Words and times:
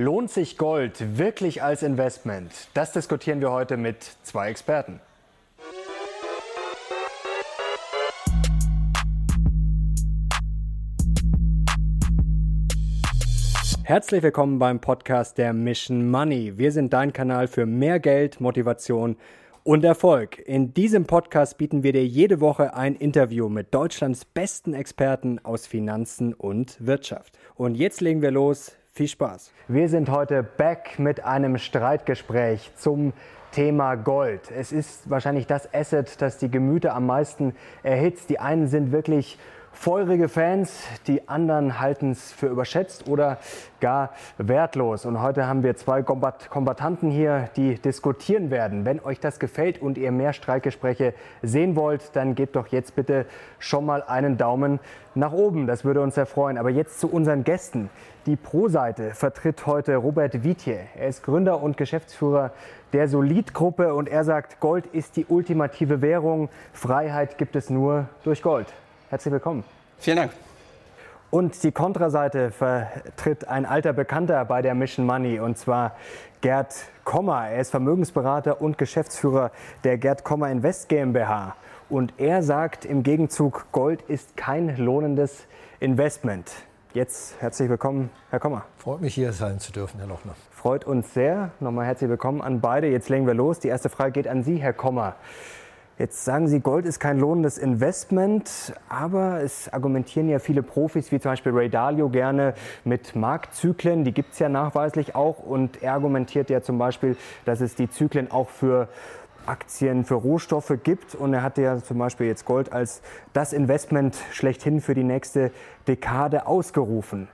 Lohnt 0.00 0.30
sich 0.30 0.56
Gold 0.58 1.18
wirklich 1.18 1.60
als 1.60 1.82
Investment? 1.82 2.52
Das 2.72 2.92
diskutieren 2.92 3.40
wir 3.40 3.50
heute 3.50 3.76
mit 3.76 4.00
zwei 4.22 4.48
Experten. 4.48 5.00
Herzlich 13.82 14.22
willkommen 14.22 14.60
beim 14.60 14.80
Podcast 14.80 15.36
der 15.36 15.52
Mission 15.52 16.08
Money. 16.08 16.56
Wir 16.56 16.70
sind 16.70 16.92
dein 16.92 17.12
Kanal 17.12 17.48
für 17.48 17.66
mehr 17.66 17.98
Geld, 17.98 18.40
Motivation 18.40 19.16
und 19.64 19.82
Erfolg. 19.82 20.38
In 20.46 20.74
diesem 20.74 21.06
Podcast 21.08 21.58
bieten 21.58 21.82
wir 21.82 21.92
dir 21.92 22.06
jede 22.06 22.40
Woche 22.40 22.74
ein 22.74 22.94
Interview 22.94 23.48
mit 23.48 23.74
Deutschlands 23.74 24.24
besten 24.24 24.74
Experten 24.74 25.40
aus 25.44 25.66
Finanzen 25.66 26.34
und 26.34 26.76
Wirtschaft. 26.78 27.36
Und 27.56 27.74
jetzt 27.74 28.00
legen 28.00 28.22
wir 28.22 28.30
los. 28.30 28.76
Viel 28.98 29.06
Spaß. 29.06 29.52
Wir 29.68 29.88
sind 29.88 30.10
heute 30.10 30.42
back 30.42 30.98
mit 30.98 31.24
einem 31.24 31.56
Streitgespräch 31.58 32.72
zum 32.74 33.12
Thema 33.52 33.94
Gold. 33.94 34.50
Es 34.50 34.72
ist 34.72 35.08
wahrscheinlich 35.08 35.46
das 35.46 35.72
Asset, 35.72 36.20
das 36.20 36.38
die 36.38 36.50
Gemüter 36.50 36.96
am 36.96 37.06
meisten 37.06 37.54
erhitzt. 37.84 38.28
Die 38.28 38.40
einen 38.40 38.66
sind 38.66 38.90
wirklich 38.90 39.38
feurige 39.78 40.28
Fans, 40.28 40.82
die 41.06 41.28
anderen 41.28 41.78
halten 41.78 42.10
es 42.10 42.32
für 42.32 42.48
überschätzt 42.48 43.08
oder 43.08 43.38
gar 43.80 44.10
wertlos. 44.36 45.06
Und 45.06 45.22
heute 45.22 45.46
haben 45.46 45.62
wir 45.62 45.76
zwei 45.76 46.02
Kombatanten 46.02 47.12
hier, 47.12 47.48
die 47.54 47.76
diskutieren 47.76 48.50
werden. 48.50 48.84
Wenn 48.84 48.98
euch 48.98 49.20
das 49.20 49.38
gefällt 49.38 49.80
und 49.80 49.96
ihr 49.96 50.10
mehr 50.10 50.32
Streikgespräche 50.32 51.14
sehen 51.42 51.76
wollt, 51.76 52.16
dann 52.16 52.34
gebt 52.34 52.56
doch 52.56 52.66
jetzt 52.66 52.96
bitte 52.96 53.24
schon 53.60 53.86
mal 53.86 54.02
einen 54.02 54.36
Daumen 54.36 54.80
nach 55.14 55.32
oben. 55.32 55.68
Das 55.68 55.84
würde 55.84 56.00
uns 56.00 56.16
sehr 56.16 56.26
freuen. 56.26 56.58
Aber 56.58 56.70
jetzt 56.70 56.98
zu 56.98 57.08
unseren 57.08 57.44
Gästen. 57.44 57.88
Die 58.26 58.34
Pro-Seite 58.34 59.12
vertritt 59.14 59.64
heute 59.66 59.94
Robert 59.94 60.42
Wietje. 60.42 60.80
Er 60.96 61.06
ist 61.06 61.22
Gründer 61.22 61.62
und 61.62 61.76
Geschäftsführer 61.76 62.50
der 62.92 63.06
Solid-Gruppe 63.06 63.94
und 63.94 64.08
er 64.08 64.24
sagt, 64.24 64.58
Gold 64.58 64.86
ist 64.86 65.16
die 65.16 65.26
ultimative 65.26 66.02
Währung. 66.02 66.48
Freiheit 66.72 67.38
gibt 67.38 67.54
es 67.54 67.70
nur 67.70 68.08
durch 68.24 68.42
Gold. 68.42 68.66
Herzlich 69.10 69.32
willkommen. 69.32 69.64
Vielen 69.98 70.18
Dank. 70.18 70.32
Und 71.30 71.62
die 71.62 71.72
Kontraseite 71.72 72.50
vertritt 72.50 73.48
ein 73.48 73.64
alter 73.64 73.94
Bekannter 73.94 74.44
bei 74.44 74.60
der 74.60 74.74
Mission 74.74 75.06
Money 75.06 75.40
und 75.40 75.56
zwar 75.56 75.96
Gerd 76.42 76.74
Kommer. 77.04 77.48
Er 77.48 77.60
ist 77.60 77.70
Vermögensberater 77.70 78.60
und 78.60 78.76
Geschäftsführer 78.76 79.50
der 79.82 79.96
Gerd 79.96 80.24
Kommer 80.24 80.50
Invest 80.50 80.90
GmbH. 80.90 81.56
Und 81.88 82.12
er 82.18 82.42
sagt 82.42 82.84
im 82.84 83.02
Gegenzug, 83.02 83.66
Gold 83.72 84.02
ist 84.02 84.36
kein 84.36 84.76
lohnendes 84.76 85.46
Investment. 85.80 86.52
Jetzt 86.92 87.40
herzlich 87.40 87.70
willkommen, 87.70 88.10
Herr 88.28 88.40
Kommer. 88.40 88.64
Freut 88.76 89.00
mich, 89.00 89.14
hier 89.14 89.32
sein 89.32 89.58
zu 89.58 89.72
dürfen, 89.72 90.00
Herr 90.00 90.08
Lochner. 90.08 90.34
Freut 90.50 90.84
uns 90.84 91.14
sehr. 91.14 91.50
Nochmal 91.60 91.86
herzlich 91.86 92.10
willkommen 92.10 92.42
an 92.42 92.60
beide. 92.60 92.88
Jetzt 92.88 93.08
legen 93.08 93.26
wir 93.26 93.34
los. 93.34 93.58
Die 93.58 93.68
erste 93.68 93.88
Frage 93.88 94.12
geht 94.12 94.28
an 94.28 94.42
Sie, 94.42 94.56
Herr 94.56 94.74
Kommer. 94.74 95.14
Jetzt 95.98 96.24
sagen 96.24 96.46
Sie, 96.46 96.60
Gold 96.60 96.86
ist 96.86 97.00
kein 97.00 97.18
lohnendes 97.18 97.58
Investment, 97.58 98.72
aber 98.88 99.42
es 99.42 99.68
argumentieren 99.72 100.28
ja 100.28 100.38
viele 100.38 100.62
Profis, 100.62 101.10
wie 101.10 101.18
zum 101.18 101.32
Beispiel 101.32 101.50
Ray 101.50 101.68
Dalio, 101.68 102.08
gerne 102.08 102.54
mit 102.84 103.16
Marktzyklen. 103.16 104.04
Die 104.04 104.12
gibt 104.12 104.34
es 104.34 104.38
ja 104.38 104.48
nachweislich 104.48 105.16
auch. 105.16 105.40
Und 105.40 105.82
er 105.82 105.94
argumentiert 105.94 106.50
ja 106.50 106.62
zum 106.62 106.78
Beispiel, 106.78 107.16
dass 107.46 107.60
es 107.60 107.74
die 107.74 107.90
Zyklen 107.90 108.30
auch 108.30 108.48
für 108.48 108.86
Aktien, 109.46 110.04
für 110.04 110.14
Rohstoffe 110.14 110.72
gibt. 110.84 111.16
Und 111.16 111.34
er 111.34 111.42
hatte 111.42 111.62
ja 111.62 111.82
zum 111.82 111.98
Beispiel 111.98 112.28
jetzt 112.28 112.44
Gold 112.44 112.72
als 112.72 113.02
das 113.32 113.52
Investment 113.52 114.16
schlechthin 114.30 114.80
für 114.80 114.94
die 114.94 115.02
nächste 115.02 115.50
Dekade 115.88 116.46
ausgerufen. 116.46 117.26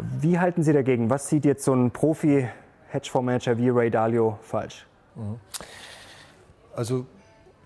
Wie 0.00 0.40
halten 0.40 0.64
Sie 0.64 0.72
dagegen? 0.72 1.08
Was 1.08 1.28
sieht 1.28 1.44
jetzt 1.44 1.62
so 1.62 1.72
ein 1.72 1.92
Profi-Hedgefondsmanager 1.92 3.58
wie 3.58 3.68
Ray 3.68 3.90
Dalio 3.92 4.40
falsch? 4.42 4.88
Also 6.74 7.06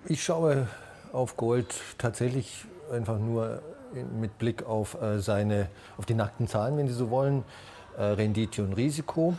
ich 0.08 0.22
schaue 0.22 0.68
auf 1.12 1.36
Gold 1.36 1.74
tatsächlich 1.98 2.64
einfach 2.92 3.18
nur 3.18 3.62
mit 4.18 4.38
Blick 4.38 4.66
auf 4.66 5.00
äh, 5.00 5.20
seine, 5.20 5.68
auf 5.96 6.06
die 6.06 6.14
nackten 6.14 6.48
Zahlen, 6.48 6.76
wenn 6.76 6.88
Sie 6.88 6.94
so 6.94 7.10
wollen, 7.10 7.44
äh, 7.96 8.02
Rendite 8.02 8.62
und 8.62 8.74
Risiko. 8.74 9.34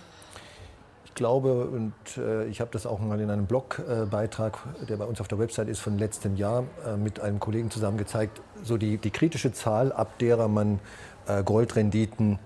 Ich 1.05 1.13
glaube, 1.13 1.65
und 1.65 1.93
äh, 2.17 2.45
ich 2.45 2.61
habe 2.61 2.71
das 2.71 2.85
auch 2.85 2.99
mal 2.99 3.19
in 3.19 3.29
einem 3.29 3.45
Blogbeitrag, 3.45 4.57
der 4.87 4.97
bei 4.97 5.05
uns 5.05 5.21
auf 5.21 5.27
der 5.27 5.39
Website 5.39 5.67
ist, 5.67 5.79
von 5.79 5.97
letztem 5.97 6.35
Jahr 6.35 6.63
mit 6.97 7.19
einem 7.19 7.39
Kollegen 7.39 7.71
zusammen 7.71 7.97
gezeigt, 7.97 8.41
so 8.63 8.77
die, 8.77 8.97
die 8.97 9.11
kritische 9.11 9.51
Zahl, 9.51 9.91
ab 9.91 10.19
derer 10.19 10.47
man 10.47 10.79
Goldrenditen 11.45 12.37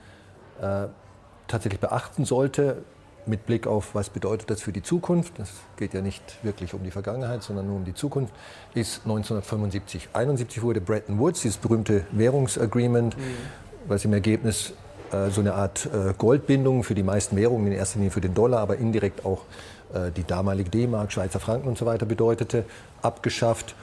tatsächlich 1.48 1.82
beachten 1.82 2.24
sollte, 2.24 2.84
mit 3.28 3.46
Blick 3.46 3.68
auf, 3.68 3.96
was 3.96 4.10
bedeutet 4.10 4.50
das 4.50 4.62
für 4.62 4.72
die 4.72 4.84
Zukunft, 4.84 5.34
das 5.38 5.50
geht 5.78 5.94
ja 5.94 6.02
nicht 6.02 6.22
wirklich 6.44 6.74
um 6.74 6.84
die 6.84 6.92
Vergangenheit, 6.92 7.44
sondern 7.44 7.68
nur 7.68 7.78
um 7.78 7.86
die 7.86 7.94
Zukunft, 7.94 8.34
ist 8.74 9.02
1975. 9.04 10.08
1971 10.14 10.62
wurde 10.62 10.82
Bretton 10.82 11.20
Woods, 11.20 11.42
dieses 11.42 11.58
berühmte 11.58 12.06
Währungsagreement, 12.12 13.18
mhm. 13.18 13.22
was 13.88 14.06
im 14.06 14.14
Ergebnis 14.14 14.74
äh, 15.12 15.30
so 15.30 15.42
eine 15.42 15.54
Art 15.54 15.88
äh, 15.88 16.14
Goldbindung 16.18 16.84
für 16.84 16.96
die 16.96 17.04
meisten 17.04 17.36
Währungen, 17.36 17.68
in 17.68 17.74
erster 17.74 18.00
Linie 18.00 18.12
für 18.12 18.22
den 18.22 18.34
Dollar, 18.34 18.60
aber 18.60 18.78
indirekt 18.78 19.26
auch 19.26 19.42
äh, 19.94 20.12
die 20.12 20.24
damalige 20.24 20.70
D-Mark, 20.70 21.12
Schweizer 21.12 21.40
Franken 21.40 21.68
und 21.68 21.78
so 21.78 21.86
weiter 21.86 22.06
bedeutete, 22.06 22.66
abgeschafft. 23.02 23.76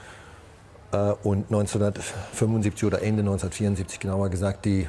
Äh, 0.91 1.13
und 1.23 1.45
1975 1.51 2.85
oder 2.85 3.01
Ende 3.01 3.21
1974 3.21 3.99
genauer 3.99 4.29
gesagt 4.29 4.65
die 4.65 4.87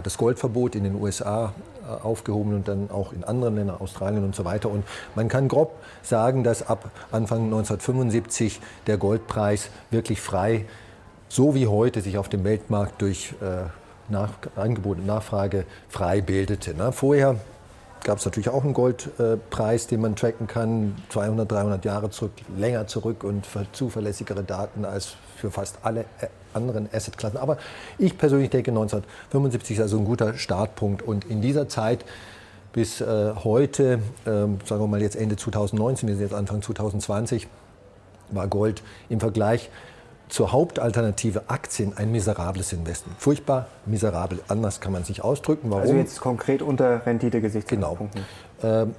das 0.00 0.16
Goldverbot 0.18 0.74
in 0.74 0.84
den 0.84 0.94
USA 0.94 1.52
äh, 1.84 2.02
aufgehoben 2.02 2.54
und 2.54 2.68
dann 2.68 2.90
auch 2.90 3.12
in 3.12 3.24
anderen 3.24 3.56
Ländern, 3.56 3.80
Australien 3.80 4.24
und 4.24 4.34
so 4.34 4.44
weiter. 4.44 4.70
Und 4.70 4.84
man 5.14 5.28
kann 5.28 5.48
grob 5.48 5.74
sagen, 6.02 6.44
dass 6.44 6.68
ab 6.68 6.90
Anfang 7.10 7.44
1975 7.44 8.60
der 8.86 8.96
Goldpreis 8.98 9.70
wirklich 9.90 10.20
frei, 10.20 10.66
so 11.28 11.54
wie 11.54 11.66
heute, 11.66 12.00
sich 12.00 12.18
auf 12.18 12.28
dem 12.28 12.44
Weltmarkt 12.44 13.02
durch 13.02 13.34
äh, 13.40 13.68
nach, 14.08 14.30
Angebot 14.56 14.98
und 14.98 15.06
Nachfrage 15.06 15.64
frei 15.88 16.20
bildete. 16.20 16.74
Ne? 16.74 16.92
Vorher 16.92 17.36
gab 18.04 18.18
es 18.18 18.24
natürlich 18.24 18.48
auch 18.48 18.64
einen 18.64 18.74
Goldpreis, 18.74 19.86
den 19.86 20.00
man 20.00 20.16
tracken 20.16 20.46
kann, 20.46 20.96
200, 21.10 21.50
300 21.50 21.84
Jahre 21.84 22.10
zurück, 22.10 22.32
länger 22.56 22.86
zurück 22.86 23.24
und 23.24 23.46
zuverlässigere 23.72 24.42
Daten 24.42 24.84
als 24.84 25.14
für 25.36 25.50
fast 25.50 25.78
alle 25.82 26.04
anderen 26.54 26.88
Assetklassen. 26.92 27.38
Aber 27.38 27.58
ich 27.98 28.18
persönlich 28.18 28.50
denke, 28.50 28.70
1975 28.70 29.76
ist 29.76 29.82
also 29.82 29.98
ein 29.98 30.04
guter 30.04 30.34
Startpunkt. 30.34 31.02
Und 31.02 31.24
in 31.24 31.40
dieser 31.40 31.68
Zeit 31.68 32.04
bis 32.72 33.00
äh, 33.00 33.32
heute, 33.44 34.00
äh, 34.24 34.30
sagen 34.30 34.60
wir 34.66 34.86
mal 34.86 35.02
jetzt 35.02 35.16
Ende 35.16 35.36
2019, 35.36 36.08
wir 36.08 36.16
sind 36.16 36.24
jetzt 36.24 36.34
Anfang 36.34 36.62
2020, 36.62 37.48
war 38.30 38.48
Gold 38.48 38.82
im 39.08 39.20
Vergleich 39.20 39.70
zur 40.28 40.50
Hauptalternative 40.50 41.42
Aktien 41.48 41.92
ein 41.96 42.10
miserables 42.10 42.72
Investment. 42.72 43.20
Furchtbar 43.20 43.66
miserabel. 43.84 44.38
Anders 44.48 44.80
kann 44.80 44.92
man 44.92 45.02
es 45.02 45.10
nicht 45.10 45.22
ausdrücken. 45.22 45.70
Warum? 45.70 45.82
Also 45.82 45.94
jetzt 45.94 46.20
konkret 46.20 46.62
unter 46.62 47.04
Rendite-Gesichtspunkten. 47.04 48.08
Genau. 48.62 48.82
Ähm, 48.82 48.94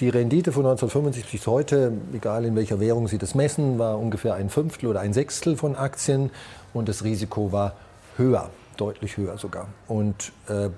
die 0.00 0.08
Rendite 0.08 0.52
von 0.52 0.64
1975 0.64 1.30
bis 1.30 1.46
heute, 1.46 1.92
egal 2.12 2.44
in 2.44 2.56
welcher 2.56 2.80
Währung 2.80 3.08
Sie 3.08 3.18
das 3.18 3.34
messen, 3.34 3.78
war 3.78 3.98
ungefähr 3.98 4.34
ein 4.34 4.48
Fünftel 4.48 4.88
oder 4.88 5.00
ein 5.00 5.12
Sechstel 5.12 5.56
von 5.56 5.76
Aktien 5.76 6.30
und 6.74 6.88
das 6.88 7.04
Risiko 7.04 7.52
war 7.52 7.74
höher, 8.16 8.50
deutlich 8.76 9.16
höher 9.16 9.38
sogar. 9.38 9.68
Und 9.88 10.32
äh, 10.48 10.70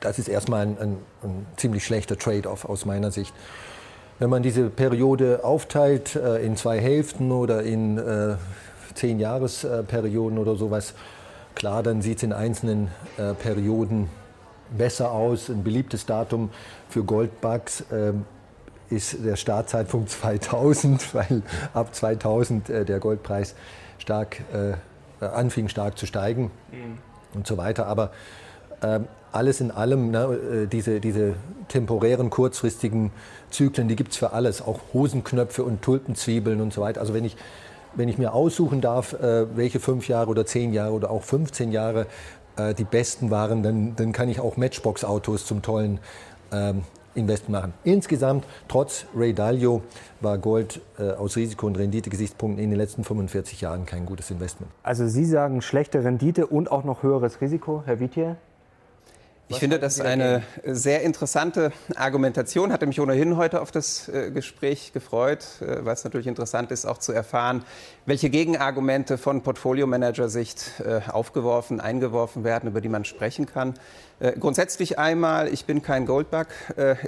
das 0.00 0.18
ist 0.18 0.28
erstmal 0.28 0.62
ein, 0.62 0.78
ein, 0.78 0.96
ein 1.22 1.46
ziemlich 1.56 1.84
schlechter 1.84 2.18
Trade-off 2.18 2.64
aus 2.64 2.84
meiner 2.86 3.10
Sicht. 3.10 3.34
Wenn 4.18 4.30
man 4.30 4.42
diese 4.42 4.68
Periode 4.68 5.44
aufteilt 5.44 6.14
äh, 6.14 6.44
in 6.44 6.56
zwei 6.56 6.78
Hälften 6.78 7.32
oder 7.32 7.62
in 7.62 7.98
äh, 7.98 8.36
zehn 8.94 9.18
Jahresperioden 9.18 10.38
oder 10.38 10.56
sowas, 10.56 10.94
klar, 11.54 11.82
dann 11.82 12.02
sieht 12.02 12.18
es 12.18 12.22
in 12.22 12.32
einzelnen 12.32 12.88
äh, 13.16 13.34
Perioden 13.34 14.08
besser 14.76 15.12
aus. 15.12 15.48
Ein 15.48 15.64
beliebtes 15.64 16.06
Datum 16.06 16.50
für 16.88 17.02
Goldbugs 17.02 17.82
äh, 17.90 18.12
ist 18.90 19.24
der 19.24 19.36
Startzeitpunkt 19.36 20.10
2000, 20.10 21.14
weil 21.14 21.42
ab 21.72 21.94
2000 21.94 22.68
äh, 22.68 22.84
der 22.84 22.98
Goldpreis 22.98 23.54
stark 23.98 24.40
äh, 24.52 24.74
anfing 25.26 25.68
stark 25.68 25.98
zu 25.98 26.06
steigen 26.06 26.50
mhm. 26.70 26.98
und 27.34 27.46
so 27.46 27.56
weiter. 27.56 27.86
Aber 27.86 28.10
äh, 28.82 29.00
alles 29.32 29.60
in 29.60 29.70
allem, 29.70 30.10
ne, 30.10 30.24
äh, 30.24 30.66
diese, 30.66 31.00
diese 31.00 31.34
temporären, 31.68 32.30
kurzfristigen 32.30 33.12
Zyklen, 33.50 33.88
die 33.88 33.96
gibt 33.96 34.12
es 34.12 34.16
für 34.16 34.32
alles, 34.32 34.62
auch 34.62 34.80
Hosenknöpfe 34.92 35.62
und 35.62 35.82
Tulpenzwiebeln 35.82 36.60
und 36.60 36.72
so 36.72 36.80
weiter. 36.80 37.00
Also 37.00 37.14
wenn 37.14 37.24
ich, 37.24 37.36
wenn 37.94 38.08
ich 38.08 38.18
mir 38.18 38.32
aussuchen 38.32 38.80
darf, 38.80 39.12
äh, 39.14 39.56
welche 39.56 39.80
fünf 39.80 40.08
Jahre 40.08 40.30
oder 40.30 40.46
zehn 40.46 40.72
Jahre 40.72 40.92
oder 40.92 41.10
auch 41.10 41.22
15 41.22 41.72
Jahre 41.72 42.06
äh, 42.56 42.74
die 42.74 42.84
besten 42.84 43.30
waren, 43.30 43.62
dann, 43.62 43.96
dann 43.96 44.12
kann 44.12 44.28
ich 44.28 44.40
auch 44.40 44.56
Matchbox-Autos 44.56 45.46
zum 45.46 45.62
tollen 45.62 46.00
ähm, 46.52 46.82
Investment 47.14 47.50
machen. 47.50 47.74
Insgesamt, 47.84 48.44
trotz 48.68 49.06
Ray 49.14 49.34
Dalio, 49.34 49.82
war 50.20 50.38
Gold 50.38 50.80
äh, 50.98 51.10
aus 51.10 51.36
Risiko- 51.36 51.66
und 51.66 51.78
Rendite-Gesichtspunkten 51.78 52.62
in 52.62 52.70
den 52.70 52.78
letzten 52.78 53.04
45 53.04 53.60
Jahren 53.60 53.86
kein 53.86 54.06
gutes 54.06 54.30
Investment. 54.30 54.70
Also 54.82 55.06
Sie 55.08 55.24
sagen 55.24 55.62
schlechte 55.62 56.04
Rendite 56.04 56.46
und 56.46 56.70
auch 56.70 56.84
noch 56.84 57.02
höheres 57.02 57.40
Risiko, 57.40 57.82
Herr 57.86 58.00
Wietier? 58.00 58.36
Ich 59.50 59.58
finde 59.58 59.80
das 59.80 60.00
eine 60.00 60.44
sehr 60.64 61.02
interessante 61.02 61.72
Argumentation. 61.96 62.72
Hatte 62.72 62.86
mich 62.86 63.00
ohnehin 63.00 63.36
heute 63.36 63.60
auf 63.60 63.72
das 63.72 64.08
äh, 64.08 64.30
Gespräch 64.30 64.92
gefreut, 64.92 65.44
äh, 65.60 65.84
weil 65.84 65.94
es 65.94 66.04
natürlich 66.04 66.28
interessant 66.28 66.70
ist, 66.70 66.86
auch 66.86 66.98
zu 66.98 67.10
erfahren, 67.10 67.64
welche 68.06 68.30
Gegenargumente 68.30 69.18
von 69.18 69.42
Portfolio-Manager-Sicht 69.42 70.80
äh, 70.86 71.00
aufgeworfen, 71.10 71.80
eingeworfen 71.80 72.44
werden, 72.44 72.68
über 72.68 72.80
die 72.80 72.88
man 72.88 73.04
sprechen 73.04 73.46
kann. 73.46 73.74
Grundsätzlich 74.38 74.98
einmal, 74.98 75.48
ich 75.48 75.64
bin 75.64 75.80
kein 75.80 76.04
Goldbug, 76.04 76.48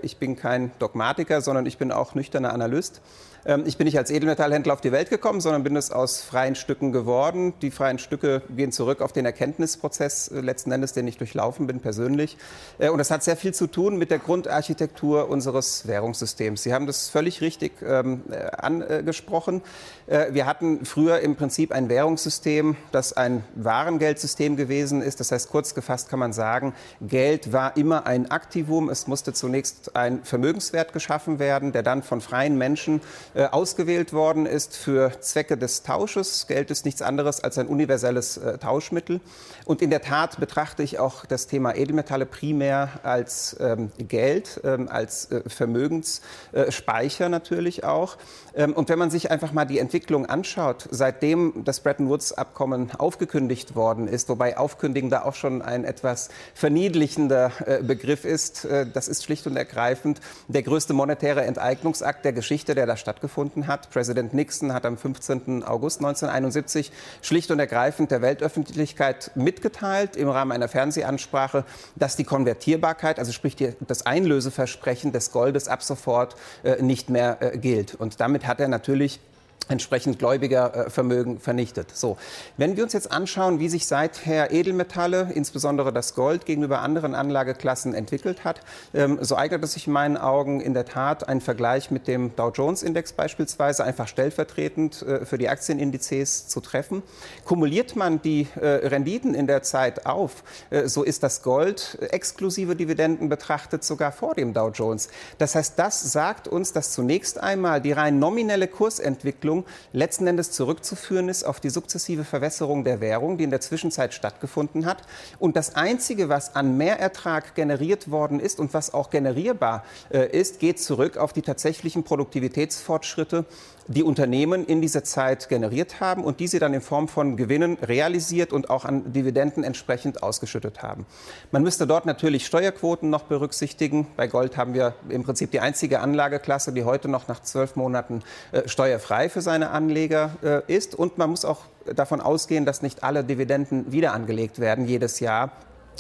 ich 0.01 0.17
bin 0.17 0.35
kein 0.35 0.71
Dogmatiker, 0.79 1.43
sondern 1.43 1.67
ich 1.67 1.77
bin 1.77 1.93
auch 1.93 2.15
nüchterner 2.15 2.55
Analyst. 2.55 3.03
Ähm, 3.45 3.65
ich 3.67 3.77
bin 3.77 3.87
nicht 3.87 3.99
als 3.99 4.11
Edelmetallhändler 4.11 4.73
auf 4.73 4.81
die 4.81 4.93
Welt 4.93 5.11
gekommen, 5.11 5.41
sondern 5.41 5.63
bin 5.63 5.77
es 5.77 5.91
aus 5.91 6.23
freien 6.23 6.55
Stücken 6.55 6.93
geworden. 6.93 7.55
Die 7.63 7.71
freien 7.71 7.99
Stücke 7.99 8.43
gehen 8.55 8.73
zurück 8.73 9.01
auf 9.01 9.13
den 9.13 9.25
Erkenntnisprozess 9.25 10.29
äh, 10.29 10.41
letzten 10.41 10.71
Endes, 10.73 10.93
den 10.93 11.07
ich 11.09 11.19
durchlaufen 11.19 11.67
bin 11.67 11.81
persönlich. 11.81 12.37
Äh, 12.79 12.91
und 12.91 12.99
das 12.99 13.11
hat 13.11 13.23
sehr 13.23 13.37
viel 13.37 13.53
zu 13.53 13.67
tun 13.67 13.97
mit 13.97 14.11
der 14.11 14.19
Grundarchitektur 14.19 15.29
unseres 15.29 15.87
Währungssystems. 15.87 16.63
Sie 16.63 16.73
haben 16.73 16.87
das 16.87 17.09
völlig 17.09 17.41
richtig 17.41 17.73
ähm, 17.83 18.23
äh, 18.31 18.37
angesprochen. 18.57 19.63
wir 20.07 20.47
hatten 20.47 20.85
früher 20.85 21.21
im 21.21 21.37
Prinzip 21.37 21.73
ein 21.73 21.89
Währungssystem, 21.89 22.77
das 22.91 23.13
ein 23.13 23.45
Warengeldsystem 23.55 24.57
gewesen 24.57 25.01
ist. 25.01 25.21
Das 25.21 25.33
heißt, 25.33 25.49
kurz 25.49 25.75
gefasst 25.75 26.09
kann 26.09 26.19
man 26.19 26.33
sagen, 26.33 26.75
Geld 27.01 27.53
war 27.53 27.77
immer 27.77 28.07
ein 28.07 28.31
Aktivum. 28.31 28.91
Es 28.91 29.07
musste 29.07 29.33
zunächst 29.33 29.97
ein 29.97 30.25
Vermögenswert 30.25 30.93
geschaffen 30.93 31.39
werden, 31.39 31.73
der 31.73 31.83
dann 31.83 32.03
von 32.03 32.21
freien 32.21 32.59
Menschen 32.59 33.01
ausgewählt 33.35 34.13
worden 34.13 34.45
ist 34.45 34.77
für 34.77 35.19
Zwecke 35.21 35.57
des 35.57 35.83
Tausches. 35.83 36.47
Geld 36.47 36.71
ist 36.71 36.85
nichts 36.85 37.01
anderes 37.01 37.43
als 37.43 37.57
ein 37.57 37.67
universelles 37.67 38.37
äh, 38.37 38.59
Tauschmittel. 38.59 39.21
Und 39.65 39.81
in 39.81 39.89
der 39.89 40.03
Tat 40.03 40.39
betrachte 40.39 40.83
ich 40.83 40.99
auch 40.99 41.25
das 41.25 41.47
Thema 41.47 41.75
Edelmetalle 41.75 42.27
primär 42.27 42.91
als 43.05 43.57
ähm, 43.61 43.91
Geld, 43.97 44.61
ähm, 44.65 44.89
als 44.89 45.31
äh, 45.31 45.49
Vermögensspeicher 45.49 47.31
natürlich 47.31 47.85
auch. 47.85 48.19
Ähm, 48.55 48.75
und 48.75 48.91
wenn 48.91 48.99
man 48.99 49.11
sich 49.11 49.31
einfach 49.31 49.53
mal 49.53 49.65
die 49.65 49.79
Entwicklung 49.79 50.27
anschaut, 50.27 50.89
seitdem 50.91 51.65
das 51.65 51.81
Bretton 51.81 52.09
Woods-Abkommen 52.11 52.91
aufgekündigt 52.99 53.75
worden 53.75 54.09
ist, 54.09 54.29
wobei 54.29 54.59
aufkündigen 54.59 55.09
da 55.09 55.23
auch 55.23 55.35
schon 55.35 55.63
ein 55.63 55.85
etwas 55.85 56.29
verniedlichender 56.55 57.53
Begriff 57.83 58.25
ist, 58.25 58.67
das 58.93 59.09
ist 59.09 59.25
schlicht 59.25 59.47
und 59.47 59.57
ergreifend 59.57 60.21
der 60.49 60.63
größte 60.63 60.93
monetäre 60.93 61.43
Enteignungsakt 61.45 62.25
der 62.25 62.33
Geschichte, 62.33 62.75
der 62.75 62.87
da 62.87 62.97
stattfindet 62.97 63.22
stattgefunden 63.23 63.67
hat. 63.67 63.91
Präsident 63.91 64.35
Nixon 64.35 64.73
hat 64.73 64.85
am 64.85 64.97
15. 64.97 65.63
August 65.63 66.01
1971 66.01 66.91
schlicht 67.23 67.51
und 67.51 67.59
ergreifend 67.59 68.11
der 68.11 68.21
Weltöffentlichkeit 68.21 69.31
mitgeteilt 69.35 70.17
im 70.17 70.29
Rahmen 70.29 70.53
einer 70.53 70.69
Fernsehansprache, 70.69 71.65
dass 71.97 72.17
die 72.17 72.25
Konvertierbarkeit, 72.25 73.19
also 73.19 73.33
sprich 73.33 73.55
die, 73.57 73.73
das 73.87 74.05
Einlöseversprechen 74.05 75.13
des 75.13 75.31
Goldes 75.31 75.69
ab 75.69 75.83
sofort 75.83 76.35
äh, 76.65 76.83
nicht 76.83 77.11
mehr 77.11 77.39
äh, 77.41 77.59
gilt. 77.59 77.95
Und 77.95 78.21
damit 78.21 78.47
hat 78.47 78.61
er 78.61 78.69
natürlich 78.69 79.21
entsprechend 79.69 80.19
Gläubigervermögen 80.19 81.39
vernichtet. 81.39 81.89
So, 81.95 82.17
wenn 82.57 82.77
wir 82.77 82.85
uns 82.85 82.93
jetzt 82.93 83.11
anschauen, 83.11 83.59
wie 83.59 83.69
sich 83.69 83.87
seither 83.87 84.51
Edelmetalle, 84.51 85.31
insbesondere 85.35 85.93
das 85.93 86.15
Gold, 86.15 86.47
gegenüber 86.47 86.81
anderen 86.81 87.15
Anlageklassen 87.15 87.95
entwickelt 87.95 88.45
hat, 88.45 88.61
ähm, 88.95 89.19
so 89.21 89.37
eignet 89.37 89.63
es 89.65 89.73
sich 89.73 89.87
in 89.87 89.93
meinen 89.93 90.17
Augen 90.17 90.61
in 90.61 90.75
der 90.75 90.85
Tat 90.85 91.29
ein 91.29 91.41
Vergleich 91.41 91.91
mit 91.91 92.09
dem 92.09 92.35
Dow 92.37 92.51
Jones 92.51 92.83
Index 92.83 93.13
beispielsweise 93.13 93.85
einfach 93.85 94.09
stellvertretend 94.09 95.03
äh, 95.03 95.25
für 95.25 95.39
die 95.39 95.49
Aktienindizes 95.49 96.49
zu 96.49 96.61
treffen. 96.61 97.03
Kumuliert 97.45 97.97
man 97.97 98.21
die 98.23 98.49
äh, 98.61 98.67
Renditen 98.67 99.35
in 99.35 99.47
der 99.47 99.63
Zeit 99.63 100.07
auf, 100.07 100.43
äh, 100.71 100.89
so 100.89 101.03
ist 101.03 101.23
das 101.23 101.43
Gold 101.43 101.99
exklusive 102.11 102.77
Dividenden 102.77 103.29
betrachtet 103.29 103.85
sogar 103.85 104.13
vor 104.13 104.35
dem 104.35 104.53
Dow 104.53 104.71
Jones. 104.71 105.09
Das 105.39 105.55
heißt, 105.55 105.79
das 105.79 106.13
sagt 106.13 106.49
uns, 106.49 106.73
dass 106.73 106.93
zunächst 106.93 107.39
einmal 107.39 107.81
die 107.81 107.93
rein 107.93 108.19
nominelle 108.19 108.69
Kursentwicklung 108.69 109.52
Entwicklung 109.53 109.65
letzten 109.93 110.27
Endes 110.27 110.51
zurückzuführen 110.51 111.29
ist 111.29 111.45
auf 111.45 111.61
die 111.61 111.71
sukzessive 111.71 112.25
Verwässerung 112.25 112.85
der 112.85 113.01
Währung, 113.01 113.37
die 113.37 113.45
in 113.45 113.51
der 113.51 113.61
Zwischenzeit 113.61 114.15
stattgefunden 114.15 114.87
hat. 114.87 115.03
Und 115.39 115.57
das 115.57 115.75
Einzige, 115.77 116.29
was 116.29 116.57
an 116.57 116.77
Mehrertrag 116.77 117.55
generiert 117.55 118.11
worden 118.11 118.41
ist 118.41 118.59
und 118.59 118.73
was 118.73 118.95
auch 118.95 119.11
generierbar 119.11 119.85
äh, 120.11 120.29
ist, 120.31 120.61
geht 120.61 120.81
zurück 120.81 121.17
auf 121.19 121.33
die 121.33 121.43
tatsächlichen 121.43 122.05
Produktivitätsfortschritte 122.05 123.45
die 123.89 124.03
Unternehmen 124.03 124.65
in 124.65 124.81
dieser 124.81 125.05
Zeit 125.05 125.49
generiert 125.49 126.01
haben 126.01 126.25
und 126.25 126.41
die 126.41 126.47
sie 126.47 126.59
dann 126.59 126.75
in 126.75 126.81
Form 126.81 127.09
von 127.09 127.37
Gewinnen 127.37 127.79
realisiert 127.83 128.53
und 128.53 128.71
auch 128.71 128.85
an 128.85 129.13
Dividenden 129.13 129.65
entsprechend 129.65 130.23
ausgeschüttet 130.23 130.83
haben. 130.83 131.07
Man 131.51 131.63
müsste 131.63 131.87
dort 131.87 132.07
natürlich 132.07 132.47
Steuerquoten 132.47 133.11
noch 133.11 133.25
berücksichtigen. 133.25 134.07
Bei 134.17 134.27
Gold 134.27 134.57
haben 134.57 134.75
wir 134.75 134.95
im 135.09 135.25
Prinzip 135.25 135.51
die 135.51 135.61
einzige 135.61 136.01
Anlageklasse, 136.01 136.73
die 136.73 136.85
heute 136.85 137.09
noch 137.09 137.29
nach 137.29 137.41
zwölf 137.41 137.77
Monaten 137.77 138.23
äh, 138.53 138.69
steuerfrei 138.69 139.29
für 139.29 139.41
seine 139.41 139.71
Anleger 139.71 140.37
äh, 140.43 140.73
ist. 140.73 140.95
Und 140.95 141.19
man 141.19 141.31
muss 141.31 141.45
auch 141.45 141.63
davon 141.95 142.21
ausgehen, 142.21 142.65
dass 142.65 142.83
nicht 142.83 143.03
alle 143.03 143.25
Dividenden 143.25 143.91
wieder 143.93 144.13
angelegt 144.13 144.59
werden 144.59 144.87
jedes 144.87 145.21
Jahr 145.21 145.51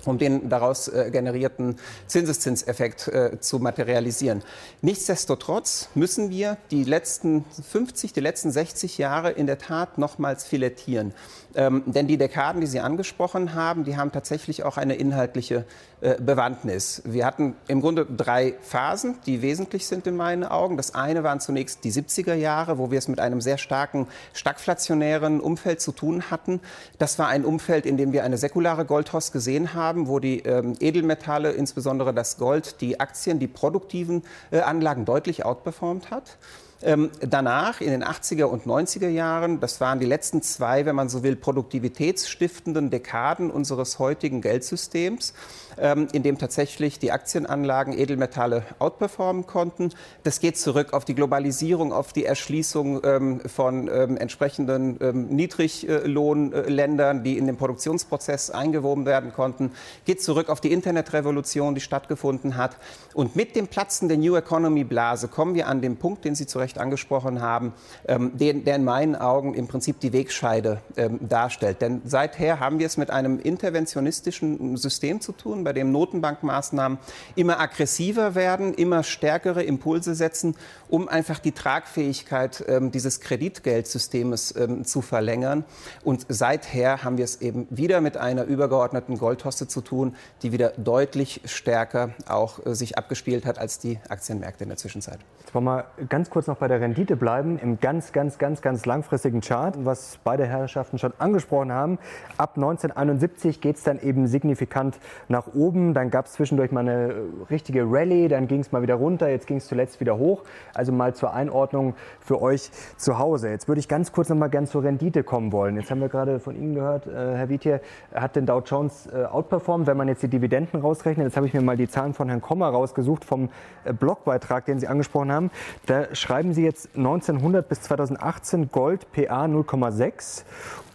um 0.04 0.18
den 0.18 0.48
daraus 0.48 0.88
äh, 0.88 1.10
generierten 1.10 1.76
Zinseszinseffekt 2.06 3.08
äh, 3.08 3.38
zu 3.40 3.58
materialisieren. 3.58 4.42
Nichtsdestotrotz 4.80 5.88
müssen 5.94 6.30
wir 6.30 6.58
die 6.70 6.84
letzten 6.84 7.44
50, 7.70 8.12
die 8.12 8.20
letzten 8.20 8.50
60 8.50 8.98
Jahre 8.98 9.30
in 9.30 9.46
der 9.46 9.58
Tat 9.58 9.98
nochmals 9.98 10.44
filettieren. 10.44 11.14
Ähm, 11.54 11.82
denn 11.86 12.06
die 12.06 12.16
Dekaden, 12.16 12.60
die 12.60 12.66
Sie 12.66 12.80
angesprochen 12.80 13.54
haben, 13.54 13.84
die 13.84 13.96
haben 13.96 14.12
tatsächlich 14.12 14.64
auch 14.64 14.76
eine 14.76 14.94
inhaltliche 14.94 15.66
äh, 16.00 16.16
Bewandtnis. 16.20 17.02
Wir 17.04 17.26
hatten 17.26 17.54
im 17.68 17.80
Grunde 17.80 18.06
drei 18.06 18.54
Phasen, 18.62 19.18
die 19.26 19.42
wesentlich 19.42 19.86
sind 19.86 20.06
in 20.06 20.16
meinen 20.16 20.44
Augen. 20.44 20.76
Das 20.76 20.94
eine 20.94 21.22
waren 21.22 21.40
zunächst 21.40 21.84
die 21.84 21.92
70er 21.92 22.34
Jahre, 22.34 22.78
wo 22.78 22.90
wir 22.90 22.98
es 22.98 23.08
mit 23.08 23.20
einem 23.20 23.40
sehr 23.40 23.58
starken 23.58 24.06
stagflationären 24.32 25.40
Umfeld 25.40 25.80
zu 25.80 25.92
tun 25.92 26.30
hatten. 26.30 26.60
Das 26.98 27.18
war 27.18 27.28
ein 27.28 27.44
Umfeld, 27.44 27.86
in 27.86 27.96
dem 27.96 28.12
wir 28.12 28.24
eine 28.24 28.38
säkulare 28.38 28.84
Goldhost 28.84 29.32
gesehen 29.32 29.74
haben, 29.74 30.08
wo 30.08 30.18
die 30.18 30.40
ähm, 30.40 30.74
Edelmetalle, 30.80 31.52
insbesondere 31.52 32.14
das 32.14 32.38
Gold, 32.38 32.80
die 32.80 32.98
Aktien, 32.98 33.38
die 33.38 33.48
produktiven 33.48 34.22
äh, 34.50 34.60
Anlagen 34.60 35.04
deutlich 35.04 35.44
outperformt 35.44 36.10
hat. 36.10 36.38
Ähm, 36.84 37.10
danach, 37.20 37.80
in 37.80 37.90
den 37.90 38.04
80er 38.04 38.44
und 38.44 38.64
90er 38.64 39.08
Jahren, 39.08 39.60
das 39.60 39.80
waren 39.80 40.00
die 40.00 40.06
letzten 40.06 40.42
zwei, 40.42 40.84
wenn 40.84 40.96
man 40.96 41.08
so 41.08 41.22
will, 41.22 41.36
produktivitätsstiftenden 41.36 42.90
Dekaden 42.90 43.50
unseres 43.50 43.98
heutigen 43.98 44.40
Geldsystems, 44.40 45.32
ähm, 45.78 46.08
in 46.12 46.22
dem 46.22 46.38
tatsächlich 46.38 46.98
die 46.98 47.12
Aktienanlagen 47.12 47.96
Edelmetalle 47.96 48.64
outperformen 48.78 49.46
konnten. 49.46 49.90
Das 50.24 50.40
geht 50.40 50.58
zurück 50.58 50.92
auf 50.92 51.04
die 51.04 51.14
Globalisierung, 51.14 51.92
auf 51.92 52.12
die 52.12 52.24
Erschließung 52.24 53.00
ähm, 53.04 53.40
von 53.40 53.88
ähm, 53.88 54.16
entsprechenden 54.16 54.98
ähm, 55.00 55.26
Niedriglohnländern, 55.28 57.22
die 57.22 57.38
in 57.38 57.46
den 57.46 57.56
Produktionsprozess 57.56 58.50
eingewoben 58.50 59.06
werden 59.06 59.32
konnten. 59.32 59.70
Geht 60.04 60.22
zurück 60.22 60.48
auf 60.48 60.60
die 60.60 60.72
Internetrevolution, 60.72 61.74
die 61.74 61.80
stattgefunden 61.80 62.56
hat. 62.56 62.76
Und 63.14 63.36
mit 63.36 63.56
dem 63.56 63.68
Platzen 63.68 64.08
der 64.08 64.18
New 64.18 64.36
Economy 64.36 64.84
Blase 64.84 65.28
kommen 65.28 65.54
wir 65.54 65.68
an 65.68 65.80
den 65.80 65.96
Punkt, 65.96 66.24
den 66.24 66.34
Sie 66.34 66.46
zu 66.46 66.58
Recht 66.58 66.71
Recht 66.72 66.78
angesprochen 66.78 67.42
haben, 67.42 67.74
ähm, 68.08 68.36
den, 68.36 68.64
der 68.64 68.76
in 68.76 68.84
meinen 68.84 69.14
Augen 69.14 69.54
im 69.54 69.68
Prinzip 69.68 70.00
die 70.00 70.12
Wegscheide 70.12 70.80
ähm, 70.96 71.18
darstellt. 71.20 71.82
Denn 71.82 72.00
seither 72.04 72.60
haben 72.60 72.78
wir 72.78 72.86
es 72.86 72.96
mit 72.96 73.10
einem 73.10 73.38
interventionistischen 73.38 74.76
System 74.76 75.20
zu 75.20 75.32
tun, 75.32 75.64
bei 75.64 75.72
dem 75.72 75.92
Notenbankmaßnahmen 75.92 76.98
immer 77.36 77.60
aggressiver 77.60 78.34
werden, 78.34 78.72
immer 78.74 79.02
stärkere 79.02 79.62
Impulse 79.62 80.14
setzen, 80.14 80.56
um 80.88 81.08
einfach 81.08 81.38
die 81.38 81.52
Tragfähigkeit 81.52 82.64
ähm, 82.68 82.90
dieses 82.90 83.20
Kreditgeldsystems 83.20 84.54
ähm, 84.56 84.84
zu 84.84 85.02
verlängern. 85.02 85.64
Und 86.04 86.26
seither 86.28 87.04
haben 87.04 87.18
wir 87.18 87.24
es 87.24 87.42
eben 87.42 87.66
wieder 87.70 88.00
mit 88.00 88.16
einer 88.16 88.44
übergeordneten 88.44 89.18
Goldhoste 89.18 89.68
zu 89.68 89.82
tun, 89.82 90.16
die 90.42 90.52
wieder 90.52 90.70
deutlich 90.70 91.42
stärker 91.44 92.10
auch 92.26 92.64
äh, 92.64 92.74
sich 92.74 92.96
abgespielt 92.96 93.44
hat 93.44 93.58
als 93.58 93.78
die 93.78 93.98
Aktienmärkte 94.08 94.64
in 94.64 94.70
der 94.70 94.78
Zwischenzeit. 94.78 95.18
Jetzt 95.40 95.54
wollen 95.54 95.64
wir 95.64 95.84
ganz 96.08 96.30
kurz 96.30 96.46
noch 96.46 96.51
bei 96.56 96.68
der 96.68 96.80
Rendite 96.80 97.16
bleiben, 97.16 97.58
im 97.58 97.80
ganz, 97.80 98.12
ganz, 98.12 98.38
ganz, 98.38 98.62
ganz 98.62 98.86
langfristigen 98.86 99.40
Chart, 99.40 99.74
was 99.84 100.18
beide 100.24 100.46
Herrschaften 100.46 100.98
schon 100.98 101.12
angesprochen 101.18 101.72
haben. 101.72 101.98
Ab 102.38 102.52
1971 102.56 103.60
geht 103.60 103.76
es 103.76 103.82
dann 103.82 104.00
eben 104.00 104.26
signifikant 104.26 104.98
nach 105.28 105.54
oben. 105.54 105.94
Dann 105.94 106.10
gab 106.10 106.26
es 106.26 106.32
zwischendurch 106.32 106.72
mal 106.72 106.80
eine 106.80 107.14
richtige 107.50 107.84
Rallye, 107.84 108.28
dann 108.28 108.48
ging 108.48 108.60
es 108.60 108.72
mal 108.72 108.82
wieder 108.82 108.94
runter, 108.94 109.28
jetzt 109.28 109.46
ging 109.46 109.58
es 109.58 109.66
zuletzt 109.66 110.00
wieder 110.00 110.18
hoch. 110.18 110.42
Also 110.74 110.92
mal 110.92 111.14
zur 111.14 111.34
Einordnung 111.34 111.94
für 112.20 112.40
euch 112.40 112.70
zu 112.96 113.18
Hause. 113.18 113.48
Jetzt 113.48 113.68
würde 113.68 113.80
ich 113.80 113.88
ganz 113.88 114.12
kurz 114.12 114.28
noch 114.28 114.36
mal 114.36 114.48
gern 114.48 114.66
zur 114.66 114.82
Rendite 114.82 115.24
kommen 115.24 115.52
wollen. 115.52 115.76
Jetzt 115.76 115.90
haben 115.90 116.00
wir 116.00 116.08
gerade 116.08 116.40
von 116.40 116.56
Ihnen 116.56 116.74
gehört, 116.74 117.06
äh, 117.06 117.36
Herr 117.36 117.48
Wietier, 117.48 117.80
hat 118.14 118.36
den 118.36 118.46
Dow 118.46 118.60
Jones 118.64 119.06
äh, 119.06 119.24
outperformed, 119.24 119.86
wenn 119.86 119.96
man 119.96 120.08
jetzt 120.08 120.22
die 120.22 120.28
Dividenden 120.28 120.80
rausrechnet. 120.80 121.26
Jetzt 121.26 121.36
habe 121.36 121.46
ich 121.46 121.54
mir 121.54 121.62
mal 121.62 121.76
die 121.76 121.88
Zahlen 121.88 122.14
von 122.14 122.28
Herrn 122.28 122.40
Kommer 122.40 122.68
rausgesucht 122.68 123.24
vom 123.24 123.48
äh, 123.84 123.92
Blogbeitrag, 123.92 124.64
den 124.66 124.78
Sie 124.78 124.88
angesprochen 124.88 125.32
haben. 125.32 125.50
Da 125.86 126.14
schreibt 126.14 126.41
schreiben 126.42 126.54
Sie 126.54 126.64
jetzt 126.64 126.96
1900 126.96 127.68
bis 127.68 127.82
2018 127.82 128.72
Gold 128.72 129.12
PA 129.12 129.44
0,6 129.44 130.42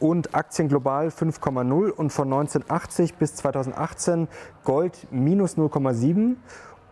und 0.02 0.36
Aktien 0.36 0.68
global 0.68 1.08
5,0 1.08 1.90
und 1.90 2.12
von 2.12 2.26
1980 2.26 3.14
bis 3.14 3.36
2018 3.36 4.28
Gold 4.66 5.08
minus 5.10 5.56
0,7 5.56 6.36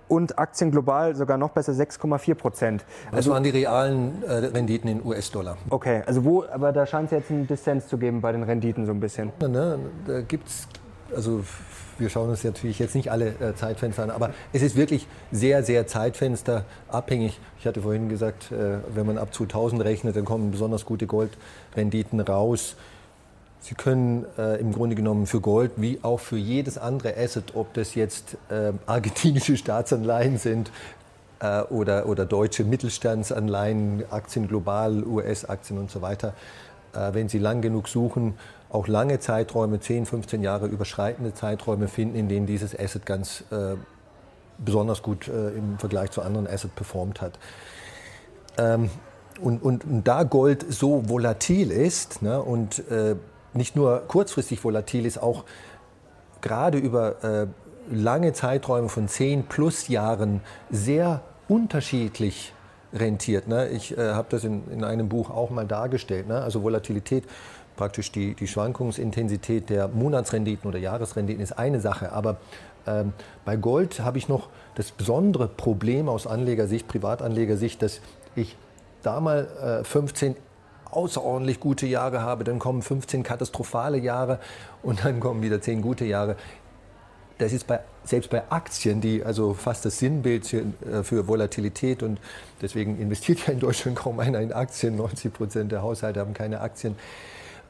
und 0.08 0.40
Aktien 0.40 0.72
global 0.72 1.18
sogar 1.18 1.38
noch 1.38 1.50
besser 1.50 1.74
6,4 1.74 2.36
Prozent. 2.36 2.86
Das 3.08 3.18
also, 3.18 3.32
waren 3.32 3.44
die 3.44 3.50
realen 3.50 4.24
äh, 4.24 4.32
Renditen 4.32 4.90
in 4.90 5.06
US-Dollar. 5.06 5.58
Okay, 5.70 6.04
also 6.06 6.24
wo, 6.24 6.46
aber 6.46 6.72
da 6.72 6.86
scheint 6.86 7.08
es 7.08 7.12
jetzt 7.12 7.32
einen 7.32 7.48
Dissens 7.48 7.90
zu 7.90 7.98
geben 7.98 8.22
bei 8.22 8.32
den 8.32 8.44
Renditen 8.44 8.86
so 8.86 8.94
ein 8.94 9.02
bisschen. 9.02 9.34
Ja, 9.42 9.50
ne, 9.50 9.80
da 10.08 10.22
gibt 10.22 10.48
es, 10.48 10.66
also 11.14 11.44
wir 11.98 12.10
schauen 12.10 12.30
uns 12.30 12.44
natürlich 12.44 12.80
jetzt 12.80 12.96
nicht 12.96 13.12
alle 13.12 13.30
äh, 13.40 13.56
Zeitfenster 13.56 14.04
an, 14.04 14.10
aber 14.10 14.32
es 14.54 14.62
ist 14.62 14.76
wirklich 14.76 15.08
sehr, 15.32 15.64
sehr 15.64 15.88
zeitfensterabhängig. 15.88 17.40
Ich 17.60 17.66
hatte 17.66 17.82
vorhin 17.82 18.10
gesagt, 18.10 18.52
äh, 18.52 18.80
wenn 18.94 19.06
man 19.06 19.18
ab 19.18 19.34
2000 19.34 19.84
rechnet, 19.84 20.16
dann 20.16 20.26
kommen 20.26 20.52
besonders 20.52 20.86
gute 20.86 21.08
Goldrenditen 21.08 22.20
raus. 22.20 22.76
Sie 23.62 23.74
können 23.74 24.26
äh, 24.38 24.60
im 24.60 24.74
Grunde 24.74 24.96
genommen 24.96 25.26
für 25.26 25.42
Gold 25.42 25.72
wie 25.78 26.00
auch 26.04 26.20
für 26.20 26.38
jedes 26.38 26.78
andere 26.78 27.18
Asset, 27.18 27.56
ob 27.56 27.74
das 27.74 27.96
jetzt 27.96 28.38
äh, 28.50 28.74
argentinische 28.86 29.58
Staatsanleihen 29.58 30.38
sind 30.38 30.70
äh, 31.40 31.62
oder, 31.62 32.08
oder 32.08 32.26
deutsche 32.26 32.64
Mittelstandsanleihen, 32.64 34.04
Aktien 34.12 34.48
global, 34.48 35.04
US-Aktien 35.04 35.80
und 35.80 35.90
so 35.90 36.02
weiter, 36.02 36.34
äh, 36.94 37.14
wenn 37.14 37.28
Sie 37.28 37.40
lang 37.40 37.62
genug 37.62 37.88
suchen, 37.88 38.36
auch 38.76 38.88
lange 38.88 39.20
Zeiträume, 39.20 39.80
10, 39.80 40.06
15 40.06 40.44
Jahre 40.44 40.68
überschreitende 40.68 41.34
Zeiträume 41.34 41.88
finden, 41.88 42.16
in 42.16 42.30
denen 42.30 42.46
dieses 42.46 42.78
Asset 42.78 43.06
ganz 43.06 43.44
äh, 43.52 43.76
besonders 44.58 45.02
gut 45.02 45.28
äh, 45.28 45.50
im 45.50 45.78
Vergleich 45.80 46.12
zu 46.12 46.22
anderen 46.22 46.48
Assets 46.48 46.74
performt 46.76 47.22
hat. 47.22 47.40
Ähm, 48.58 48.90
und, 49.42 49.62
und, 49.64 49.84
und, 49.84 50.08
da 50.08 50.24
Gold 50.24 50.66
so 50.70 51.10
volatil 51.10 51.72
ist 51.72 52.22
ne, 52.22 52.42
und 52.42 52.80
äh, 52.90 53.16
nicht 53.54 53.76
nur 53.76 54.04
kurzfristig 54.08 54.64
volatil 54.64 55.06
ist, 55.06 55.22
auch 55.22 55.44
gerade 56.42 56.78
über 56.78 57.24
äh, 57.24 57.48
lange 57.92 58.34
Zeiträume 58.34 58.90
von 58.90 59.08
10 59.08 59.48
plus 59.48 59.88
Jahren 59.88 60.42
sehr 60.70 61.22
unterschiedlich 61.48 62.54
rentiert. 62.94 63.48
Ne? 63.48 63.68
Ich 63.70 63.98
äh, 63.98 64.14
habe 64.14 64.28
das 64.30 64.44
in, 64.44 64.64
in, 64.72 64.84
einem 64.84 65.10
Buch 65.10 65.30
auch 65.30 65.50
mal 65.50 65.66
dargestellt. 65.66 66.28
Ne? 66.28 66.42
Also 66.42 66.64
Volatilität, 66.64 67.26
praktisch 67.76 68.12
die, 68.12 68.36
die 68.36 68.48
Schwankungsintensität 68.48 69.70
der 69.70 69.88
Monatsrenditen 69.88 70.70
oder 70.70 70.80
Jahresrenditen 70.80 71.42
ist 71.42 71.54
eine 71.54 71.80
Sache. 71.80 72.12
Aber 72.12 72.38
ähm, 72.88 73.14
bei 73.44 73.56
Gold 73.56 74.00
habe 74.00 74.18
ich 74.18 74.28
noch 74.28 74.50
das 74.76 74.92
besondere 74.92 75.48
Problem 75.48 76.10
aus 76.10 76.28
Anlegersicht, 76.28 76.88
Privatanlegersicht, 76.88 77.82
dass 77.82 78.02
ich 78.36 78.58
da 79.04 79.20
mal 79.20 79.82
äh, 79.82 79.84
15 79.84 80.36
außerordentlich 80.92 81.60
gute 81.60 81.86
Jahre 81.86 82.22
habe, 82.22 82.44
dann 82.44 82.60
kommen 82.60 82.82
15 82.82 83.24
katastrophale 83.24 83.98
Jahre 83.98 84.40
und 84.82 85.04
dann 85.04 85.20
kommen 85.20 85.42
wieder 85.42 85.62
10 85.62 85.82
gute 85.82 86.06
Jahre. 86.06 86.38
Das 87.38 87.52
ist 87.52 87.68
bei, 87.68 87.82
selbst 88.06 88.30
bei 88.30 88.44
Aktien, 88.50 89.02
die 89.02 89.22
also 89.24 89.54
fast 89.54 89.84
das 89.84 90.00
Sinnbild 90.00 90.54
äh, 90.54 91.04
für 91.04 91.28
Volatilität 91.28 92.02
und 92.02 92.20
deswegen 92.62 92.98
investiert 92.98 93.46
ja 93.46 93.54
in 93.54 93.60
Deutschland 93.60 93.98
kaum 93.98 94.20
einer 94.20 94.40
in 94.40 94.54
Aktien. 94.54 94.96
90 94.96 95.34
Prozent 95.34 95.72
der 95.72 95.82
Haushalte 95.82 96.22
haben 96.22 96.34
keine 96.34 96.62
Aktien. 96.62 96.96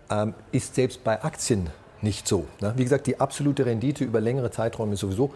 Ähm, 0.10 0.34
ist 0.52 0.76
selbst 0.76 1.04
bei 1.04 1.24
Aktien 1.24 1.70
nicht 2.02 2.28
so. 2.28 2.46
Ne? 2.62 2.74
Wie 2.76 2.84
gesagt, 2.84 3.08
die 3.08 3.20
absolute 3.20 3.66
Rendite 3.66 4.04
über 4.04 4.22
längere 4.22 4.52
Zeiträume 4.52 4.94
ist 4.94 5.00
sowieso 5.00 5.34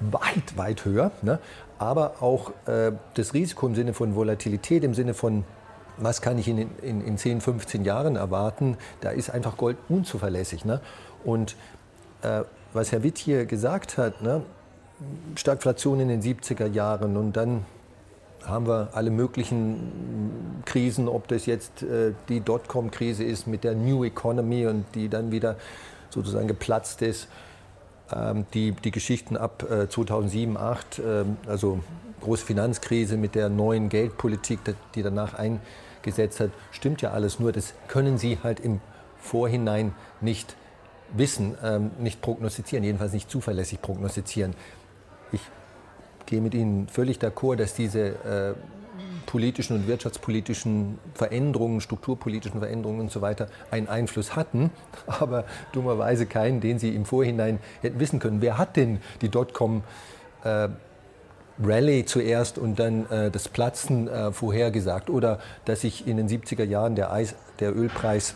weit, 0.00 0.56
weit 0.56 0.84
höher. 0.84 1.10
Ne? 1.22 1.38
Aber 1.78 2.22
auch 2.22 2.52
äh, 2.66 2.92
das 3.14 3.34
Risiko 3.34 3.66
im 3.66 3.74
Sinne 3.74 3.92
von 3.92 4.14
Volatilität, 4.14 4.84
im 4.84 4.94
Sinne 4.94 5.14
von 5.14 5.44
was 5.96 6.20
kann 6.22 6.38
ich 6.38 6.48
in, 6.48 6.58
in, 6.82 7.00
in 7.06 7.18
10, 7.18 7.40
15 7.40 7.84
Jahren 7.84 8.16
erwarten, 8.16 8.76
da 9.00 9.10
ist 9.10 9.30
einfach 9.30 9.56
Gold 9.56 9.76
unzuverlässig. 9.88 10.64
Ne? 10.64 10.80
Und 11.24 11.56
äh, 12.22 12.42
was 12.72 12.92
Herr 12.92 13.02
Witt 13.02 13.18
hier 13.18 13.46
gesagt 13.46 13.98
hat, 13.98 14.22
ne? 14.22 14.42
Stagflation 15.34 16.00
in 16.00 16.08
den 16.08 16.22
70er 16.22 16.66
Jahren 16.66 17.16
und 17.16 17.36
dann 17.36 17.64
haben 18.46 18.66
wir 18.66 18.90
alle 18.92 19.10
möglichen 19.10 20.62
Krisen, 20.64 21.08
ob 21.08 21.28
das 21.28 21.46
jetzt 21.46 21.82
äh, 21.82 22.12
die 22.28 22.40
Dotcom-Krise 22.40 23.24
ist 23.24 23.46
mit 23.46 23.64
der 23.64 23.74
New 23.74 24.04
Economy 24.04 24.66
und 24.66 24.84
die 24.94 25.08
dann 25.08 25.32
wieder 25.32 25.56
sozusagen 26.10 26.48
geplatzt 26.48 27.02
ist. 27.02 27.28
Ähm, 28.12 28.46
die, 28.54 28.72
die 28.72 28.90
Geschichten 28.90 29.36
ab 29.36 29.62
äh, 29.62 29.88
2007, 29.88 30.54
2008, 30.54 30.98
äh, 30.98 31.24
also 31.48 31.80
große 32.20 32.44
Finanzkrise 32.44 33.16
mit 33.16 33.34
der 33.34 33.48
neuen 33.48 33.88
Geldpolitik, 33.88 34.60
die 34.94 35.02
danach 35.02 35.34
eingesetzt 35.34 36.40
hat, 36.40 36.50
stimmt 36.70 37.02
ja 37.02 37.10
alles. 37.10 37.38
Nur 37.40 37.52
das 37.52 37.74
können 37.88 38.18
Sie 38.18 38.38
halt 38.42 38.60
im 38.60 38.80
Vorhinein 39.18 39.94
nicht 40.20 40.56
wissen, 41.12 41.56
ähm, 41.62 41.90
nicht 41.98 42.20
prognostizieren, 42.20 42.84
jedenfalls 42.84 43.12
nicht 43.12 43.30
zuverlässig 43.30 43.80
prognostizieren. 43.80 44.54
Ich 45.32 45.40
gehe 46.26 46.40
mit 46.40 46.54
Ihnen 46.54 46.88
völlig 46.88 47.18
d'accord, 47.18 47.56
dass 47.56 47.74
diese 47.74 48.00
äh, 48.00 48.54
politischen 49.26 49.76
und 49.76 49.88
wirtschaftspolitischen 49.88 50.98
Veränderungen, 51.14 51.80
strukturpolitischen 51.80 52.60
Veränderungen 52.60 53.00
und 53.00 53.10
so 53.10 53.20
weiter 53.20 53.48
einen 53.70 53.88
Einfluss 53.88 54.36
hatten, 54.36 54.70
aber 55.06 55.44
dummerweise 55.72 56.26
keinen, 56.26 56.60
den 56.60 56.78
Sie 56.78 56.94
im 56.94 57.04
Vorhinein 57.04 57.58
hätten 57.82 57.98
wissen 58.00 58.18
können. 58.18 58.40
Wer 58.40 58.58
hat 58.58 58.76
denn 58.76 59.00
die 59.22 59.28
Dotcom 59.28 59.82
äh, 60.44 60.68
Rallye 61.62 62.04
zuerst 62.04 62.58
und 62.58 62.78
dann 62.78 63.10
äh, 63.10 63.30
das 63.30 63.48
Platzen 63.48 64.08
äh, 64.08 64.32
vorhergesagt 64.32 65.08
oder 65.08 65.38
dass 65.64 65.82
sich 65.82 66.06
in 66.06 66.16
den 66.16 66.28
70er 66.28 66.64
Jahren 66.64 66.96
der, 66.96 67.12
Eis, 67.12 67.34
der 67.60 67.76
Ölpreis 67.76 68.34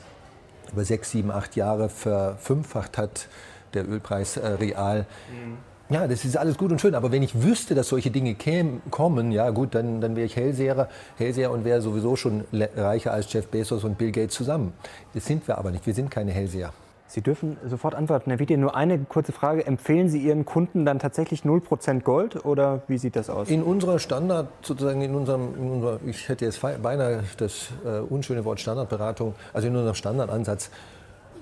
über 0.73 0.85
sechs, 0.85 1.11
sieben, 1.11 1.31
acht 1.31 1.57
Jahre 1.57 1.89
verfünffacht 1.89 2.99
hat, 2.99 3.29
der 3.75 3.89
Ölpreis 3.89 4.37
äh, 4.37 4.47
real. 4.47 5.07
Mhm. 5.31 5.68
Ja, 5.91 6.07
das 6.07 6.27
ist 6.27 6.37
alles 6.37 6.59
gut 6.59 6.71
und 6.71 6.83
schön, 6.83 6.95
aber 6.95 7.13
wenn 7.13 7.23
ich 7.23 7.43
wüsste, 7.43 7.75
dass 7.75 7.89
solche 7.89 8.11
Dinge 8.11 8.35
kämen, 8.35 8.83
kommen, 8.91 9.33
ja 9.33 9.49
gut, 9.49 9.75
dann, 9.75 10.03
dann 10.03 10.17
wäre 10.17 10.27
ich 10.27 10.37
Hellseher, 10.37 10.87
Hellseher 11.17 11.51
und 11.51 11.65
wäre 11.65 11.81
sowieso 11.81 12.15
schon 12.15 12.45
reicher 12.53 13.15
als 13.15 13.33
Jeff 13.33 13.47
Bezos 13.49 13.85
und 13.85 13.97
Bill 13.97 14.13
Gates 14.13 14.35
zusammen. 14.35 14.75
Das 15.15 15.25
sind 15.25 15.49
wir 15.49 15.57
aber 15.57 15.71
nicht, 15.71 15.87
wir 15.87 15.95
sind 15.95 16.11
keine 16.11 16.31
Hellseher. 16.31 16.75
Sie 17.07 17.23
dürfen 17.23 17.57
sofort 17.67 17.95
antworten. 17.95 18.29
Herr 18.29 18.39
Witte, 18.39 18.59
nur 18.59 18.77
eine 18.77 18.99
kurze 18.99 19.33
Frage. 19.33 19.65
Empfehlen 19.67 20.11
Sie 20.11 20.19
Ihren 20.19 20.45
Kunden 20.45 20.85
dann 20.85 20.99
tatsächlich 20.99 21.41
0% 21.41 22.03
Gold 22.03 22.45
oder 22.45 22.83
wie 22.87 22.99
sieht 22.99 23.17
das 23.17 23.31
aus? 23.31 23.49
In 23.49 23.63
unserer 23.63 23.99
Standard, 23.99 24.49
sozusagen 24.61 25.01
in 25.01 25.15
unserem, 25.15 25.55
in 25.55 25.71
unserer, 25.71 26.01
ich 26.05 26.29
hätte 26.29 26.45
jetzt 26.45 26.61
beinahe 26.61 27.25
das 27.39 27.69
äh, 27.87 28.01
unschöne 28.01 28.45
Wort 28.45 28.61
Standardberatung, 28.61 29.35
also 29.55 29.69
in 29.69 29.75
unserem 29.75 29.95
Standardansatz, 29.95 30.71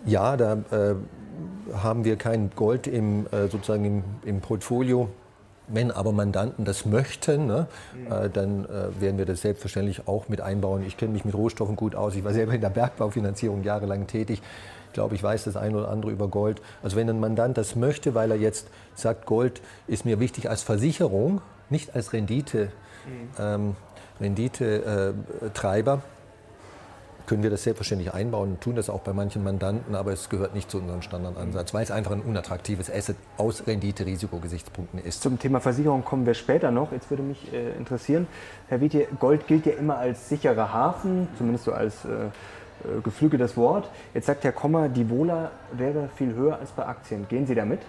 ja, 0.05 0.37
da 0.37 0.53
äh, 0.53 0.95
haben 1.75 2.05
wir 2.05 2.17
kein 2.17 2.51
Gold 2.55 2.87
im, 2.87 3.27
äh, 3.27 3.49
sozusagen 3.49 3.85
im, 3.85 4.05
im, 4.25 4.41
Portfolio. 4.41 5.09
Wenn 5.69 5.91
aber 5.91 6.13
Mandanten 6.13 6.65
das 6.65 6.87
möchten, 6.87 7.47
ne, 7.47 7.67
mhm. 7.95 8.13
äh, 8.13 8.31
dann 8.31 8.65
äh, 8.67 9.01
werden 9.01 9.19
wir 9.19 9.27
das 9.27 9.41
selbstverständlich 9.41 10.07
auch 10.07 10.29
mit 10.29 10.41
einbauen. 10.41 10.85
Ich 10.87 10.97
kenne 10.97 11.13
mich 11.13 11.25
mit 11.25 11.35
Rohstoffen 11.35 11.75
gut 11.75 11.97
aus. 11.97 12.15
Ich 12.15 12.25
war 12.25 12.33
selber 12.33 12.53
in 12.53 12.61
der 12.61 12.71
Bergbaufinanzierung 12.71 13.65
jahrelang 13.65 14.07
tätig. 14.07 14.43
Ich 14.87 14.93
glaube, 14.93 15.17
ich 15.17 15.23
weiß 15.23 15.45
das 15.45 15.57
eine 15.57 15.77
oder 15.77 15.89
andere 15.89 16.13
über 16.13 16.29
Gold. 16.29 16.63
Also 16.83 16.97
wenn 16.97 17.11
ein 17.11 17.21
Mandant 17.21 17.59
das 17.59 17.75
möchte, 17.75 18.15
weil 18.15 18.31
er 18.31 18.37
jetzt 18.37 18.69
sagt, 18.95 19.27
Gold 19.27 19.61
ist 19.89 20.05
mir 20.05 20.21
wichtig 20.21 20.49
als 20.49 20.63
Versicherung, 20.63 21.41
nicht 21.69 21.95
als 21.97 22.13
Rendite, 22.13 22.71
mhm. 23.07 23.29
ähm, 23.39 23.77
Rendite-Treiber, 24.21 26.03
können 27.27 27.43
wir 27.43 27.51
das 27.51 27.65
selbstverständlich 27.65 28.15
einbauen 28.15 28.53
und 28.53 28.61
tun 28.61 28.77
das 28.77 28.89
auch 28.89 29.01
bei 29.01 29.13
manchen 29.13 29.43
Mandanten, 29.45 29.95
aber 29.95 30.13
es 30.13 30.29
gehört 30.29 30.55
nicht 30.55 30.71
zu 30.71 30.79
unserem 30.79 31.03
Standardansatz, 31.03 31.75
weil 31.75 31.83
es 31.83 31.91
einfach 31.91 32.13
ein 32.13 32.23
unattraktives 32.23 32.91
Asset 32.91 33.17
aus 33.37 33.67
Rendite-Risikogesichtspunkten 33.67 35.03
ist. 35.05 35.23
Zum 35.23 35.39
Thema 35.39 35.61
Versicherung 35.61 36.05
kommen 36.05 36.27
wir 36.27 36.35
später 36.35 36.71
noch. 36.71 36.93
Jetzt 36.93 37.11
würde 37.11 37.23
mich 37.23 37.53
äh, 37.53 37.73
interessieren, 37.73 38.27
Herr 38.69 38.81
Wietje, 38.81 39.07
Gold 39.19 39.47
gilt 39.47 39.67
ja 39.67 39.73
immer 39.73 39.99
als 39.99 40.29
sicherer 40.29 40.73
Hafen, 40.73 41.29
zumindest 41.37 41.65
so 41.65 41.73
als 41.73 42.05
äh, 42.05 42.31
äh, 42.85 43.01
geflügeltes 43.03 43.57
Wort. 43.57 43.89
Jetzt 44.15 44.27
sagt 44.27 44.45
Herr 44.45 44.53
Kommer, 44.53 44.89
die 44.89 45.09
Vola 45.09 45.51
wäre 45.73 46.09
viel 46.17 46.35
höher 46.35 46.59
als 46.59 46.71
bei 46.71 46.87
Aktien. 46.87 47.27
Gehen 47.29 47.47
Sie 47.47 47.55
damit? 47.55 47.81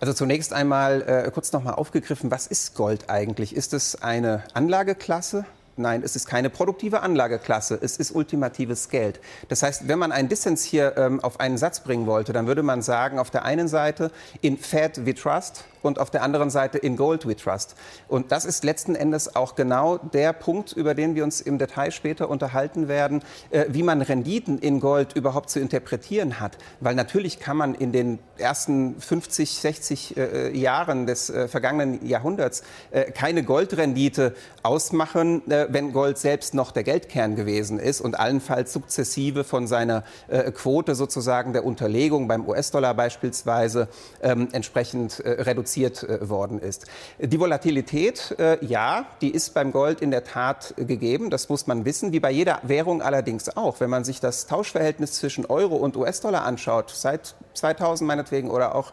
Also 0.00 0.12
zunächst 0.12 0.52
einmal 0.52 1.02
äh, 1.02 1.30
kurz 1.32 1.52
nochmal 1.52 1.74
aufgegriffen, 1.74 2.30
was 2.30 2.46
ist 2.46 2.74
Gold 2.76 3.10
eigentlich? 3.10 3.56
Ist 3.56 3.74
es 3.74 4.00
eine 4.00 4.44
Anlageklasse? 4.54 5.44
Nein, 5.78 6.02
es 6.04 6.16
ist 6.16 6.26
keine 6.26 6.50
produktive 6.50 7.02
Anlageklasse, 7.02 7.78
es 7.80 7.96
ist 7.96 8.10
ultimatives 8.10 8.88
Geld. 8.88 9.20
Das 9.48 9.62
heißt, 9.62 9.86
wenn 9.86 9.98
man 9.98 10.10
einen 10.10 10.28
Dissens 10.28 10.64
hier 10.64 10.96
ähm, 10.96 11.20
auf 11.22 11.38
einen 11.38 11.56
Satz 11.56 11.80
bringen 11.80 12.06
wollte, 12.06 12.32
dann 12.32 12.48
würde 12.48 12.64
man 12.64 12.82
sagen, 12.82 13.20
auf 13.20 13.30
der 13.30 13.44
einen 13.44 13.68
Seite 13.68 14.10
in 14.40 14.58
Fed 14.58 15.06
we 15.06 15.14
trust 15.14 15.64
und 15.82 15.98
auf 15.98 16.10
der 16.10 16.22
anderen 16.22 16.50
Seite 16.50 16.78
in 16.78 16.96
Gold 16.96 17.26
we 17.26 17.36
trust. 17.36 17.76
Und 18.08 18.32
das 18.32 18.44
ist 18.44 18.64
letzten 18.64 18.94
Endes 18.94 19.36
auch 19.36 19.54
genau 19.54 19.98
der 19.98 20.32
Punkt, 20.32 20.72
über 20.72 20.94
den 20.94 21.14
wir 21.14 21.24
uns 21.24 21.40
im 21.40 21.58
Detail 21.58 21.90
später 21.90 22.28
unterhalten 22.28 22.88
werden, 22.88 23.22
äh, 23.50 23.66
wie 23.68 23.82
man 23.82 24.02
Renditen 24.02 24.58
in 24.58 24.80
Gold 24.80 25.14
überhaupt 25.14 25.50
zu 25.50 25.60
interpretieren 25.60 26.40
hat. 26.40 26.58
Weil 26.80 26.94
natürlich 26.94 27.38
kann 27.38 27.56
man 27.56 27.74
in 27.74 27.92
den 27.92 28.18
ersten 28.36 29.00
50, 29.00 29.58
60 29.58 30.16
äh, 30.16 30.56
Jahren 30.56 31.06
des 31.06 31.30
äh, 31.30 31.48
vergangenen 31.48 32.04
Jahrhunderts 32.06 32.62
äh, 32.90 33.10
keine 33.12 33.42
Goldrendite 33.42 34.34
ausmachen, 34.62 35.48
äh, 35.50 35.67
wenn 35.70 35.92
Gold 35.92 36.18
selbst 36.18 36.54
noch 36.54 36.72
der 36.72 36.82
Geldkern 36.82 37.36
gewesen 37.36 37.78
ist 37.78 38.00
und 38.00 38.18
allenfalls 38.18 38.72
sukzessive 38.72 39.44
von 39.44 39.66
seiner 39.66 40.04
äh, 40.28 40.50
Quote 40.52 40.94
sozusagen 40.94 41.52
der 41.52 41.64
Unterlegung 41.64 42.28
beim 42.28 42.46
US-Dollar 42.46 42.94
beispielsweise 42.94 43.88
ähm, 44.22 44.48
entsprechend 44.52 45.20
äh, 45.20 45.42
reduziert 45.42 46.02
äh, 46.02 46.28
worden 46.28 46.60
ist. 46.60 46.86
Die 47.18 47.38
Volatilität, 47.38 48.36
ja, 48.60 49.06
die 49.20 49.30
ist 49.30 49.54
beim 49.54 49.72
Gold 49.72 50.00
in 50.00 50.10
der 50.10 50.24
Tat 50.24 50.74
gegeben. 50.76 51.30
Das 51.30 51.48
muss 51.48 51.66
man 51.66 51.84
wissen, 51.84 52.12
wie 52.12 52.20
bei 52.20 52.30
jeder 52.30 52.60
Währung 52.62 53.02
allerdings 53.02 53.56
auch. 53.56 53.80
Wenn 53.80 53.90
man 53.90 54.04
sich 54.04 54.20
das 54.20 54.46
Tauschverhältnis 54.46 55.12
zwischen 55.12 55.46
Euro 55.46 55.76
und 55.76 55.96
US-Dollar 55.96 56.44
anschaut, 56.44 56.90
seit 56.90 57.34
2000 57.54 58.06
meinetwegen 58.06 58.50
oder 58.50 58.74
auch 58.74 58.92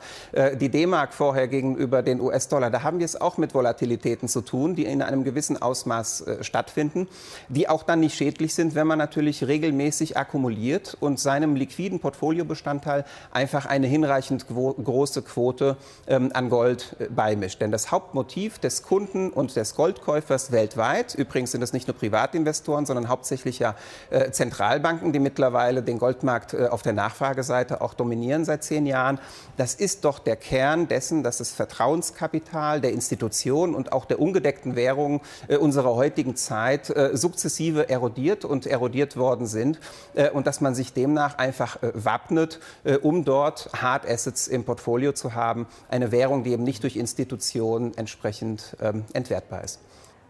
die 0.59 0.69
D-Mark 0.69 1.13
vorher 1.13 1.47
gegenüber 1.47 2.01
den 2.01 2.19
US-Dollar, 2.19 2.69
da 2.69 2.83
haben 2.83 2.99
wir 2.99 3.05
es 3.05 3.19
auch 3.19 3.37
mit 3.37 3.53
Volatilitäten 3.53 4.27
zu 4.27 4.41
tun, 4.41 4.75
die 4.75 4.85
in 4.85 5.01
einem 5.01 5.23
gewissen 5.23 5.61
Ausmaß 5.61 6.21
äh, 6.21 6.43
stattfinden, 6.65 7.07
die 7.47 7.69
auch 7.69 7.83
dann 7.83 7.99
nicht 7.99 8.17
schädlich 8.17 8.53
sind, 8.53 8.75
wenn 8.75 8.87
man 8.87 8.97
natürlich 8.97 9.45
regelmäßig 9.45 10.17
akkumuliert 10.17 10.97
und 10.99 11.19
seinem 11.19 11.55
liquiden 11.55 11.99
Portfoliobestandteil 11.99 13.05
einfach 13.31 13.65
eine 13.65 13.87
hinreichend 13.87 14.47
große 14.47 15.21
Quote 15.21 15.77
ähm, 16.07 16.31
an 16.33 16.49
Gold 16.49 16.95
äh, 16.99 17.05
beimischt. 17.05 17.61
Denn 17.61 17.71
das 17.71 17.91
Hauptmotiv 17.91 18.57
des 18.57 18.83
Kunden 18.83 19.29
und 19.29 19.55
des 19.55 19.75
Goldkäufers 19.75 20.51
weltweit, 20.51 21.13
übrigens 21.15 21.51
sind 21.51 21.61
es 21.61 21.73
nicht 21.73 21.87
nur 21.87 21.95
Privatinvestoren, 21.95 22.85
sondern 22.85 23.09
hauptsächlich 23.09 23.59
ja 23.59 23.75
äh, 24.09 24.31
Zentralbanken, 24.31 25.13
die 25.13 25.19
mittlerweile 25.19 25.83
den 25.83 25.99
Goldmarkt 25.99 26.53
äh, 26.53 26.67
auf 26.67 26.81
der 26.81 26.93
Nachfrageseite 26.93 27.81
auch 27.81 27.93
dominieren 27.93 28.45
seit 28.45 28.63
zehn 28.63 28.85
Jahren, 28.85 29.19
das 29.57 29.75
ist 29.75 30.05
doch 30.05 30.19
der 30.19 30.35
Kern 30.35 30.87
dessen, 30.87 31.23
dass 31.23 31.37
das 31.37 31.51
Vertrauenskapital 31.51 32.81
der 32.81 32.91
Institutionen 32.91 33.75
und 33.75 33.91
auch 33.91 34.05
der 34.05 34.19
ungedeckten 34.19 34.75
Währungen 34.75 35.21
äh, 35.47 35.57
unserer 35.57 35.95
heutigen 35.95 36.35
Zeit 36.35 36.54
äh, 36.89 37.15
sukzessive 37.15 37.89
erodiert 37.89 38.45
und 38.45 38.65
erodiert 38.65 39.17
worden 39.17 39.47
sind 39.47 39.79
äh, 40.13 40.29
und 40.29 40.47
dass 40.47 40.61
man 40.61 40.75
sich 40.75 40.93
demnach 40.93 41.37
einfach 41.37 41.81
äh, 41.83 41.91
wappnet, 41.93 42.59
um 43.01 43.25
dort 43.25 43.69
Hard 43.73 44.07
Assets 44.07 44.47
im 44.47 44.63
Portfolio 44.63 45.13
zu 45.13 45.33
haben, 45.33 45.67
eine 45.89 46.11
Währung, 46.11 46.43
die 46.43 46.51
eben 46.51 46.63
nicht 46.63 46.83
durch 46.83 46.95
Institutionen 46.95 47.97
entsprechend 47.97 48.75
ähm, 48.81 49.05
entwertbar 49.13 49.63
ist. 49.63 49.79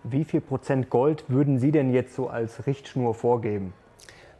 Wie 0.03 0.23
viel 0.23 0.41
Prozent 0.41 0.89
Gold 0.89 1.25
würden 1.27 1.59
Sie 1.59 1.71
denn 1.71 1.93
jetzt 1.93 2.15
so 2.15 2.27
als 2.27 2.67
Richtschnur 2.67 3.13
vorgeben? 3.13 3.73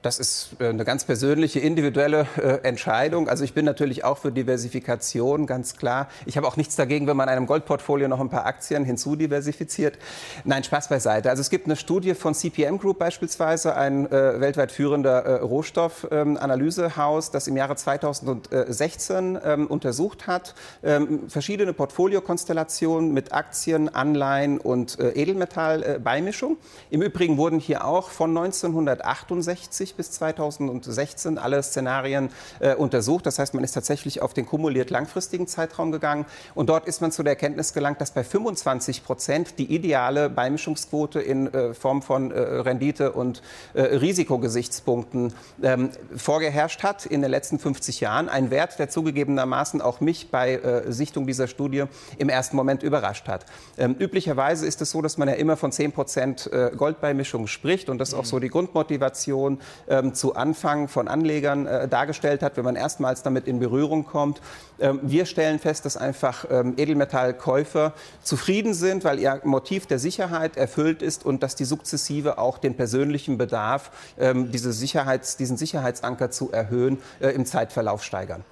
Das 0.05 0.19
ist 0.19 0.50
äh, 0.59 0.67
eine 0.67 0.85
ganz 0.85 1.03
persönliche, 1.03 1.59
individuelle 1.59 2.27
äh, 2.38 2.59
Entscheidung. 2.62 3.27
Also 3.27 3.43
ich 3.43 3.55
bin 3.55 3.65
natürlich 3.65 4.03
auch 4.03 4.19
für 4.19 4.31
Diversifikation, 4.31 5.47
ganz 5.47 5.77
klar. 5.77 6.09
Ich 6.27 6.38
habe 6.38 6.45
auch 6.45 6.57
nichts 6.57 6.75
dagegen, 6.75 7.07
wenn 7.07 7.17
man 7.17 7.27
einem 7.27 7.47
Goldportfolio 7.47 8.07
noch 8.07 8.19
ein 8.19 8.29
paar 8.29 8.45
Aktien 8.45 8.85
hinzudiversifiziert. 8.85 9.97
Nein, 10.43 10.63
Spaß 10.63 10.89
beiseite. 10.89 11.31
Also 11.31 11.41
es 11.41 11.50
gibt 11.50 11.65
eine 11.65 11.75
Studie 11.75 12.13
von 12.13 12.35
CPM 12.35 12.77
Group 12.77 13.00
beispielsweise, 13.00 13.75
ein 13.75 14.05
äh, 14.05 14.39
weltweit 14.39 14.71
führender 14.71 15.25
äh, 15.25 15.33
Rohstoffanalysehaus, 15.39 17.25
ähm, 17.25 17.31
das 17.33 17.47
im 17.47 17.57
Jahre 17.57 17.75
2016 17.75 19.39
ähm, 19.43 19.65
untersucht 19.65 20.27
hat, 20.27 20.53
ähm, 20.83 21.21
verschiedene 21.29 21.74
Portfoliokonstellationen 21.74 23.12
mit 23.12 23.33
Aktien, 23.33 23.89
Anleihen 23.89 24.59
und 24.59 25.00
äh, 25.00 25.13
Edelmetallbeimischung. 25.13 26.57
Im 26.91 27.01
Übrigen 27.01 27.38
wurden 27.38 27.57
hier 27.57 27.85
auch 27.85 28.12
von 28.12 28.29
1968 28.38 29.94
bis 29.95 30.11
2016 30.11 31.37
alle 31.37 31.61
Szenarien 31.63 32.29
äh, 32.59 32.75
untersucht. 32.75 33.25
Das 33.25 33.39
heißt, 33.39 33.53
man 33.53 33.63
ist 33.63 33.73
tatsächlich 33.73 34.21
auf 34.21 34.33
den 34.33 34.45
kumuliert 34.45 34.89
langfristigen 34.89 35.47
Zeitraum 35.47 35.91
gegangen. 35.91 36.25
Und 36.53 36.69
dort 36.69 36.87
ist 36.87 37.01
man 37.01 37.11
zu 37.11 37.23
der 37.23 37.33
Erkenntnis 37.33 37.73
gelangt, 37.73 38.01
dass 38.01 38.11
bei 38.11 38.23
25 38.23 39.03
Prozent 39.03 39.59
die 39.59 39.73
ideale 39.73 40.29
Beimischungsquote 40.29 41.19
in 41.19 41.53
äh, 41.53 41.73
Form 41.73 42.01
von 42.01 42.31
äh, 42.31 42.39
Rendite 42.39 43.11
und 43.11 43.41
äh, 43.73 43.81
Risikogesichtspunkten 43.81 45.33
ähm, 45.61 45.89
vorgeherrscht 46.15 46.83
hat 46.83 47.05
in 47.05 47.21
den 47.21 47.31
letzten 47.31 47.59
50 47.59 47.99
Jahren. 47.99 48.29
Ein 48.29 48.51
Wert, 48.51 48.79
der 48.79 48.89
zugegebenermaßen 48.89 49.81
auch 49.81 50.01
mich 50.01 50.31
bei 50.31 50.55
äh, 50.55 50.91
Sichtung 50.91 51.27
dieser 51.27 51.47
Studie 51.47 51.85
im 52.17 52.29
ersten 52.29 52.55
Moment 52.55 52.83
überrascht 52.83 53.27
hat. 53.27 53.45
Ähm, 53.77 53.95
üblicherweise 53.99 54.65
ist 54.65 54.81
es 54.81 54.91
so, 54.91 55.01
dass 55.01 55.17
man 55.17 55.27
ja 55.27 55.35
immer 55.35 55.57
von 55.57 55.71
10 55.71 55.91
Prozent 55.91 56.51
äh, 56.51 56.71
Goldbeimischung 56.75 57.47
spricht 57.47 57.89
und 57.89 57.97
das 57.97 58.09
ist 58.09 58.15
auch 58.15 58.25
so 58.25 58.39
die 58.39 58.49
Grundmotivation 58.49 59.59
ähm, 59.87 60.13
zu 60.13 60.35
Anfang 60.35 60.87
von 60.87 61.07
Anlegern 61.07 61.65
äh, 61.65 61.87
dargestellt 61.87 62.41
hat, 62.41 62.57
wenn 62.57 62.65
man 62.65 62.75
erstmals 62.75 63.24
damit 63.24 63.48
in 63.48 63.59
Berührung 63.59 64.05
kommt. 64.05 64.41
Ähm, 64.79 65.00
wir 65.03 65.25
stellen 65.25 65.59
fest, 65.59 65.85
dass 65.85 65.98
einfach 65.98 66.45
ähm, 66.50 66.74
Edelmetallkäufer 66.77 67.93
zufrieden 68.24 68.74
sind, 68.74 69.03
weil 69.03 69.19
ihr 69.19 69.41
Motiv 69.43 69.85
der 69.85 70.00
Sicherheit 70.00 70.57
erfüllt 70.57 71.01
ist 71.01 71.25
und 71.25 71.43
dass 71.43 71.55
die 71.55 71.65
sukzessive 71.65 72.37
auch 72.37 72.57
den 72.57 72.75
persönlichen 72.75 73.37
Bedarf, 73.37 73.91
ähm, 74.19 74.51
diese 74.51 74.71
Sicherheits-, 74.71 75.37
diesen 75.37 75.57
Sicherheitsanker 75.57 76.31
zu 76.31 76.51
erhöhen, 76.51 77.00
äh, 77.19 77.29
im 77.29 77.45
Zeitverlauf 77.45 78.03
steigern. 78.03 78.43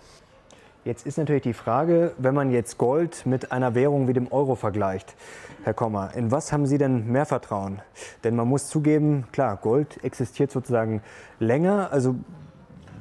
Jetzt 0.85 1.05
ist 1.05 1.17
natürlich 1.17 1.43
die 1.43 1.53
Frage, 1.53 2.11
wenn 2.17 2.33
man 2.35 2.51
jetzt 2.51 2.77
Gold 2.77 3.25
mit 3.25 3.53
einer 3.53 3.73
Währung 3.73 4.09
wie 4.09 4.13
dem 4.13 4.29
Euro 4.33 4.55
vergleicht, 4.55 5.15
Herr 5.63 5.73
Kommer, 5.73 6.13
in 6.15 6.29
was 6.29 6.51
haben 6.51 6.65
Sie 6.65 6.77
denn 6.77 7.09
mehr 7.11 7.25
Vertrauen? 7.25 7.81
Denn 8.23 8.35
man 8.35 8.47
muss 8.47 8.67
zugeben, 8.67 9.25
klar, 9.31 9.57
Gold 9.57 10.03
existiert 10.03 10.51
sozusagen 10.51 11.01
länger. 11.39 11.89
Also 11.91 12.15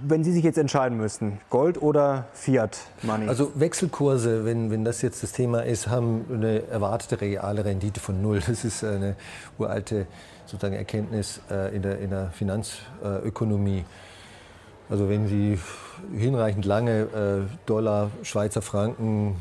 wenn 0.06 0.22
Sie 0.22 0.32
sich 0.32 0.44
jetzt 0.44 0.58
entscheiden 0.58 0.96
müssten, 0.96 1.40
Gold 1.50 1.80
oder 1.80 2.26
Fiat 2.32 2.78
Money? 3.02 3.28
Also 3.28 3.52
Wechselkurse, 3.54 4.44
wenn, 4.44 4.70
wenn 4.70 4.84
das 4.84 5.02
jetzt 5.02 5.22
das 5.22 5.32
Thema 5.32 5.64
ist, 5.64 5.88
haben 5.88 6.24
eine 6.32 6.66
erwartete 6.68 7.20
reale 7.20 7.64
Rendite 7.64 8.00
von 8.00 8.22
null. 8.22 8.40
Das 8.46 8.64
ist 8.64 8.84
eine 8.84 9.16
uralte 9.58 10.06
sozusagen 10.46 10.74
Erkenntnis 10.74 11.40
äh, 11.50 11.74
in, 11.74 11.82
der, 11.82 11.98
in 11.98 12.10
der 12.10 12.30
Finanzökonomie. 12.30 13.84
Also 14.88 15.08
wenn 15.08 15.26
Sie 15.26 15.58
hinreichend 16.16 16.64
lange 16.64 17.00
äh, 17.00 17.56
Dollar, 17.66 18.10
Schweizer 18.22 18.62
Franken 18.62 19.36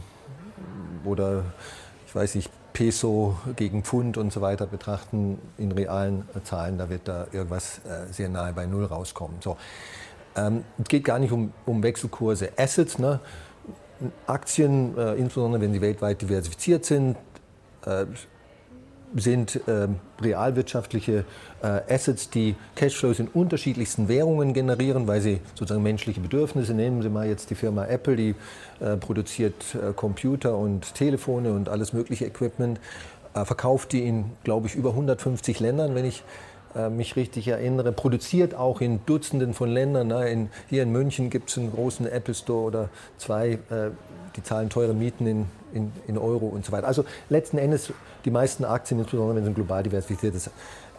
oder 1.03 1.43
ich 2.07 2.15
weiß 2.15 2.35
nicht, 2.35 2.51
Peso 2.73 3.37
gegen 3.55 3.83
Pfund 3.83 4.17
und 4.17 4.31
so 4.31 4.41
weiter 4.41 4.65
betrachten 4.65 5.39
in 5.57 5.71
realen 5.71 6.27
Zahlen, 6.43 6.77
da 6.77 6.89
wird 6.89 7.07
da 7.07 7.27
irgendwas 7.31 7.79
äh, 7.79 8.11
sehr 8.11 8.29
nahe 8.29 8.53
bei 8.53 8.65
Null 8.65 8.85
rauskommen. 8.85 9.37
So. 9.41 9.57
Ähm, 10.35 10.63
es 10.81 10.87
geht 10.87 11.03
gar 11.03 11.19
nicht 11.19 11.31
um, 11.31 11.51
um 11.65 11.83
Wechselkurse. 11.83 12.51
Assets, 12.57 12.99
ne? 12.99 13.19
Aktien, 14.25 14.97
äh, 14.97 15.13
insbesondere 15.15 15.61
wenn 15.61 15.73
sie 15.73 15.81
weltweit 15.81 16.21
diversifiziert 16.21 16.85
sind, 16.85 17.17
äh, 17.85 18.05
sind 19.15 19.55
äh, 19.67 19.87
realwirtschaftliche 20.21 21.25
äh, 21.61 21.93
Assets, 21.93 22.29
die 22.29 22.55
Cashflows 22.75 23.19
in 23.19 23.27
unterschiedlichsten 23.27 24.07
Währungen 24.07 24.53
generieren, 24.53 25.07
weil 25.07 25.21
sie 25.21 25.39
sozusagen 25.55 25.83
menschliche 25.83 26.21
Bedürfnisse, 26.21 26.73
nehmen 26.73 27.01
Sie 27.01 27.09
mal 27.09 27.27
jetzt 27.27 27.49
die 27.49 27.55
Firma 27.55 27.85
Apple, 27.85 28.15
die 28.15 28.35
äh, 28.79 28.97
produziert 28.97 29.53
äh, 29.75 29.93
Computer 29.93 30.57
und 30.57 30.93
Telefone 30.95 31.53
und 31.53 31.69
alles 31.69 31.93
mögliche 31.93 32.25
Equipment, 32.25 32.79
äh, 33.33 33.45
verkauft 33.45 33.91
die 33.91 34.05
in, 34.07 34.25
glaube 34.43 34.67
ich, 34.67 34.75
über 34.75 34.91
150 34.91 35.59
Ländern, 35.59 35.95
wenn 35.95 36.05
ich 36.05 36.23
mich 36.89 37.15
richtig 37.15 37.47
erinnere, 37.47 37.91
produziert 37.91 38.55
auch 38.55 38.81
in 38.81 38.99
Dutzenden 39.05 39.53
von 39.53 39.69
Ländern. 39.69 40.11
In, 40.11 40.49
hier 40.69 40.83
in 40.83 40.91
München 40.91 41.29
gibt 41.29 41.49
es 41.49 41.57
einen 41.57 41.71
großen 41.71 42.07
Apple 42.07 42.33
Store 42.33 42.63
oder 42.63 42.89
zwei, 43.17 43.59
die 44.35 44.43
zahlen 44.43 44.69
teure 44.69 44.93
Mieten 44.93 45.27
in 45.27 45.45
in, 45.73 45.91
in 46.07 46.17
Euro 46.17 46.47
und 46.47 46.65
so 46.65 46.71
weiter. 46.71 46.87
Also 46.87 47.05
letzten 47.29 47.57
Endes 47.57 47.93
die 48.25 48.31
meisten 48.31 48.65
Aktien, 48.65 48.99
insbesondere 48.99 49.37
wenn 49.37 49.43
sie 49.43 49.51
ein 49.51 49.55
global 49.55 49.83
diversifiziertes 49.83 50.49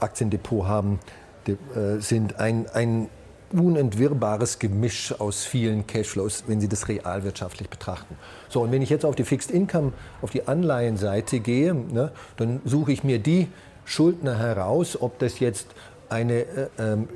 Aktiendepot 0.01 0.67
haben, 0.67 0.99
äh, 1.47 1.55
sind 1.99 2.39
ein, 2.39 2.67
ein 2.73 3.09
unentwirrbares 3.53 4.59
Gemisch 4.59 5.15
aus 5.21 5.45
vielen 5.45 5.87
Cashflows, 5.87 6.45
wenn 6.47 6.61
Sie 6.61 6.69
das 6.69 6.89
realwirtschaftlich 6.89 7.69
betrachten. 7.69 8.17
So, 8.49 8.63
und 8.63 8.73
wenn 8.73 8.81
ich 8.81 8.89
jetzt 8.89 9.05
auf 9.05 9.15
die 9.15 9.25
Fixed 9.25 9.51
Income, 9.51 9.93
auf 10.23 10.31
die 10.31 10.49
Anleihenseite 10.49 11.41
gehe, 11.41 11.75
ne, 11.75 12.13
dann 12.39 12.63
suche 12.65 12.93
ich 12.93 13.05
mir 13.05 13.19
die 13.19 13.49
Schuldner 13.85 14.39
heraus, 14.39 15.01
ob 15.01 15.19
das 15.19 15.41
jetzt 15.41 15.69
eine 16.09 16.41
äh, 16.41 16.69
ähm, 16.79 17.09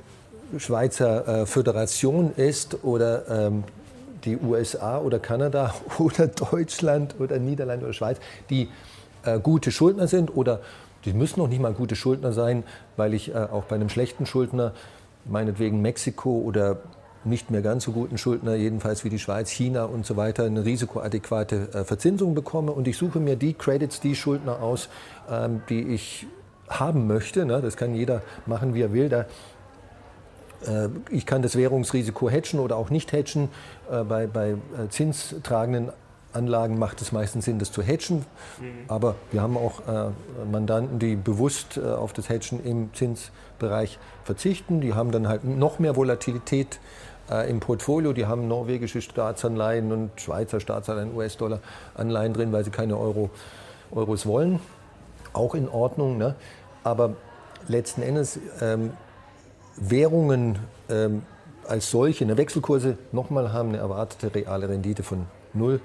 Schweizer 0.58 1.42
äh, 1.42 1.46
Föderation 1.46 2.32
ist 2.36 2.84
oder 2.84 3.28
ähm, 3.28 3.64
die 4.24 4.36
USA 4.36 4.98
oder 4.98 5.18
Kanada 5.18 5.74
oder 5.98 6.28
Deutschland 6.28 7.16
oder 7.18 7.38
Niederlande 7.38 7.84
oder 7.84 7.94
Schweiz, 7.94 8.18
die 8.50 8.68
äh, 9.24 9.38
gute 9.38 9.70
Schuldner 9.70 10.08
sind 10.08 10.36
oder 10.36 10.60
die 11.04 11.12
müssen 11.12 11.40
noch 11.40 11.48
nicht 11.48 11.60
mal 11.60 11.72
gute 11.72 11.94
Schuldner 11.94 12.32
sein, 12.32 12.64
weil 12.96 13.14
ich 13.14 13.34
äh, 13.34 13.38
auch 13.38 13.64
bei 13.64 13.76
einem 13.76 13.88
schlechten 13.88 14.26
Schuldner, 14.26 14.72
meinetwegen 15.24 15.80
Mexiko 15.80 16.38
oder 16.38 16.78
nicht 17.24 17.50
mehr 17.50 17.62
ganz 17.62 17.84
so 17.84 17.92
guten 17.92 18.18
Schuldner, 18.18 18.54
jedenfalls 18.54 19.04
wie 19.04 19.08
die 19.08 19.18
Schweiz, 19.18 19.50
China 19.50 19.84
und 19.84 20.06
so 20.06 20.16
weiter, 20.16 20.44
eine 20.44 20.64
risikoadäquate 20.64 21.68
äh, 21.72 21.84
Verzinsung 21.84 22.34
bekomme. 22.34 22.72
Und 22.72 22.88
ich 22.88 22.96
suche 22.96 23.18
mir 23.18 23.36
die 23.36 23.54
Credits, 23.54 24.00
die 24.00 24.14
Schuldner 24.14 24.62
aus, 24.62 24.88
ähm, 25.28 25.62
die 25.68 25.82
ich 25.88 26.26
haben 26.68 27.06
möchte. 27.06 27.44
Ne? 27.44 27.60
Das 27.60 27.76
kann 27.76 27.94
jeder 27.94 28.22
machen, 28.46 28.74
wie 28.74 28.82
er 28.82 28.92
will. 28.92 29.08
Da 29.08 29.26
äh, 30.66 30.88
ich 31.10 31.26
kann 31.26 31.42
das 31.42 31.56
Währungsrisiko 31.56 32.30
hedgen 32.30 32.60
oder 32.60 32.76
auch 32.76 32.90
nicht 32.90 33.12
hedgen. 33.12 33.48
Äh, 33.90 34.04
bei, 34.04 34.26
bei 34.26 34.50
äh, 34.50 34.88
zinstragenden 34.88 35.92
Anlagen 36.32 36.78
macht 36.78 37.00
es 37.00 37.12
meistens 37.12 37.46
Sinn, 37.46 37.58
das 37.58 37.72
zu 37.72 37.82
hedgen. 37.82 38.24
Mhm. 38.60 38.64
Aber 38.88 39.16
wir 39.30 39.42
haben 39.42 39.56
auch 39.56 39.80
äh, 39.88 40.10
Mandanten, 40.50 40.98
die 40.98 41.16
bewusst 41.16 41.78
äh, 41.78 41.86
auf 41.86 42.12
das 42.12 42.28
Hedgen 42.28 42.62
im 42.62 42.90
Zinsbereich 42.94 43.98
verzichten. 44.24 44.80
Die 44.80 44.94
haben 44.94 45.10
dann 45.10 45.28
halt 45.28 45.44
noch 45.44 45.78
mehr 45.78 45.96
Volatilität 45.96 46.78
äh, 47.30 47.48
im 47.50 47.60
Portfolio. 47.60 48.12
Die 48.12 48.26
haben 48.26 48.48
norwegische 48.48 49.00
Staatsanleihen 49.00 49.92
und 49.92 50.20
Schweizer 50.20 50.60
Staatsanleihen, 50.60 51.14
US-Dollar-Anleihen 51.14 52.34
drin, 52.34 52.52
weil 52.52 52.64
sie 52.64 52.70
keine 52.70 52.98
Euro, 52.98 53.30
Euros 53.90 54.26
wollen. 54.26 54.60
Auch 55.36 55.54
in 55.54 55.68
Ordnung. 55.68 56.18
Ne? 56.18 56.34
Aber 56.82 57.14
letzten 57.68 58.02
Endes 58.02 58.38
ähm, 58.60 58.92
Währungen 59.76 60.58
ähm, 60.88 61.22
als 61.68 61.90
solche, 61.90 62.24
eine 62.24 62.36
Wechselkurse 62.36 62.96
nochmal 63.12 63.52
haben 63.52 63.70
eine 63.70 63.78
erwartete 63.78 64.34
reale 64.34 64.68
Rendite 64.68 65.02
von 65.02 65.26
null. 65.52 65.80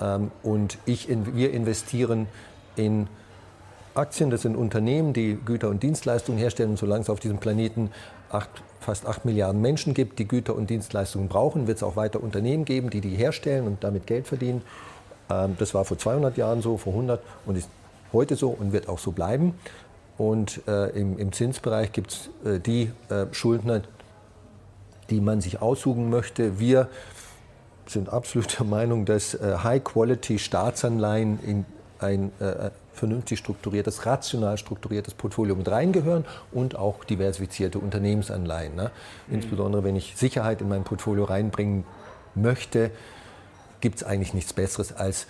Ähm, 0.00 0.30
und 0.42 0.78
ich, 0.84 1.08
wir 1.08 1.52
investieren 1.52 2.26
in 2.76 3.06
Aktien, 3.94 4.30
das 4.30 4.42
sind 4.42 4.56
Unternehmen, 4.56 5.12
die 5.12 5.38
Güter 5.44 5.68
und 5.68 5.82
Dienstleistungen 5.82 6.38
herstellen. 6.38 6.70
Und 6.70 6.78
solange 6.78 7.02
es 7.02 7.10
auf 7.10 7.20
diesem 7.20 7.38
Planeten 7.38 7.90
acht, 8.30 8.50
fast 8.80 9.06
8 9.06 9.24
Milliarden 9.24 9.60
Menschen 9.60 9.94
gibt, 9.94 10.18
die 10.18 10.26
Güter 10.26 10.56
und 10.56 10.70
Dienstleistungen 10.70 11.28
brauchen, 11.28 11.66
wird 11.66 11.76
es 11.76 11.82
auch 11.82 11.96
weiter 11.96 12.22
Unternehmen 12.22 12.64
geben, 12.64 12.90
die 12.90 13.00
die 13.00 13.16
herstellen 13.16 13.66
und 13.66 13.84
damit 13.84 14.06
Geld 14.06 14.26
verdienen. 14.26 14.62
Ähm, 15.30 15.56
das 15.58 15.74
war 15.74 15.84
vor 15.84 15.98
200 15.98 16.36
Jahren 16.36 16.62
so, 16.62 16.76
vor 16.76 16.92
100 16.94 17.22
und 17.46 17.56
ist 17.56 17.68
heute 18.12 18.36
so 18.36 18.50
und 18.50 18.72
wird 18.72 18.88
auch 18.88 18.98
so 18.98 19.12
bleiben. 19.12 19.54
Und 20.18 20.60
äh, 20.68 20.90
im, 20.90 21.18
im, 21.18 21.32
Zinsbereich 21.32 21.92
gibt 21.92 22.12
es 22.12 22.30
äh, 22.44 22.60
die 22.60 22.90
äh, 23.08 23.26
Schuldner, 23.32 23.82
die 25.10 25.20
man 25.20 25.40
sich 25.40 25.60
aussuchen 25.62 26.10
möchte. 26.10 26.58
Wir 26.58 26.88
sind 27.86 28.08
absolut 28.08 28.58
der 28.58 28.66
Meinung, 28.66 29.04
dass 29.04 29.34
äh, 29.34 29.56
High-Quality-Staatsanleihen 29.62 31.38
in 31.42 31.64
ein 31.98 32.32
äh, 32.40 32.70
vernünftig 32.92 33.38
strukturiertes, 33.38 34.06
rational 34.06 34.58
strukturiertes 34.58 35.14
Portfolio 35.14 35.56
mit 35.56 35.70
reingehören 35.70 36.24
und 36.52 36.76
auch 36.76 37.04
diversifizierte 37.04 37.78
Unternehmensanleihen. 37.78 38.74
Ne? 38.74 38.90
Mhm. 39.26 39.34
Insbesondere 39.34 39.84
wenn 39.84 39.96
ich 39.96 40.14
Sicherheit 40.16 40.60
in 40.60 40.68
mein 40.68 40.84
Portfolio 40.84 41.24
reinbringen 41.24 41.84
möchte, 42.34 42.90
gibt 43.80 43.96
es 43.96 44.04
eigentlich 44.04 44.34
nichts 44.34 44.52
Besseres 44.52 44.92
als 44.92 45.26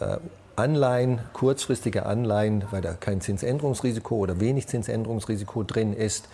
äh, 0.00 0.18
Anleihen, 0.56 1.20
kurzfristige 1.32 2.06
Anleihen, 2.06 2.64
weil 2.70 2.80
da 2.80 2.94
kein 2.94 3.20
Zinsänderungsrisiko 3.20 4.16
oder 4.16 4.40
wenig 4.40 4.66
Zinsänderungsrisiko 4.66 5.62
drin 5.62 5.92
ist, 5.92 6.28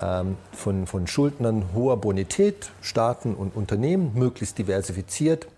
ähm, 0.00 0.36
von, 0.52 0.86
von 0.86 1.06
Schuldnern 1.06 1.66
hoher 1.74 1.96
Bonität, 1.96 2.70
Staaten 2.80 3.34
und 3.34 3.56
Unternehmen, 3.56 4.12
möglichst 4.14 4.58
diversifiziert. 4.58 5.48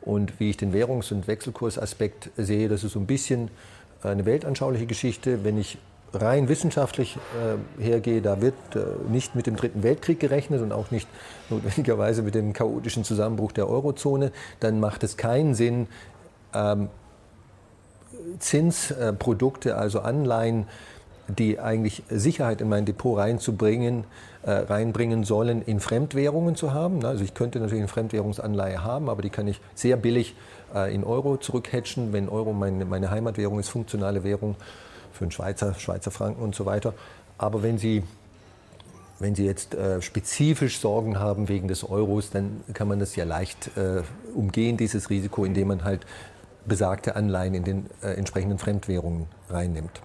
Und 0.00 0.38
wie 0.38 0.50
ich 0.50 0.56
den 0.56 0.72
Währungs- 0.72 1.12
und 1.12 1.26
Wechselkursaspekt 1.26 2.30
sehe, 2.36 2.68
das 2.68 2.84
ist 2.84 2.92
so 2.92 3.00
ein 3.00 3.06
bisschen 3.06 3.50
eine 4.02 4.26
weltanschauliche 4.26 4.86
Geschichte. 4.86 5.44
Wenn 5.44 5.58
ich 5.58 5.78
rein 6.12 6.48
wissenschaftlich 6.48 7.16
äh, 7.78 7.82
hergehe, 7.82 8.22
da 8.22 8.40
wird 8.40 8.54
äh, 8.74 8.84
nicht 9.08 9.34
mit 9.34 9.46
dem 9.46 9.56
Dritten 9.56 9.82
Weltkrieg 9.82 10.20
gerechnet 10.20 10.62
und 10.62 10.72
auch 10.72 10.90
nicht 10.90 11.08
notwendigerweise 11.50 12.22
mit 12.22 12.34
dem 12.34 12.52
chaotischen 12.52 13.04
Zusammenbruch 13.04 13.52
der 13.52 13.68
Eurozone, 13.68 14.30
dann 14.60 14.78
macht 14.78 15.02
es 15.02 15.16
keinen 15.16 15.54
Sinn, 15.54 15.88
ähm, 16.54 16.88
Zinsprodukte, 18.38 19.76
also 19.76 20.00
Anleihen, 20.00 20.66
die 21.28 21.58
eigentlich 21.58 22.02
Sicherheit 22.10 22.60
in 22.60 22.68
mein 22.68 22.84
Depot 22.84 23.18
reinzubringen, 23.18 24.04
äh, 24.42 24.50
reinbringen 24.50 25.24
sollen, 25.24 25.62
in 25.62 25.80
Fremdwährungen 25.80 26.54
zu 26.54 26.72
haben. 26.72 27.04
Also 27.04 27.24
ich 27.24 27.34
könnte 27.34 27.60
natürlich 27.60 27.80
eine 27.80 27.88
Fremdwährungsanleihe 27.88 28.84
haben, 28.84 29.08
aber 29.08 29.22
die 29.22 29.30
kann 29.30 29.48
ich 29.48 29.60
sehr 29.74 29.96
billig 29.96 30.34
äh, 30.74 30.94
in 30.94 31.02
Euro 31.02 31.38
zurückhatchen, 31.38 32.12
wenn 32.12 32.28
Euro 32.28 32.52
meine, 32.52 32.84
meine 32.84 33.10
Heimatwährung 33.10 33.58
ist, 33.58 33.68
funktionale 33.68 34.22
Währung 34.22 34.56
für 35.12 35.24
einen 35.24 35.30
Schweizer, 35.30 35.74
Schweizer 35.74 36.10
Franken 36.10 36.42
und 36.42 36.54
so 36.54 36.66
weiter. 36.66 36.92
Aber 37.38 37.62
wenn 37.62 37.78
Sie 37.78 38.02
wenn 39.20 39.36
Sie 39.36 39.46
jetzt 39.46 39.74
äh, 39.74 40.02
spezifisch 40.02 40.80
Sorgen 40.80 41.20
haben 41.20 41.48
wegen 41.48 41.68
des 41.68 41.88
Euros, 41.88 42.30
dann 42.30 42.62
kann 42.72 42.88
man 42.88 42.98
das 42.98 43.14
ja 43.14 43.24
leicht 43.24 43.70
äh, 43.76 44.02
umgehen, 44.34 44.76
dieses 44.76 45.08
Risiko, 45.08 45.44
indem 45.44 45.68
man 45.68 45.84
halt 45.84 46.04
besagte 46.66 47.16
Anleihen 47.16 47.54
in 47.54 47.64
den 47.64 47.90
äh, 48.02 48.14
entsprechenden 48.14 48.58
Fremdwährungen 48.58 49.26
reinnimmt. 49.48 50.02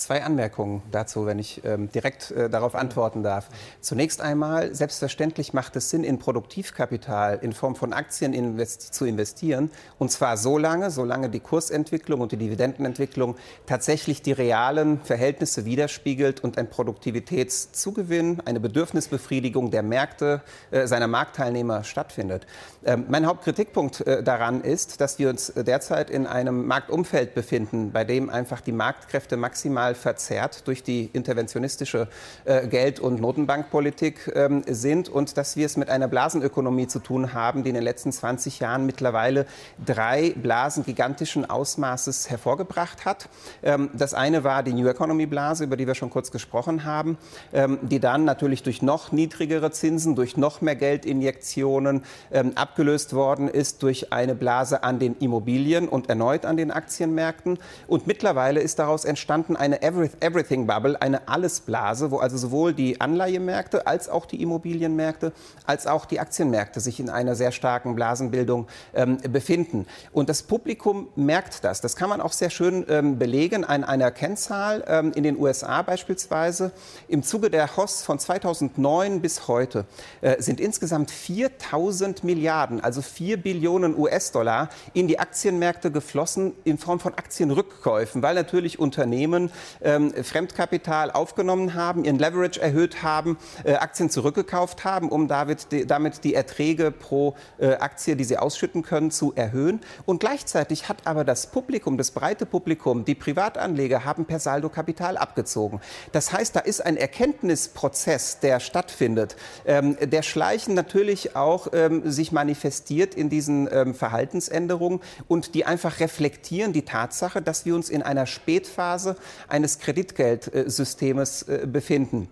Zwei 0.00 0.24
Anmerkungen 0.24 0.80
dazu, 0.90 1.26
wenn 1.26 1.38
ich 1.38 1.62
ähm, 1.62 1.92
direkt 1.92 2.30
äh, 2.30 2.48
darauf 2.48 2.74
antworten 2.74 3.22
darf. 3.22 3.50
Zunächst 3.82 4.22
einmal, 4.22 4.74
selbstverständlich 4.74 5.52
macht 5.52 5.76
es 5.76 5.90
Sinn, 5.90 6.04
in 6.04 6.18
Produktivkapital 6.18 7.38
in 7.42 7.52
Form 7.52 7.76
von 7.76 7.92
Aktien 7.92 8.32
invest 8.32 8.94
zu 8.94 9.04
investieren. 9.04 9.70
Und 9.98 10.10
zwar 10.10 10.38
so 10.38 10.56
lange, 10.56 10.90
solange 10.90 11.28
die 11.28 11.40
Kursentwicklung 11.40 12.22
und 12.22 12.32
die 12.32 12.38
Dividendenentwicklung 12.38 13.36
tatsächlich 13.66 14.22
die 14.22 14.32
realen 14.32 15.02
Verhältnisse 15.02 15.66
widerspiegelt 15.66 16.42
und 16.42 16.56
ein 16.56 16.70
Produktivitätszugewinn, 16.70 18.40
eine 18.46 18.58
Bedürfnisbefriedigung 18.58 19.70
der 19.70 19.82
Märkte, 19.82 20.40
äh, 20.70 20.86
seiner 20.86 21.08
Marktteilnehmer 21.08 21.84
stattfindet. 21.84 22.46
Ähm, 22.86 23.04
mein 23.10 23.26
Hauptkritikpunkt 23.26 24.00
äh, 24.06 24.22
daran 24.22 24.62
ist, 24.62 25.02
dass 25.02 25.18
wir 25.18 25.28
uns 25.28 25.52
derzeit 25.54 26.08
in 26.08 26.26
einem 26.26 26.66
Marktumfeld 26.66 27.34
befinden, 27.34 27.92
bei 27.92 28.04
dem 28.04 28.30
einfach 28.30 28.62
die 28.62 28.72
Marktkräfte 28.72 29.36
maximal 29.36 29.89
total 29.90 29.94
verzerrt 29.94 30.66
durch 30.66 30.82
die 30.82 31.10
interventionistische 31.12 32.08
äh, 32.44 32.66
Geld- 32.66 33.00
und 33.00 33.20
Notenbankpolitik 33.20 34.32
ähm, 34.34 34.62
sind 34.66 35.08
und 35.08 35.36
dass 35.36 35.56
wir 35.56 35.66
es 35.66 35.76
mit 35.76 35.88
einer 35.90 36.08
Blasenökonomie 36.08 36.86
zu 36.86 36.98
tun 36.98 37.32
haben, 37.32 37.62
die 37.62 37.70
in 37.70 37.74
den 37.74 37.84
letzten 37.84 38.12
20 38.12 38.60
Jahren 38.60 38.86
mittlerweile 38.86 39.46
drei 39.84 40.30
Blasen 40.36 40.84
gigantischen 40.84 41.48
Ausmaßes 41.48 42.30
hervorgebracht 42.30 43.04
hat. 43.04 43.28
Ähm, 43.62 43.90
das 43.94 44.14
eine 44.14 44.44
war 44.44 44.62
die 44.62 44.72
New 44.72 44.88
Economy 44.88 45.26
Blase, 45.26 45.64
über 45.64 45.76
die 45.76 45.86
wir 45.86 45.94
schon 45.94 46.10
kurz 46.10 46.30
gesprochen 46.30 46.84
haben, 46.84 47.18
ähm, 47.52 47.78
die 47.82 48.00
dann 48.00 48.24
natürlich 48.24 48.62
durch 48.62 48.82
noch 48.82 49.12
niedrigere 49.12 49.70
Zinsen, 49.70 50.14
durch 50.14 50.36
noch 50.36 50.60
mehr 50.60 50.76
Geldinjektionen 50.76 52.04
ähm, 52.32 52.52
abgelöst 52.54 53.14
worden 53.14 53.48
ist 53.48 53.82
durch 53.82 54.12
eine 54.12 54.34
Blase 54.34 54.82
an 54.82 54.98
den 54.98 55.16
Immobilien 55.18 55.88
und 55.88 56.08
erneut 56.08 56.44
an 56.44 56.56
den 56.56 56.70
Aktienmärkten. 56.70 57.58
Und 57.86 58.06
mittlerweile 58.06 58.60
ist 58.60 58.78
daraus 58.78 59.04
entstanden 59.04 59.56
eine 59.56 59.79
Everything 59.82 60.66
Bubble, 60.66 61.00
eine 61.00 61.28
Allesblase, 61.28 62.10
wo 62.10 62.18
also 62.18 62.36
sowohl 62.36 62.74
die 62.74 63.00
Anleihemärkte 63.00 63.86
als 63.86 64.08
auch 64.08 64.26
die 64.26 64.42
Immobilienmärkte 64.42 65.32
als 65.66 65.86
auch 65.86 66.04
die 66.04 66.20
Aktienmärkte 66.20 66.80
sich 66.80 67.00
in 67.00 67.08
einer 67.08 67.34
sehr 67.34 67.52
starken 67.52 67.94
Blasenbildung 67.94 68.66
ähm, 68.94 69.18
befinden. 69.30 69.86
Und 70.12 70.28
das 70.28 70.42
Publikum 70.42 71.08
merkt 71.16 71.64
das. 71.64 71.80
Das 71.80 71.96
kann 71.96 72.08
man 72.08 72.20
auch 72.20 72.32
sehr 72.32 72.50
schön 72.50 72.84
ähm, 72.88 73.18
belegen 73.18 73.64
an 73.64 73.84
einer 73.84 74.10
Kennzahl 74.10 74.84
ähm, 74.86 75.12
in 75.14 75.22
den 75.22 75.38
USA 75.38 75.82
beispielsweise. 75.82 76.72
Im 77.08 77.22
Zuge 77.22 77.50
der 77.50 77.76
Hoss 77.76 78.02
von 78.02 78.18
2009 78.18 79.20
bis 79.20 79.48
heute 79.48 79.86
äh, 80.20 80.40
sind 80.42 80.60
insgesamt 80.60 81.10
4000 81.10 82.24
Milliarden, 82.24 82.80
also 82.80 83.02
4 83.02 83.36
Billionen 83.36 83.96
US-Dollar 83.96 84.70
in 84.92 85.08
die 85.08 85.18
Aktienmärkte 85.18 85.90
geflossen 85.90 86.52
in 86.64 86.78
Form 86.78 87.00
von 87.00 87.14
Aktienrückkäufen, 87.14 88.22
weil 88.22 88.34
natürlich 88.34 88.78
Unternehmen 88.78 89.50
ähm, 89.82 90.12
Fremdkapital 90.12 91.10
aufgenommen 91.10 91.74
haben, 91.74 92.04
ihren 92.04 92.18
Leverage 92.18 92.60
erhöht 92.60 93.02
haben, 93.02 93.38
äh, 93.64 93.74
Aktien 93.74 94.10
zurückgekauft 94.10 94.84
haben, 94.84 95.08
um 95.08 95.28
damit 95.28 95.72
die, 95.72 95.86
damit 95.86 96.24
die 96.24 96.34
Erträge 96.34 96.90
pro 96.90 97.34
äh, 97.58 97.74
Aktie, 97.74 98.16
die 98.16 98.24
sie 98.24 98.38
ausschütten 98.38 98.82
können, 98.82 99.10
zu 99.10 99.32
erhöhen. 99.34 99.80
Und 100.06 100.20
gleichzeitig 100.20 100.88
hat 100.88 101.06
aber 101.06 101.24
das 101.24 101.48
Publikum, 101.48 101.96
das 101.96 102.10
breite 102.10 102.46
Publikum, 102.46 103.04
die 103.04 103.14
Privatanleger 103.14 104.04
haben 104.04 104.24
per 104.24 104.38
Saldo 104.38 104.68
Kapital 104.68 105.16
abgezogen. 105.16 105.80
Das 106.12 106.32
heißt, 106.32 106.56
da 106.56 106.60
ist 106.60 106.84
ein 106.84 106.96
Erkenntnisprozess, 106.96 108.40
der 108.40 108.60
stattfindet, 108.60 109.36
ähm, 109.66 109.96
der 110.00 110.22
schleichen 110.22 110.74
natürlich 110.74 111.36
auch 111.36 111.68
ähm, 111.72 112.10
sich 112.10 112.32
manifestiert 112.32 113.14
in 113.14 113.28
diesen 113.28 113.68
ähm, 113.72 113.94
Verhaltensänderungen 113.94 115.00
und 115.28 115.54
die 115.54 115.64
einfach 115.64 116.00
reflektieren 116.00 116.72
die 116.72 116.84
Tatsache, 116.84 117.42
dass 117.42 117.64
wir 117.64 117.74
uns 117.74 117.88
in 117.88 118.02
einer 118.02 118.26
Spätphase 118.26 119.16
eines 119.50 119.78
Kreditgeldsystems 119.78 121.42
äh, 121.42 121.66
befinden. 121.66 122.28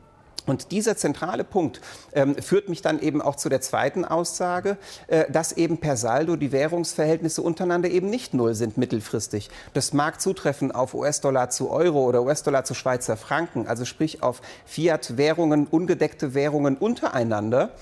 Und 0.49 0.73
dieser 0.73 0.97
zentrale 0.97 1.45
Punkt 1.45 1.81
ähm, 2.15 2.35
führt 2.37 2.69
mich 2.69 2.81
dann 2.81 3.01
eben 3.01 3.21
auch 3.21 3.37
zu 3.37 3.49
der 3.49 3.61
zweiten 3.61 4.05
Aussage, 4.05 4.79
äh, 5.07 5.31
dass 5.31 5.53
eben 5.53 5.79
per 5.79 5.97
Saldo 5.97 6.37
die 6.37 6.53
Währungsverhältnisse 6.53 7.43
untereinander 7.43 7.91
eben 7.91 8.09
nicht 8.09 8.35
null 8.35 8.55
sind 8.55 8.79
mittelfristig. 8.79 9.51
Das 9.75 9.93
mag 9.93 10.21
zutreffen 10.21 10.73
auf 10.73 10.95
US-Dollar 10.95 11.51
zu 11.51 11.71
Euro 11.71 12.05
oder 12.05 12.23
US-Dollar 12.23 12.65
zu 12.65 12.75
Schweizer 12.75 13.17
Franken, 13.17 13.67
also 13.67 13.85
sprich 13.85 14.23
auf 14.23 14.41
Fiat-Währungen, 14.65 15.67
ungedeckte 15.67 16.33
Währungen 16.33 16.77
untereinander. 16.77 17.75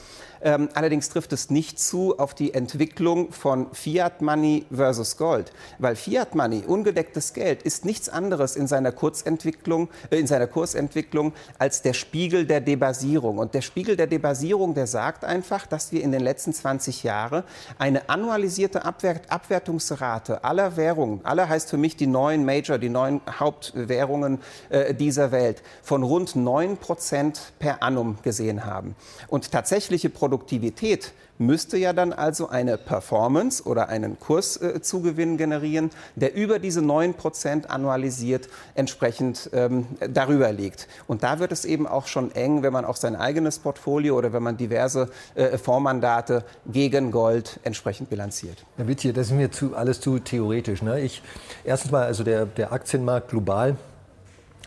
Ähm, 0.42 0.68
allerdings 0.74 1.08
trifft 1.08 1.32
es 1.32 1.50
nicht 1.50 1.78
zu 1.78 2.18
auf 2.18 2.34
die 2.34 2.54
Entwicklung 2.54 3.32
von 3.32 3.72
Fiat 3.72 4.22
Money 4.22 4.66
versus 4.70 5.16
Gold, 5.16 5.52
weil 5.78 5.96
Fiat 5.96 6.34
Money, 6.34 6.64
ungedecktes 6.66 7.32
Geld, 7.32 7.62
ist 7.62 7.84
nichts 7.84 8.08
anderes 8.08 8.56
in 8.56 8.66
seiner 8.66 8.92
Kurzentwicklung, 8.92 9.88
äh, 10.10 10.18
in 10.18 10.26
seiner 10.26 10.46
Kursentwicklung 10.46 11.32
als 11.58 11.82
der 11.82 11.94
Spiegel 11.94 12.46
der 12.46 12.60
Debasierung. 12.60 13.38
Und 13.38 13.54
der 13.54 13.62
Spiegel 13.62 13.96
der 13.96 14.06
Debasierung, 14.06 14.74
der 14.74 14.86
sagt 14.86 15.24
einfach, 15.24 15.66
dass 15.66 15.92
wir 15.92 16.02
in 16.02 16.12
den 16.12 16.22
letzten 16.22 16.52
20 16.52 17.02
Jahren 17.02 17.42
eine 17.78 18.08
annualisierte 18.08 18.84
Abwert 18.84 19.30
Abwertungsrate 19.30 20.44
aller 20.44 20.76
Währungen, 20.76 21.24
aller 21.24 21.48
heißt 21.48 21.70
für 21.70 21.76
mich 21.76 21.96
die 21.96 22.06
neuen 22.06 22.44
Major, 22.44 22.78
die 22.78 22.88
neuen 22.88 23.20
Hauptwährungen 23.28 24.40
äh, 24.68 24.94
dieser 24.94 25.32
Welt, 25.32 25.62
von 25.82 26.02
rund 26.02 26.36
9 26.36 26.76
Prozent 26.76 27.52
per 27.58 27.82
annum 27.82 28.18
gesehen 28.22 28.64
haben. 28.64 28.94
Und 29.28 29.50
tatsächliche 29.50 30.10
Produktivität 30.26 31.12
müsste 31.38 31.76
ja 31.76 31.92
dann 31.92 32.12
also 32.12 32.48
eine 32.48 32.78
Performance 32.78 33.62
oder 33.62 33.88
einen 33.88 34.18
Kurszugewinn 34.18 35.34
äh, 35.34 35.36
generieren, 35.36 35.90
der 36.16 36.34
über 36.34 36.58
diese 36.58 36.80
9% 36.80 37.66
annualisiert 37.66 38.48
entsprechend 38.74 39.50
ähm, 39.52 39.86
darüber 40.00 40.50
liegt. 40.50 40.88
Und 41.06 41.22
da 41.22 41.38
wird 41.38 41.52
es 41.52 41.64
eben 41.64 41.86
auch 41.86 42.08
schon 42.08 42.34
eng, 42.34 42.64
wenn 42.64 42.72
man 42.72 42.84
auch 42.84 42.96
sein 42.96 43.14
eigenes 43.14 43.60
Portfolio 43.60 44.16
oder 44.16 44.32
wenn 44.32 44.42
man 44.42 44.56
diverse 44.56 45.10
äh, 45.36 45.58
Fondsmandate 45.58 46.42
gegen 46.66 47.12
Gold 47.12 47.60
entsprechend 47.62 48.10
bilanziert. 48.10 48.64
Herr 48.76 48.88
Wittier, 48.88 49.12
das 49.12 49.28
ist 49.28 49.32
mir 49.32 49.52
zu, 49.52 49.76
alles 49.76 50.00
zu 50.00 50.18
theoretisch. 50.18 50.82
Ne? 50.82 51.00
Ich, 51.02 51.22
erstens 51.64 51.92
mal, 51.92 52.04
also 52.04 52.24
der, 52.24 52.46
der 52.46 52.72
Aktienmarkt 52.72 53.28
global 53.28 53.76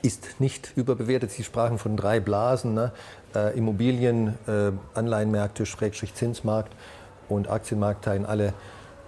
ist 0.01 0.39
nicht 0.39 0.73
überbewertet. 0.75 1.31
Sie 1.31 1.43
sprachen 1.43 1.77
von 1.77 1.97
drei 1.97 2.19
Blasen. 2.19 2.73
Ne? 2.73 2.91
Äh, 3.35 3.57
Immobilien, 3.57 4.37
äh, 4.47 4.71
Anleihenmärkte, 4.93 5.65
Schrägstrich 5.65 6.13
Zinsmarkt 6.13 6.73
und 7.27 7.49
Aktienmarkt 7.49 8.05
teilen 8.05 8.25
alle 8.25 8.53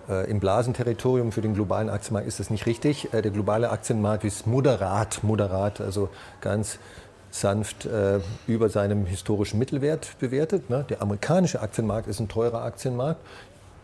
äh, 0.10 0.30
im 0.30 0.40
Blasenterritorium. 0.40 1.32
Für 1.32 1.42
den 1.42 1.54
globalen 1.54 1.90
Aktienmarkt 1.90 2.28
ist 2.28 2.40
das 2.40 2.50
nicht 2.50 2.66
richtig. 2.66 3.14
Äh, 3.14 3.22
der 3.22 3.32
globale 3.32 3.70
Aktienmarkt 3.70 4.24
ist 4.24 4.48
moderat, 4.48 5.24
moderat, 5.24 5.82
also 5.82 6.10
ganz 6.42 6.80
sanft 7.30 7.86
äh, 7.86 8.20
über 8.46 8.70
seinem 8.70 9.06
historischen 9.06 9.58
Mittelwert 9.58 10.20
bewertet. 10.20 10.70
Ne? 10.70 10.86
Der 10.90 11.02
amerikanische 11.02 11.62
Aktienmarkt 11.62 12.08
ist 12.08 12.20
ein 12.20 12.28
teurer 12.28 12.64
Aktienmarkt. 12.64 13.22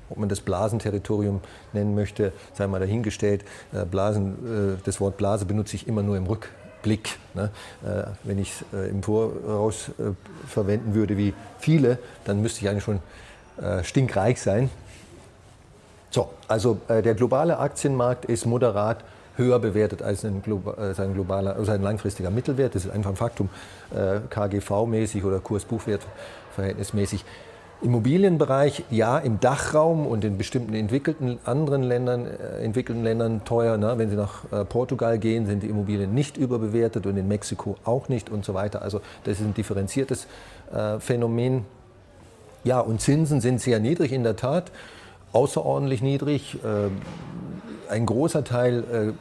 Ob 0.09 0.17
man 0.17 0.29
das 0.29 0.39
Blasenterritorium 0.39 1.41
nennen 1.73 1.93
möchte, 1.93 2.31
sei 2.53 2.67
mal 2.67 2.79
dahingestellt. 2.79 3.45
Äh, 3.73 3.85
Blasen, 3.85 4.79
das 4.83 4.99
Wort 4.99 5.17
Blase 5.17 5.45
benutze 5.45 5.75
ich 5.75 5.87
immer 5.87 6.03
nur 6.03 6.17
im 6.17 6.25
Rück, 6.27 6.49
Blick. 6.81 7.17
Ne? 7.33 7.49
Äh, 7.83 8.03
wenn 8.23 8.39
ich 8.39 8.61
es 8.73 8.79
äh, 8.79 8.89
im 8.89 9.03
Voraus 9.03 9.89
äh, 9.99 10.11
verwenden 10.47 10.93
würde 10.93 11.17
wie 11.17 11.33
viele, 11.59 11.99
dann 12.25 12.41
müsste 12.41 12.61
ich 12.61 12.69
eigentlich 12.69 12.83
schon 12.83 12.99
äh, 13.61 13.83
stinkreich 13.83 14.41
sein. 14.41 14.69
So, 16.09 16.29
also 16.47 16.79
äh, 16.87 17.01
der 17.01 17.15
globale 17.15 17.59
Aktienmarkt 17.59 18.25
ist 18.25 18.45
moderat 18.45 19.03
höher 19.35 19.59
bewertet 19.59 20.01
als 20.01 20.25
ein, 20.25 20.41
Globa 20.41 20.95
sein, 20.95 21.13
globaler, 21.13 21.55
also 21.55 21.71
ein 21.71 21.83
langfristiger 21.83 22.31
Mittelwert. 22.31 22.73
Das 22.73 22.85
ist 22.85 22.91
einfach 22.91 23.11
ein 23.11 23.15
Faktum, 23.15 23.49
äh, 23.93 24.19
KGV-mäßig 24.33 25.23
oder 25.23 25.39
Kurs-Buchwert 25.39 26.01
verhältnismäßig. 26.55 27.23
Immobilienbereich, 27.81 28.83
ja, 28.89 29.19
im 29.19 29.39
Dachraum 29.39 30.07
und 30.07 30.23
in 30.23 30.37
bestimmten 30.37 30.73
entwickelten 30.73 31.37
anderen 31.45 31.83
Ländern, 31.83 32.25
äh, 32.25 32.63
entwickelten 32.63 33.03
Ländern 33.03 33.45
teuer. 33.45 33.77
Ne? 33.77 33.93
Wenn 33.97 34.09
Sie 34.09 34.15
nach 34.15 34.51
äh, 34.51 34.65
Portugal 34.65 35.19
gehen, 35.19 35.45
sind 35.45 35.61
die 35.61 35.67
Immobilien 35.67 36.13
nicht 36.13 36.37
überbewertet 36.37 37.05
und 37.05 37.17
in 37.17 37.27
Mexiko 37.27 37.77
auch 37.83 38.09
nicht 38.09 38.29
und 38.29 38.43
so 38.43 38.53
weiter. 38.53 38.81
Also 38.81 39.01
das 39.25 39.39
ist 39.39 39.45
ein 39.45 39.53
differenziertes 39.53 40.27
äh, 40.73 40.99
Phänomen. 40.99 41.65
Ja, 42.63 42.79
und 42.79 42.99
Zinsen 42.99 43.41
sind 43.41 43.61
sehr 43.61 43.79
niedrig 43.79 44.11
in 44.11 44.23
der 44.23 44.35
Tat, 44.35 44.71
außerordentlich 45.31 46.01
niedrig. 46.01 46.57
Äh, 46.63 47.91
ein 47.91 48.05
großer 48.05 48.43
Teil 48.43 48.83
äh, 48.91 49.13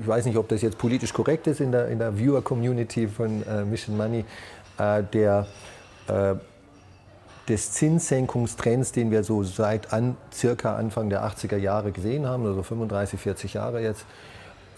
ich 0.00 0.08
weiß 0.08 0.26
nicht, 0.26 0.36
ob 0.36 0.48
das 0.48 0.60
jetzt 0.60 0.76
politisch 0.76 1.14
korrekt 1.14 1.46
ist 1.46 1.60
in 1.60 1.72
der, 1.72 1.88
in 1.88 1.98
der 1.98 2.18
Viewer-Community 2.18 3.08
von 3.08 3.42
äh, 3.46 3.64
Mission 3.64 3.96
Money, 3.96 4.24
äh, 4.76 5.02
der 5.02 5.46
äh, 6.08 6.34
des 7.48 7.72
Zinssenkungstrends, 7.72 8.92
den 8.92 9.10
wir 9.10 9.22
so 9.24 9.42
seit 9.42 9.92
an, 9.92 10.16
circa 10.32 10.76
Anfang 10.76 11.10
der 11.10 11.24
80er 11.24 11.56
Jahre 11.56 11.92
gesehen 11.92 12.26
haben, 12.26 12.46
also 12.46 12.62
35, 12.62 13.20
40 13.20 13.54
Jahre 13.54 13.82
jetzt. 13.82 14.06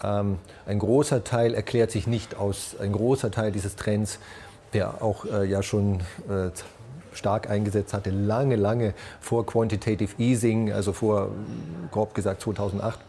Ähm, 0.03 0.37
ein 0.65 0.79
großer 0.79 1.23
Teil 1.23 1.53
erklärt 1.53 1.91
sich 1.91 2.07
nicht 2.07 2.35
aus, 2.35 2.75
ein 2.79 2.91
großer 2.91 3.31
Teil 3.31 3.51
dieses 3.51 3.75
Trends, 3.75 4.19
der 4.73 5.01
auch 5.01 5.25
äh, 5.25 5.45
ja 5.45 5.63
schon 5.63 6.01
äh, 6.29 6.49
stark 7.13 7.49
eingesetzt 7.49 7.93
hatte, 7.93 8.11
lange, 8.11 8.55
lange 8.55 8.93
vor 9.19 9.45
Quantitative 9.45 10.11
Easing, 10.19 10.71
also 10.71 10.93
vor, 10.93 11.31
grob 11.91 12.13
gesagt, 12.13 12.41
2008 12.41 12.99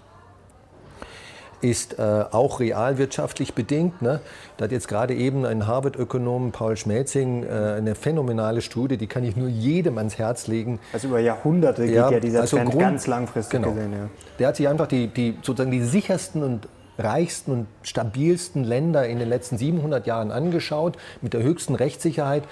ist 1.61 1.99
äh, 1.99 2.25
auch 2.31 2.61
realwirtschaftlich 2.61 3.55
bedingt. 3.55 4.01
Ne? 4.03 4.21
Da 4.57 4.65
hat 4.65 4.73
jetzt 4.73 4.89
gerade 4.89 5.15
eben 5.15 5.45
ein 5.45 5.67
Harvard-Ökonom, 5.67 6.53
Paul 6.53 6.77
Schmelzing, 6.77 7.45
äh, 7.45 7.49
eine 7.77 7.95
phänomenale 7.95 8.61
Studie, 8.61 8.97
die 8.97 9.07
kann 9.07 9.25
ich 9.25 9.37
nur 9.37 9.49
jedem 9.49 9.99
ans 9.99 10.19
Herz 10.19 10.47
legen. 10.47 10.79
Also 10.93 11.09
über 11.09 11.21
Jahrhunderte 11.21 11.87
geht 11.87 11.95
ja, 11.95 12.11
ja 12.11 12.21
dieser 12.21 12.43
also 12.43 12.57
Trend 12.57 12.71
Grund, 12.71 12.83
ganz 12.83 13.07
langfristig 13.07 13.61
genau. 13.61 13.75
gesehen. 13.75 13.93
Ja. 13.93 14.09
Der 14.39 14.49
hat 14.49 14.57
sich 14.57 14.69
einfach 14.69 14.87
die, 14.87 15.09
die, 15.09 15.37
sozusagen 15.43 15.71
die 15.71 15.83
sichersten 15.83 16.43
und 16.43 16.69
reichsten 16.99 17.53
und 17.53 17.67
stabilsten 17.83 18.65
Länder 18.65 19.07
in 19.07 19.19
den 19.19 19.29
letzten 19.29 19.57
700 19.57 20.07
Jahren 20.07 20.33
angeschaut, 20.33 20.97
mit 21.23 21.33
der 21.33 21.43
höchsten 21.43 21.75
Rechtssicherheit 21.75 22.43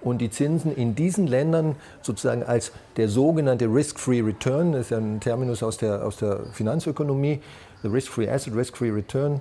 und 0.00 0.18
die 0.18 0.30
Zinsen 0.30 0.74
in 0.74 0.94
diesen 0.94 1.26
Ländern 1.26 1.76
sozusagen 2.02 2.42
als 2.42 2.72
der 2.96 3.08
sogenannte 3.08 3.66
Risk-Free 3.66 4.22
Return, 4.22 4.72
das 4.72 4.82
ist 4.82 4.90
ja 4.90 4.98
ein 4.98 5.20
Terminus 5.20 5.62
aus 5.62 5.76
der, 5.76 6.04
aus 6.04 6.16
der 6.16 6.40
Finanzökonomie, 6.52 7.40
the 7.82 7.88
Risk-Free 7.88 8.28
Asset, 8.28 8.54
Risk-Free 8.54 8.90
Return. 8.90 9.40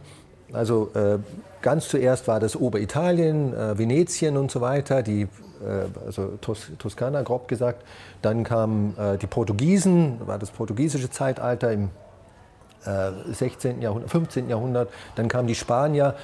Also 0.51 0.89
äh, 0.95 1.19
ganz 1.61 1.87
zuerst 1.87 2.27
war 2.27 2.39
das 2.39 2.59
Oberitalien, 2.59 3.53
äh, 3.53 3.77
Venetien 3.77 4.37
und 4.37 4.49
so 4.51 4.61
weiter, 4.61 5.03
die, 5.03 5.23
äh, 5.23 5.27
also 6.05 6.37
Tos 6.41 6.71
Toskana 6.79 7.21
grob 7.21 7.47
gesagt. 7.47 7.83
Dann 8.21 8.43
kamen 8.43 8.97
äh, 8.97 9.17
die 9.17 9.27
Portugiesen, 9.27 10.19
war 10.25 10.39
das 10.39 10.51
portugiesische 10.51 11.09
Zeitalter 11.09 11.71
im 11.71 11.89
16. 13.31 13.79
Äh, 13.79 13.83
Jahrhundert, 13.83 14.09
15. 14.09 14.49
Jahrhundert. 14.49 14.89
Dann 15.15 15.27
kamen 15.27 15.47
die 15.47 15.55
Spanier. 15.55 16.15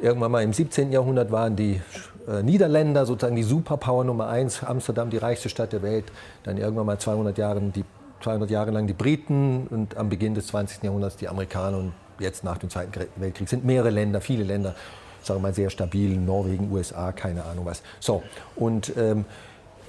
Irgendwann 0.00 0.32
mal 0.32 0.42
im 0.42 0.52
17. 0.54 0.92
Jahrhundert 0.92 1.30
waren 1.30 1.56
die 1.56 1.80
äh, 2.26 2.42
Niederländer 2.42 3.04
sozusagen 3.04 3.36
die 3.36 3.42
Superpower 3.42 4.04
Nummer 4.04 4.28
eins, 4.28 4.62
Amsterdam 4.64 5.10
die 5.10 5.18
reichste 5.18 5.48
Stadt 5.48 5.72
der 5.72 5.82
Welt. 5.82 6.06
Dann 6.42 6.56
irgendwann 6.56 6.86
mal 6.86 6.98
200 6.98 7.36
Jahre 7.36 7.60
die 7.60 7.84
200 8.22 8.50
Jahre 8.50 8.70
lang 8.70 8.86
die 8.86 8.92
Briten 8.92 9.66
und 9.70 9.96
am 9.96 10.08
Beginn 10.08 10.34
des 10.34 10.48
20. 10.48 10.82
Jahrhunderts 10.82 11.16
die 11.16 11.28
Amerikaner 11.28 11.78
und 11.78 11.92
jetzt 12.18 12.44
nach 12.44 12.58
dem 12.58 12.70
Zweiten 12.70 12.92
Weltkrieg 13.16 13.48
sind 13.48 13.64
mehrere 13.64 13.90
Länder, 13.90 14.20
viele 14.20 14.44
Länder, 14.44 14.74
sagen 15.22 15.40
wir 15.40 15.48
mal 15.48 15.54
sehr 15.54 15.70
stabil, 15.70 16.16
Norwegen, 16.16 16.70
USA, 16.70 17.12
keine 17.12 17.44
Ahnung 17.44 17.66
was. 17.66 17.82
So, 17.98 18.22
und 18.56 18.92
ähm, 18.96 19.24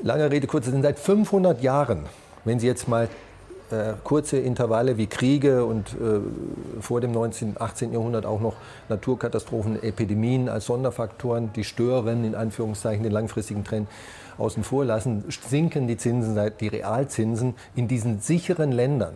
lange 0.01 0.31
Rede, 0.31 0.47
kurze 0.47 0.71
sind 0.71 0.83
seit 0.83 0.99
500 0.99 1.61
Jahren, 1.61 2.05
wenn 2.45 2.59
Sie 2.59 2.67
jetzt 2.67 2.87
mal 2.87 3.09
äh, 3.71 3.93
kurze 4.03 4.37
Intervalle 4.37 4.97
wie 4.97 5.07
Kriege 5.07 5.65
und 5.65 5.89
äh, 5.89 6.19
vor 6.81 7.01
dem 7.01 7.11
19., 7.11 7.55
18. 7.59 7.93
Jahrhundert 7.93 8.25
auch 8.25 8.41
noch 8.41 8.55
Naturkatastrophen, 8.89 9.81
Epidemien 9.81 10.49
als 10.49 10.65
Sonderfaktoren, 10.65 11.53
die 11.53 11.63
stören 11.63 12.23
in 12.25 12.35
Anführungszeichen 12.35 13.03
den 13.03 13.11
langfristigen 13.11 13.63
Trend 13.63 13.87
außen 14.37 14.63
vor 14.63 14.85
lassen, 14.85 15.23
sinken 15.47 15.87
die 15.87 15.97
Zinsen, 15.97 16.37
die 16.59 16.67
Realzinsen 16.67 17.55
in 17.75 17.87
diesen 17.87 18.19
sicheren 18.19 18.71
Ländern 18.71 19.13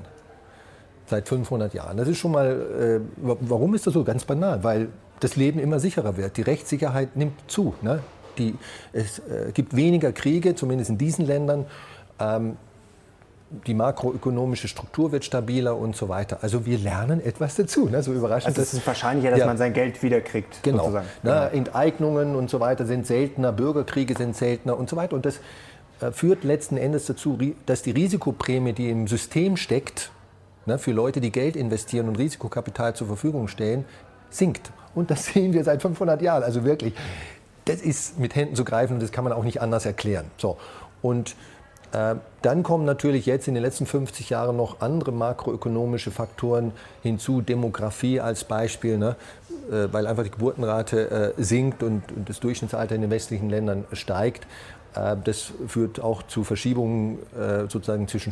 seit 1.08 1.28
500 1.28 1.74
Jahren. 1.74 1.98
Das 1.98 2.08
ist 2.08 2.18
schon 2.18 2.32
mal, 2.32 3.02
äh, 3.02 3.26
warum 3.42 3.76
ist 3.76 3.86
das 3.88 3.94
so? 3.94 4.04
Ganz 4.04 4.26
banal, 4.26 4.64
weil 4.64 4.90
das 5.20 5.36
Leben 5.36 5.60
immer 5.60 5.80
sicherer 5.80 6.18
wird. 6.18 6.38
Die 6.38 6.42
Rechtssicherheit 6.42 7.16
nimmt 7.16 7.34
zu. 7.48 7.76
Ne? 7.82 8.00
Die, 8.38 8.56
es 8.92 9.20
äh, 9.20 9.52
gibt 9.54 9.76
weniger 9.76 10.12
Kriege, 10.12 10.56
zumindest 10.56 10.90
in 10.90 10.98
diesen 10.98 11.26
Ländern. 11.26 11.66
Ähm, 12.20 12.58
die 13.50 13.74
makroökonomische 13.74 14.68
Struktur 14.68 15.12
wird 15.12 15.24
stabiler 15.24 15.78
und 15.78 15.96
so 15.96 16.10
weiter. 16.10 16.40
Also 16.42 16.66
wir 16.66 16.78
lernen 16.78 17.24
etwas 17.24 17.56
dazu. 17.56 17.88
Ne? 17.88 18.02
So 18.02 18.12
überraschend. 18.12 18.50
Also 18.50 18.62
es 18.62 18.74
ist 18.74 18.88
wahrscheinlicher, 18.88 19.32
dass 19.32 19.40
ja. 19.40 19.46
man 19.46 19.58
sein 19.58 19.74
Geld 19.74 20.02
wiederkriegt. 20.02 20.64
Genau. 20.64 20.80
Sozusagen. 20.80 21.08
Genau. 21.22 21.46
Enteignungen 21.48 22.36
und 22.36 22.50
so 22.50 22.60
weiter 22.60 22.86
sind 22.86 23.06
seltener, 23.06 23.52
Bürgerkriege 23.52 24.16
sind 24.18 24.36
seltener 24.36 24.78
und 24.78 24.90
so 24.90 24.96
weiter. 24.96 25.16
Und 25.16 25.26
das 25.26 25.40
äh, 26.02 26.12
führt 26.12 26.44
letzten 26.44 26.78
Endes 26.78 27.06
dazu, 27.06 27.38
dass 27.66 27.84
die 27.84 27.92
Risikoprämie, 27.92 28.74
die 28.74 28.90
im 28.90 29.08
System 29.08 29.58
steckt, 29.58 30.12
ne, 30.66 30.80
für 30.80 30.92
Leute, 30.92 31.22
die 31.22 31.32
Geld 31.32 31.56
investieren 31.56 32.10
und 32.10 32.18
Risikokapital 32.18 32.96
zur 32.96 33.08
Verfügung 33.08 33.48
stellen, 33.48 33.86
sinkt. 34.32 34.72
Und 34.96 35.12
das 35.12 35.26
sehen 35.34 35.54
wir 35.54 35.64
seit 35.64 35.84
500 35.84 36.22
Jahren. 36.22 36.44
Also 36.44 36.64
wirklich, 36.64 36.94
das 37.66 37.82
ist 37.82 38.20
mit 38.20 38.36
Händen 38.36 38.56
zu 38.56 38.66
greifen 38.66 38.94
und 38.94 39.04
das 39.04 39.12
kann 39.12 39.24
man 39.24 39.34
auch 39.34 39.44
nicht 39.44 39.62
anders 39.62 39.86
erklären. 39.86 40.26
So. 40.38 40.58
Und 41.02 41.36
dann 42.42 42.64
kommen 42.64 42.86
natürlich 42.86 43.26
jetzt 43.26 43.48
in 43.48 43.54
den 43.54 43.64
letzten 43.64 43.86
50 43.86 44.30
Jahren 44.30 44.58
noch 44.58 44.82
andere 44.82 45.12
makroökonomische 45.12 46.12
Faktoren 46.12 46.74
hinzu, 47.02 47.42
Demografie 47.42 48.20
als 48.20 48.44
Beispiel, 48.44 48.98
ne? 48.98 49.16
Äh, 49.72 49.88
weil 49.92 50.06
einfach 50.06 50.24
die 50.24 50.32
Geburtenrate 50.32 51.34
äh, 51.38 51.42
sinkt 51.42 51.84
und 51.84 52.04
das 52.26 52.40
Durchschnittsalter 52.40 52.96
in 52.96 53.02
den 53.02 53.10
westlichen 53.12 53.50
Ländern 53.50 53.86
steigt. 53.94 54.48
Das 55.26 55.52
führt 55.68 56.00
auch 56.00 56.24
zu 56.24 56.46
Verschiebungen 56.46 57.20
sozusagen 57.68 58.08
zwischen 58.08 58.32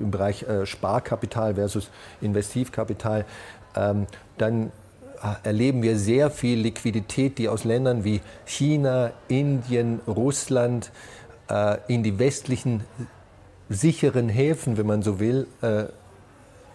im 0.00 0.10
Bereich 0.10 0.44
Sparkapital 0.64 1.54
versus 1.54 1.88
Investivkapital. 2.20 3.24
Ähm, 3.76 4.08
dann 4.38 4.72
erleben 5.44 5.84
wir 5.84 5.96
sehr 5.96 6.32
viel 6.32 6.58
Liquidität, 6.58 7.38
die 7.38 7.48
aus 7.48 7.62
Ländern 7.62 8.02
wie 8.02 8.20
China, 8.44 9.12
Indien, 9.28 10.00
Russland 10.08 10.86
äh, 10.86 11.17
in 11.88 12.02
die 12.02 12.18
westlichen 12.18 12.84
sicheren 13.68 14.28
Häfen, 14.28 14.76
wenn 14.76 14.86
man 14.86 15.02
so 15.02 15.20
will, 15.20 15.46
äh, 15.62 15.84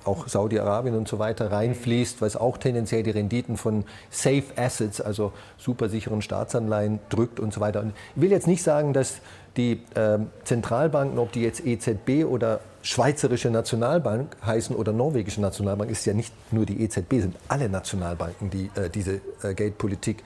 auch 0.05 0.27
Saudi-Arabien 0.27 0.95
und 0.95 1.07
so 1.07 1.17
weiter 1.17 1.51
reinfließt, 1.51 2.21
was 2.21 2.35
auch 2.35 2.57
tendenziell 2.57 3.03
die 3.03 3.11
Renditen 3.11 3.55
von 3.55 3.85
Safe 4.09 4.43
Assets, 4.57 4.99
also 4.99 5.31
supersicheren 5.57 6.21
Staatsanleihen 6.21 6.99
drückt 7.09 7.39
und 7.39 7.53
so 7.53 7.61
weiter. 7.61 7.79
Und 7.81 7.93
ich 8.15 8.21
will 8.21 8.31
jetzt 8.31 8.47
nicht 8.47 8.63
sagen, 8.63 8.91
dass 8.91 9.21
die 9.55 9.81
äh, 9.95 10.19
Zentralbanken, 10.43 11.19
ob 11.19 11.31
die 11.31 11.41
jetzt 11.41 11.65
EZB 11.65 12.25
oder 12.25 12.59
Schweizerische 12.81 13.49
Nationalbank 13.49 14.35
heißen 14.45 14.75
oder 14.75 14.91
Norwegische 14.91 15.39
Nationalbank, 15.39 15.89
ist 15.89 16.05
ja 16.05 16.13
nicht 16.13 16.33
nur 16.51 16.65
die 16.65 16.83
EZB, 16.83 17.21
sind 17.21 17.35
alle 17.47 17.69
Nationalbanken, 17.69 18.49
die 18.49 18.69
äh, 18.75 18.89
diese 18.89 19.21
äh, 19.41 19.53
Geldpolitik 19.53 20.19
äh, 20.19 20.23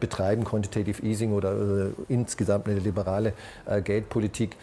betreiben, 0.00 0.44
Quantitative 0.44 1.02
Easing 1.02 1.32
oder 1.32 1.52
äh, 1.52 1.90
insgesamt 2.08 2.68
eine 2.68 2.78
liberale 2.78 3.32
äh, 3.66 3.82
Geldpolitik. 3.82 4.56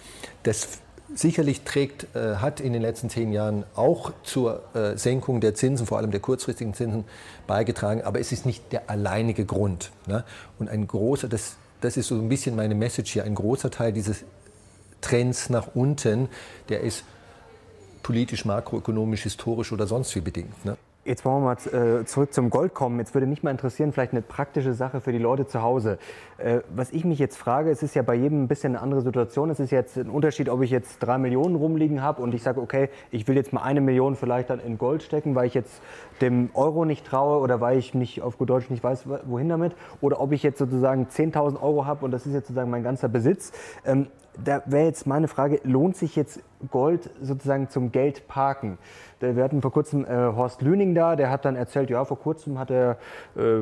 Das 0.44 0.80
sicherlich 1.14 1.62
trägt, 1.62 2.08
äh, 2.16 2.36
hat 2.38 2.60
in 2.60 2.74
den 2.74 2.82
letzten 2.82 3.10
zehn 3.10 3.32
Jahren 3.32 3.64
auch 3.76 4.12
zur 4.24 4.64
äh, 4.76 4.98
Senkung 4.98 5.42
der 5.42 5.56
Zinsen, 5.56 5.86
vor 5.86 5.98
allem 5.98 6.12
der 6.12 6.20
kurzfristigen 6.20 6.74
Zinsen, 6.74 7.06
beigetragen. 7.48 8.02
Aber 8.02 8.20
es 8.20 8.32
ist 8.32 8.46
nicht 8.46 8.72
der 8.72 8.90
alleinige 8.90 9.46
Grund. 9.46 9.92
Ne? 10.08 10.24
Und 10.60 10.70
ein 10.70 10.88
großer, 10.88 11.28
das, 11.28 11.58
das 11.82 11.98
ist 11.98 12.08
so 12.08 12.16
ein 12.16 12.30
bisschen 12.30 12.56
meine 12.56 12.76
Message 12.76 13.14
hier, 13.14 13.24
ein 13.24 13.36
großer 13.36 13.72
Teil 13.72 13.94
dieses 13.94 14.24
Trends 15.02 15.50
nach 15.50 15.76
unten, 15.76 16.30
der 16.70 16.82
ist 16.82 17.04
politisch, 18.02 18.46
makroökonomisch, 18.46 19.24
historisch 19.24 19.72
oder 19.72 19.88
sonst 19.88 20.16
wie 20.16 20.22
bedingt. 20.22 20.66
Ne? 20.66 20.78
Jetzt 21.08 21.24
wollen 21.24 21.44
wir 21.44 21.56
mal 21.72 22.00
äh, 22.00 22.06
zurück 22.06 22.34
zum 22.34 22.50
Gold 22.50 22.74
kommen. 22.74 22.98
Jetzt 22.98 23.14
würde 23.14 23.28
mich 23.28 23.44
mal 23.44 23.52
interessieren, 23.52 23.94
vielleicht 23.94 24.14
eine 24.14 24.24
praktische 24.24 24.74
Sache 24.74 25.02
für 25.02 25.12
die 25.12 25.20
Leute 25.20 25.46
zu 25.46 25.62
Hause. 25.62 26.00
Äh, 26.40 26.62
was 26.76 26.92
ich 26.92 27.06
mich 27.06 27.20
jetzt 27.20 27.38
frage, 27.38 27.70
es 27.70 27.84
ist 27.84 27.94
ja 27.94 28.02
bei 28.02 28.16
jedem 28.16 28.46
ein 28.46 28.48
bisschen 28.48 28.76
eine 28.76 28.82
andere 28.82 29.02
Situation. 29.02 29.52
Es 29.52 29.60
ist 29.60 29.70
jetzt 29.70 29.98
ein 29.98 30.10
Unterschied, 30.10 30.50
ob 30.50 30.64
ich 30.64 30.72
jetzt 30.72 30.98
drei 30.98 31.20
Millionen 31.20 31.58
rumliegen 31.58 32.02
habe 32.02 32.24
und 32.24 32.34
ich 32.34 32.42
sage, 32.42 32.60
okay, 32.60 32.90
ich 33.12 33.28
will 33.28 33.36
jetzt 33.36 33.54
mal 33.54 33.62
eine 33.62 33.82
Million 33.82 34.16
vielleicht 34.16 34.50
dann 34.50 34.60
in 34.60 34.80
Gold 34.80 35.04
stecken, 35.04 35.36
weil 35.36 35.46
ich 35.46 35.54
jetzt 35.54 35.80
dem 36.22 36.50
Euro 36.56 36.86
nicht 36.86 37.06
traue 37.06 37.40
oder 37.40 37.62
weil 37.62 37.78
ich 37.78 37.94
nicht 37.94 38.24
auf 38.24 38.40
gut 38.40 38.50
Deutsch 38.50 38.72
nicht 38.72 38.84
weiß, 38.84 39.08
wohin 39.26 39.48
damit. 39.48 39.76
Oder 40.02 40.20
ob 40.20 40.32
ich 40.32 40.42
jetzt 40.42 40.58
sozusagen 40.58 41.06
10.000 41.06 41.62
Euro 41.62 41.86
habe 41.86 42.04
und 42.04 42.10
das 42.10 42.26
ist 42.26 42.34
jetzt 42.34 42.48
sozusagen 42.48 42.72
mein 42.72 42.82
ganzer 42.82 43.10
Besitz. 43.10 43.52
Ähm, 43.86 44.08
da 44.44 44.62
wäre 44.66 44.86
jetzt 44.86 45.08
meine 45.08 45.28
Frage, 45.28 45.60
lohnt 45.64 45.96
sich 45.98 46.16
jetzt 46.16 46.42
Gold 46.72 47.10
sozusagen 47.22 47.70
zum 47.70 47.92
Geld 47.92 48.28
parken? 48.28 48.78
Wir 49.20 49.44
hatten 49.44 49.62
vor 49.62 49.72
kurzem 49.72 50.06
äh, 50.06 50.10
Horst 50.10 50.62
Lüning 50.62 50.94
da, 50.94 51.16
der 51.16 51.30
hat 51.30 51.46
dann 51.46 51.56
erzählt, 51.56 51.90
ja, 51.90 52.04
vor 52.06 52.20
kurzem 52.20 52.60
hat 52.60 52.70
er 52.70 52.98
äh, 53.36 53.62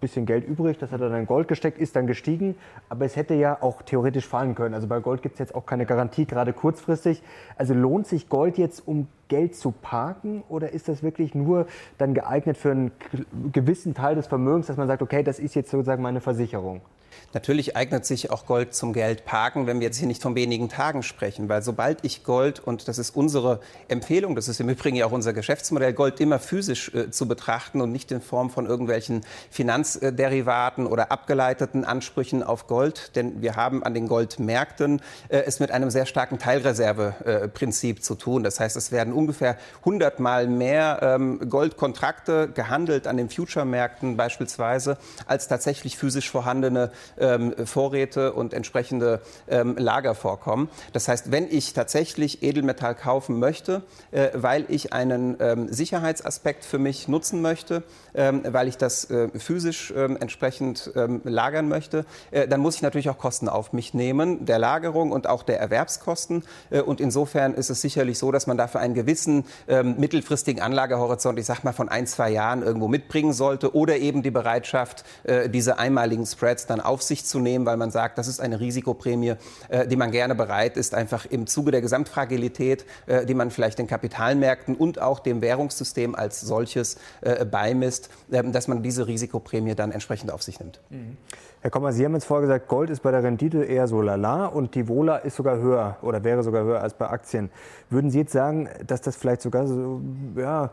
bisschen 0.00 0.26
Geld 0.26 0.46
übrig, 0.46 0.78
das 0.78 0.92
hat 0.92 1.00
er 1.00 1.08
dann 1.08 1.20
in 1.20 1.26
Gold 1.26 1.48
gesteckt, 1.48 1.78
ist 1.78 1.96
dann 1.96 2.06
gestiegen, 2.06 2.54
aber 2.88 3.04
es 3.04 3.16
hätte 3.16 3.34
ja 3.34 3.58
auch 3.60 3.82
theoretisch 3.82 4.26
fallen 4.26 4.54
können. 4.54 4.74
Also 4.74 4.86
bei 4.86 5.00
Gold 5.00 5.22
gibt 5.22 5.34
es 5.34 5.38
jetzt 5.40 5.54
auch 5.54 5.66
keine 5.66 5.86
Garantie, 5.86 6.24
gerade 6.24 6.52
kurzfristig. 6.52 7.22
Also 7.56 7.74
lohnt 7.74 8.06
sich 8.06 8.28
Gold 8.28 8.58
jetzt, 8.58 8.86
um 8.86 9.08
Geld 9.26 9.56
zu 9.56 9.72
parken 9.72 10.44
oder 10.48 10.72
ist 10.72 10.88
das 10.88 11.02
wirklich 11.02 11.34
nur 11.34 11.66
dann 11.98 12.14
geeignet 12.14 12.56
für 12.56 12.70
einen 12.70 12.92
gewissen 13.52 13.94
Teil 13.94 14.14
des 14.14 14.28
Vermögens, 14.28 14.68
dass 14.68 14.76
man 14.76 14.86
sagt, 14.86 15.02
okay, 15.02 15.22
das 15.22 15.40
ist 15.40 15.54
jetzt 15.54 15.70
sozusagen 15.70 16.02
meine 16.02 16.20
Versicherung? 16.20 16.80
Natürlich 17.34 17.76
eignet 17.76 18.06
sich 18.06 18.30
auch 18.30 18.46
Gold 18.46 18.74
zum 18.74 18.92
Geldparken, 18.92 19.66
wenn 19.66 19.80
wir 19.80 19.86
jetzt 19.86 19.98
hier 19.98 20.06
nicht 20.06 20.22
von 20.22 20.34
wenigen 20.34 20.68
Tagen 20.68 21.02
sprechen, 21.02 21.48
weil 21.48 21.62
sobald 21.62 22.04
ich 22.04 22.24
Gold, 22.24 22.60
und 22.60 22.88
das 22.88 22.98
ist 22.98 23.14
unsere 23.14 23.60
Empfehlung, 23.88 24.34
das 24.34 24.48
ist 24.48 24.60
im 24.60 24.68
Übrigen 24.68 24.96
ja 24.96 25.06
auch 25.06 25.12
unser 25.12 25.32
Geschäftsmodell, 25.32 25.92
Gold 25.92 26.20
immer 26.20 26.38
physisch 26.38 26.94
äh, 26.94 27.10
zu 27.10 27.28
betrachten 27.28 27.80
und 27.80 27.92
nicht 27.92 28.10
in 28.12 28.20
Form 28.20 28.50
von 28.50 28.66
irgendwelchen 28.66 29.22
Finanzderivaten 29.50 30.86
oder 30.86 31.12
abgeleiteten 31.12 31.84
Ansprüchen 31.84 32.42
auf 32.42 32.66
Gold, 32.66 33.14
denn 33.16 33.42
wir 33.42 33.56
haben 33.56 33.82
an 33.82 33.94
den 33.94 34.08
Goldmärkten 34.08 35.00
äh, 35.28 35.38
es 35.46 35.60
mit 35.60 35.70
einem 35.70 35.90
sehr 35.90 36.06
starken 36.06 36.38
Teilreserveprinzip 36.38 37.98
äh, 37.98 38.00
zu 38.00 38.14
tun. 38.14 38.42
Das 38.42 38.60
heißt, 38.60 38.76
es 38.76 38.92
werden 38.92 39.12
ungefähr 39.12 39.58
100 39.80 40.20
Mal 40.20 40.46
mehr 40.46 41.00
ähm, 41.02 41.48
Goldkontrakte 41.48 42.48
gehandelt 42.48 43.06
an 43.06 43.16
den 43.16 43.28
Future-Märkten 43.28 44.16
beispielsweise, 44.16 44.98
als 45.26 45.48
tatsächlich 45.48 45.96
physisch 45.96 46.30
vorhandene 46.30 46.90
ähm, 47.18 47.54
Vorräte 47.64 48.32
und 48.32 48.54
entsprechende 48.54 49.20
ähm, 49.48 49.76
Lager. 49.78 50.08
Das 50.92 51.08
heißt, 51.08 51.30
wenn 51.30 51.48
ich 51.50 51.74
tatsächlich 51.74 52.42
Edelmetall 52.42 52.94
kaufen 52.94 53.38
möchte, 53.38 53.82
äh, 54.10 54.28
weil 54.34 54.64
ich 54.68 54.92
einen 54.92 55.36
ähm, 55.40 55.72
Sicherheitsaspekt 55.72 56.64
für 56.64 56.78
mich 56.78 57.08
nutzen 57.08 57.42
möchte, 57.42 57.82
ähm, 58.14 58.42
weil 58.46 58.68
ich 58.68 58.78
das 58.78 59.10
äh, 59.10 59.28
physisch 59.38 59.92
ähm, 59.96 60.16
entsprechend 60.18 60.92
ähm, 60.96 61.20
lagern 61.24 61.68
möchte, 61.68 62.06
äh, 62.30 62.48
dann 62.48 62.60
muss 62.60 62.76
ich 62.76 62.82
natürlich 62.82 63.10
auch 63.10 63.18
Kosten 63.18 63.48
auf 63.48 63.72
mich 63.72 63.94
nehmen, 63.94 64.46
der 64.46 64.58
Lagerung 64.58 65.12
und 65.12 65.26
auch 65.26 65.42
der 65.42 65.60
Erwerbskosten. 65.60 66.44
Äh, 66.70 66.80
und 66.80 67.00
insofern 67.00 67.54
ist 67.54 67.70
es 67.70 67.80
sicherlich 67.80 68.18
so, 68.18 68.32
dass 68.32 68.46
man 68.46 68.56
dafür 68.56 68.80
einen 68.80 68.94
gewissen 68.94 69.44
mittelfristigen 69.66 70.62
Anlagehorizont, 70.62 71.38
ich 71.38 71.46
sag 71.46 71.62
mal 71.64 71.72
von 71.72 71.88
ein, 71.88 72.06
zwei 72.06 72.30
Jahren 72.30 72.62
irgendwo 72.62 72.88
mitbringen 72.88 73.32
sollte 73.32 73.74
oder 73.74 73.96
eben 73.96 74.22
die 74.22 74.30
Bereitschaft, 74.30 75.04
äh, 75.24 75.48
diese 75.48 75.78
einmaligen 75.78 76.26
Spreads 76.26 76.66
dann 76.66 76.80
auf 76.88 77.02
sich 77.02 77.24
zu 77.24 77.38
nehmen, 77.38 77.66
weil 77.66 77.76
man 77.76 77.90
sagt, 77.90 78.18
das 78.18 78.26
ist 78.26 78.40
eine 78.40 78.60
Risikoprämie, 78.60 79.34
äh, 79.68 79.86
die 79.86 79.96
man 79.96 80.10
gerne 80.10 80.34
bereit 80.34 80.76
ist, 80.76 80.94
einfach 80.94 81.26
im 81.26 81.46
Zuge 81.46 81.70
der 81.70 81.80
Gesamtfragilität, 81.80 82.84
äh, 83.06 83.26
die 83.26 83.34
man 83.34 83.50
vielleicht 83.50 83.78
den 83.78 83.86
Kapitalmärkten 83.86 84.74
und 84.74 85.00
auch 85.00 85.20
dem 85.20 85.40
Währungssystem 85.40 86.14
als 86.14 86.40
solches 86.40 86.96
äh, 87.20 87.44
beimisst, 87.44 88.10
ähm, 88.32 88.52
dass 88.52 88.68
man 88.68 88.82
diese 88.82 89.06
Risikoprämie 89.06 89.74
dann 89.74 89.92
entsprechend 89.92 90.32
auf 90.32 90.42
sich 90.42 90.58
nimmt. 90.58 90.80
Mhm. 90.90 91.16
Herr 91.60 91.70
Kommer, 91.70 91.92
Sie 91.92 92.04
haben 92.04 92.14
jetzt 92.14 92.24
vorher 92.24 92.46
gesagt, 92.46 92.68
Gold 92.68 92.88
ist 92.88 93.00
bei 93.00 93.10
der 93.10 93.24
Rendite 93.24 93.64
eher 93.64 93.88
so 93.88 94.00
lala 94.00 94.46
und 94.46 94.76
die 94.76 94.86
Vola 94.86 95.16
ist 95.16 95.34
sogar 95.36 95.58
höher 95.58 95.96
oder 96.02 96.22
wäre 96.22 96.44
sogar 96.44 96.62
höher 96.62 96.80
als 96.80 96.94
bei 96.94 97.08
Aktien. 97.08 97.50
Würden 97.90 98.12
Sie 98.12 98.18
jetzt 98.18 98.32
sagen, 98.32 98.68
dass 98.86 99.00
das 99.00 99.16
vielleicht 99.16 99.42
sogar 99.42 99.66
so, 99.66 100.00
ja, 100.36 100.70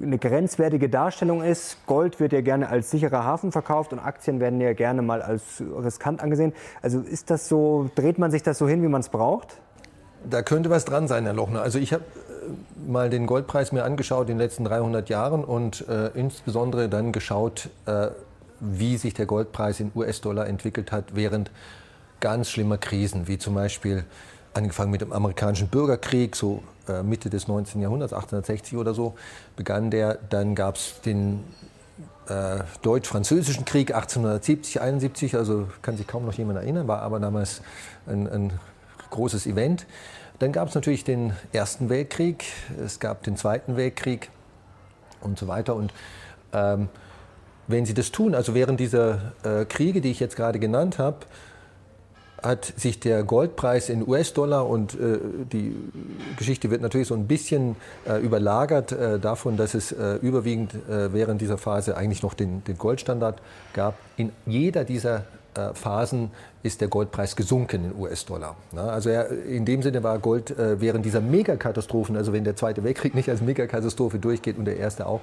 eine 0.00 0.18
grenzwertige 0.18 0.88
Darstellung 0.88 1.42
ist. 1.42 1.84
Gold 1.86 2.20
wird 2.20 2.32
ja 2.32 2.40
gerne 2.40 2.68
als 2.68 2.90
sicherer 2.90 3.24
Hafen 3.24 3.52
verkauft 3.52 3.92
und 3.92 3.98
Aktien 3.98 4.40
werden 4.40 4.60
ja 4.60 4.72
gerne 4.72 5.02
mal 5.02 5.22
als 5.22 5.62
riskant 5.76 6.20
angesehen. 6.20 6.52
Also 6.82 7.00
ist 7.00 7.30
das 7.30 7.48
so, 7.48 7.90
dreht 7.94 8.18
man 8.18 8.30
sich 8.30 8.42
das 8.42 8.58
so 8.58 8.68
hin, 8.68 8.82
wie 8.82 8.88
man 8.88 9.00
es 9.00 9.08
braucht? 9.08 9.56
Da 10.28 10.42
könnte 10.42 10.70
was 10.70 10.84
dran 10.84 11.08
sein, 11.08 11.24
Herr 11.24 11.34
Lochner. 11.34 11.62
Also 11.62 11.78
ich 11.78 11.92
habe 11.92 12.04
äh, 12.04 12.90
mal 12.90 13.10
den 13.10 13.26
Goldpreis 13.26 13.72
mir 13.72 13.84
angeschaut 13.84 14.28
in 14.28 14.36
den 14.36 14.38
letzten 14.38 14.64
300 14.64 15.08
Jahren 15.08 15.44
und 15.44 15.86
äh, 15.88 16.08
insbesondere 16.14 16.88
dann 16.88 17.12
geschaut, 17.12 17.70
äh, 17.86 18.08
wie 18.60 18.96
sich 18.96 19.14
der 19.14 19.26
Goldpreis 19.26 19.80
in 19.80 19.92
US-Dollar 19.94 20.46
entwickelt 20.46 20.92
hat 20.92 21.14
während 21.14 21.50
ganz 22.20 22.50
schlimmer 22.50 22.78
Krisen, 22.78 23.28
wie 23.28 23.38
zum 23.38 23.54
Beispiel 23.54 24.04
angefangen 24.58 24.90
mit 24.90 25.00
dem 25.00 25.12
amerikanischen 25.12 25.68
Bürgerkrieg, 25.68 26.36
so 26.36 26.62
äh, 26.88 27.02
Mitte 27.02 27.30
des 27.30 27.48
19. 27.48 27.80
Jahrhunderts, 27.80 28.12
1860 28.12 28.76
oder 28.76 28.92
so, 28.92 29.14
begann 29.56 29.90
der. 29.90 30.18
Dann 30.28 30.54
gab 30.54 30.76
es 30.76 31.00
den 31.00 31.44
äh, 32.28 32.58
Deutsch-Französischen 32.82 33.64
Krieg 33.64 33.94
1870, 33.94 34.80
71, 34.80 35.36
also 35.36 35.68
kann 35.80 35.96
sich 35.96 36.06
kaum 36.06 36.26
noch 36.26 36.34
jemand 36.34 36.58
erinnern, 36.58 36.88
war 36.88 37.00
aber 37.02 37.20
damals 37.20 37.62
ein, 38.06 38.28
ein 38.28 38.52
großes 39.10 39.46
Event. 39.46 39.86
Dann 40.38 40.52
gab 40.52 40.68
es 40.68 40.74
natürlich 40.74 41.04
den 41.04 41.32
Ersten 41.52 41.88
Weltkrieg, 41.88 42.44
es 42.84 43.00
gab 43.00 43.22
den 43.22 43.36
Zweiten 43.36 43.76
Weltkrieg 43.76 44.30
und 45.20 45.38
so 45.38 45.48
weiter. 45.48 45.74
Und 45.74 45.92
ähm, 46.52 46.88
wenn 47.66 47.86
Sie 47.86 47.94
das 47.94 48.12
tun, 48.12 48.34
also 48.34 48.54
während 48.54 48.80
dieser 48.80 49.32
äh, 49.42 49.64
Kriege, 49.64 50.00
die 50.00 50.10
ich 50.10 50.20
jetzt 50.20 50.36
gerade 50.36 50.58
genannt 50.58 50.98
habe, 50.98 51.18
hat 52.42 52.72
sich 52.76 53.00
der 53.00 53.24
Goldpreis 53.24 53.88
in 53.88 54.06
US-Dollar 54.06 54.66
und 54.66 54.94
äh, 54.94 55.18
die 55.52 55.74
Geschichte 56.36 56.70
wird 56.70 56.82
natürlich 56.82 57.08
so 57.08 57.14
ein 57.14 57.26
bisschen 57.26 57.76
äh, 58.08 58.20
überlagert 58.20 58.92
äh, 58.92 59.18
davon, 59.18 59.56
dass 59.56 59.74
es 59.74 59.92
äh, 59.92 60.16
überwiegend 60.16 60.74
äh, 60.88 61.12
während 61.12 61.40
dieser 61.40 61.58
Phase 61.58 61.96
eigentlich 61.96 62.22
noch 62.22 62.34
den, 62.34 62.62
den 62.64 62.78
Goldstandard 62.78 63.40
gab. 63.72 63.94
In 64.16 64.30
jeder 64.46 64.84
dieser 64.84 65.24
äh, 65.54 65.74
Phasen 65.74 66.30
ist 66.62 66.80
der 66.80 66.88
Goldpreis 66.88 67.34
gesunken 67.34 67.86
in 67.86 68.00
US-Dollar. 68.00 68.56
Also 68.76 69.10
er, 69.10 69.30
in 69.30 69.64
dem 69.64 69.82
Sinne 69.82 70.02
war 70.02 70.18
Gold 70.18 70.54
während 70.56 71.06
dieser 71.06 71.20
Megakatastrophen, 71.20 72.16
also 72.16 72.32
wenn 72.32 72.42
der 72.42 72.56
Zweite 72.56 72.82
Weltkrieg 72.82 73.14
nicht 73.14 73.30
als 73.30 73.40
Megakatastrophe 73.40 74.18
durchgeht 74.18 74.58
und 74.58 74.64
der 74.64 74.76
erste 74.76 75.06
auch, 75.06 75.20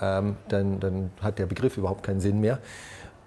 ähm, 0.00 0.36
dann, 0.48 0.80
dann 0.80 1.10
hat 1.20 1.38
der 1.38 1.46
Begriff 1.46 1.76
überhaupt 1.76 2.02
keinen 2.02 2.20
Sinn 2.20 2.40
mehr. 2.40 2.58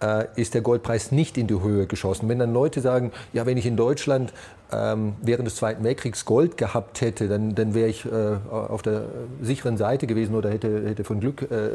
Äh, 0.01 0.25
ist 0.36 0.53
der 0.53 0.62
Goldpreis 0.62 1.12
nicht 1.12 1.38
in 1.38 1.47
die 1.47 1.60
Höhe 1.60 1.88
geschossen. 1.88 2.29
Wenn 2.29 2.39
dann 2.39 2.53
Leute 2.53 2.81
sagen, 2.81 3.12
ja, 3.33 3.45
wenn 3.45 3.57
ich 3.57 3.65
in 3.65 3.77
Deutschland 3.77 4.33
ähm, 4.71 5.15
während 5.21 5.47
des 5.47 5.55
Zweiten 5.55 5.83
Weltkriegs 5.83 6.25
Gold 6.25 6.57
gehabt 6.57 7.02
hätte, 7.02 7.27
dann, 7.27 7.56
dann 7.56 7.73
wäre 7.73 7.87
ich 7.87 8.06
äh, 8.06 8.10
auf 8.52 8.81
der 8.81 9.06
sicheren 9.41 9.77
Seite 9.77 10.08
gewesen 10.08 10.35
oder 10.35 10.50
hätte, 10.50 10.87
hätte 10.87 11.04
von 11.04 11.19
Glück 11.19 11.43
äh, 11.50 11.69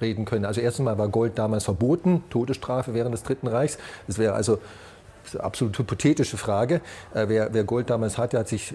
reden 0.00 0.24
können. 0.24 0.44
Also 0.44 0.60
erstens 0.60 0.84
mal 0.84 0.98
war 0.98 1.08
Gold 1.08 1.38
damals 1.38 1.64
verboten, 1.64 2.24
Todesstrafe 2.30 2.94
während 2.94 3.14
des 3.14 3.22
Dritten 3.22 3.46
Reichs. 3.46 3.78
Das 4.06 4.18
wäre 4.18 4.32
also 4.32 4.58
eine 5.32 5.44
absolut 5.44 5.78
hypothetische 5.78 6.36
Frage. 6.36 6.80
Äh, 7.14 7.26
wer, 7.28 7.52
wer, 7.52 7.64
Gold 7.64 7.90
damals 7.90 8.18
hatte, 8.18 8.38
hat 8.38 8.48
sich 8.48 8.74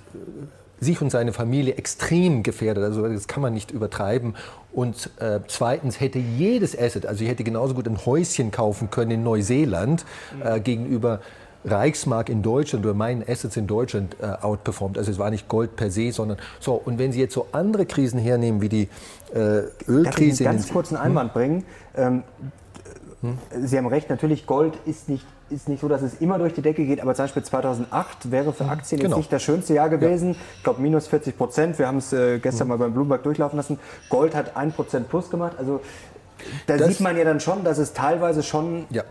sich 0.79 1.01
und 1.01 1.09
seine 1.09 1.33
Familie 1.33 1.75
extrem 1.75 2.43
gefährdet. 2.43 2.83
Also 2.83 3.07
das 3.07 3.27
kann 3.27 3.41
man 3.41 3.53
nicht 3.53 3.71
übertreiben. 3.71 4.35
Und 4.73 5.09
äh, 5.19 5.39
zweitens 5.47 5.99
hätte 5.99 6.19
jedes 6.19 6.77
Asset, 6.77 7.05
also 7.05 7.23
ich 7.23 7.29
hätte 7.29 7.43
genauso 7.43 7.73
gut 7.73 7.87
ein 7.87 8.05
Häuschen 8.05 8.51
kaufen 8.51 8.91
können 8.91 9.11
in 9.11 9.23
Neuseeland 9.23 10.05
äh, 10.43 10.59
gegenüber 10.59 11.21
Reichsmark 11.63 12.29
in 12.29 12.43
Deutschland 12.43 12.85
oder 12.85 12.93
meinen 12.93 13.23
Assets 13.27 13.57
in 13.57 13.67
Deutschland 13.67 14.15
äh, 14.21 14.25
outperformt. 14.25 14.97
Also 14.97 15.11
es 15.11 15.17
war 15.17 15.31
nicht 15.31 15.47
Gold 15.47 15.75
per 15.75 15.89
se, 15.89 16.11
sondern 16.11 16.37
so. 16.59 16.73
Und 16.73 16.99
wenn 16.99 17.11
Sie 17.11 17.19
jetzt 17.19 17.33
so 17.33 17.47
andere 17.51 17.85
Krisen 17.85 18.19
hernehmen 18.19 18.61
wie 18.61 18.69
die 18.69 18.89
äh, 19.33 19.63
Ölkrise. 19.87 20.03
Darf 20.03 20.19
ich 20.19 20.47
einen 20.47 20.57
ganz 20.57 20.69
kurzen 20.69 20.95
Einwand 20.95 21.33
hm? 21.33 21.39
bringen? 21.39 21.63
Ähm, 21.95 22.23
hm? 23.21 23.37
Sie 23.65 23.77
haben 23.77 23.87
recht, 23.87 24.09
natürlich 24.09 24.45
Gold 24.45 24.73
ist 24.85 25.09
nicht 25.09 25.25
ist 25.55 25.69
nicht 25.69 25.81
so, 25.81 25.87
dass 25.87 26.01
es 26.01 26.15
immer 26.15 26.37
durch 26.37 26.53
die 26.53 26.61
Decke 26.61 26.85
geht, 26.85 26.99
aber 26.99 27.15
zum 27.15 27.23
Beispiel 27.23 27.43
2008 27.43 28.31
wäre 28.31 28.53
für 28.53 28.65
mhm. 28.65 28.69
Aktien 28.69 28.99
genau. 28.99 29.15
jetzt 29.15 29.17
nicht 29.17 29.33
das 29.33 29.41
schönste 29.41 29.73
Jahr 29.73 29.89
gewesen. 29.89 30.33
Ja. 30.33 30.37
Ich 30.57 30.63
glaube, 30.63 30.81
minus 30.81 31.07
40 31.07 31.37
Prozent. 31.37 31.79
Wir 31.79 31.87
haben 31.87 31.97
es 31.97 32.11
äh, 32.13 32.39
gestern 32.39 32.67
mhm. 32.67 32.73
mal 32.73 32.77
beim 32.77 32.93
Bloomberg 32.93 33.23
durchlaufen 33.23 33.57
lassen. 33.57 33.79
Gold 34.09 34.35
hat 34.35 34.55
1 34.57 34.75
Prozent 34.75 35.09
plus 35.09 35.29
gemacht. 35.29 35.53
Also 35.57 35.81
da 36.67 36.77
das 36.77 36.89
sieht 36.89 36.99
man 36.99 37.17
ja 37.17 37.23
dann 37.23 37.39
schon, 37.39 37.63
dass 37.63 37.77
es 37.77 37.93
teilweise 37.93 38.43
schon. 38.43 38.85
Ja. 38.89 39.03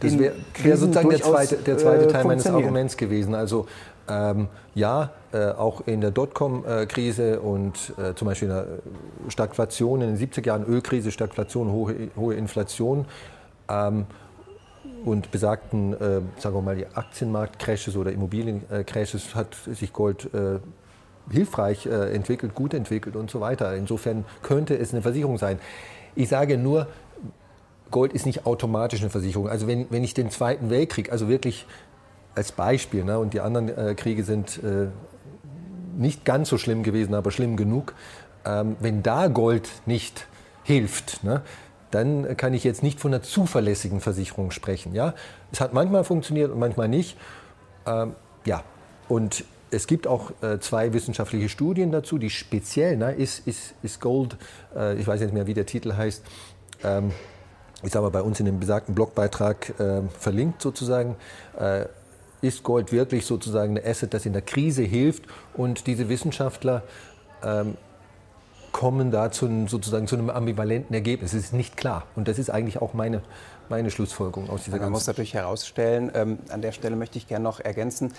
Das 0.00 0.18
wäre 0.18 0.34
wär 0.62 0.76
sozusagen 0.76 1.10
der 1.10 1.22
zweite, 1.22 1.56
der 1.56 1.78
zweite 1.78 2.04
äh, 2.04 2.08
Teil 2.08 2.24
meines 2.24 2.46
Arguments 2.46 2.96
gewesen. 2.96 3.34
Also 3.34 3.66
ähm, 4.08 4.48
ja, 4.74 5.10
äh, 5.32 5.48
auch 5.48 5.86
in 5.86 6.00
der 6.00 6.10
Dotcom-Krise 6.10 7.40
und 7.40 7.92
äh, 7.98 8.14
zum 8.14 8.26
Beispiel 8.26 8.48
in 8.48 8.54
der 8.54 8.66
Stagflation 9.28 10.02
in 10.02 10.14
den 10.14 10.18
70er 10.18 10.46
Jahren, 10.46 10.64
Ölkrise, 10.64 11.10
Stagflation, 11.10 11.72
hohe, 11.72 11.94
hohe 12.16 12.34
Inflation. 12.34 13.06
Ähm, 13.68 14.06
und 15.06 15.30
besagten, 15.30 15.94
äh, 15.94 16.20
sagen 16.38 16.56
wir 16.56 16.62
mal, 16.62 16.74
die 16.74 16.86
Aktienmarktcrashes 16.88 17.96
oder 17.96 18.10
Immobiliencrashes 18.10 19.36
hat 19.36 19.56
sich 19.72 19.92
Gold 19.92 20.28
äh, 20.34 20.58
hilfreich 21.30 21.86
äh, 21.86 22.12
entwickelt, 22.12 22.56
gut 22.56 22.74
entwickelt 22.74 23.14
und 23.14 23.30
so 23.30 23.40
weiter. 23.40 23.76
Insofern 23.76 24.24
könnte 24.42 24.76
es 24.76 24.92
eine 24.92 25.02
Versicherung 25.02 25.38
sein. 25.38 25.60
Ich 26.16 26.28
sage 26.28 26.58
nur, 26.58 26.88
Gold 27.92 28.12
ist 28.12 28.26
nicht 28.26 28.46
automatisch 28.46 29.00
eine 29.00 29.10
Versicherung. 29.10 29.48
Also 29.48 29.68
wenn, 29.68 29.86
wenn 29.90 30.02
ich 30.02 30.12
den 30.12 30.28
Zweiten 30.30 30.70
Weltkrieg, 30.70 31.12
also 31.12 31.28
wirklich 31.28 31.66
als 32.34 32.50
Beispiel, 32.50 33.04
ne, 33.04 33.20
und 33.20 33.32
die 33.32 33.40
anderen 33.40 33.68
äh, 33.68 33.94
Kriege 33.94 34.24
sind 34.24 34.60
äh, 34.64 34.88
nicht 35.96 36.24
ganz 36.24 36.48
so 36.48 36.58
schlimm 36.58 36.82
gewesen, 36.82 37.14
aber 37.14 37.30
schlimm 37.30 37.56
genug, 37.56 37.94
ähm, 38.44 38.76
wenn 38.80 39.04
da 39.04 39.28
Gold 39.28 39.70
nicht 39.86 40.26
hilft, 40.64 41.22
ne, 41.22 41.42
dann 41.90 42.36
kann 42.36 42.54
ich 42.54 42.64
jetzt 42.64 42.82
nicht 42.82 43.00
von 43.00 43.14
einer 43.14 43.22
zuverlässigen 43.22 44.00
Versicherung 44.00 44.50
sprechen. 44.50 44.94
Ja? 44.94 45.14
Es 45.52 45.60
hat 45.60 45.72
manchmal 45.72 46.04
funktioniert 46.04 46.50
und 46.50 46.58
manchmal 46.58 46.88
nicht. 46.88 47.16
Ähm, 47.86 48.14
ja, 48.44 48.62
und 49.08 49.44
es 49.70 49.86
gibt 49.86 50.06
auch 50.06 50.30
äh, 50.42 50.58
zwei 50.60 50.92
wissenschaftliche 50.92 51.48
Studien 51.48 51.90
dazu, 51.90 52.18
die 52.18 52.30
speziell, 52.30 52.96
ne, 52.96 53.12
ist, 53.12 53.46
ist, 53.46 53.74
ist 53.82 54.00
Gold, 54.00 54.36
äh, 54.74 54.96
ich 54.98 55.06
weiß 55.06 55.20
nicht 55.20 55.34
mehr, 55.34 55.46
wie 55.46 55.54
der 55.54 55.66
Titel 55.66 55.94
heißt, 55.94 56.22
ähm, 56.84 57.12
ist 57.82 57.96
aber 57.96 58.10
bei 58.10 58.22
uns 58.22 58.40
in 58.40 58.46
dem 58.46 58.58
besagten 58.58 58.94
Blogbeitrag 58.94 59.78
äh, 59.78 60.02
verlinkt 60.18 60.62
sozusagen. 60.62 61.16
Äh, 61.58 61.86
ist 62.42 62.62
Gold 62.62 62.92
wirklich 62.92 63.26
sozusagen 63.26 63.78
ein 63.78 63.84
Asset, 63.84 64.14
das 64.14 64.26
in 64.26 64.32
der 64.32 64.42
Krise 64.42 64.82
hilft? 64.82 65.24
Und 65.54 65.86
diese 65.86 66.08
Wissenschaftler 66.08 66.82
ähm, 67.42 67.76
kommen 68.76 69.10
da 69.10 69.30
zu, 69.30 69.66
sozusagen 69.68 70.06
zu 70.06 70.16
einem 70.16 70.28
ambivalenten 70.28 70.94
Ergebnis. 70.94 71.32
Es 71.32 71.44
ist 71.44 71.52
nicht 71.54 71.78
klar. 71.78 72.04
Und 72.14 72.28
das 72.28 72.38
ist 72.38 72.50
eigentlich 72.50 72.82
auch 72.82 72.92
meine, 72.92 73.22
meine 73.70 73.90
Schlussfolgerung 73.90 74.50
aus 74.50 74.64
dieser 74.64 74.76
Man 74.76 74.92
muss 74.92 75.06
natürlich 75.06 75.32
herausstellen, 75.32 76.12
ähm, 76.14 76.38
an 76.50 76.60
der 76.60 76.72
Stelle 76.72 76.94
möchte 76.94 77.16
ich 77.16 77.26
gerne 77.26 77.42
noch 77.42 77.58
ergänzen, 77.58 78.12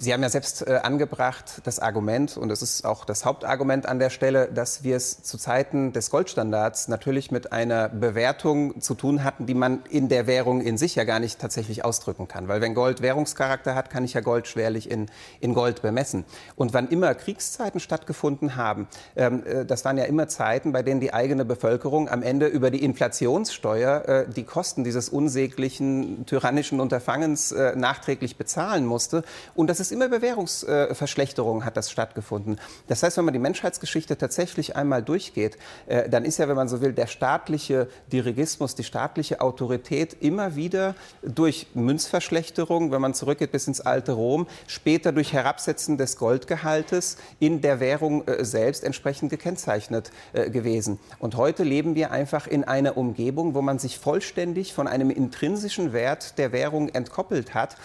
Sie 0.00 0.12
haben 0.12 0.22
ja 0.22 0.28
selbst 0.28 0.64
äh, 0.64 0.78
angebracht 0.80 1.60
das 1.64 1.80
Argument, 1.80 2.36
und 2.36 2.52
es 2.52 2.62
ist 2.62 2.84
auch 2.84 3.04
das 3.04 3.24
Hauptargument 3.24 3.86
an 3.86 3.98
der 3.98 4.10
Stelle, 4.10 4.46
dass 4.46 4.84
wir 4.84 4.94
es 4.94 5.24
zu 5.24 5.38
Zeiten 5.38 5.92
des 5.92 6.10
Goldstandards 6.10 6.86
natürlich 6.86 7.32
mit 7.32 7.52
einer 7.52 7.88
Bewertung 7.88 8.80
zu 8.80 8.94
tun 8.94 9.24
hatten, 9.24 9.46
die 9.46 9.54
man 9.54 9.82
in 9.90 10.08
der 10.08 10.28
Währung 10.28 10.60
in 10.60 10.78
sich 10.78 10.94
ja 10.94 11.02
gar 11.02 11.18
nicht 11.18 11.40
tatsächlich 11.40 11.84
ausdrücken 11.84 12.28
kann. 12.28 12.46
Weil 12.46 12.60
wenn 12.60 12.74
Gold 12.74 13.02
Währungscharakter 13.02 13.74
hat, 13.74 13.90
kann 13.90 14.04
ich 14.04 14.14
ja 14.14 14.20
Gold 14.20 14.46
schwerlich 14.46 14.88
in, 14.88 15.06
in 15.40 15.52
Gold 15.52 15.82
bemessen. 15.82 16.24
Und 16.54 16.74
wann 16.74 16.86
immer 16.86 17.12
Kriegszeiten 17.16 17.80
stattgefunden 17.80 18.54
haben, 18.54 18.86
ähm, 19.16 19.42
äh, 19.44 19.64
das 19.64 19.84
waren 19.84 19.98
ja 19.98 20.04
immer 20.04 20.28
Zeiten, 20.28 20.70
bei 20.70 20.84
denen 20.84 21.00
die 21.00 21.12
eigene 21.12 21.44
Bevölkerung 21.44 22.08
am 22.08 22.22
Ende 22.22 22.46
über 22.46 22.70
die 22.70 22.84
Inflationssteuer 22.84 24.08
äh, 24.08 24.28
die 24.28 24.44
Kosten 24.44 24.84
dieses 24.84 25.08
unsäglichen, 25.08 26.24
tyrannischen 26.24 26.78
Unterfangens 26.78 27.50
äh, 27.50 27.74
nachträglich 27.74 28.36
bezahlen 28.36 28.86
musste. 28.86 29.24
Und 29.56 29.68
das 29.68 29.80
ist 29.80 29.87
ist 29.88 29.92
immer 29.92 30.08
Bewährungsverschlechterung 30.08 31.64
hat 31.64 31.76
das 31.76 31.90
stattgefunden. 31.90 32.60
Das 32.88 33.02
heißt, 33.02 33.16
wenn 33.16 33.24
man 33.24 33.32
die 33.32 33.40
Menschheitsgeschichte 33.40 34.18
tatsächlich 34.18 34.76
einmal 34.76 35.02
durchgeht, 35.02 35.56
äh, 35.86 36.08
dann 36.08 36.24
ist 36.24 36.38
ja, 36.38 36.48
wenn 36.48 36.56
man 36.56 36.68
so 36.68 36.80
will, 36.82 36.92
der 36.92 37.06
staatliche 37.06 37.88
Dirigismus, 38.12 38.74
die 38.74 38.84
staatliche 38.84 39.40
Autorität 39.40 40.16
immer 40.20 40.56
wieder 40.56 40.94
durch 41.22 41.68
Münzverschlechterung, 41.74 42.92
wenn 42.92 43.00
man 43.00 43.14
zurückgeht 43.14 43.50
bis 43.50 43.66
ins 43.66 43.80
alte 43.80 44.12
Rom, 44.12 44.46
später 44.66 45.12
durch 45.12 45.32
Herabsetzen 45.32 45.96
des 45.96 46.18
Goldgehaltes 46.18 47.16
in 47.40 47.62
der 47.62 47.80
Währung 47.80 48.26
äh, 48.28 48.44
selbst 48.44 48.84
entsprechend 48.84 49.30
gekennzeichnet 49.30 50.10
äh, 50.34 50.50
gewesen. 50.50 50.98
Und 51.18 51.36
heute 51.36 51.64
leben 51.64 51.94
wir 51.94 52.10
einfach 52.10 52.46
in 52.46 52.64
einer 52.64 52.96
Umgebung, 52.98 53.54
wo 53.54 53.62
man 53.62 53.78
sich 53.78 53.98
vollständig 53.98 54.74
von 54.74 54.86
einem 54.86 55.10
intrinsischen 55.10 55.92
Wert 55.94 56.36
der 56.36 56.52
Währung 56.52 56.90
entkoppelt 56.90 57.54
hat 57.54 57.76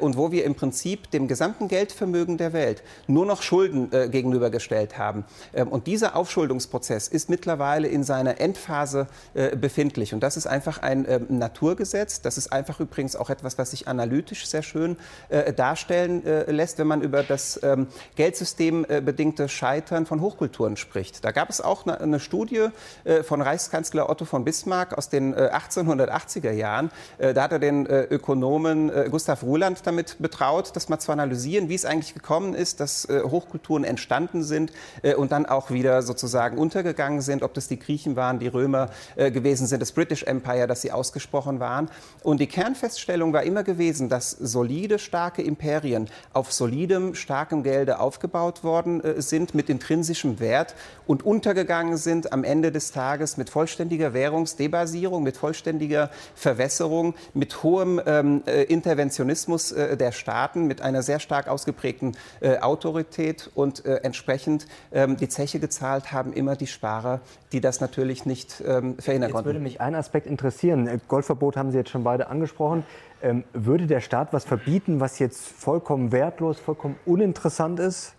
und 0.00 0.16
wo 0.16 0.32
wir 0.32 0.44
im 0.44 0.54
Prinzip 0.54 1.10
dem 1.10 1.28
gesamten 1.28 1.51
gesamten 1.52 1.68
Geldvermögen 1.68 2.38
der 2.38 2.54
Welt 2.54 2.82
nur 3.06 3.26
noch 3.26 3.42
Schulden 3.42 3.92
äh, 3.92 4.08
gegenübergestellt 4.08 4.96
haben. 4.96 5.24
Ähm, 5.52 5.68
und 5.68 5.86
dieser 5.86 6.16
Aufschuldungsprozess 6.16 7.08
ist 7.08 7.28
mittlerweile 7.28 7.88
in 7.88 8.04
seiner 8.04 8.40
Endphase 8.40 9.06
äh, 9.34 9.54
befindlich. 9.54 10.14
Und 10.14 10.22
das 10.22 10.38
ist 10.38 10.46
einfach 10.46 10.78
ein 10.78 11.04
äh, 11.04 11.20
Naturgesetz. 11.28 12.22
Das 12.22 12.38
ist 12.38 12.50
einfach 12.52 12.80
übrigens 12.80 13.16
auch 13.16 13.28
etwas, 13.28 13.58
was 13.58 13.72
sich 13.72 13.86
analytisch 13.86 14.46
sehr 14.46 14.62
schön 14.62 14.96
äh, 15.28 15.52
darstellen 15.52 16.24
äh, 16.24 16.50
lässt, 16.50 16.78
wenn 16.78 16.86
man 16.86 17.02
über 17.02 17.22
das 17.22 17.60
ähm, 17.62 17.86
Geldsystembedingte 18.16 19.50
Scheitern 19.50 20.06
von 20.06 20.22
Hochkulturen 20.22 20.78
spricht. 20.78 21.22
Da 21.22 21.32
gab 21.32 21.50
es 21.50 21.60
auch 21.60 21.84
eine, 21.84 22.00
eine 22.00 22.20
Studie 22.20 22.68
äh, 23.04 23.22
von 23.22 23.42
Reichskanzler 23.42 24.08
Otto 24.08 24.24
von 24.24 24.44
Bismarck 24.44 24.96
aus 24.96 25.10
den 25.10 25.34
1880er 25.34 26.52
Jahren. 26.52 26.90
da 27.18 27.42
hat 27.42 27.52
er 27.52 27.58
den 27.58 27.86
Ökonomen 27.86 28.90
Gustav 29.10 29.42
Ruhland 29.42 29.80
damit 29.84 30.16
betraut, 30.18 30.74
das 30.74 30.88
mal 30.88 30.98
zu 30.98 31.12
analysieren 31.12 31.41
analysieren, 31.42 31.68
wie 31.68 31.74
es 31.74 31.84
eigentlich 31.84 32.14
gekommen 32.14 32.54
ist, 32.54 32.80
dass 32.80 33.04
äh, 33.06 33.22
Hochkulturen 33.22 33.84
entstanden 33.84 34.42
sind 34.42 34.72
äh, 35.02 35.14
und 35.14 35.32
dann 35.32 35.46
auch 35.46 35.70
wieder 35.70 36.02
sozusagen 36.02 36.56
untergegangen 36.56 37.20
sind, 37.20 37.42
ob 37.42 37.54
das 37.54 37.68
die 37.68 37.78
Griechen 37.78 38.16
waren, 38.16 38.38
die 38.38 38.46
Römer 38.46 38.90
äh, 39.16 39.30
gewesen 39.30 39.66
sind, 39.66 39.80
das 39.80 39.92
British 39.92 40.22
Empire, 40.22 40.66
dass 40.66 40.82
sie 40.82 40.92
ausgesprochen 40.92 41.58
waren. 41.58 41.90
Und 42.22 42.40
die 42.40 42.46
Kernfeststellung 42.46 43.32
war 43.32 43.42
immer 43.42 43.64
gewesen, 43.64 44.08
dass 44.08 44.30
solide, 44.30 44.98
starke 44.98 45.42
Imperien 45.42 46.08
auf 46.32 46.52
solidem, 46.52 47.14
starkem 47.14 47.62
Gelde 47.62 47.98
aufgebaut 47.98 48.62
worden 48.62 49.02
äh, 49.02 49.20
sind, 49.20 49.54
mit 49.54 49.68
intrinsischem 49.68 50.38
Wert 50.38 50.74
und 51.06 51.24
untergegangen 51.24 51.96
sind 51.96 52.32
am 52.32 52.44
Ende 52.44 52.70
des 52.70 52.92
Tages 52.92 53.36
mit 53.36 53.50
vollständiger 53.50 54.14
Währungsdebasierung, 54.14 55.22
mit 55.22 55.36
vollständiger 55.36 56.10
Verwässerung, 56.34 57.14
mit 57.34 57.62
hohem 57.62 58.00
ähm, 58.06 58.42
äh, 58.46 58.62
Interventionismus 58.64 59.72
äh, 59.72 59.96
der 59.96 60.12
Staaten, 60.12 60.66
mit 60.66 60.80
einer 60.80 61.02
sehr 61.02 61.18
stark 61.32 61.48
ausgeprägten 61.48 62.14
äh, 62.40 62.58
Autorität 62.58 63.50
und 63.54 63.86
äh, 63.86 64.00
entsprechend 64.02 64.66
ähm, 64.92 65.16
die 65.16 65.30
Zeche 65.30 65.60
gezahlt 65.60 66.12
haben 66.12 66.34
immer 66.34 66.56
die 66.56 66.66
Sparer, 66.66 67.20
die 67.52 67.62
das 67.62 67.80
natürlich 67.80 68.26
nicht 68.26 68.62
ähm, 68.66 68.98
verhindern 68.98 69.30
jetzt 69.30 69.32
konnten. 69.32 69.46
würde 69.46 69.58
mich 69.60 69.80
ein 69.80 69.94
Aspekt 69.94 70.26
interessieren. 70.26 70.86
Äh, 70.86 70.98
Goldverbot 71.08 71.56
haben 71.56 71.70
Sie 71.70 71.78
jetzt 71.78 71.88
schon 71.88 72.04
beide 72.04 72.26
angesprochen. 72.26 72.84
Ähm, 73.22 73.44
würde 73.54 73.86
der 73.86 74.00
Staat 74.00 74.34
was 74.34 74.44
verbieten, 74.44 75.00
was 75.00 75.18
jetzt 75.20 75.48
vollkommen 75.48 76.12
wertlos, 76.12 76.60
vollkommen 76.60 76.96
uninteressant 77.06 77.80
ist? 77.80 78.12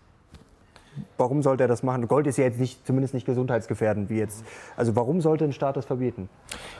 Warum 1.18 1.44
sollte 1.44 1.66
er 1.66 1.68
das 1.68 1.84
machen? 1.84 2.08
Gold 2.08 2.26
ist 2.26 2.38
ja 2.38 2.46
jetzt 2.46 2.60
nicht, 2.60 2.84
zumindest 2.88 3.14
nicht 3.14 3.28
gesundheitsgefährdend 3.28 4.10
wie 4.10 4.18
jetzt. 4.18 4.44
Also 4.76 4.96
warum 4.96 5.22
sollte 5.22 5.44
ein 5.44 5.54
Staat 5.54 5.78
das 5.78 5.86
verbieten? 5.86 6.30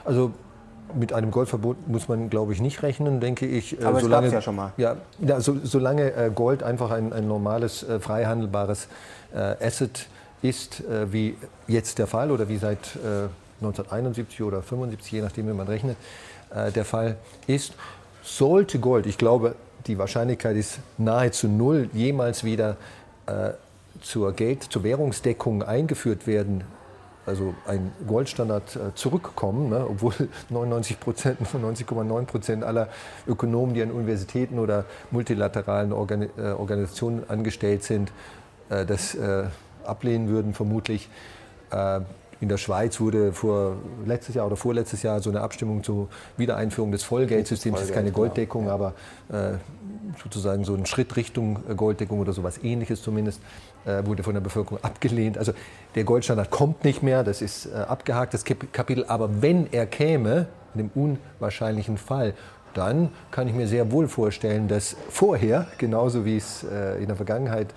Also 0.04 0.32
mit 0.92 1.12
einem 1.12 1.30
Goldverbot 1.30 1.88
muss 1.88 2.08
man, 2.08 2.30
glaube 2.30 2.52
ich, 2.52 2.60
nicht 2.60 2.82
rechnen, 2.82 3.20
denke 3.20 3.46
ich. 3.46 3.80
Äh, 3.80 3.84
Aber 3.84 4.00
solange, 4.00 4.28
ja 4.30 4.40
schon 4.40 4.56
mal. 4.56 4.72
Ja, 4.76 4.96
ja 5.20 5.40
so, 5.40 5.56
solange 5.62 6.12
äh, 6.12 6.30
Gold 6.34 6.62
einfach 6.62 6.90
ein, 6.90 7.12
ein 7.12 7.26
normales, 7.26 7.82
äh, 7.82 8.00
frei 8.00 8.24
handelbares 8.26 8.88
Asset 9.60 10.06
ist, 10.42 10.84
wie 11.10 11.36
jetzt 11.66 11.98
der 11.98 12.06
Fall 12.06 12.30
oder 12.30 12.48
wie 12.48 12.56
seit 12.56 12.96
1971 13.60 14.42
oder 14.42 14.62
75, 14.62 15.10
je 15.10 15.22
nachdem, 15.22 15.48
wie 15.48 15.52
man 15.52 15.66
rechnet, 15.66 15.96
der 16.54 16.84
Fall 16.84 17.16
ist. 17.48 17.74
Sollte 18.22 18.78
Gold, 18.78 19.06
ich 19.06 19.18
glaube, 19.18 19.56
die 19.88 19.98
Wahrscheinlichkeit 19.98 20.54
ist 20.54 20.78
nahezu 20.98 21.48
null, 21.48 21.90
jemals 21.92 22.44
wieder 22.44 22.76
zur 24.02 24.32
Geld, 24.34 24.62
zur 24.62 24.84
Währungsdeckung 24.84 25.64
eingeführt 25.64 26.28
werden, 26.28 26.62
also 27.26 27.54
ein 27.66 27.92
Goldstandard 28.06 28.76
äh, 28.76 28.94
zurückkommen, 28.94 29.70
ne, 29.70 29.86
obwohl 29.88 30.12
99 30.50 31.00
Prozent, 31.00 31.40
99,9 31.40 32.24
Prozent 32.24 32.64
aller 32.64 32.88
Ökonomen, 33.26 33.74
die 33.74 33.82
an 33.82 33.90
Universitäten 33.90 34.58
oder 34.58 34.84
multilateralen 35.10 35.92
Organi 35.92 36.28
äh, 36.36 36.50
Organisationen 36.52 37.24
angestellt 37.28 37.82
sind, 37.82 38.12
äh, 38.70 38.84
das 38.86 39.16
ablehnen 39.84 40.28
würden, 40.28 40.54
vermutlich. 40.54 41.10
In 42.40 42.48
der 42.48 42.58
Schweiz 42.58 43.00
wurde 43.00 43.32
vor 43.32 43.76
letztes 44.04 44.34
Jahr 44.34 44.46
oder 44.46 44.56
vorletztes 44.56 45.02
Jahr 45.02 45.20
so 45.20 45.30
eine 45.30 45.40
Abstimmung 45.40 45.82
zur 45.82 46.08
Wiedereinführung 46.36 46.92
des 46.92 47.02
Vollgeldsystems. 47.02 47.78
Das 47.78 47.88
ist 47.88 47.94
keine 47.94 48.06
genau. 48.06 48.18
Golddeckung, 48.18 48.68
aber 48.68 48.94
äh, 49.30 49.52
sozusagen 50.22 50.64
so 50.64 50.74
ein 50.74 50.86
Schritt 50.86 51.16
Richtung 51.16 51.58
Golddeckung 51.76 52.20
oder 52.20 52.32
sowas 52.32 52.62
ähnliches 52.62 53.02
zumindest, 53.02 53.40
wurde 54.04 54.22
von 54.22 54.34
der 54.34 54.40
Bevölkerung 54.40 54.82
abgelehnt. 54.82 55.38
Also 55.38 55.52
der 55.94 56.04
Goldstandard 56.04 56.50
kommt 56.50 56.84
nicht 56.84 57.02
mehr, 57.02 57.22
das 57.22 57.42
ist 57.42 57.66
äh, 57.66 57.74
abgehakt, 57.74 58.34
das 58.34 58.44
Kapitel. 58.44 59.04
Aber 59.06 59.42
wenn 59.42 59.72
er 59.72 59.86
käme, 59.86 60.46
in 60.74 60.90
dem 60.90 60.90
unwahrscheinlichen 60.94 61.98
Fall, 61.98 62.34
dann 62.74 63.10
kann 63.30 63.46
ich 63.48 63.54
mir 63.54 63.68
sehr 63.68 63.92
wohl 63.92 64.08
vorstellen, 64.08 64.68
dass 64.68 64.96
vorher, 65.08 65.66
genauso 65.78 66.24
wie 66.24 66.36
es 66.36 66.64
äh, 66.64 67.00
in 67.00 67.06
der 67.06 67.16
Vergangenheit 67.16 67.68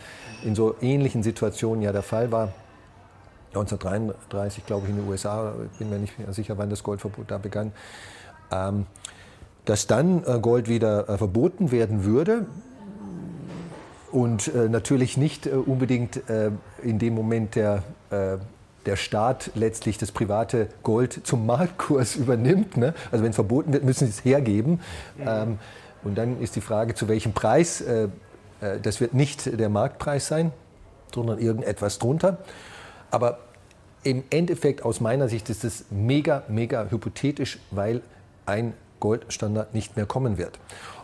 in 0.44 0.56
so 0.56 0.76
ähnlichen 0.82 1.24
Situationen 1.24 1.84
ja 1.84 1.92
der 1.92 2.02
Fall 2.02 2.32
war, 2.32 2.54
1933, 3.50 4.66
glaube 4.66 4.86
ich, 4.86 4.90
in 4.92 4.98
den 4.98 5.08
USA, 5.08 5.54
bin 5.80 5.90
mir 5.90 6.00
nicht 6.00 6.20
mehr 6.20 6.32
sicher, 6.34 6.58
wann 6.58 6.70
das 6.70 6.84
Goldverbot 6.84 7.32
da 7.32 7.38
begann, 7.38 7.72
ähm, 8.52 8.86
dass 9.66 9.88
dann 9.88 10.24
äh, 10.26 10.40
Gold 10.40 10.68
wieder 10.68 11.10
äh, 11.10 11.18
verboten 11.18 11.72
werden 11.72 12.04
würde. 12.04 12.46
Und 14.18 14.48
äh, 14.48 14.68
natürlich 14.70 15.18
nicht 15.18 15.46
unbedingt 15.46 16.22
in 16.82 16.98
dem 16.98 17.14
Moment 17.14 17.56
der, 17.56 17.84
der 18.10 18.96
Staat 18.96 19.52
letztlich 19.54 20.00
das 20.00 20.12
private 20.12 20.70
Gold 20.82 21.22
zum 21.24 21.46
Marktkurs 21.46 22.16
übernimmt. 22.24 22.78
Ne? 22.78 22.96
Also 23.12 23.24
wenn 23.24 23.30
es 23.30 23.36
verboten 23.36 23.74
wird, 23.74 23.84
müssen 23.84 24.06
sie 24.08 24.12
es 24.12 24.26
hergeben. 24.26 24.80
Ähm, 25.20 25.60
und 26.04 26.18
dann 26.18 26.42
ist 26.42 26.56
die 26.56 26.62
Frage, 26.62 26.96
zu 26.96 27.08
welchem 27.08 27.34
Preis. 27.34 27.84
das 28.82 29.02
wird 29.02 29.14
nicht 29.14 29.60
der 29.60 29.70
Marktpreis 29.70 30.28
sein, 30.28 30.52
sondern 31.14 31.38
irgendetwas 31.38 32.00
drunter. 32.00 32.38
Aber 33.12 33.40
im 34.04 34.24
Endeffekt 34.30 34.84
aus 34.84 35.02
meiner 35.02 35.28
Sicht 35.28 35.50
ist 35.50 35.64
es 35.64 35.86
mega, 35.90 36.44
mega 36.48 36.88
hypothetisch, 36.90 37.60
weil 37.72 38.02
ein 38.46 38.74
Goldstandard 39.00 39.74
nicht 39.74 39.96
mehr 39.96 40.06
kommen 40.06 40.38
wird. 40.38 40.60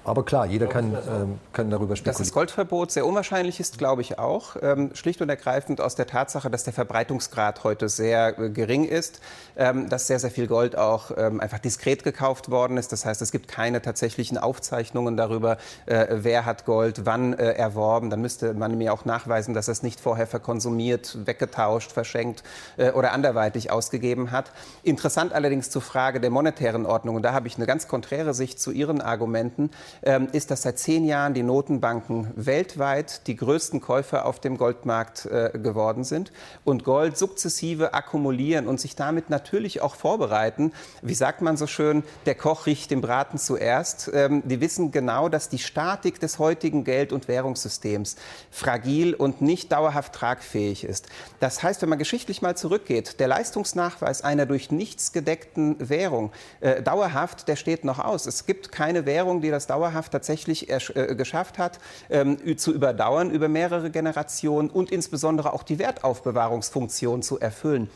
Aber 0.05 0.25
klar, 0.25 0.45
jeder 0.45 0.67
kann, 0.67 0.93
ähm, 0.93 1.39
kann 1.53 1.69
darüber 1.69 1.95
spekulieren. 1.95 2.17
Dass 2.19 2.27
das 2.27 2.33
Goldverbot 2.33 2.91
sehr 2.91 3.05
unwahrscheinlich 3.05 3.59
ist, 3.59 3.77
glaube 3.77 4.01
ich 4.01 4.19
auch. 4.19 4.57
Ähm, 4.61 4.91
schlicht 4.95 5.21
und 5.21 5.29
ergreifend 5.29 5.79
aus 5.79 5.95
der 5.95 6.07
Tatsache, 6.07 6.49
dass 6.49 6.63
der 6.65 6.73
Verbreitungsgrad 6.73 7.63
heute 7.63 7.87
sehr 7.87 8.37
äh, 8.37 8.49
gering 8.49 8.83
ist, 8.83 9.21
ähm, 9.55 9.87
dass 9.87 10.07
sehr, 10.07 10.19
sehr 10.19 10.31
viel 10.31 10.47
Gold 10.47 10.77
auch 10.77 11.11
ähm, 11.15 11.39
einfach 11.39 11.59
diskret 11.59 12.03
gekauft 12.03 12.51
worden 12.51 12.77
ist. 12.77 12.91
Das 12.91 13.05
heißt, 13.05 13.21
es 13.21 13.31
gibt 13.31 13.47
keine 13.47 13.81
tatsächlichen 13.81 14.37
Aufzeichnungen 14.37 15.15
darüber, 15.15 15.57
äh, 15.85 16.07
wer 16.09 16.45
hat 16.45 16.65
Gold 16.65 17.05
wann 17.05 17.33
äh, 17.33 17.53
erworben. 17.53 18.09
Dann 18.09 18.21
müsste 18.21 18.53
man 18.53 18.77
mir 18.77 18.93
auch 18.93 19.05
nachweisen, 19.05 19.53
dass 19.53 19.69
es 19.69 19.83
nicht 19.83 20.01
vorher 20.01 20.27
verkonsumiert, 20.27 21.17
weggetauscht, 21.25 21.93
verschenkt 21.93 22.43
äh, 22.75 22.91
oder 22.91 23.13
anderweitig 23.13 23.71
ausgegeben 23.71 24.31
hat. 24.31 24.51
Interessant 24.83 25.31
allerdings 25.31 25.69
zur 25.69 25.81
Frage 25.81 26.19
der 26.19 26.29
monetären 26.29 26.85
Ordnung. 26.85 27.15
Und 27.15 27.21
da 27.21 27.31
habe 27.31 27.47
ich 27.47 27.55
eine 27.55 27.65
ganz 27.65 27.87
konträre 27.87 28.33
Sicht 28.33 28.59
zu 28.59 28.71
Ihren 28.71 28.99
Argumenten. 28.99 29.69
Ähm, 30.01 30.27
ist, 30.31 30.51
dass 30.51 30.63
seit 30.63 30.79
zehn 30.79 31.05
Jahren 31.05 31.33
die 31.33 31.43
Notenbanken 31.43 32.31
weltweit 32.35 33.27
die 33.27 33.35
größten 33.35 33.79
Käufer 33.79 34.25
auf 34.25 34.39
dem 34.39 34.57
Goldmarkt 34.57 35.25
äh, 35.25 35.51
geworden 35.53 36.03
sind 36.03 36.31
und 36.65 36.83
Gold 36.83 37.17
sukzessive 37.17 37.93
akkumulieren 37.93 38.67
und 38.67 38.79
sich 38.79 38.95
damit 38.95 39.29
natürlich 39.29 39.81
auch 39.81 39.95
vorbereiten. 39.95 40.73
Wie 41.01 41.13
sagt 41.13 41.41
man 41.41 41.55
so 41.55 41.67
schön, 41.67 42.03
der 42.25 42.35
Koch 42.35 42.65
riecht 42.65 42.91
den 42.91 43.01
Braten 43.01 43.37
zuerst. 43.37 44.11
Ähm, 44.13 44.43
die 44.45 44.59
wissen 44.59 44.91
genau, 44.91 45.29
dass 45.29 45.47
die 45.49 45.59
Statik 45.59 46.19
des 46.19 46.39
heutigen 46.39 46.83
Geld- 46.83 47.13
und 47.13 47.27
Währungssystems 47.27 48.17
fragil 48.51 49.13
und 49.13 49.41
nicht 49.41 49.71
dauerhaft 49.71 50.13
tragfähig 50.13 50.83
ist. 50.83 51.07
Das 51.39 51.63
heißt, 51.63 51.81
wenn 51.81 51.89
man 51.89 51.99
geschichtlich 51.99 52.41
mal 52.41 52.57
zurückgeht, 52.57 53.19
der 53.19 53.27
Leistungsnachweis 53.27 54.21
einer 54.21 54.45
durch 54.45 54.71
nichts 54.71 55.13
gedeckten 55.13 55.89
Währung 55.89 56.31
äh, 56.59 56.81
dauerhaft, 56.81 57.47
der 57.47 57.55
steht 57.55 57.85
noch 57.85 57.99
aus. 57.99 58.25
Es 58.25 58.45
gibt 58.45 58.71
keine 58.71 59.05
Währung, 59.05 59.41
die 59.41 59.49
das 59.49 59.67
dauerhaft 59.67 59.82
dauerhaft 59.83 60.11
tatsächlich 60.11 60.69
äh, 60.69 61.15
geschafft 61.15 61.57
hat, 61.57 61.79
ähm, 62.09 62.57
zu 62.57 62.73
überdauern 62.73 63.31
über 63.31 63.47
mehrere 63.47 63.91
Generationen 63.91 64.69
und 64.69 64.91
insbesondere 64.91 65.53
auch 65.53 65.63
die 65.63 65.79
Wertaufbewahrungsfunktion 65.79 67.21
zu 67.21 67.39
erfüllen. 67.39 67.89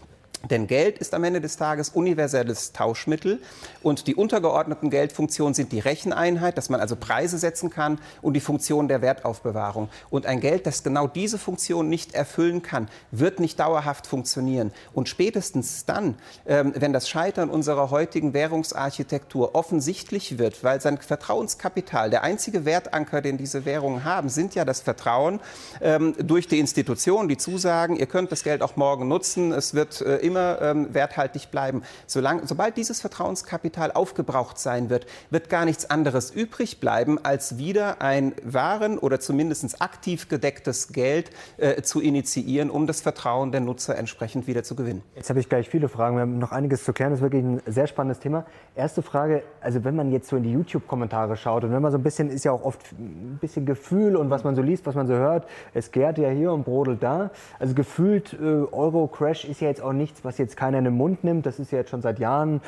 Denn 0.49 0.67
Geld 0.67 0.99
ist 0.99 1.13
am 1.13 1.23
Ende 1.23 1.41
des 1.41 1.57
Tages 1.57 1.89
universelles 1.89 2.71
Tauschmittel 2.71 3.41
und 3.81 4.07
die 4.07 4.15
untergeordneten 4.15 4.89
Geldfunktionen 4.91 5.53
sind 5.53 5.71
die 5.71 5.79
Recheneinheit, 5.79 6.57
dass 6.57 6.69
man 6.69 6.79
also 6.79 6.95
Preise 6.95 7.37
setzen 7.39 7.69
kann 7.69 7.99
und 8.21 8.33
die 8.33 8.39
Funktion 8.39 8.87
der 8.87 9.01
Wertaufbewahrung. 9.01 9.89
Und 10.09 10.25
ein 10.27 10.39
Geld, 10.39 10.67
das 10.67 10.83
genau 10.83 11.07
diese 11.07 11.39
Funktion 11.39 11.89
nicht 11.89 12.13
erfüllen 12.13 12.61
kann, 12.61 12.87
wird 13.11 13.39
nicht 13.39 13.59
dauerhaft 13.59 14.05
funktionieren. 14.05 14.71
Und 14.93 15.09
spätestens 15.09 15.85
dann, 15.85 16.15
ähm, 16.45 16.73
wenn 16.75 16.93
das 16.93 17.09
Scheitern 17.09 17.49
unserer 17.49 17.89
heutigen 17.89 18.33
Währungsarchitektur 18.33 19.55
offensichtlich 19.55 20.37
wird, 20.37 20.63
weil 20.63 20.79
sein 20.81 20.99
Vertrauenskapital, 20.99 22.11
der 22.11 22.23
einzige 22.23 22.63
Wertanker, 22.63 23.21
den 23.21 23.37
diese 23.37 23.65
Währungen 23.65 24.03
haben, 24.03 24.29
sind 24.29 24.53
ja 24.53 24.65
das 24.65 24.81
Vertrauen 24.81 25.39
ähm, 25.81 26.13
durch 26.19 26.47
die 26.47 26.59
Institutionen, 26.59 27.27
die 27.27 27.37
zusagen, 27.37 27.95
ihr 27.95 28.05
könnt 28.05 28.31
das 28.31 28.43
Geld 28.43 28.61
auch 28.61 28.75
morgen 28.75 29.07
nutzen, 29.07 29.51
es 29.51 29.73
wird 29.73 30.01
äh, 30.01 30.27
immer 30.37 30.61
ähm, 30.61 30.93
werthaltig 30.93 31.51
bleiben. 31.51 31.81
Solang, 32.05 32.45
sobald 32.45 32.77
dieses 32.77 33.01
Vertrauenskapital 33.01 33.91
aufgebraucht 33.91 34.59
sein 34.59 34.89
wird, 34.89 35.05
wird 35.29 35.49
gar 35.49 35.65
nichts 35.65 35.89
anderes 35.89 36.31
übrig 36.31 36.79
bleiben, 36.79 37.23
als 37.23 37.57
wieder 37.57 38.01
ein 38.01 38.33
Waren- 38.43 38.97
oder 38.97 39.19
zumindest 39.19 39.81
aktiv 39.81 40.29
gedecktes 40.29 40.89
Geld 40.89 41.31
äh, 41.57 41.81
zu 41.81 41.99
initiieren, 41.99 42.69
um 42.69 42.85
das 42.87 43.01
Vertrauen 43.01 43.51
der 43.51 43.61
Nutzer 43.61 43.97
entsprechend 43.97 44.47
wieder 44.47 44.63
zu 44.63 44.75
gewinnen. 44.75 45.01
Jetzt 45.15 45.29
habe 45.29 45.39
ich 45.39 45.49
gleich 45.49 45.69
viele 45.69 45.89
Fragen. 45.89 46.15
Wir 46.15 46.21
haben 46.21 46.37
noch 46.37 46.51
einiges 46.51 46.83
zu 46.83 46.93
klären. 46.93 47.11
Das 47.11 47.19
ist 47.19 47.23
wirklich 47.23 47.43
ein 47.43 47.61
sehr 47.65 47.87
spannendes 47.87 48.19
Thema. 48.19 48.45
Erste 48.75 49.01
Frage, 49.01 49.43
also 49.61 49.83
wenn 49.83 49.95
man 49.95 50.11
jetzt 50.11 50.29
so 50.29 50.35
in 50.35 50.43
die 50.43 50.51
YouTube-Kommentare 50.51 51.35
schaut 51.37 51.63
und 51.63 51.71
wenn 51.71 51.81
man 51.81 51.91
so 51.91 51.97
ein 51.97 52.03
bisschen, 52.03 52.29
ist 52.29 52.45
ja 52.45 52.51
auch 52.51 52.63
oft 52.63 52.91
ein 52.91 53.39
bisschen 53.41 53.65
Gefühl 53.65 54.15
und 54.15 54.29
was 54.29 54.43
man 54.43 54.55
so 54.55 54.61
liest, 54.61 54.85
was 54.85 54.95
man 54.95 55.07
so 55.07 55.13
hört, 55.13 55.47
es 55.73 55.91
gärt 55.91 56.17
ja 56.17 56.29
hier 56.29 56.51
und 56.51 56.63
brodelt 56.63 57.01
da. 57.01 57.31
Also 57.59 57.73
gefühlt, 57.73 58.33
äh, 58.33 58.45
Euro-Crash 58.71 59.45
ist 59.45 59.61
ja 59.61 59.67
jetzt 59.67 59.81
auch 59.81 59.93
nichts, 59.93 60.16
nichts, 60.17 60.25
was 60.25 60.37
jetzt 60.37 60.57
keiner 60.57 60.77
in 60.79 60.85
den 60.85 60.95
Mund 60.95 61.23
nimmt. 61.23 61.45
Das 61.45 61.59
ist 61.59 61.71
ja 61.71 61.79
jetzt 61.79 61.89
schon 61.89 62.01
seit 62.01 62.19
Jahren 62.19 62.61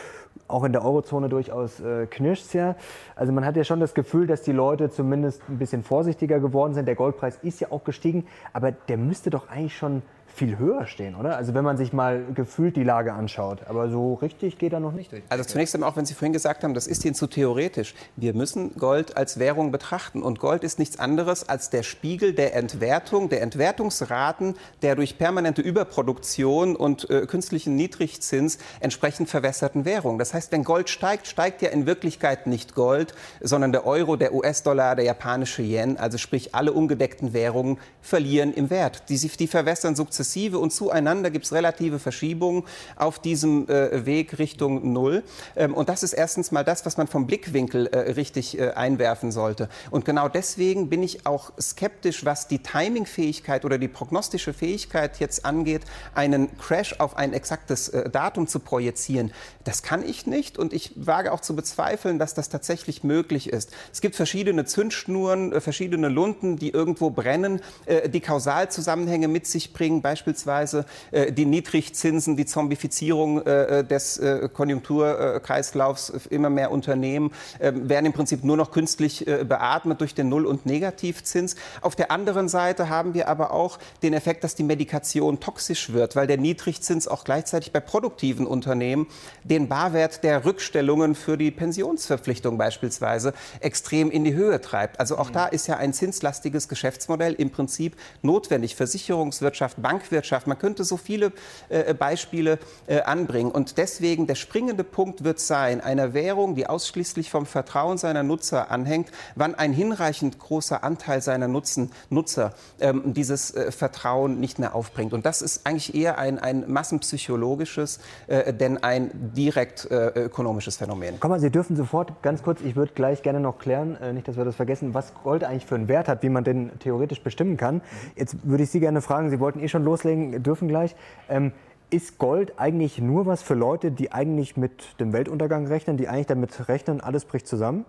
auch 0.48 0.64
in 0.64 0.72
der 0.72 0.84
Eurozone 0.84 1.30
durchaus 1.30 1.80
äh, 1.80 2.08
knirscht 2.08 2.54
ja. 2.54 2.76
Also 3.16 3.32
man 3.32 3.46
hat 3.46 3.56
ja 3.56 3.64
schon 3.64 3.80
das 3.80 3.94
Gefühl, 3.94 4.28
dass 4.28 4.42
die 4.42 4.52
Leute 4.52 4.90
zumindest 4.90 5.42
ein 5.50 5.58
bisschen 5.58 5.84
vorsichtiger 5.84 6.40
geworden 6.40 6.74
sind. 6.74 6.88
Der 6.88 6.96
Goldpreis 6.96 7.38
ist 7.42 7.60
ja 7.60 7.72
auch 7.72 7.84
gestiegen, 7.84 8.28
aber 8.54 8.72
der 8.72 8.98
müsste 8.98 9.30
doch 9.30 9.50
eigentlich 9.50 9.78
schon 9.78 10.02
viel 10.40 10.58
höher 10.58 10.88
stehen, 10.88 11.16
oder? 11.16 11.36
Also 11.36 11.54
wenn 11.54 11.66
man 11.66 11.76
sich 11.76 11.92
mal 11.92 12.24
gefühlt 12.34 12.78
die 12.78 12.84
Lage 12.84 13.14
anschaut. 13.14 13.60
Aber 13.68 13.90
so 13.90 14.14
richtig 14.16 14.58
geht 14.58 14.72
er 14.72 14.80
noch 14.80 14.94
nicht 14.94 15.12
durch. 15.12 15.22
Also 15.28 15.44
zunächst 15.44 15.76
einmal, 15.76 15.90
auch 15.90 15.98
wenn 15.98 16.06
Sie 16.06 16.14
vorhin 16.14 16.32
gesagt 16.32 16.64
haben, 16.64 16.74
das 16.74 16.88
ist 16.88 17.04
Ihnen 17.04 17.14
zu 17.14 17.28
theoretisch. 17.28 17.94
Wir 18.16 18.34
müssen 18.34 18.74
Gold 18.78 19.18
als 19.18 19.38
Währung 19.38 19.72
betrachten. 19.72 20.24
Und 20.24 20.40
Gold 20.40 20.64
ist 20.64 20.80
nichts 20.80 20.98
anderes 20.98 21.48
als 21.48 21.70
der 21.70 21.84
Spiegel 21.84 22.34
der 22.34 22.56
Entwertung, 22.56 23.28
der 23.28 23.42
Entwertungsraten 23.42 24.56
der 24.82 24.96
durch 24.96 25.18
permanente 25.18 25.62
Überproduktion 25.62 26.78
und 26.78 27.10
äh, 27.10 27.26
künstlichen 27.26 27.76
Niedrigzins 27.76 28.60
entsprechend 28.80 29.30
verwässerten 29.30 29.84
Währung. 29.84 30.18
Das 30.20 30.34
heißt, 30.34 30.54
wenn 30.54 30.64
Gold 30.64 30.90
steigt, 30.90 31.28
steigt 31.28 31.62
ja 31.62 31.70
in 31.70 31.86
Wirklichkeit 31.86 32.48
nicht 32.48 32.76
Gold, 32.76 33.14
sondern 33.42 33.74
der 33.74 33.86
Euro, 33.86 34.16
der 34.16 34.34
US-Dollar, 34.34 34.96
der 34.96 35.04
japanische 35.04 35.64
Yen. 35.64 35.98
Also 35.98 36.18
sprich, 36.18 36.56
alle 36.56 36.72
ungedeckten 36.72 37.34
Währungen 37.34 37.78
verlieren 38.02 38.54
im 38.54 38.70
Wert. 38.70 39.04
Die, 39.10 39.18
die 39.18 39.48
verwässern 39.48 39.98
sukzessive 39.98 40.29
sukzessive 40.30 40.60
und 40.60 40.72
zueinander 40.72 41.32
gibt 41.32 41.46
es 41.46 41.54
relative 41.54 42.00
Verschiebungen 42.00 42.64
auf 42.96 43.20
diesem 43.20 43.68
äh, 43.68 44.06
Weg 44.06 44.38
Richtung 44.38 44.94
Null. 44.94 45.24
Ähm, 45.56 45.74
und 45.74 45.90
das 45.90 46.04
ist 46.04 46.14
erstens 46.14 46.52
mal 46.52 46.64
das, 46.64 46.86
was 46.86 46.98
man 46.98 47.08
vom 47.08 47.26
Blickwinkel 47.26 47.88
äh, 47.88 48.12
richtig 48.12 48.58
äh, 48.58 48.72
einwerfen 48.72 49.32
sollte. 49.32 49.70
Und 49.92 50.06
genau 50.06 50.30
deswegen 50.30 50.90
bin 50.90 51.04
ich 51.04 51.26
auch 51.26 51.52
skeptisch, 51.60 52.26
was 52.26 52.48
die 52.48 52.60
Timingfähigkeit 52.60 53.66
oder 53.66 53.78
die 53.78 53.88
prognostische 53.88 54.54
Fähigkeit 54.54 55.20
jetzt 55.20 55.46
angeht, 55.46 55.82
einen 56.14 56.56
Crash 56.58 57.00
auf 57.00 57.18
ein 57.18 57.34
exaktes 57.34 57.90
äh, 57.90 58.10
Datum 58.10 58.48
zu 58.48 58.60
projizieren. 58.60 59.32
Das 59.64 59.84
kann 59.84 60.08
ich 60.08 60.28
nicht 60.28 60.58
und 60.58 60.74
ich 60.74 60.94
wage 60.96 61.32
auch 61.32 61.42
zu 61.42 61.56
bezweifeln, 61.56 62.20
dass 62.20 62.34
das 62.34 62.50
tatsächlich 62.50 63.04
möglich 63.04 63.50
ist. 63.50 63.72
Es 63.92 64.02
gibt 64.02 64.16
verschiedene 64.16 64.66
Zündschnuren, 64.66 65.54
äh, 65.54 65.62
verschiedene 65.62 66.10
Lunden, 66.10 66.58
die 66.58 66.70
irgendwo 66.70 67.10
brennen, 67.10 67.62
äh, 67.86 68.10
die 68.10 68.22
Kausalzusammenhänge 68.22 69.28
mit 69.28 69.48
sich 69.48 69.74
bringen 69.74 70.02
beispielsweise, 70.10 70.86
äh, 71.12 71.32
die 71.32 71.46
Niedrigzinsen, 71.46 72.36
die 72.36 72.46
Zombifizierung 72.46 73.46
äh, 73.46 73.84
des 73.84 74.20
Konjunkturkreislaufs, 74.54 76.10
immer 76.30 76.50
mehr 76.50 76.72
Unternehmen 76.72 77.32
werden 77.60 78.08
im 78.08 78.14
Prinzip 78.14 78.44
nur 78.44 78.58
noch 78.58 78.72
künstlich 78.72 79.26
beatmet 79.26 80.02
durch 80.02 80.16
den 80.16 80.30
Null- 80.30 80.46
und 80.46 80.66
Negativzins. 80.66 81.56
Auf 81.82 81.96
der 81.96 82.12
anderen 82.12 82.50
Seite 82.50 82.90
haben 82.90 83.14
wir 83.14 83.28
aber 83.28 83.52
auch 83.52 83.78
den 84.02 84.14
Effekt, 84.14 84.44
dass 84.44 84.56
die 84.56 84.64
Medikation 84.64 85.40
toxisch 85.40 85.94
wird, 85.94 86.16
weil 86.16 86.28
der 86.28 86.38
Niedrigzins 86.38 87.08
auch 87.08 87.24
gleichzeitig 87.24 87.72
bei 87.72 87.80
produktiven 87.80 88.48
Unternehmen 88.48 89.08
den 89.44 89.68
Barwert 89.68 90.24
der 90.24 90.46
Rückstellungen 90.46 91.16
für 91.16 91.38
die 91.38 91.52
Pensionsverpflichtung 91.52 92.58
beispielsweise 92.58 93.34
extrem 93.60 94.10
in 94.12 94.24
die 94.24 94.34
Höhe 94.34 94.60
treibt. 94.62 95.00
Also 95.00 95.18
auch 95.18 95.30
da 95.30 95.46
ist 95.46 95.68
ja 95.68 95.78
ein 95.78 95.94
zinslastiges 95.94 96.68
Geschäftsmodell 96.68 97.34
im 97.34 97.52
Prinzip 97.52 97.96
notwendig. 98.22 98.76
Versicherungswirtschaft, 98.76 99.82
Bankwirtschaft, 100.00 100.48
man 100.48 100.58
könnte 100.58 100.84
so 100.84 100.98
viele 100.98 101.32
äh, 101.68 101.94
Beispiele 101.94 102.60
äh, 102.88 103.02
anbringen. 103.02 103.52
Und 103.52 103.78
deswegen 103.78 104.28
der 104.28 104.36
springende 104.36 104.84
Punkt 104.84 105.24
wird 105.24 105.40
sein, 105.40 105.82
einer 105.82 106.14
Währung, 106.14 106.56
die 106.56 106.68
ausschließlich 106.68 107.30
vom 107.30 107.46
Vertrauen 107.46 107.98
seiner 107.98 108.24
Nutzer 108.24 108.72
anhängt, 108.72 109.12
wann 109.36 109.56
ein 109.56 109.74
hinreichend 109.74 110.40
großer 110.40 110.84
Anteil 110.84 111.22
seiner 111.22 111.48
Nutzen, 111.48 111.92
Nutzer 112.10 112.54
ähm, 112.80 113.14
dieses 113.14 113.54
äh, 113.54 113.72
Vertrauen 113.72 114.40
nicht 114.40 114.60
mehr 114.60 114.74
aufbringt. 114.74 115.14
Und 115.14 115.26
das 115.26 115.42
ist 115.42 115.66
eigentlich 115.66 115.94
eher 115.94 116.18
ein, 116.18 116.40
ein 116.40 116.72
massenpsychologisches, 116.72 118.00
äh, 118.28 118.54
denn 118.54 118.82
ein 118.82 119.12
direkt 119.36 119.90
äh, 119.92 120.08
ökonomisches 120.26 120.78
Phänomen. 120.78 121.18
Komm 121.20 121.32
mal, 121.32 121.40
Sie 121.40 121.52
dürfen 121.52 121.76
sofort 121.76 122.22
ganz 122.22 122.42
kurz, 122.42 122.62
ich 122.62 122.76
würde 122.76 122.94
gleich 122.94 123.22
gerne 123.22 123.40
noch 123.42 123.60
klären, 123.60 123.98
äh, 123.98 124.14
nicht, 124.14 124.28
dass 124.28 124.38
wir 124.38 124.46
das 124.46 124.56
vergessen, 124.56 124.94
was 124.94 125.14
Gold 125.24 125.44
eigentlich 125.44 125.66
für 125.66 125.76
einen 125.76 125.88
Wert 125.88 126.08
hat, 126.08 126.24
wie 126.24 126.30
man 126.30 126.44
den 126.44 126.72
theoretisch 126.80 127.22
bestimmen 127.22 127.58
kann. 127.58 127.82
Jetzt 128.16 128.38
würde 128.44 128.64
ich 128.64 128.70
Sie 128.70 128.80
gerne 128.80 129.02
fragen, 129.02 129.30
Sie 129.30 129.40
wollten 129.40 129.60
eh 129.60 129.68
schon 129.68 129.84
loslegen, 129.90 130.44
dürfen 130.44 130.68
gleich. 130.68 130.96
Ähm, 131.30 131.52
ist 131.90 132.20
Gold 132.20 132.54
eigentlich 132.58 133.00
nur 133.00 133.26
was 133.26 133.42
für 133.42 133.56
Leute, 133.56 133.92
die 133.92 134.12
eigentlich 134.12 134.58
mit 134.58 135.00
dem 135.00 135.12
Weltuntergang 135.12 135.66
rechnen, 135.68 135.98
die 135.98 136.08
eigentlich 136.08 136.28
damit 136.28 136.70
rechnen, 136.70 137.02
alles 137.02 137.26
bricht 137.26 137.48
zusammen? 137.48 137.86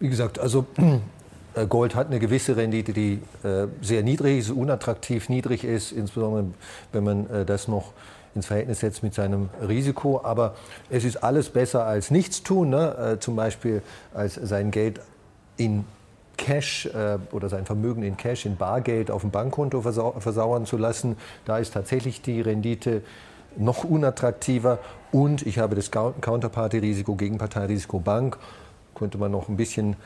Wie 0.00 0.08
gesagt, 0.08 0.38
also 0.38 0.66
äh, 1.54 1.66
Gold 1.66 1.94
hat 1.94 2.08
eine 2.08 2.18
gewisse 2.18 2.56
Rendite, 2.56 2.92
die 2.92 3.20
äh, 3.44 3.68
sehr 3.80 4.02
niedrig 4.02 4.38
ist, 4.38 4.50
unattraktiv 4.50 5.28
niedrig 5.28 5.64
ist, 5.64 5.92
insbesondere 5.92 6.46
wenn 6.92 7.04
man 7.04 7.30
äh, 7.30 7.44
das 7.44 7.68
noch 7.68 7.92
ins 8.34 8.46
Verhältnis 8.46 8.80
setzt 8.80 9.04
mit 9.04 9.14
seinem 9.14 9.48
Risiko. 9.66 10.20
Aber 10.24 10.56
es 10.90 11.04
ist 11.04 11.18
alles 11.18 11.50
besser 11.50 11.86
als 11.86 12.10
nichts 12.10 12.42
tun, 12.42 12.70
ne? 12.70 13.14
äh, 13.14 13.18
zum 13.20 13.36
Beispiel 13.36 13.82
als 14.12 14.34
sein 14.34 14.72
Geld 14.72 15.00
in 15.56 15.84
Cash 16.36 16.86
äh, 16.86 17.18
oder 17.32 17.48
sein 17.48 17.66
Vermögen 17.66 18.02
in 18.02 18.16
Cash, 18.16 18.46
in 18.46 18.56
Bargeld 18.56 19.10
auf 19.10 19.22
dem 19.22 19.30
Bankkonto 19.30 19.80
versau 19.80 20.12
versauern 20.18 20.66
zu 20.66 20.76
lassen. 20.76 21.16
Da 21.44 21.58
ist 21.58 21.74
tatsächlich 21.74 22.22
die 22.22 22.40
Rendite 22.40 23.02
noch 23.56 23.84
unattraktiver. 23.84 24.78
Und 25.12 25.46
ich 25.46 25.58
habe 25.58 25.76
das 25.76 25.90
Counterparty-Risiko, 25.90 27.14
Gegenparteirisiko 27.14 28.00
Bank. 28.00 28.38
Könnte 28.94 29.18
man 29.18 29.30
noch 29.30 29.48
ein 29.48 29.56
bisschen 29.56 29.96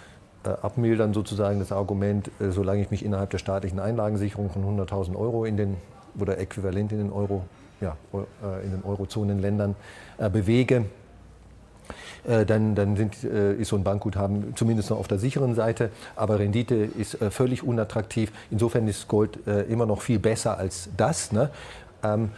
äh, 0.45 0.51
abmildern, 0.51 1.15
sozusagen 1.15 1.59
das 1.59 1.73
Argument, 1.73 2.31
äh, 2.41 2.51
solange 2.51 2.83
ich 2.83 2.91
mich 2.91 3.05
innerhalb 3.05 3.31
der 3.31 3.39
staatlichen 3.39 3.81
Einlagensicherung 3.81 4.51
von 4.51 4.65
100.000 4.65 5.17
Euro 5.17 5.45
in 5.45 5.57
den, 5.57 5.77
oder 6.19 6.39
äquivalent 6.39 6.93
in 6.93 6.99
den 6.99 7.13
Euro 7.13 7.45
ja, 7.81 7.97
äh, 8.13 8.65
in 8.65 8.73
den 8.73 8.85
Eurozonenländern 8.85 9.77
äh, 10.19 10.29
bewege, 10.31 10.85
dann, 12.25 12.75
dann 12.75 12.97
sind, 12.97 13.25
ist 13.25 13.69
so 13.69 13.77
ein 13.77 13.85
Bankguthaben 13.85 14.55
zumindest 14.57 14.91
noch 14.91 14.99
auf 14.99 15.09
der 15.09 15.19
sicheren 15.19 15.55
Seite. 15.55 15.91
Aber 16.17 16.39
Rendite 16.39 16.75
ist 16.75 17.19
völlig 17.31 17.63
unattraktiv. 17.63 18.33
Insofern 18.51 18.87
ist 18.89 19.09
Gold 19.09 19.39
immer 19.69 19.87
noch 19.87 20.03
viel 20.03 20.19
besser 20.19 20.59
als 20.59 20.89
das. 20.97 21.33
Ne? 21.33 21.51
Ähm, 22.03 22.31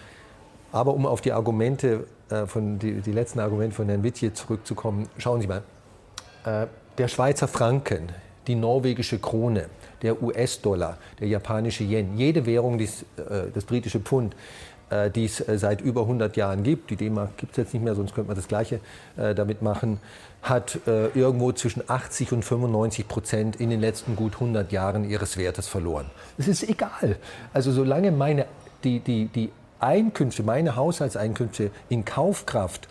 aber 0.73 0.95
um 0.95 1.07
auf 1.07 1.21
die 1.21 1.33
Argumente, 1.33 2.07
von, 2.47 2.79
die, 2.79 3.01
die 3.01 3.13
letzten 3.13 3.41
Argumente 3.41 3.75
von 3.75 3.89
Herrn 3.89 4.05
Wittje 4.05 4.33
zurückzukommen, 4.33 5.09
schauen 5.19 5.41
Sie 5.41 5.49
mal. 5.49 5.63
Der 6.97 7.09
Schweizer 7.09 7.49
Franken, 7.49 8.11
die 8.47 8.55
norwegische 8.55 9.19
Krone, 9.19 9.67
der 10.03 10.23
US-Dollar, 10.23 10.99
der 11.21 11.29
japanische 11.29 11.85
Yen, 11.85 12.17
jede 12.17 12.47
Währung, 12.47 12.79
das 12.79 13.65
britische 13.65 14.01
Pfund, 14.01 14.35
äh, 14.35 14.37
die 15.11 15.25
es 15.25 15.47
äh, 15.47 15.59
seit 15.59 15.81
über 15.81 16.03
100 16.03 16.37
Jahren 16.37 16.63
gibt, 16.63 16.91
die 16.91 16.97
D-Mark 16.97 17.37
gibt 17.37 17.53
es 17.53 17.57
jetzt 17.59 17.75
nicht 17.75 17.83
mehr, 17.83 17.95
sonst 17.95 18.15
könnte 18.15 18.29
man 18.29 18.37
das 18.37 18.49
Gleiche 18.49 18.81
äh, 19.17 19.35
damit 19.35 19.63
machen, 19.63 20.01
hat 20.43 20.81
irgendwo 20.87 21.53
zwischen 21.53 21.83
80 21.87 22.33
und 22.33 22.47
95 22.47 23.07
Prozent 23.07 23.57
in 23.57 23.69
den 23.69 23.79
letzten 23.79 24.17
gut 24.17 24.37
100 24.37 24.73
Jahren 24.73 25.05
ihres 25.05 25.37
Wertes 25.37 25.69
verloren. 25.69 26.07
Es 26.39 26.49
ist 26.49 26.67
egal. 26.67 27.17
Also 27.53 27.73
solange 27.73 28.11
meine, 28.11 28.47
die, 28.83 29.01
die, 29.01 29.27
die 29.27 29.53
Einkünfte, 29.81 30.43
meine 30.43 30.77
Haushaltseinkünfte 30.77 31.71
in 31.91 32.07
Kaufkraft 32.07 32.89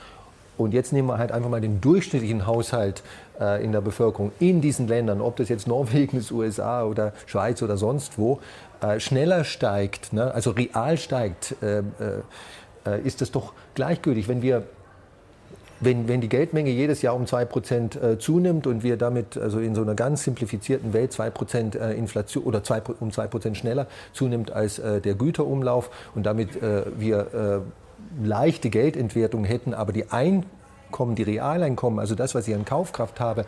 und 0.60 0.74
jetzt 0.74 0.91
nehmen 0.91 1.08
wir 1.08 1.18
halt 1.18 1.32
einfach 1.32 1.50
mal 1.50 1.62
den 1.62 1.80
durchschnittlichen 1.80 2.45
Haushalt 2.45 3.02
äh, 3.39 3.64
in 3.64 3.72
der 3.72 3.80
Bevölkerung 3.80 4.34
in 4.39 4.60
diesen 4.60 4.88
Ländern, 4.88 5.22
ob 5.22 5.38
das 5.38 5.47
jetzt 5.47 5.68
Norwegen 5.68 6.18
ist, 6.18 6.32
USA 6.32 6.84
oder 6.84 7.14
Schweiz 7.28 7.62
oder 7.62 7.78
sonst 7.78 8.18
wo, 8.18 8.39
äh, 8.82 9.00
schneller 9.00 9.44
steigt, 9.44 10.14
ne, 10.14 10.34
also 10.34 10.52
real 10.52 10.98
steigt, 10.98 11.56
äh, 11.62 11.80
äh, 11.80 13.02
ist 13.04 13.22
das 13.22 13.32
doch 13.32 13.54
gleichgültig. 13.76 14.28
Wenn 14.28 14.42
wir 14.42 14.64
wenn, 15.82 16.10
wenn 16.10 16.20
die 16.20 16.28
Geldmenge 16.28 16.72
jedes 16.72 17.02
Jahr 17.02 17.16
um 17.16 17.24
2% 17.24 18.02
äh, 18.02 18.20
zunimmt 18.20 18.68
und 18.68 18.84
wir 18.84 18.98
damit 18.98 19.38
also 19.38 19.60
in 19.60 19.76
so 19.76 19.82
einer 19.82 19.96
ganz 19.96 20.26
simplifizierten 20.26 20.92
Welt 20.92 21.14
2% 21.14 21.80
äh, 21.80 21.94
Inflation 21.94 22.44
oder 22.44 22.66
2, 22.66 22.82
um 23.00 23.12
2% 23.12 23.56
schneller 23.56 23.88
zunimmt 24.12 24.52
als 24.52 24.76
der 24.76 25.14
Güterumlauf 25.14 25.90
und 26.16 26.26
damit 26.26 26.62
wir 26.62 27.64
leichte 28.22 28.70
Geldentwertung 28.70 29.46
hätten, 29.46 29.74
aber 29.74 29.94
die 29.94 30.12
Einkommen, 30.12 31.16
die 31.16 31.24
Realeinkommen, 31.24 32.00
also 32.00 32.14
das, 32.14 32.36
was 32.36 32.46
ich 32.48 32.56
an 32.56 32.66
Kaufkraft 32.66 33.22
habe, 33.22 33.46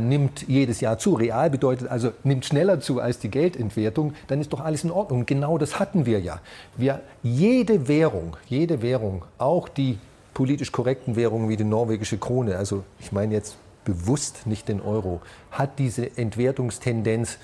nimmt 0.00 0.46
jedes 0.48 0.80
Jahr 0.80 0.98
zu, 0.98 1.14
real 1.14 1.50
bedeutet 1.50 1.88
also 1.88 2.12
nimmt 2.24 2.44
schneller 2.44 2.80
zu 2.80 3.00
als 3.00 3.18
die 3.18 3.30
Geldentwertung, 3.30 4.14
dann 4.26 4.40
ist 4.40 4.52
doch 4.52 4.60
alles 4.60 4.84
in 4.84 4.90
Ordnung. 4.90 5.26
Genau 5.26 5.58
das 5.58 5.78
hatten 5.78 6.06
wir 6.06 6.20
ja. 6.20 6.40
Wir, 6.76 7.00
jede 7.22 7.88
Währung, 7.88 8.36
jede 8.46 8.82
Währung, 8.82 9.24
auch 9.38 9.68
die 9.68 9.98
politisch 10.34 10.72
korrekten 10.72 11.16
Währungen 11.16 11.48
wie 11.48 11.56
die 11.56 11.64
norwegische 11.64 12.18
Krone, 12.18 12.56
also 12.56 12.84
ich 13.00 13.12
meine 13.12 13.34
jetzt 13.34 13.56
bewusst 13.84 14.46
nicht 14.46 14.68
den 14.68 14.80
Euro, 14.80 15.20
hat 15.50 15.78
diese 15.78 16.16
Entwertungstendenz 16.16 17.38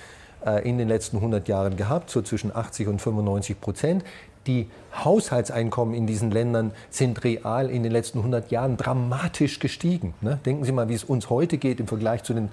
äh, 0.45 0.69
in 0.69 0.79
den 0.79 0.89
letzten 0.89 1.17
100 1.17 1.49
Jahren 1.49 1.77
gehabt, 1.77 2.11
so 2.11 2.23
zwischen 2.23 2.55
80 2.55 2.89
und 2.89 3.01
95 3.01 3.61
Prozent 3.61 4.05
die 4.47 4.69
Haushaltseinkommen 5.05 5.95
in 5.95 6.07
diesen 6.07 6.31
Ländern 6.31 6.73
sind 6.91 7.25
real 7.25 7.71
in 7.71 7.83
den 7.83 7.93
letzten 7.93 8.19
100 8.19 8.51
Jahren 8.51 8.77
dramatisch 8.77 9.59
gestiegen. 9.59 10.15
Ne? 10.21 10.39
Denken 10.45 10.65
Sie 10.65 10.73
mal, 10.73 10.89
wie 10.89 10.95
es 10.95 11.05
uns 11.05 11.31
heute 11.31 11.59
geht 11.59 11.81
im 11.81 11.87
Vergleich 11.87 12.23
zu 12.23 12.35
den 12.35 12.51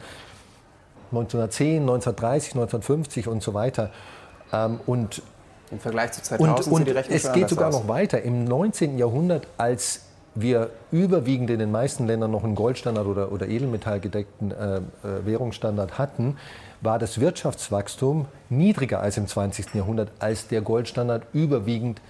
1910, 1.11 1.81
1930, 1.81 2.53
1950 2.53 3.27
und 3.27 3.43
so 3.43 3.53
weiter. 3.53 3.91
Ähm, 4.53 4.79
und 4.85 5.21
im 5.71 5.79
Vergleich 5.79 6.11
zu 6.11 6.21
2000 6.21 6.67
und, 6.67 6.87
und 6.87 7.09
es 7.09 7.31
geht 7.31 7.49
sogar 7.49 7.69
aus. 7.69 7.75
noch 7.75 7.87
weiter. 7.87 8.21
Im 8.21 8.43
19. 8.43 8.97
Jahrhundert, 8.97 9.47
als 9.57 10.01
wir 10.35 10.69
überwiegend 10.91 11.49
in 11.49 11.59
den 11.59 11.71
meisten 11.71 12.07
Ländern 12.07 12.31
noch 12.31 12.43
einen 12.43 12.55
Goldstandard 12.55 13.07
oder, 13.07 13.31
oder 13.31 13.47
Edelmetallgedeckten 13.47 14.51
äh, 14.51 14.77
äh, 14.77 14.81
Währungsstandard 15.25 15.97
hatten, 15.97 16.37
war 16.81 16.99
das 16.99 17.19
Wirtschaftswachstum 17.19 18.25
niedriger 18.49 19.01
als 19.01 19.17
im 19.17 19.27
20. 19.27 19.75
Jahrhundert, 19.75 20.11
als 20.19 20.47
der 20.47 20.61
Goldstandard 20.61 21.23
überwiegend 21.33 22.01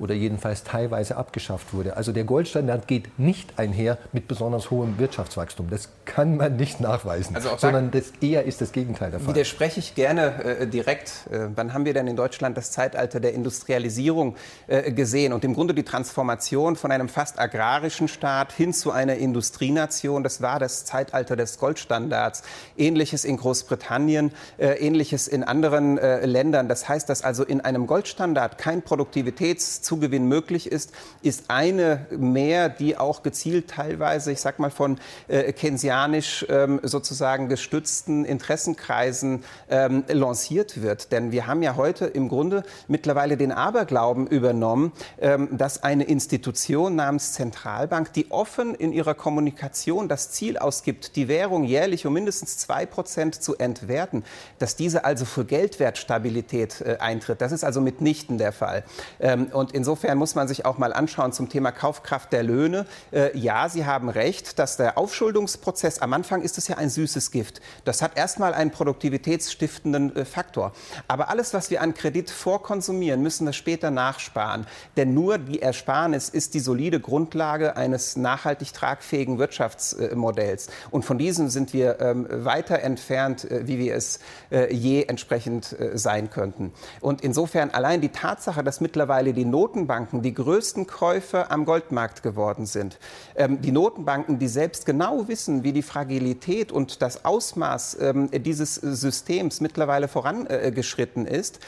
oder 0.00 0.14
jedenfalls 0.14 0.64
teilweise 0.64 1.16
abgeschafft 1.16 1.72
wurde. 1.74 1.96
Also 1.96 2.12
der 2.12 2.24
Goldstandard 2.24 2.88
geht 2.88 3.18
nicht 3.18 3.58
einher 3.58 3.98
mit 4.12 4.28
besonders 4.28 4.70
hohem 4.70 4.98
Wirtschaftswachstum. 4.98 5.70
Das 5.70 5.90
kann 6.04 6.36
man 6.36 6.56
nicht 6.56 6.80
nachweisen, 6.80 7.36
also 7.36 7.50
sondern 7.56 7.90
das 7.90 8.12
eher 8.20 8.44
ist 8.44 8.60
das 8.60 8.72
Gegenteil 8.72 9.10
der 9.10 9.20
Fall. 9.20 9.34
Widerspreche 9.34 9.80
ich 9.80 9.94
gerne 9.94 10.44
äh, 10.44 10.66
direkt. 10.66 11.26
Äh, 11.30 11.48
wann 11.54 11.74
haben 11.74 11.84
wir 11.84 11.94
denn 11.94 12.06
in 12.06 12.16
Deutschland 12.16 12.56
das 12.56 12.70
Zeitalter 12.70 13.20
der 13.20 13.34
Industrialisierung 13.34 14.36
äh, 14.66 14.92
gesehen 14.92 15.32
und 15.32 15.44
im 15.44 15.54
Grunde 15.54 15.74
die 15.74 15.84
Transformation 15.84 16.76
von 16.76 16.90
einem 16.90 17.08
fast 17.08 17.38
agrarischen 17.38 18.08
Staat 18.08 18.52
hin 18.52 18.72
zu 18.72 18.90
einer 18.90 19.16
Industrienation? 19.16 20.22
Das 20.22 20.40
war 20.40 20.58
das 20.58 20.84
Zeitalter 20.84 21.36
des 21.36 21.58
Goldstandards. 21.58 22.42
Ähnliches 22.76 23.24
in 23.24 23.36
Großbritannien, 23.36 24.32
äh, 24.58 24.74
ähnliches 24.74 25.28
in 25.28 25.44
anderen 25.44 25.98
äh, 25.98 26.24
Ländern. 26.26 26.68
Das 26.68 26.88
heißt, 26.88 27.08
dass 27.08 27.22
also 27.22 27.44
in 27.44 27.60
einem 27.60 27.86
Goldstandard 27.86 28.58
kein 28.58 28.82
Produktivitäts 28.82 29.82
Zugewinn 29.90 30.28
möglich 30.28 30.70
ist, 30.70 30.92
ist 31.20 31.46
eine 31.48 32.06
mehr, 32.16 32.68
die 32.68 32.96
auch 32.96 33.24
gezielt 33.24 33.70
teilweise, 33.70 34.30
ich 34.30 34.40
sag 34.40 34.60
mal, 34.60 34.70
von 34.70 35.00
äh, 35.26 35.52
keynesianisch 35.52 36.46
ähm, 36.48 36.78
sozusagen 36.84 37.48
gestützten 37.48 38.24
Interessenkreisen 38.24 39.42
ähm, 39.68 40.04
lanciert 40.06 40.80
wird. 40.80 41.10
Denn 41.10 41.32
wir 41.32 41.48
haben 41.48 41.60
ja 41.64 41.74
heute 41.74 42.06
im 42.06 42.28
Grunde 42.28 42.62
mittlerweile 42.86 43.36
den 43.36 43.50
Aberglauben 43.50 44.28
übernommen, 44.28 44.92
ähm, 45.20 45.48
dass 45.50 45.82
eine 45.82 46.04
Institution 46.04 46.94
namens 46.94 47.32
Zentralbank, 47.32 48.12
die 48.12 48.30
offen 48.30 48.76
in 48.76 48.92
ihrer 48.92 49.14
Kommunikation 49.14 50.06
das 50.06 50.30
Ziel 50.30 50.56
ausgibt, 50.56 51.16
die 51.16 51.26
Währung 51.26 51.64
jährlich 51.64 52.06
um 52.06 52.12
mindestens 52.12 52.58
zwei 52.58 52.86
Prozent 52.86 53.42
zu 53.42 53.56
entwerten, 53.56 54.22
dass 54.60 54.76
diese 54.76 55.04
also 55.04 55.24
für 55.24 55.44
Geldwertstabilität 55.44 56.80
äh, 56.80 56.98
eintritt. 57.00 57.40
Das 57.40 57.50
ist 57.50 57.64
also 57.64 57.80
mitnichten 57.80 58.38
der 58.38 58.52
Fall. 58.52 58.84
Ähm, 59.18 59.46
und 59.52 59.79
insofern 59.80 60.18
muss 60.18 60.34
man 60.34 60.46
sich 60.46 60.66
auch 60.66 60.76
mal 60.76 60.92
anschauen 60.92 61.32
zum 61.32 61.48
Thema 61.48 61.72
Kaufkraft 61.72 62.34
der 62.34 62.42
Löhne. 62.42 62.84
Äh, 63.12 63.34
ja, 63.38 63.66
Sie 63.70 63.86
haben 63.86 64.10
recht, 64.10 64.58
dass 64.58 64.76
der 64.76 64.98
Aufschuldungsprozess, 64.98 66.00
am 66.00 66.12
Anfang 66.12 66.42
ist 66.42 66.58
es 66.58 66.68
ja 66.68 66.76
ein 66.76 66.90
süßes 66.90 67.30
Gift. 67.30 67.62
Das 67.86 68.02
hat 68.02 68.14
erstmal 68.18 68.52
einen 68.52 68.72
produktivitätsstiftenden 68.72 70.14
äh, 70.14 70.24
Faktor. 70.26 70.72
Aber 71.08 71.30
alles, 71.30 71.54
was 71.54 71.70
wir 71.70 71.80
an 71.80 71.94
Kredit 71.94 72.28
vorkonsumieren, 72.28 73.22
müssen 73.22 73.46
wir 73.46 73.54
später 73.54 73.90
nachsparen. 73.90 74.66
Denn 74.98 75.14
nur 75.14 75.38
die 75.38 75.62
Ersparnis 75.62 76.28
ist 76.28 76.52
die 76.52 76.60
solide 76.60 77.00
Grundlage 77.00 77.74
eines 77.74 78.16
nachhaltig 78.16 78.74
tragfähigen 78.74 79.38
Wirtschaftsmodells. 79.38 80.68
Und 80.90 81.06
von 81.06 81.16
diesem 81.16 81.48
sind 81.48 81.72
wir 81.72 82.00
ähm, 82.00 82.26
weiter 82.30 82.80
entfernt, 82.80 83.50
äh, 83.50 83.66
wie 83.66 83.78
wir 83.78 83.94
es 83.94 84.20
äh, 84.50 84.70
je 84.74 85.04
entsprechend 85.04 85.72
äh, 85.80 85.96
sein 85.96 86.28
könnten. 86.28 86.74
Und 87.00 87.22
insofern 87.22 87.70
allein 87.70 88.02
die 88.02 88.10
Tatsache, 88.10 88.62
dass 88.62 88.82
mittlerweile 88.82 89.32
die 89.32 89.46
Notenbanken 89.60 90.22
die 90.22 90.32
größten 90.32 90.86
Käufer 90.86 91.50
am 91.50 91.66
Goldmarkt 91.66 92.22
geworden 92.22 92.64
sind, 92.64 92.98
ähm, 93.36 93.60
die 93.60 93.72
Notenbanken, 93.72 94.38
die 94.38 94.48
selbst 94.48 94.86
genau 94.86 95.28
wissen, 95.28 95.64
wie 95.64 95.74
die 95.74 95.82
Fragilität 95.82 96.72
und 96.72 97.02
das 97.02 97.26
Ausmaß 97.26 97.98
ähm, 98.00 98.30
dieses 98.30 98.76
Systems 98.76 99.60
mittlerweile 99.60 100.08
vorangeschritten 100.08 101.26
ist 101.26 101.60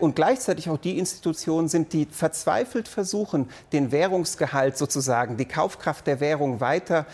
und 0.00 0.14
gleichzeitig 0.14 0.68
auch 0.68 0.76
die 0.76 0.98
Institutionen 0.98 1.68
sind, 1.68 1.92
die 1.92 2.06
verzweifelt 2.10 2.86
versuchen, 2.86 3.48
den 3.72 3.92
Währungsgehalt 3.92 4.76
sozusagen, 4.76 5.36
die 5.36 5.46
Kaufkraft 5.46 6.06
der 6.06 6.20
Währung 6.20 6.60
weiter 6.60 7.06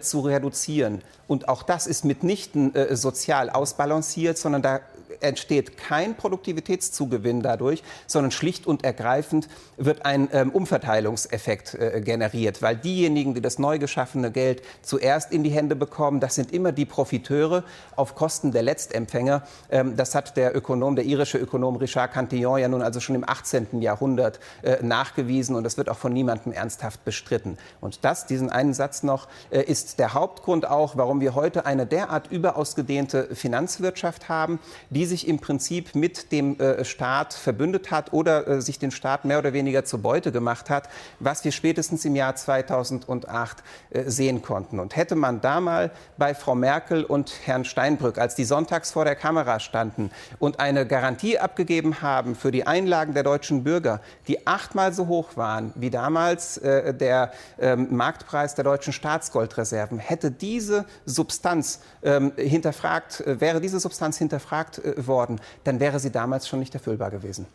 zu 0.00 0.20
reduzieren. 0.20 1.02
Und 1.32 1.48
auch 1.48 1.62
das 1.62 1.86
ist 1.86 2.04
mitnichten 2.04 2.74
äh, 2.74 2.94
sozial 2.94 3.48
ausbalanciert, 3.48 4.36
sondern 4.36 4.60
da 4.60 4.80
entsteht 5.20 5.76
kein 5.76 6.16
Produktivitätszugewinn 6.16 7.42
dadurch, 7.42 7.82
sondern 8.06 8.30
schlicht 8.30 8.66
und 8.66 8.84
ergreifend 8.84 9.48
wird 9.76 10.04
ein 10.04 10.28
ähm, 10.32 10.50
Umverteilungseffekt 10.50 11.74
äh, 11.74 12.00
generiert, 12.00 12.62
weil 12.62 12.76
diejenigen, 12.76 13.34
die 13.34 13.40
das 13.40 13.58
neu 13.58 13.78
geschaffene 13.78 14.30
Geld 14.30 14.62
zuerst 14.82 15.32
in 15.32 15.42
die 15.42 15.50
Hände 15.50 15.76
bekommen, 15.76 16.20
das 16.20 16.34
sind 16.34 16.52
immer 16.52 16.72
die 16.72 16.86
Profiteure 16.86 17.64
auf 17.96 18.14
Kosten 18.14 18.52
der 18.52 18.62
Letztempfänger. 18.62 19.42
Ähm, 19.70 19.96
das 19.96 20.14
hat 20.14 20.36
der 20.36 20.56
Ökonom, 20.56 20.96
der 20.96 21.04
irische 21.04 21.38
Ökonom 21.38 21.76
Richard 21.76 22.12
Cantillon 22.12 22.58
ja 22.58 22.68
nun 22.68 22.82
also 22.82 23.00
schon 23.00 23.16
im 23.16 23.28
18. 23.28 23.80
Jahrhundert 23.80 24.40
äh, 24.62 24.82
nachgewiesen 24.82 25.56
und 25.56 25.64
das 25.64 25.76
wird 25.76 25.88
auch 25.88 25.98
von 25.98 26.12
niemandem 26.12 26.52
ernsthaft 26.52 27.04
bestritten. 27.04 27.58
Und 27.80 28.04
das, 28.04 28.26
diesen 28.26 28.50
einen 28.50 28.74
Satz 28.74 29.02
noch, 29.02 29.28
äh, 29.50 29.62
ist 29.62 29.98
der 29.98 30.14
Hauptgrund 30.14 30.68
auch, 30.68 30.96
warum 30.96 31.20
wir 31.20 31.34
heute 31.34 31.66
eine 31.66 31.86
derart 31.86 32.30
überausgedehnte 32.30 33.34
Finanzwirtschaft 33.34 34.28
haben, 34.28 34.58
die 34.90 35.01
sich 35.06 35.28
im 35.28 35.38
Prinzip 35.38 35.94
mit 35.94 36.32
dem 36.32 36.58
äh, 36.60 36.84
Staat 36.84 37.34
verbündet 37.34 37.90
hat 37.90 38.12
oder 38.12 38.46
äh, 38.46 38.60
sich 38.60 38.78
den 38.78 38.90
Staat 38.90 39.24
mehr 39.24 39.38
oder 39.38 39.52
weniger 39.52 39.84
zur 39.84 40.00
Beute 40.00 40.32
gemacht 40.32 40.70
hat, 40.70 40.88
was 41.20 41.44
wir 41.44 41.52
spätestens 41.52 42.04
im 42.04 42.16
Jahr 42.16 42.36
2008 42.36 43.62
äh, 43.90 44.04
sehen 44.10 44.42
konnten. 44.42 44.78
Und 44.78 44.96
hätte 44.96 45.14
man 45.14 45.40
da 45.40 45.60
mal 45.60 45.90
bei 46.16 46.34
Frau 46.34 46.54
Merkel 46.54 47.04
und 47.04 47.32
Herrn 47.44 47.64
Steinbrück, 47.64 48.18
als 48.18 48.34
die 48.34 48.44
sonntags 48.44 48.92
vor 48.92 49.04
der 49.04 49.16
Kamera 49.16 49.60
standen 49.60 50.10
und 50.38 50.60
eine 50.60 50.86
Garantie 50.86 51.38
abgegeben 51.38 52.02
haben 52.02 52.34
für 52.34 52.50
die 52.50 52.66
Einlagen 52.66 53.14
der 53.14 53.22
deutschen 53.22 53.64
Bürger, 53.64 54.00
die 54.28 54.46
achtmal 54.46 54.92
so 54.92 55.06
hoch 55.06 55.36
waren 55.36 55.72
wie 55.74 55.90
damals 55.90 56.60
der 56.62 57.32
ähm, 57.58 57.88
Marktpreis 57.90 58.54
der 58.54 58.64
deutschen 58.64 58.92
Staatsgoldreserven, 58.92 59.98
hätte 59.98 60.30
diese 60.30 60.84
Substanz 61.06 61.80
ähm, 62.02 62.32
hinterfragt, 62.36 63.22
wäre 63.26 63.60
diese 63.60 63.80
Substanz 63.80 64.18
hinterfragt 64.18 64.80
worden, 64.96 65.40
dann 65.64 65.80
wäre 65.80 65.98
sie 65.98 66.10
damals 66.10 66.48
schon 66.48 66.58
nicht 66.58 66.74
erfüllbar 66.74 67.10
gewesen. 67.10 67.46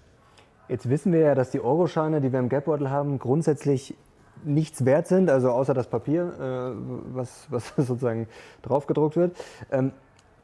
Jetzt 0.68 0.90
wissen 0.90 1.14
wir 1.14 1.22
ja, 1.22 1.36
dass 1.36 1.52
die 1.52 1.62
Euroscheine, 1.62 2.20
die 2.20 2.32
wir 2.32 2.40
im 2.40 2.50
Geldbeutel 2.50 2.90
haben, 2.90 3.20
grundsätzlich 3.20 3.96
nichts 4.44 4.86
wert 4.86 5.08
sind, 5.08 5.30
also 5.30 5.52
außer 5.52 5.74
das 5.74 5.88
Papier, 5.88 6.34
äh, 6.40 7.16
was, 7.16 7.48
was 7.50 7.70
sozusagen 7.78 8.28
draufgedruckt 8.62 9.16
wird. 9.16 9.38
Ähm, 9.72 9.92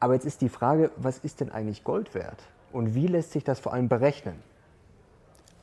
aber 0.00 0.14
jetzt 0.14 0.26
ist 0.26 0.40
die 0.40 0.48
Frage, 0.48 0.90
was 0.96 1.18
ist 1.18 1.40
denn 1.40 1.50
eigentlich 1.50 1.84
Gold 1.84 2.14
wert? 2.14 2.42
Und 2.72 2.94
wie 2.94 3.06
lässt 3.06 3.32
sich 3.32 3.44
das 3.44 3.60
vor 3.60 3.72
allem 3.72 3.88
berechnen? 3.88 4.34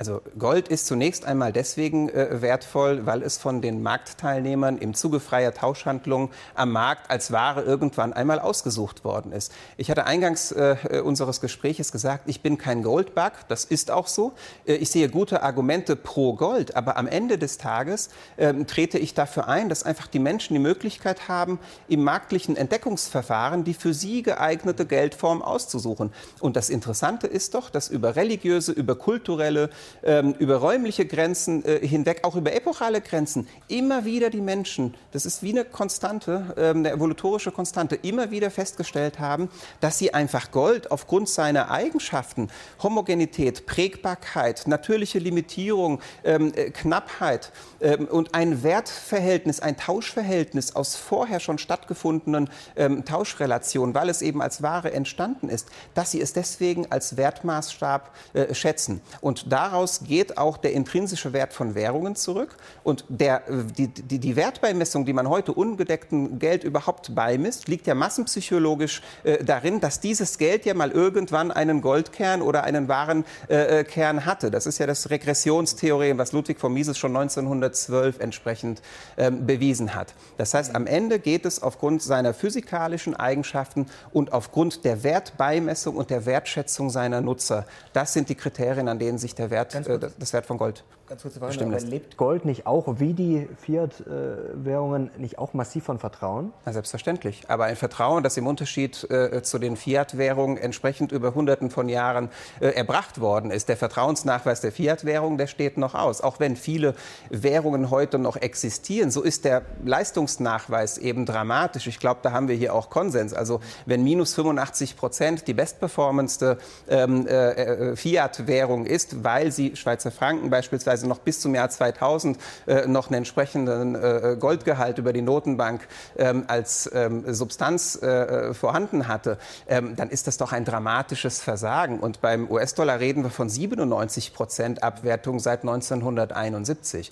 Also 0.01 0.23
Gold 0.39 0.67
ist 0.67 0.87
zunächst 0.87 1.25
einmal 1.25 1.53
deswegen 1.53 2.09
äh, 2.09 2.41
wertvoll, 2.41 3.05
weil 3.05 3.21
es 3.21 3.37
von 3.37 3.61
den 3.61 3.83
Marktteilnehmern 3.83 4.79
im 4.79 4.95
Zuge 4.95 5.19
freier 5.19 5.53
Tauschhandlungen 5.53 6.29
am 6.55 6.71
Markt 6.71 7.11
als 7.11 7.31
Ware 7.31 7.61
irgendwann 7.61 8.11
einmal 8.11 8.39
ausgesucht 8.39 9.03
worden 9.03 9.31
ist. 9.31 9.53
Ich 9.77 9.91
hatte 9.91 10.07
eingangs 10.07 10.53
äh, 10.53 11.03
unseres 11.05 11.39
Gespräches 11.39 11.91
gesagt, 11.91 12.23
ich 12.25 12.41
bin 12.41 12.57
kein 12.57 12.81
Goldbug, 12.81 13.33
das 13.47 13.63
ist 13.63 13.91
auch 13.91 14.07
so. 14.07 14.33
Äh, 14.65 14.73
ich 14.73 14.89
sehe 14.89 15.07
gute 15.07 15.43
Argumente 15.43 15.95
pro 15.95 16.33
Gold, 16.33 16.75
aber 16.75 16.97
am 16.97 17.05
Ende 17.05 17.37
des 17.37 17.59
Tages 17.59 18.09
ähm, 18.39 18.65
trete 18.65 18.97
ich 18.97 19.13
dafür 19.13 19.49
ein, 19.49 19.69
dass 19.69 19.83
einfach 19.83 20.07
die 20.07 20.17
Menschen 20.17 20.55
die 20.55 20.59
Möglichkeit 20.59 21.27
haben, 21.27 21.59
im 21.87 22.03
marktlichen 22.03 22.57
Entdeckungsverfahren 22.57 23.65
die 23.65 23.75
für 23.75 23.93
sie 23.93 24.23
geeignete 24.23 24.87
Geldform 24.87 25.43
auszusuchen. 25.43 26.11
Und 26.39 26.55
das 26.55 26.71
Interessante 26.71 27.27
ist 27.27 27.53
doch, 27.53 27.69
dass 27.69 27.87
über 27.87 28.15
religiöse, 28.15 28.71
über 28.71 28.95
kulturelle, 28.95 29.69
ähm, 30.03 30.33
über 30.39 30.57
räumliche 30.57 31.05
Grenzen 31.05 31.63
äh, 31.65 31.85
hinweg, 31.85 32.21
auch 32.23 32.35
über 32.35 32.53
epochale 32.53 33.01
Grenzen, 33.01 33.47
immer 33.67 34.05
wieder 34.05 34.29
die 34.29 34.41
Menschen, 34.41 34.95
das 35.11 35.25
ist 35.25 35.43
wie 35.43 35.51
eine 35.51 35.65
Konstante, 35.65 36.53
ähm, 36.57 36.77
eine 36.77 36.91
evolutorische 36.91 37.51
Konstante, 37.51 37.95
immer 37.95 38.31
wieder 38.31 38.51
festgestellt 38.51 39.19
haben, 39.19 39.49
dass 39.79 39.97
sie 39.97 40.13
einfach 40.13 40.51
Gold 40.51 40.91
aufgrund 40.91 41.29
seiner 41.29 41.71
Eigenschaften, 41.71 42.49
Homogenität, 42.81 43.65
Prägbarkeit, 43.65 44.67
natürliche 44.67 45.19
Limitierung, 45.19 46.01
ähm, 46.23 46.51
äh, 46.55 46.71
Knappheit 46.71 47.51
ähm, 47.81 48.07
und 48.07 48.33
ein 48.33 48.63
Wertverhältnis, 48.63 49.59
ein 49.59 49.77
Tauschverhältnis 49.77 50.75
aus 50.75 50.95
vorher 50.95 51.39
schon 51.39 51.57
stattgefundenen 51.57 52.49
ähm, 52.75 53.05
Tauschrelationen, 53.05 53.95
weil 53.95 54.09
es 54.09 54.21
eben 54.21 54.41
als 54.41 54.61
Ware 54.61 54.91
entstanden 54.93 55.49
ist, 55.49 55.69
dass 55.93 56.11
sie 56.11 56.21
es 56.21 56.33
deswegen 56.33 56.91
als 56.91 57.17
Wertmaßstab 57.17 58.15
äh, 58.33 58.53
schätzen. 58.53 59.01
Und 59.21 59.51
daraus 59.51 59.70
daraus 59.71 60.01
geht 60.03 60.37
auch 60.37 60.57
der 60.57 60.73
intrinsische 60.73 61.31
Wert 61.31 61.53
von 61.53 61.75
Währungen 61.75 62.15
zurück. 62.15 62.57
Und 62.83 63.05
der, 63.07 63.43
die, 63.77 63.87
die, 63.87 64.19
die 64.19 64.35
Wertbeimessung, 64.35 65.05
die 65.05 65.13
man 65.13 65.29
heute 65.29 65.53
ungedecktem 65.53 66.39
Geld 66.39 66.63
überhaupt 66.63 67.15
beimisst, 67.15 67.69
liegt 67.69 67.87
ja 67.87 67.95
massenpsychologisch 67.95 69.01
äh, 69.23 69.43
darin, 69.43 69.79
dass 69.79 70.01
dieses 70.01 70.37
Geld 70.37 70.65
ja 70.65 70.73
mal 70.73 70.91
irgendwann 70.91 71.51
einen 71.51 71.81
Goldkern 71.81 72.41
oder 72.41 72.65
einen 72.65 72.89
wahren 72.89 73.23
äh, 73.49 73.79
äh 73.79 73.83
Kern 73.83 74.25
hatte. 74.25 74.51
Das 74.51 74.65
ist 74.65 74.77
ja 74.77 74.87
das 74.87 75.09
Regressionstheorem, 75.09 76.17
was 76.17 76.33
Ludwig 76.33 76.59
von 76.59 76.73
Mises 76.73 76.97
schon 76.97 77.15
1912 77.15 78.19
entsprechend 78.19 78.81
ähm, 79.17 79.45
bewiesen 79.45 79.95
hat. 79.95 80.13
Das 80.37 80.53
heißt, 80.53 80.75
am 80.75 80.85
Ende 80.85 81.19
geht 81.19 81.45
es 81.45 81.63
aufgrund 81.63 82.03
seiner 82.03 82.33
physikalischen 82.33 83.15
Eigenschaften 83.15 83.85
und 84.11 84.33
aufgrund 84.33 84.83
der 84.83 85.03
Wertbeimessung 85.03 85.95
und 85.95 86.09
der 86.09 86.25
Wertschätzung 86.25 86.89
seiner 86.89 87.21
Nutzer. 87.21 87.65
Das 87.93 88.11
sind 88.11 88.27
die 88.27 88.35
Kriterien, 88.35 88.89
an 88.89 88.99
denen 88.99 89.17
sich 89.17 89.33
der 89.33 89.49
Wert 89.49 89.60
Wert, 89.61 89.87
äh, 89.87 90.09
das 90.17 90.33
Wert 90.33 90.45
von 90.45 90.57
Gold. 90.57 90.83
Ganz 91.11 91.23
kurze 91.23 91.39
Frage, 91.41 91.65
aber 91.65 91.79
lebt 91.81 92.15
Gold 92.15 92.45
nicht 92.45 92.65
auch, 92.65 92.99
wie 92.99 93.13
die 93.13 93.49
Fiat-Währungen, 93.57 95.11
nicht 95.17 95.39
auch 95.39 95.53
massiv 95.53 95.83
von 95.83 95.99
Vertrauen? 95.99 96.53
Na, 96.63 96.71
selbstverständlich. 96.71 97.43
Aber 97.49 97.65
ein 97.65 97.75
Vertrauen, 97.75 98.23
das 98.23 98.37
im 98.37 98.47
Unterschied 98.47 99.11
äh, 99.11 99.41
zu 99.43 99.59
den 99.59 99.75
Fiat-Währungen 99.75 100.55
entsprechend 100.55 101.11
über 101.11 101.35
Hunderten 101.35 101.69
von 101.69 101.89
Jahren 101.89 102.29
äh, 102.61 102.67
erbracht 102.67 103.19
worden 103.19 103.51
ist. 103.51 103.67
Der 103.67 103.75
Vertrauensnachweis 103.75 104.61
der 104.61 104.71
Fiat-Währung, 104.71 105.37
der 105.37 105.47
steht 105.47 105.77
noch 105.77 105.95
aus. 105.95 106.21
Auch 106.21 106.39
wenn 106.39 106.55
viele 106.55 106.95
Währungen 107.29 107.89
heute 107.89 108.17
noch 108.17 108.37
existieren, 108.37 109.11
so 109.11 109.21
ist 109.21 109.43
der 109.43 109.63
Leistungsnachweis 109.83 110.97
eben 110.97 111.25
dramatisch. 111.25 111.87
Ich 111.87 111.99
glaube, 111.99 112.21
da 112.23 112.31
haben 112.31 112.47
wir 112.47 112.55
hier 112.55 112.73
auch 112.73 112.89
Konsens. 112.89 113.33
Also 113.33 113.59
wenn 113.85 114.01
minus 114.05 114.33
85 114.35 114.95
Prozent 114.95 115.45
die 115.49 115.53
bestperformendste 115.53 116.57
ähm, 116.87 117.27
äh, 117.27 117.51
äh, 117.51 117.95
Fiat-Währung 117.97 118.85
ist, 118.85 119.25
weil 119.25 119.51
sie 119.51 119.75
Schweizer 119.75 120.11
Franken 120.11 120.49
beispielsweise 120.49 121.00
beziehungsweise 121.01 121.07
noch 121.07 121.19
bis 121.19 121.39
zum 121.39 121.55
Jahr 121.55 121.69
2000 121.69 122.37
äh, 122.67 122.87
noch 122.87 123.07
einen 123.07 123.15
entsprechenden 123.15 123.95
äh, 123.95 124.37
Goldgehalt 124.39 124.97
über 124.97 125.13
die 125.13 125.21
Notenbank 125.21 125.87
ähm, 126.17 126.45
als 126.47 126.89
ähm, 126.93 127.33
Substanz 127.33 128.01
äh, 128.01 128.53
vorhanden 128.53 129.07
hatte, 129.07 129.37
ähm, 129.67 129.95
dann 129.95 130.09
ist 130.09 130.27
das 130.27 130.37
doch 130.37 130.53
ein 130.53 130.65
dramatisches 130.65 131.41
Versagen. 131.41 131.99
Und 131.99 132.21
beim 132.21 132.49
US-Dollar 132.49 132.99
reden 132.99 133.23
wir 133.23 133.29
von 133.29 133.49
97 133.49 134.33
Prozent 134.33 134.83
Abwertung 134.83 135.39
seit 135.39 135.61
1971. 135.61 137.11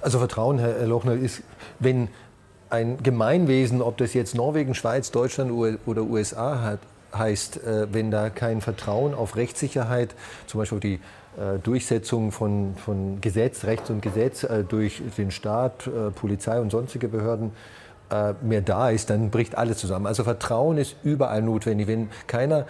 Also 0.00 0.18
Vertrauen, 0.18 0.58
Herr 0.58 0.86
Lochner, 0.86 1.14
ist, 1.14 1.42
wenn 1.78 2.08
ein 2.70 3.02
Gemeinwesen, 3.02 3.82
ob 3.82 3.98
das 3.98 4.14
jetzt 4.14 4.34
Norwegen, 4.34 4.74
Schweiz, 4.74 5.10
Deutschland 5.10 5.52
oder 5.52 6.02
USA 6.02 6.62
hat, 6.62 6.80
heißt, 7.14 7.62
äh, 7.62 7.92
wenn 7.92 8.10
da 8.10 8.30
kein 8.30 8.62
Vertrauen 8.62 9.12
auf 9.12 9.36
Rechtssicherheit, 9.36 10.14
zum 10.46 10.60
Beispiel 10.60 10.80
die 10.80 11.00
Durchsetzung 11.62 12.30
von, 12.30 12.74
von 12.76 13.20
Gesetz, 13.20 13.64
Rechts 13.64 13.88
und 13.90 14.02
Gesetz 14.02 14.44
äh, 14.44 14.64
durch 14.64 15.02
den 15.16 15.30
Staat, 15.30 15.88
Polizei 16.14 16.60
und 16.60 16.70
sonstige 16.70 17.08
Behörden 17.08 17.52
mehr 18.42 18.60
da 18.60 18.90
ist, 18.90 19.08
dann 19.08 19.30
bricht 19.30 19.56
alles 19.56 19.78
zusammen. 19.78 20.06
Also 20.06 20.22
Vertrauen 20.22 20.76
ist 20.76 20.96
überall 21.02 21.40
notwendig. 21.40 21.86
Wenn 21.86 22.10
keiner 22.26 22.66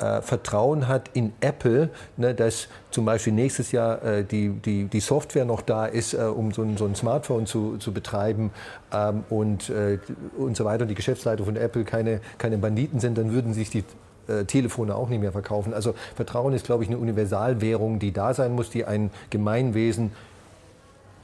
äh, 0.00 0.22
Vertrauen 0.22 0.88
hat 0.88 1.10
in 1.12 1.32
Apple, 1.40 1.90
ne, 2.16 2.34
dass 2.34 2.68
zum 2.90 3.04
Beispiel 3.04 3.32
nächstes 3.32 3.72
Jahr 3.72 4.02
äh, 4.02 4.24
die, 4.24 4.48
die, 4.48 4.84
die 4.84 5.00
Software 5.00 5.44
noch 5.44 5.60
da 5.62 5.86
ist, 5.86 6.14
äh, 6.14 6.18
um 6.18 6.52
so 6.52 6.62
ein, 6.62 6.76
so 6.76 6.86
ein 6.86 6.94
Smartphone 6.94 7.46
zu, 7.46 7.76
zu 7.76 7.92
betreiben 7.92 8.50
ähm, 8.92 9.24
und, 9.28 9.68
äh, 9.68 9.98
und 10.38 10.56
so 10.56 10.64
weiter 10.64 10.82
und 10.82 10.88
die 10.88 10.94
Geschäftsleitung 10.94 11.46
von 11.46 11.56
Apple 11.56 11.84
keine, 11.84 12.20
keine 12.38 12.58
Banditen 12.58 13.00
sind, 13.00 13.18
dann 13.18 13.32
würden 13.32 13.52
sich 13.52 13.70
die 13.70 13.84
äh, 14.30 14.44
Telefone 14.44 14.94
auch 14.94 15.08
nicht 15.08 15.20
mehr 15.20 15.32
verkaufen. 15.32 15.74
Also 15.74 15.94
Vertrauen 16.14 16.52
ist, 16.52 16.64
glaube 16.66 16.84
ich, 16.84 16.90
eine 16.90 16.98
Universalwährung, 16.98 17.98
die 17.98 18.12
da 18.12 18.34
sein 18.34 18.54
muss, 18.54 18.70
die 18.70 18.84
ein 18.84 19.10
Gemeinwesen 19.30 20.12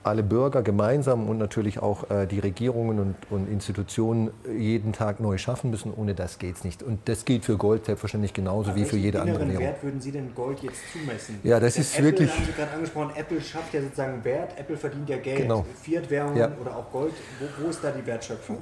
alle 0.07 0.23
Bürger 0.23 0.63
gemeinsam 0.63 1.29
und 1.29 1.39
natürlich 1.39 1.81
auch 1.81 2.11
äh, 2.11 2.27
die 2.27 2.39
Regierungen 2.39 2.99
und, 2.99 3.15
und, 3.31 3.51
Institutionen 3.51 4.31
jeden 4.57 4.93
Tag 4.93 5.21
neu 5.21 5.37
schaffen 5.39 5.71
müssen. 5.71 5.93
Ohne 5.95 6.15
das 6.15 6.39
geht 6.39 6.57
es 6.57 6.65
nicht. 6.65 6.83
Und 6.83 7.09
das 7.09 7.25
gilt 7.25 7.45
für 7.45 7.57
Gold 7.57 7.87
selbstverständlich 7.87 8.33
genauso 8.33 8.71
Aber 8.71 8.81
wie 8.81 8.85
für 8.85 8.97
jede 8.97 9.21
andere 9.21 9.49
Währung. 9.49 9.59
Wert 9.59 9.83
würden 9.83 10.01
Sie 10.01 10.13
denn 10.13 10.35
Gold 10.35 10.61
jetzt 10.61 10.81
zumessen? 10.93 11.41
Ja, 11.43 11.59
das 11.59 11.77
ist 11.77 11.95
Apple, 11.95 12.07
wirklich. 12.07 12.31
haben 12.31 12.45
Sie 12.45 12.53
gerade 12.53 12.73
angesprochen, 12.73 13.11
Apple 13.17 13.41
schafft 13.41 13.75
ja 13.75 13.83
sozusagen 13.83 14.25
Wert. 14.25 14.59
Apple 14.59 14.77
verdient 14.77 15.09
ja 15.09 15.17
Geld. 15.19 15.39
Genau. 15.39 15.65
Fiat-Währungen 15.83 16.37
ja. 16.37 16.51
oder 16.61 16.77
auch 16.77 16.91
Gold. 16.93 17.13
Wo, 17.41 17.65
wo, 17.65 17.71
ist 17.71 17.83
da 17.83 17.91
die 17.91 18.07
Wertschöpfung? 18.07 18.59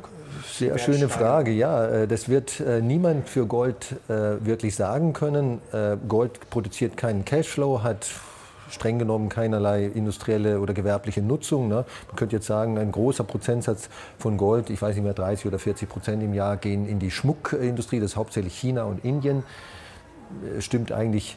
Sehr 0.51 0.79
schöne 0.79 1.09
Frage. 1.09 1.51
Ja, 1.51 1.87
äh, 1.87 2.09
das 2.09 2.29
wird 2.29 2.61
äh, 2.61 2.81
niemand 2.81 3.29
für 3.29 3.47
Gold 3.47 3.97
äh, 4.09 4.45
wirklich 4.45 4.75
sagen 4.75 5.13
können. 5.13 5.61
Gold 6.09 6.51
produziert 6.51 6.97
keinen 6.97 7.25
Cashflow, 7.25 7.83
hat 7.83 8.07
streng 8.75 8.99
genommen 8.99 9.29
keinerlei 9.29 9.85
industrielle 9.87 10.61
oder 10.61 10.75
gewerbliche 10.75 11.23
Nutzung. 11.23 11.69
Ne? 11.69 11.85
Man 12.09 12.17
könnte 12.17 12.37
jetzt 12.37 12.47
sagen, 12.47 12.79
ein 12.79 12.93
großer 12.93 13.25
Prozentsatz 13.25 13.89
von 14.19 14.37
Gold, 14.37 14.71
ich 14.71 14.81
weiß 14.81 14.95
nicht 14.95 15.05
mehr, 15.05 15.15
30 15.15 15.47
oder 15.47 15.59
40 15.59 15.89
Prozent 15.89 16.23
im 16.23 16.35
Jahr 16.35 16.57
gehen 16.57 16.87
in 16.87 16.99
die 16.99 17.11
Schmuckindustrie, 17.11 18.01
das 18.01 18.13
ist 18.13 18.17
hauptsächlich 18.17 18.55
China 18.55 18.85
und 18.85 19.05
Indien. 19.05 19.45
Äh, 20.43 20.61
stimmt 20.61 20.93
eigentlich 20.93 21.37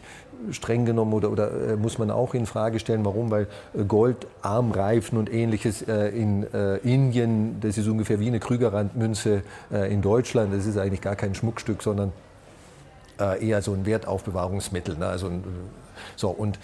streng 0.51 0.85
genommen 0.85 1.13
oder, 1.13 1.31
oder 1.31 1.71
äh, 1.71 1.75
muss 1.75 1.97
man 1.97 2.11
auch 2.11 2.33
in 2.33 2.45
Frage 2.45 2.79
stellen. 2.79 3.03
Warum? 3.05 3.31
Weil 3.31 3.47
äh, 3.73 3.83
Gold, 3.83 4.27
Armreifen 4.41 5.17
und 5.17 5.33
ähnliches 5.33 5.81
in 5.81 6.43
Indien, 6.83 7.59
das 7.61 7.77
ist 7.77 7.87
ungefähr 7.87 8.19
wie 8.19 8.27
eine 8.27 8.39
Krügerrandmünze 8.39 9.43
in 9.89 10.01
Deutschland. 10.01 10.53
Das 10.53 10.65
ist 10.65 10.77
eigentlich 10.77 11.01
gar 11.01 11.15
kein 11.15 11.35
Schmuckstück, 11.35 11.81
sondern 11.83 12.11
eher 13.39 13.61
so 13.61 13.73
ein 13.73 13.85
Wertaufbewahrungsmittel. 13.85 14.97
Ne? 14.97 15.07
Also, 15.07 15.31
so, 16.15 16.29
und 16.29 16.59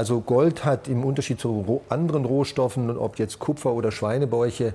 also 0.00 0.22
Gold 0.22 0.64
hat 0.64 0.88
im 0.88 1.04
Unterschied 1.04 1.40
zu 1.40 1.82
anderen 1.90 2.24
Rohstoffen, 2.24 2.96
ob 2.96 3.18
jetzt 3.18 3.38
Kupfer 3.38 3.74
oder 3.74 3.92
Schweinebäuche, 3.92 4.72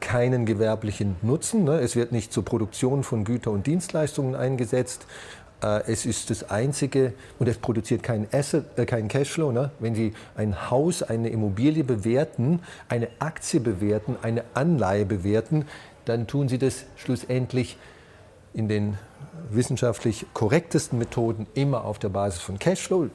keinen 0.00 0.44
gewerblichen 0.44 1.16
Nutzen. 1.22 1.64
Ne? 1.64 1.80
Es 1.80 1.96
wird 1.96 2.12
nicht 2.12 2.30
zur 2.30 2.44
Produktion 2.44 3.02
von 3.02 3.24
Güter 3.24 3.52
und 3.52 3.66
Dienstleistungen 3.66 4.34
eingesetzt. 4.34 5.06
Äh, 5.62 5.90
es 5.90 6.04
ist 6.04 6.28
das 6.28 6.50
einzige 6.50 7.14
und 7.38 7.48
es 7.48 7.56
produziert 7.56 8.02
keinen, 8.02 8.28
Asset, 8.32 8.66
äh, 8.76 8.84
keinen 8.84 9.08
Cashflow. 9.08 9.50
Ne? 9.50 9.70
Wenn 9.78 9.94
Sie 9.94 10.12
ein 10.36 10.70
Haus, 10.70 11.02
eine 11.02 11.30
Immobilie 11.30 11.82
bewerten, 11.82 12.60
eine 12.90 13.08
Aktie 13.18 13.60
bewerten, 13.60 14.18
eine 14.20 14.44
Anleihe 14.52 15.06
bewerten, 15.06 15.64
dann 16.04 16.26
tun 16.26 16.50
Sie 16.50 16.58
das 16.58 16.84
schlussendlich 16.96 17.78
in 18.52 18.68
den 18.68 18.98
wissenschaftlich 19.50 20.26
korrektesten 20.34 20.98
Methoden 20.98 21.46
immer 21.54 21.86
auf 21.86 21.98
der 21.98 22.10
Basis 22.10 22.42
von 22.42 22.58
Cashflow 22.58 23.08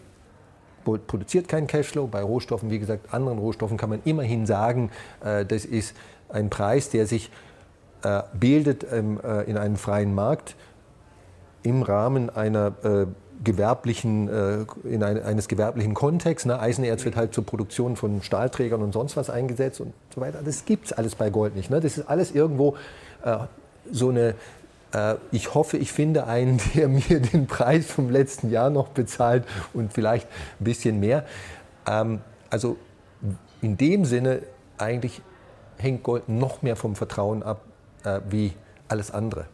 produziert 0.86 1.48
keinen 1.48 1.68
Cashflow. 1.68 2.08
Bei 2.08 2.22
Rohstoffen, 2.22 2.70
wie 2.70 2.80
gesagt, 2.80 3.14
anderen 3.14 3.40
Rohstoffen 3.40 3.78
kann 3.78 3.90
man 3.90 4.02
immerhin 4.06 4.46
sagen, 4.46 4.92
äh, 5.24 5.46
das 5.46 5.66
ist 5.66 5.96
ein 6.30 6.50
Preis, 6.50 6.90
der 6.90 7.08
sich 7.08 7.32
äh, 8.04 8.22
bildet 8.34 8.84
äh, 8.84 9.00
in 9.00 9.58
einem 9.58 9.76
freien 9.76 10.14
Markt 10.16 10.56
im 11.64 11.82
Rahmen 11.82 12.30
einer 12.30 12.74
gewerblichen, 13.44 14.30
in 14.84 15.02
eines 15.02 15.48
gewerblichen 15.48 15.96
Kontexts. 15.96 16.46
Ne? 16.46 16.60
Eisenerz 16.60 17.04
wird 17.06 17.16
halt 17.16 17.34
zur 17.34 17.44
Produktion 17.44 17.96
von 17.96 18.22
Stahlträgern 18.22 18.84
und 18.84 18.92
sonst 18.92 19.18
was 19.18 19.32
eingesetzt 19.32 19.82
und 19.82 19.92
so 20.14 20.22
weiter. 20.22 20.42
Das 20.46 20.66
gibt 20.66 20.86
es 20.86 20.94
alles 20.94 21.16
bei 21.16 21.32
Gold 21.32 21.56
nicht. 21.56 21.72
Ne? 21.72 21.82
Das 21.82 21.98
ist 21.98 22.08
alles 22.08 22.36
irgendwo 22.36 22.76
so 23.92 24.10
eine 24.10 24.36
ich 25.32 25.54
hoffe, 25.54 25.78
ich 25.78 25.92
finde 25.92 26.28
einen, 26.28 26.60
der 26.76 26.88
mir 26.88 27.20
den 27.20 27.48
Preis 27.48 27.86
vom 27.88 28.10
letzten 28.10 28.50
Jahr 28.50 28.70
noch 28.70 28.90
bezahlt 28.90 29.46
und 29.74 29.94
vielleicht 29.94 30.28
ein 30.60 30.64
bisschen 30.64 31.00
mehr. 31.00 31.26
Ähm, 31.88 32.22
also 32.50 32.78
in 33.62 33.78
dem 33.78 34.06
Sinne 34.06 34.42
eigentlich 34.78 35.22
hängt 35.78 36.04
Gold 36.04 36.30
noch 36.30 36.62
mehr 36.62 36.76
vom 36.76 36.96
Vertrauen 36.96 37.44
ab 37.44 37.62
äh, 38.04 38.22
wie 38.30 38.54
alles 38.88 39.12
andere. 39.12 39.48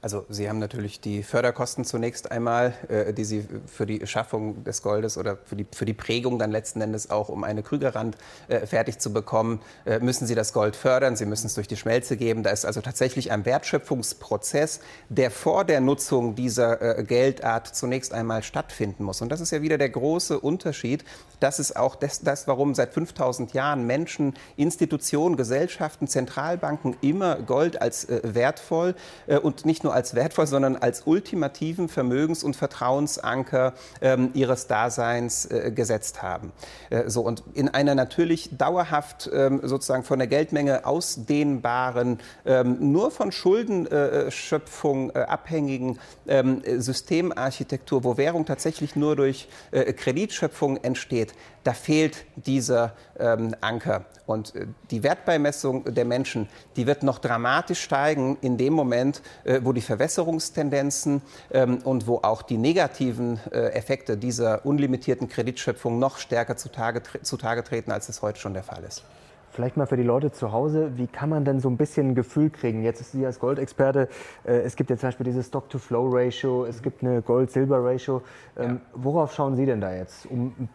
Also 0.00 0.24
Sie 0.28 0.48
haben 0.48 0.58
natürlich 0.58 1.00
die 1.00 1.22
Förderkosten 1.24 1.84
zunächst 1.84 2.30
einmal, 2.30 2.72
äh, 2.88 3.12
die 3.12 3.24
Sie 3.24 3.46
für 3.66 3.84
die 3.84 4.06
Schaffung 4.06 4.62
des 4.62 4.82
Goldes 4.82 5.18
oder 5.18 5.36
für 5.44 5.56
die, 5.56 5.66
für 5.72 5.84
die 5.84 5.94
Prägung 5.94 6.38
dann 6.38 6.52
letzten 6.52 6.80
Endes 6.80 7.10
auch, 7.10 7.28
um 7.28 7.42
eine 7.42 7.64
Krügerrand 7.64 8.16
äh, 8.46 8.66
fertig 8.66 9.00
zu 9.00 9.12
bekommen, 9.12 9.60
äh, 9.86 9.98
müssen 9.98 10.26
Sie 10.26 10.36
das 10.36 10.52
Gold 10.52 10.76
fördern. 10.76 11.16
Sie 11.16 11.26
müssen 11.26 11.46
es 11.46 11.54
durch 11.54 11.66
die 11.66 11.76
Schmelze 11.76 12.16
geben. 12.16 12.44
Da 12.44 12.50
ist 12.50 12.64
also 12.64 12.80
tatsächlich 12.80 13.32
ein 13.32 13.44
Wertschöpfungsprozess, 13.44 14.80
der 15.08 15.32
vor 15.32 15.64
der 15.64 15.80
Nutzung 15.80 16.36
dieser 16.36 16.98
äh, 16.98 17.02
Geldart 17.02 17.66
zunächst 17.74 18.12
einmal 18.12 18.44
stattfinden 18.44 19.02
muss. 19.02 19.20
Und 19.20 19.30
das 19.30 19.40
ist 19.40 19.50
ja 19.50 19.62
wieder 19.62 19.78
der 19.78 19.90
große 19.90 20.38
Unterschied. 20.38 21.04
Das 21.40 21.58
ist 21.58 21.76
auch 21.76 21.96
das, 21.96 22.20
das 22.20 22.46
warum 22.46 22.74
seit 22.74 22.94
5000 22.94 23.52
Jahren 23.52 23.86
Menschen, 23.86 24.34
Institutionen, 24.56 25.36
Gesellschaften, 25.36 26.06
Zentralbanken 26.06 26.96
immer 27.00 27.36
Gold 27.36 27.80
als 27.82 28.04
äh, 28.04 28.20
wertvoll 28.22 28.94
äh, 29.26 29.38
und 29.38 29.66
nicht 29.66 29.82
nur 29.84 29.87
nur 29.88 29.94
als 29.94 30.14
wertvoll, 30.14 30.46
sondern 30.46 30.76
als 30.76 31.02
ultimativen 31.06 31.88
Vermögens- 31.88 32.44
und 32.44 32.56
Vertrauensanker 32.56 33.72
ähm, 34.02 34.30
ihres 34.34 34.66
Daseins 34.66 35.46
äh, 35.46 35.72
gesetzt 35.74 36.22
haben. 36.22 36.52
Äh, 36.90 37.08
so 37.08 37.22
und 37.22 37.42
in 37.54 37.70
einer 37.70 37.94
natürlich 37.94 38.50
dauerhaft 38.52 39.30
ähm, 39.32 39.60
sozusagen 39.62 40.04
von 40.04 40.18
der 40.18 40.28
Geldmenge 40.28 40.84
ausdehnbaren, 40.84 42.18
ähm, 42.44 42.92
nur 42.92 43.10
von 43.10 43.32
Schuldenschöpfung 43.32 45.10
äh, 45.10 45.20
abhängigen 45.20 45.98
ähm, 46.26 46.62
Systemarchitektur, 46.76 48.04
wo 48.04 48.18
Währung 48.18 48.44
tatsächlich 48.44 48.94
nur 48.94 49.16
durch 49.16 49.48
äh, 49.70 49.94
Kreditschöpfung 49.94 50.76
entsteht, 50.84 51.32
da 51.64 51.72
fehlt 51.72 52.24
dieser 52.36 52.94
ähm, 53.18 53.54
Anker. 53.60 54.04
Und 54.26 54.54
äh, 54.54 54.66
die 54.90 55.02
Wertbeimessung 55.02 55.84
der 55.92 56.04
Menschen, 56.04 56.48
die 56.76 56.86
wird 56.86 57.02
noch 57.02 57.18
dramatisch 57.18 57.80
steigen 57.80 58.38
in 58.40 58.56
dem 58.56 58.72
Moment, 58.72 59.22
äh, 59.44 59.60
wo 59.62 59.72
die 59.72 59.80
Verwässerungstendenzen 59.80 61.22
ähm, 61.50 61.78
und 61.84 62.06
wo 62.06 62.16
auch 62.22 62.42
die 62.42 62.58
negativen 62.58 63.40
äh, 63.50 63.70
Effekte 63.70 64.16
dieser 64.16 64.64
unlimitierten 64.66 65.28
Kreditschöpfung 65.28 65.98
noch 65.98 66.18
stärker 66.18 66.56
zutage, 66.56 67.02
zutage 67.22 67.64
treten, 67.64 67.92
als 67.92 68.08
es 68.08 68.22
heute 68.22 68.38
schon 68.38 68.54
der 68.54 68.64
Fall 68.64 68.84
ist. 68.84 69.04
Vielleicht 69.50 69.76
mal 69.76 69.86
für 69.86 69.96
die 69.96 70.04
Leute 70.04 70.30
zu 70.30 70.52
Hause, 70.52 70.92
wie 70.96 71.06
kann 71.06 71.30
man 71.30 71.44
denn 71.44 71.58
so 71.58 71.68
ein 71.68 71.76
bisschen 71.76 72.10
ein 72.10 72.14
Gefühl 72.14 72.50
kriegen? 72.50 72.84
Jetzt 72.84 73.00
ist 73.00 73.12
Sie 73.12 73.26
als 73.26 73.40
Goldexperte, 73.40 74.08
äh, 74.44 74.58
es 74.58 74.76
gibt 74.76 74.90
ja 74.90 74.96
zum 74.96 75.08
Beispiel 75.08 75.24
dieses 75.24 75.46
Stock-to-Flow-Ratio, 75.46 76.64
es 76.66 76.80
gibt 76.80 77.02
eine 77.02 77.22
Gold-Silber-Ratio. 77.22 78.22
Ähm, 78.56 78.74
ja. 78.74 78.80
Worauf 78.94 79.34
schauen 79.34 79.56
Sie 79.56 79.66
denn 79.66 79.80
da 79.80 79.92
jetzt, 79.92 80.26
um 80.26 80.54
ein 80.58 80.68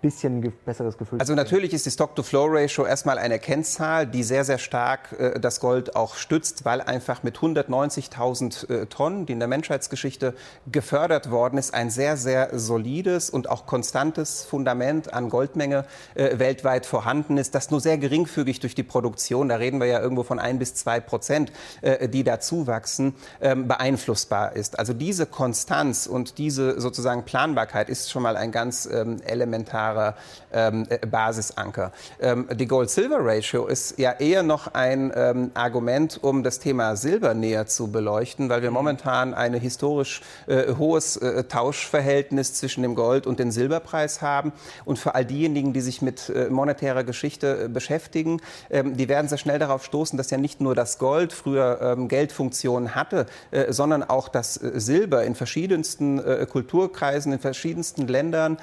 bisschen 0.00 0.52
besseres 0.64 0.98
Gefühl. 0.98 1.20
Also 1.20 1.34
natürlich 1.34 1.72
ist 1.72 1.86
die 1.86 1.90
Stock-to-Flow-Ratio 1.90 2.84
erstmal 2.84 3.18
eine 3.18 3.38
Kennzahl, 3.38 4.06
die 4.06 4.22
sehr, 4.22 4.44
sehr 4.44 4.58
stark 4.58 5.14
äh, 5.18 5.38
das 5.40 5.60
Gold 5.60 5.96
auch 5.96 6.16
stützt, 6.16 6.64
weil 6.64 6.80
einfach 6.80 7.22
mit 7.22 7.38
190.000 7.38 8.70
äh, 8.70 8.86
Tonnen, 8.86 9.26
die 9.26 9.32
in 9.32 9.38
der 9.38 9.48
Menschheitsgeschichte 9.48 10.34
gefördert 10.70 11.30
worden 11.30 11.58
ist, 11.58 11.72
ein 11.74 11.90
sehr, 11.90 12.16
sehr 12.16 12.58
solides 12.58 13.30
und 13.30 13.48
auch 13.48 13.66
konstantes 13.66 14.44
Fundament 14.44 15.12
an 15.12 15.28
Goldmenge 15.28 15.84
äh, 16.14 16.38
weltweit 16.38 16.86
vorhanden 16.86 17.38
ist, 17.38 17.54
das 17.54 17.70
nur 17.70 17.80
sehr 17.80 17.98
geringfügig 17.98 18.60
durch 18.60 18.74
die 18.74 18.82
Produktion, 18.82 19.48
da 19.48 19.56
reden 19.56 19.80
wir 19.80 19.86
ja 19.86 20.00
irgendwo 20.00 20.22
von 20.22 20.38
ein 20.38 20.58
bis 20.58 20.74
zwei 20.74 21.00
Prozent, 21.00 21.52
äh, 21.82 22.08
die 22.08 22.24
dazu 22.24 22.66
wachsen, 22.66 23.14
ähm, 23.40 23.68
beeinflussbar 23.68 24.56
ist. 24.56 24.78
Also 24.78 24.92
diese 24.92 25.26
Konstanz 25.26 26.06
und 26.06 26.38
diese 26.38 26.80
sozusagen 26.80 27.24
Planbarkeit 27.24 27.88
ist 27.88 28.10
schon 28.10 28.22
mal 28.22 28.36
ein 28.36 28.50
ganz 28.50 28.86
ähm, 28.90 29.20
elementares 29.22 29.75
monetarer 29.76 30.14
ähm, 30.52 30.86
äh, 30.88 31.06
Basisanker. 31.06 31.92
Ähm, 32.20 32.48
die 32.54 32.66
Gold-Silver-Ratio 32.66 33.66
ist 33.66 33.98
ja 33.98 34.12
eher 34.12 34.42
noch 34.42 34.74
ein 34.74 35.12
ähm, 35.14 35.50
Argument, 35.54 36.18
um 36.22 36.42
das 36.42 36.58
Thema 36.58 36.96
Silber 36.96 37.34
näher 37.34 37.66
zu 37.66 37.90
beleuchten, 37.90 38.48
weil 38.48 38.62
wir 38.62 38.70
momentan 38.70 39.34
ein 39.34 39.54
historisch 39.54 40.22
äh, 40.46 40.74
hohes 40.74 41.16
äh, 41.16 41.44
Tauschverhältnis 41.44 42.54
zwischen 42.54 42.82
dem 42.82 42.94
Gold 42.94 43.26
und 43.26 43.38
dem 43.38 43.50
Silberpreis 43.50 44.22
haben. 44.22 44.52
Und 44.84 44.98
für 44.98 45.14
all 45.14 45.24
diejenigen, 45.24 45.72
die 45.72 45.80
sich 45.80 46.02
mit 46.02 46.28
äh, 46.28 46.48
monetärer 46.48 47.04
Geschichte 47.04 47.64
äh, 47.64 47.68
beschäftigen, 47.68 48.40
ähm, 48.70 48.96
die 48.96 49.08
werden 49.08 49.28
sehr 49.28 49.38
schnell 49.38 49.58
darauf 49.58 49.84
stoßen, 49.84 50.16
dass 50.16 50.30
ja 50.30 50.38
nicht 50.38 50.60
nur 50.60 50.74
das 50.74 50.98
Gold 50.98 51.32
früher 51.32 51.78
ähm, 51.82 52.08
Geldfunktionen 52.08 52.94
hatte, 52.94 53.26
äh, 53.50 53.72
sondern 53.72 54.02
auch 54.02 54.28
das 54.28 54.54
Silber 54.54 55.24
in 55.24 55.34
verschiedensten 55.34 56.22
Kulturkreisen, 56.46 57.32
in 57.32 57.38
verschiedensten 57.38 58.06
Ländern. 58.06 58.58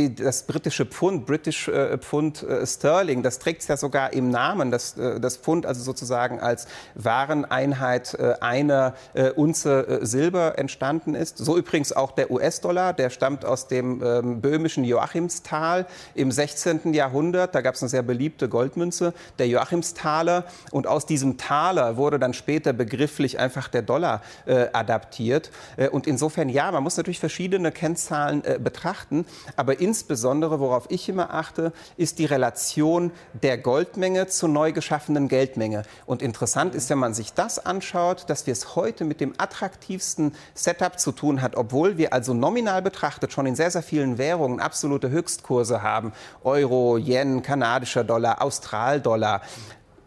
Die, 0.00 0.14
das 0.14 0.44
britische 0.44 0.86
Pfund, 0.86 1.26
British 1.26 1.70
Pfund 2.00 2.46
Sterling, 2.64 3.22
das 3.22 3.38
trägt 3.38 3.60
es 3.60 3.68
ja 3.68 3.76
sogar 3.76 4.12
im 4.14 4.30
Namen, 4.30 4.70
das, 4.70 4.94
das 4.94 5.36
Pfund 5.36 5.66
also 5.66 5.82
sozusagen 5.82 6.40
als 6.40 6.66
Wareneinheit 6.94 8.18
einer 8.40 8.94
Unze 9.36 10.00
Silber 10.02 10.58
entstanden 10.58 11.14
ist. 11.14 11.36
So 11.36 11.58
übrigens 11.58 11.92
auch 11.92 12.12
der 12.12 12.30
US-Dollar, 12.30 12.94
der 12.94 13.10
stammt 13.10 13.44
aus 13.44 13.68
dem 13.68 14.02
ähm, 14.02 14.40
böhmischen 14.40 14.84
Joachimsthal 14.84 15.86
im 16.14 16.32
16. 16.32 16.94
Jahrhundert. 16.94 17.54
Da 17.54 17.60
gab 17.60 17.74
es 17.74 17.82
eine 17.82 17.88
sehr 17.88 18.02
beliebte 18.02 18.48
Goldmünze, 18.48 19.12
der 19.38 19.48
Joachimsthaler. 19.48 20.44
Und 20.70 20.86
aus 20.86 21.06
diesem 21.06 21.36
Taler 21.36 21.96
wurde 21.96 22.18
dann 22.18 22.34
später 22.34 22.72
begrifflich 22.72 23.38
einfach 23.38 23.68
der 23.68 23.82
Dollar 23.82 24.22
äh, 24.46 24.68
adaptiert. 24.72 25.50
Äh, 25.76 25.88
und 25.88 26.06
insofern, 26.06 26.48
ja, 26.48 26.70
man 26.70 26.82
muss 26.82 26.96
natürlich 26.96 27.20
verschiedene 27.20 27.72
Kennzahlen 27.72 28.44
äh, 28.44 28.58
betrachten. 28.62 29.26
Aber 29.56 29.80
insbesondere, 29.90 30.60
worauf 30.60 30.84
ich 30.88 31.08
immer 31.08 31.34
achte, 31.34 31.72
ist 31.96 32.20
die 32.20 32.24
Relation 32.24 33.10
der 33.42 33.58
Goldmenge 33.58 34.28
zur 34.28 34.48
neu 34.48 34.70
geschaffenen 34.70 35.26
Geldmenge. 35.26 35.82
Und 36.06 36.22
interessant 36.22 36.76
ist, 36.76 36.90
wenn 36.90 36.98
man 36.98 37.12
sich 37.12 37.32
das 37.32 37.58
anschaut, 37.58 38.30
dass 38.30 38.46
wir 38.46 38.52
es 38.52 38.76
heute 38.76 39.04
mit 39.04 39.20
dem 39.20 39.34
attraktivsten 39.36 40.32
Setup 40.54 41.00
zu 41.00 41.10
tun 41.10 41.42
hat, 41.42 41.56
obwohl 41.56 41.98
wir 41.98 42.12
also 42.12 42.34
nominal 42.34 42.82
betrachtet 42.82 43.32
schon 43.32 43.46
in 43.46 43.56
sehr, 43.56 43.72
sehr 43.72 43.82
vielen 43.82 44.16
Währungen 44.16 44.60
absolute 44.60 45.10
Höchstkurse 45.10 45.82
haben. 45.82 46.12
Euro, 46.44 46.96
Yen, 46.96 47.42
kanadischer 47.42 48.04
Dollar, 48.04 48.42
Australdollar. 48.42 49.40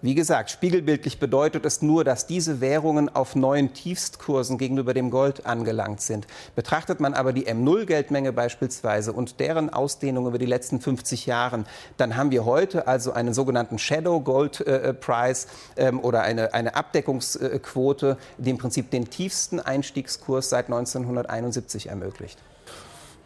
Wie 0.03 0.15
gesagt, 0.15 0.51
spiegelbildlich 0.51 1.17
bedeutet 1.17 1.65
es 1.65 1.81
nur, 1.81 2.03
dass 2.03 2.27
diese 2.27 2.59
Währungen 2.59 3.07
auf 3.07 3.37
neuen 3.37 3.71
Tiefstkursen 3.71 4.57
gegenüber 4.57 4.93
dem 4.93 5.09
Gold 5.09 5.45
angelangt 5.45 6.01
sind. 6.01 6.27
Betrachtet 6.57 6.99
man 6.99 7.13
aber 7.13 7.31
die 7.31 7.47
M0-Geldmenge 7.47 8.33
beispielsweise 8.33 9.13
und 9.13 9.39
deren 9.39 9.69
Ausdehnung 9.69 10.27
über 10.27 10.37
die 10.37 10.45
letzten 10.45 10.81
50 10.81 11.25
Jahre, 11.25 11.63
dann 11.95 12.17
haben 12.17 12.31
wir 12.31 12.43
heute 12.43 12.85
also 12.85 13.13
einen 13.13 13.33
sogenannten 13.33 13.79
Shadow 13.79 14.19
Gold 14.19 14.59
äh, 14.67 14.93
Price 14.93 15.47
ähm, 15.77 16.01
oder 16.01 16.23
eine, 16.23 16.53
eine 16.53 16.75
Abdeckungsquote, 16.75 18.17
die 18.37 18.49
im 18.49 18.57
Prinzip 18.57 18.91
den 18.91 19.09
tiefsten 19.09 19.61
Einstiegskurs 19.61 20.49
seit 20.49 20.65
1971 20.65 21.87
ermöglicht. 21.87 22.39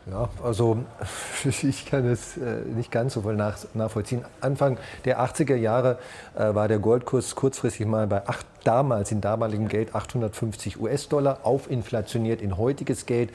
Ja, 0.10 0.30
also 0.41 0.78
ich 1.43 1.86
kann 1.86 2.05
es 2.05 2.38
äh, 2.38 2.62
nicht 2.74 2.91
ganz 2.91 3.14
so 3.14 3.22
voll 3.22 3.36
nach, 3.36 3.58
nachvollziehen. 3.74 4.24
Anfang 4.39 4.78
der 5.03 5.20
80er 5.20 5.55
Jahre 5.55 5.97
äh, 6.36 6.55
war 6.55 6.70
der 6.70 6.80
Goldkurs 6.80 7.36
kurzfristig 7.36 7.86
mal 7.86 8.08
bei 8.08 8.26
acht, 8.26 8.45
damals 8.64 9.12
in 9.12 9.20
damaligem 9.20 9.68
Geld 9.68 9.95
850 9.95 10.80
US-Dollar, 10.80 11.39
aufinflationiert 11.43 12.41
in 12.41 12.58
heutiges 12.58 13.05
Geld 13.05 13.32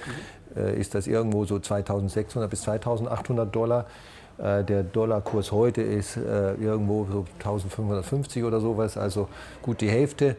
äh, 0.57 0.79
ist 0.79 0.95
das 0.95 1.07
irgendwo 1.07 1.45
so 1.45 1.59
2600 1.59 2.51
bis 2.51 2.63
2800 2.63 3.55
Dollar. 3.55 3.87
Der 4.39 4.83
Dollarkurs 4.83 5.53
heute 5.53 5.83
ist 5.83 6.17
irgendwo 6.17 7.05
so 7.05 7.27
1550 7.35 8.43
oder 8.43 8.61
sowas, 8.61 8.97
also 8.97 9.29
gut 9.61 9.83
die 9.83 9.91
Hälfte 9.91 10.37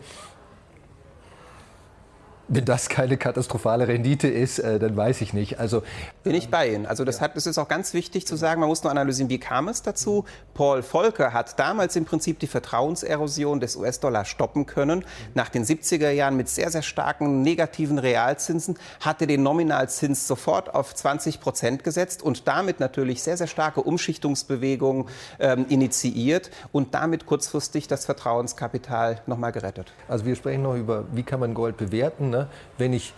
wenn 2.48 2.66
das 2.66 2.90
keine 2.90 3.18
katastrophale 3.18 3.88
Rendite 3.88 4.28
ist, 4.28 4.60
äh, 4.60 4.78
dann 4.78 4.98
weiß 4.98 5.22
ich 5.22 5.34
nicht. 5.34 5.60
Also 5.60 5.82
bin 6.24 6.36
ich 6.36 6.50
bei 6.50 6.70
Ihnen. 6.70 6.86
Also 6.86 7.06
das, 7.06 7.22
hat, 7.22 7.36
das 7.36 7.46
ist 7.46 7.58
auch 7.58 7.68
ganz 7.68 7.94
wichtig 7.94 8.28
zu 8.28 8.36
sagen. 8.36 8.60
Man 8.60 8.70
muss 8.70 8.84
nur 8.84 8.92
analysieren, 8.92 9.30
wie 9.30 9.40
kam 9.40 9.70
es 9.70 9.82
dazu. 9.82 10.26
Paul 10.54 10.84
Volcker 10.84 11.32
hat 11.32 11.58
damals 11.58 11.96
im 11.96 12.06
Prinzip 12.06 12.40
die 12.40 12.48
Vertrauenserosion 12.48 13.60
des 13.60 13.76
US-Dollar 13.76 14.26
stoppen 14.26 14.66
können. 14.66 15.06
Nach 15.36 15.50
den 15.50 15.64
70er 15.64 16.10
Jahren 16.10 16.36
mit 16.36 16.50
sehr, 16.50 16.70
sehr 16.70 16.82
starken 16.82 17.42
negativen 17.44 17.98
Realzinsen 17.98 18.78
hatte 19.00 19.26
den 19.26 19.42
Nominalzins 19.42 20.28
sofort 20.28 20.76
auf 20.76 20.94
20 20.94 21.40
Prozent 21.40 21.84
gesetzt 21.84 22.22
und 22.22 22.48
damit 22.48 22.80
natürlich 22.80 23.24
sehr, 23.24 23.38
sehr 23.38 23.48
starke 23.48 23.82
Umschichtungsbewegungen 23.82 25.06
ähm, 25.40 25.66
initiiert 25.70 26.52
und 26.72 26.94
damit 26.94 27.26
kurzfristig 27.26 27.88
das 27.88 28.06
Vertrauenskapital 28.06 29.22
nochmal 29.28 29.54
gerettet. 29.54 29.94
Also 30.08 30.26
wir 30.26 30.36
sprechen 30.36 30.64
noch 30.64 30.76
über, 30.76 31.06
wie 31.14 31.24
kann 31.24 31.40
man 31.40 31.54
Gold 31.54 31.78
bewerten. 31.78 32.34
Ne? 32.34 32.43
Wenn 32.78 32.94
ich 32.94 33.14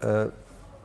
äh, 0.00 0.26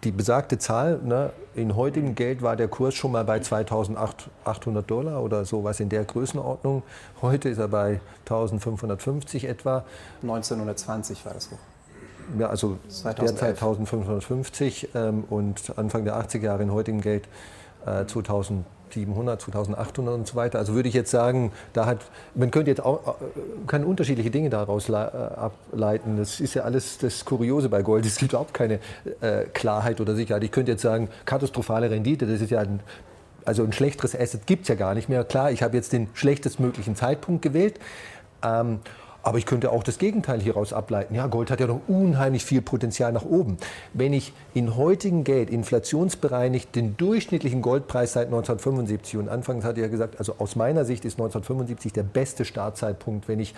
die 0.03 0.11
besagte 0.11 0.57
Zahl, 0.57 0.99
ne, 1.03 1.31
in 1.55 1.75
heutigem 1.75 2.15
Geld 2.15 2.41
war 2.41 2.55
der 2.55 2.67
Kurs 2.67 2.93
schon 2.93 3.11
mal 3.11 3.23
bei 3.23 3.39
2800 3.39 4.89
Dollar 4.89 5.21
oder 5.23 5.45
sowas 5.45 5.79
in 5.79 5.89
der 5.89 6.03
Größenordnung. 6.03 6.83
Heute 7.21 7.49
ist 7.49 7.57
er 7.57 7.67
bei 7.67 8.01
1550 8.21 9.45
etwa. 9.45 9.85
1920 10.21 11.25
war 11.25 11.33
das 11.33 11.51
hoch. 11.51 11.57
Ja, 12.39 12.47
also 12.47 12.77
2011. 12.87 13.15
derzeit 13.31 13.55
1550 13.55 14.89
ähm, 14.95 15.25
und 15.29 15.77
Anfang 15.77 16.05
der 16.05 16.15
80er 16.15 16.41
Jahre 16.41 16.63
in 16.63 16.71
heutigem 16.71 17.01
Geld 17.01 17.27
äh, 17.85 18.05
2000. 18.05 18.65
2700, 18.93 19.41
2800 19.41 20.15
und 20.15 20.27
so 20.27 20.35
weiter. 20.35 20.59
Also 20.59 20.73
würde 20.73 20.89
ich 20.89 20.95
jetzt 20.95 21.11
sagen, 21.11 21.51
da 21.73 21.85
hat, 21.85 21.99
man 22.35 22.51
könnte 22.51 22.71
jetzt 22.71 22.83
auch, 22.83 23.07
äh, 23.07 23.11
kann 23.67 23.83
unterschiedliche 23.83 24.31
Dinge 24.31 24.49
daraus 24.49 24.89
äh, 24.89 24.93
ableiten. 24.93 26.17
Das 26.17 26.39
ist 26.39 26.53
ja 26.53 26.63
alles 26.63 26.97
das 26.97 27.25
Kuriose 27.25 27.69
bei 27.69 27.81
Gold. 27.81 28.05
Es 28.05 28.17
gibt 28.17 28.33
überhaupt 28.33 28.53
keine 28.53 28.79
äh, 29.21 29.45
Klarheit 29.53 29.99
oder 30.01 30.15
Sicherheit. 30.15 30.43
Ich 30.43 30.51
könnte 30.51 30.71
jetzt 30.71 30.81
sagen, 30.81 31.09
katastrophale 31.25 31.89
Rendite, 31.89 32.25
das 32.25 32.41
ist 32.41 32.51
ja 32.51 32.59
ein 32.59 32.79
also 33.45 33.63
ein 33.63 33.73
schlechteres 33.73 34.17
Asset 34.17 34.47
gibt 34.47 34.61
es 34.61 34.67
ja 34.69 34.75
gar 34.75 34.95
nicht 34.95 35.09
mehr. 35.09 35.25
Klar, 35.25 35.51
ich 35.51 35.63
habe 35.63 35.75
jetzt 35.75 35.91
den 35.91 36.07
schlechtestmöglichen 36.13 36.95
Zeitpunkt 36.95 37.41
gewählt. 37.41 37.77
Ähm, 38.41 38.79
aber 39.23 39.37
ich 39.37 39.45
könnte 39.45 39.71
auch 39.71 39.83
das 39.83 39.97
Gegenteil 39.97 40.41
hieraus 40.41 40.73
ableiten. 40.73 41.15
Ja, 41.15 41.27
Gold 41.27 41.49
hat 41.49 41.61
ja 41.61 41.67
noch 41.67 41.79
unheimlich 41.87 42.43
viel 42.43 42.61
Potenzial 42.61 43.13
nach 43.13 43.23
oben. 43.23 43.57
Wenn 43.93 44.11
ich 44.11 44.33
in 44.53 44.75
heutigem 44.75 45.23
Geld 45.23 45.49
inflationsbereinigt 45.49 46.75
den 46.75 46.97
durchschnittlichen 46.97 47.61
Goldpreis 47.61 48.13
seit 48.13 48.27
1975 48.27 49.17
und 49.17 49.29
anfangs 49.29 49.63
hatte 49.63 49.79
ich 49.79 49.85
ja 49.85 49.89
gesagt, 49.89 50.19
also 50.19 50.35
aus 50.39 50.57
meiner 50.57 50.83
Sicht 50.83 51.05
ist 51.05 51.13
1975 51.13 51.93
der 51.93 52.03
beste 52.03 52.43
Startzeitpunkt, 52.43 53.29
wenn 53.29 53.39
ich 53.39 53.55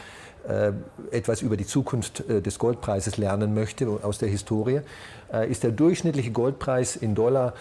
äh, 0.47 0.71
etwas 1.09 1.41
über 1.41 1.57
die 1.57 1.65
Zukunft 1.65 2.29
äh, 2.29 2.41
des 2.41 2.59
Goldpreises 2.59 3.17
lernen 3.17 3.55
möchte 3.55 3.87
aus 4.03 4.19
der 4.19 4.29
Historie, 4.29 4.81
äh, 5.33 5.49
ist 5.49 5.63
der 5.63 5.71
durchschnittliche 5.71 6.29
Goldpreis 6.29 6.95
in 6.95 7.15
Dollar 7.15 7.53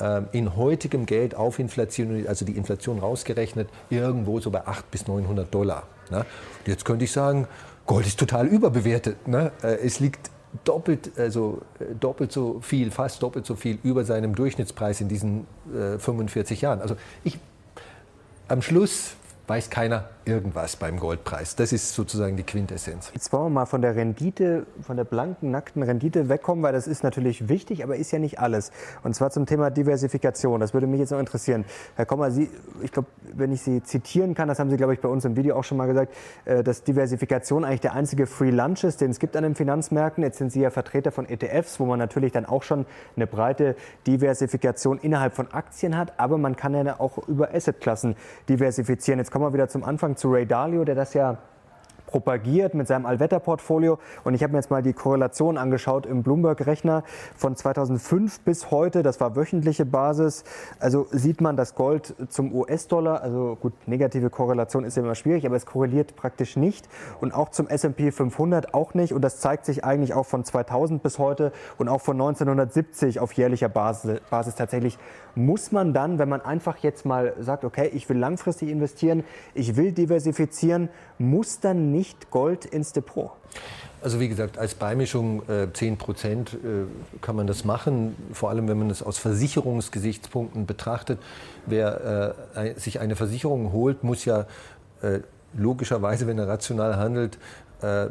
äh, 0.00 0.22
in 0.32 0.56
heutigem 0.56 1.04
Geld 1.04 1.34
auf 1.34 1.58
Inflation, 1.58 2.26
also 2.26 2.46
die 2.46 2.56
Inflation 2.56 3.00
rausgerechnet, 3.00 3.68
irgendwo 3.90 4.40
so 4.40 4.50
bei 4.50 4.60
800 4.60 4.90
bis 4.90 5.06
900 5.06 5.52
Dollar. 5.52 5.82
Ne? 6.10 6.24
Jetzt 6.66 6.84
könnte 6.84 7.04
ich 7.04 7.12
sagen, 7.12 7.46
Gold 7.86 8.06
ist 8.06 8.18
total 8.18 8.46
überbewertet. 8.46 9.28
Ne? 9.28 9.52
Äh, 9.62 9.76
es 9.84 10.00
liegt 10.00 10.30
doppelt, 10.64 11.12
also 11.18 11.62
äh, 11.80 11.94
doppelt 11.98 12.32
so 12.32 12.60
viel, 12.60 12.90
fast 12.90 13.22
doppelt 13.22 13.46
so 13.46 13.56
viel 13.56 13.78
über 13.82 14.04
seinem 14.04 14.34
Durchschnittspreis 14.34 15.00
in 15.00 15.08
diesen 15.08 15.46
äh, 15.74 15.98
45 15.98 16.60
Jahren. 16.60 16.80
Also 16.80 16.96
ich, 17.24 17.38
am 18.48 18.62
Schluss 18.62 19.14
weiß 19.46 19.70
keiner 19.70 20.08
irgendwas 20.26 20.76
beim 20.76 20.98
Goldpreis. 20.98 21.56
Das 21.56 21.72
ist 21.72 21.94
sozusagen 21.94 22.36
die 22.36 22.42
Quintessenz. 22.42 23.10
Jetzt 23.14 23.32
wollen 23.32 23.44
wir 23.44 23.50
mal 23.50 23.66
von 23.66 23.82
der 23.82 23.96
Rendite, 23.96 24.66
von 24.82 24.96
der 24.96 25.04
blanken, 25.04 25.50
nackten 25.50 25.82
Rendite 25.82 26.28
wegkommen, 26.28 26.62
weil 26.62 26.72
das 26.72 26.86
ist 26.86 27.02
natürlich 27.02 27.48
wichtig, 27.48 27.84
aber 27.84 27.96
ist 27.96 28.10
ja 28.10 28.18
nicht 28.18 28.38
alles. 28.38 28.70
Und 29.02 29.14
zwar 29.14 29.30
zum 29.30 29.46
Thema 29.46 29.70
Diversifikation. 29.70 30.60
Das 30.60 30.74
würde 30.74 30.86
mich 30.86 31.00
jetzt 31.00 31.10
noch 31.10 31.18
interessieren. 31.18 31.64
Herr 31.96 32.06
Kommer, 32.06 32.30
Sie, 32.30 32.48
ich 32.82 32.92
glaube, 32.92 33.08
wenn 33.34 33.52
ich 33.52 33.62
Sie 33.62 33.82
zitieren 33.82 34.34
kann, 34.34 34.48
das 34.48 34.58
haben 34.58 34.70
Sie, 34.70 34.76
glaube 34.76 34.94
ich, 34.94 35.00
bei 35.00 35.08
uns 35.08 35.24
im 35.24 35.36
Video 35.36 35.56
auch 35.56 35.64
schon 35.64 35.78
mal 35.78 35.86
gesagt, 35.86 36.14
äh, 36.44 36.62
dass 36.62 36.82
Diversifikation 36.84 37.64
eigentlich 37.64 37.82
der 37.82 37.94
einzige 37.94 38.26
Free 38.26 38.50
Lunch 38.50 38.84
ist, 38.84 39.00
den 39.00 39.10
es 39.10 39.18
gibt 39.18 39.36
an 39.36 39.42
den 39.42 39.54
Finanzmärkten. 39.54 40.24
Jetzt 40.24 40.38
sind 40.38 40.50
Sie 40.50 40.60
ja 40.60 40.70
Vertreter 40.70 41.12
von 41.12 41.28
ETFs, 41.28 41.80
wo 41.80 41.86
man 41.86 41.98
natürlich 41.98 42.32
dann 42.32 42.46
auch 42.46 42.62
schon 42.62 42.86
eine 43.16 43.26
breite 43.26 43.76
Diversifikation 44.06 44.98
innerhalb 44.98 45.34
von 45.34 45.52
Aktien 45.52 45.96
hat, 45.96 46.18
aber 46.18 46.38
man 46.38 46.56
kann 46.56 46.74
ja 46.74 46.98
auch 46.98 47.28
über 47.28 47.54
Assetklassen 47.54 48.16
diversifizieren. 48.48 49.18
Jetzt 49.18 49.30
kommen 49.30 49.44
wir 49.44 49.52
wieder 49.52 49.68
zum 49.68 49.84
Anfang 49.84 50.13
zu 50.16 50.30
Ray 50.30 50.46
Dalio, 50.46 50.84
der 50.84 50.94
das 50.94 51.14
ja 51.14 51.38
propagiert 52.14 52.74
mit 52.74 52.86
seinem 52.86 53.06
Allwetterportfolio. 53.06 53.98
Und 54.22 54.34
ich 54.34 54.42
habe 54.44 54.52
mir 54.52 54.58
jetzt 54.58 54.70
mal 54.70 54.82
die 54.82 54.92
Korrelation 54.92 55.58
angeschaut 55.58 56.06
im 56.06 56.22
Bloomberg-Rechner 56.22 57.02
von 57.34 57.56
2005 57.56 58.40
bis 58.42 58.70
heute. 58.70 59.02
Das 59.02 59.20
war 59.20 59.34
wöchentliche 59.34 59.84
Basis. 59.84 60.44
Also 60.78 61.08
sieht 61.10 61.40
man 61.40 61.56
das 61.56 61.74
Gold 61.74 62.14
zum 62.28 62.54
US-Dollar. 62.54 63.20
Also 63.22 63.58
gut, 63.60 63.72
negative 63.86 64.30
Korrelation 64.30 64.84
ist 64.84 64.96
ja 64.96 65.02
immer 65.02 65.16
schwierig, 65.16 65.44
aber 65.44 65.56
es 65.56 65.66
korreliert 65.66 66.14
praktisch 66.14 66.56
nicht. 66.56 66.88
Und 67.20 67.34
auch 67.34 67.48
zum 67.48 67.66
S&P 67.66 68.12
500 68.12 68.74
auch 68.74 68.94
nicht. 68.94 69.12
Und 69.12 69.22
das 69.22 69.40
zeigt 69.40 69.66
sich 69.66 69.84
eigentlich 69.84 70.14
auch 70.14 70.26
von 70.26 70.44
2000 70.44 71.02
bis 71.02 71.18
heute 71.18 71.50
und 71.78 71.88
auch 71.88 72.00
von 72.00 72.14
1970 72.14 73.18
auf 73.18 73.32
jährlicher 73.32 73.68
Basis, 73.68 74.20
Basis 74.30 74.54
tatsächlich. 74.54 74.98
Muss 75.36 75.72
man 75.72 75.92
dann, 75.92 76.18
wenn 76.18 76.28
man 76.28 76.40
einfach 76.40 76.78
jetzt 76.78 77.04
mal 77.04 77.34
sagt, 77.40 77.64
okay, 77.64 77.90
ich 77.92 78.08
will 78.08 78.18
langfristig 78.18 78.68
investieren, 78.68 79.24
ich 79.54 79.76
will 79.76 79.92
diversifizieren, 79.92 80.88
muss 81.18 81.60
dann 81.60 81.90
nicht 81.90 82.30
Gold 82.30 82.64
ins 82.64 82.92
Depot? 82.92 83.32
Also 84.02 84.20
wie 84.20 84.28
gesagt, 84.28 84.58
als 84.58 84.74
Beimischung 84.74 85.48
äh, 85.48 85.72
10 85.72 85.96
Prozent 85.96 86.54
äh, 86.54 86.84
kann 87.22 87.36
man 87.36 87.46
das 87.46 87.64
machen, 87.64 88.14
vor 88.32 88.50
allem 88.50 88.68
wenn 88.68 88.78
man 88.78 88.90
es 88.90 89.02
aus 89.02 89.16
Versicherungsgesichtspunkten 89.18 90.66
betrachtet. 90.66 91.18
Wer 91.64 92.34
äh, 92.54 92.78
sich 92.78 93.00
eine 93.00 93.16
Versicherung 93.16 93.72
holt, 93.72 94.04
muss 94.04 94.26
ja 94.26 94.46
äh, 95.00 95.20
logischerweise, 95.56 96.26
wenn 96.26 96.38
er 96.38 96.48
rational 96.48 96.96
handelt, 96.96 97.38
äh, 97.80 98.08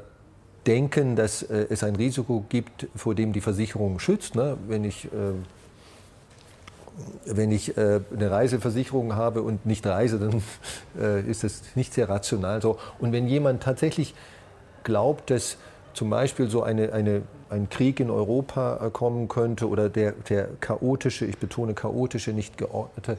denken, 0.65 1.15
dass 1.15 1.43
äh, 1.43 1.67
es 1.69 1.83
ein 1.83 1.95
Risiko 1.95 2.43
gibt, 2.49 2.87
vor 2.95 3.13
dem 3.13 3.31
die 3.31 3.41
Versicherung 3.41 3.99
schützt. 3.99 4.35
Ne? 4.35 4.57
Wenn 4.67 4.83
ich 4.83 5.09
wenn 7.25 7.51
ich 7.51 7.77
äh, 7.77 8.01
eine 8.13 8.31
Reiseversicherung 8.31 9.15
habe 9.15 9.41
und 9.41 9.65
nicht 9.65 9.85
reise, 9.85 10.19
dann 10.19 10.43
äh, 10.99 11.21
ist 11.21 11.43
das 11.43 11.61
nicht 11.75 11.93
sehr 11.93 12.09
rational 12.09 12.61
so. 12.61 12.77
Und 12.99 13.11
wenn 13.11 13.27
jemand 13.27 13.63
tatsächlich 13.63 14.13
glaubt, 14.83 15.29
dass 15.29 15.57
zum 15.93 16.09
Beispiel 16.09 16.49
so 16.49 16.63
eine, 16.63 16.93
eine, 16.93 17.21
ein 17.49 17.69
Krieg 17.69 17.99
in 17.99 18.09
Europa 18.09 18.85
äh, 18.85 18.89
kommen 18.89 19.27
könnte 19.27 19.69
oder 19.69 19.89
der, 19.89 20.13
der 20.13 20.49
chaotische, 20.59 21.25
ich 21.25 21.37
betone 21.37 21.73
chaotische, 21.73 22.31
nicht 22.31 22.57
geordnete 22.57 23.17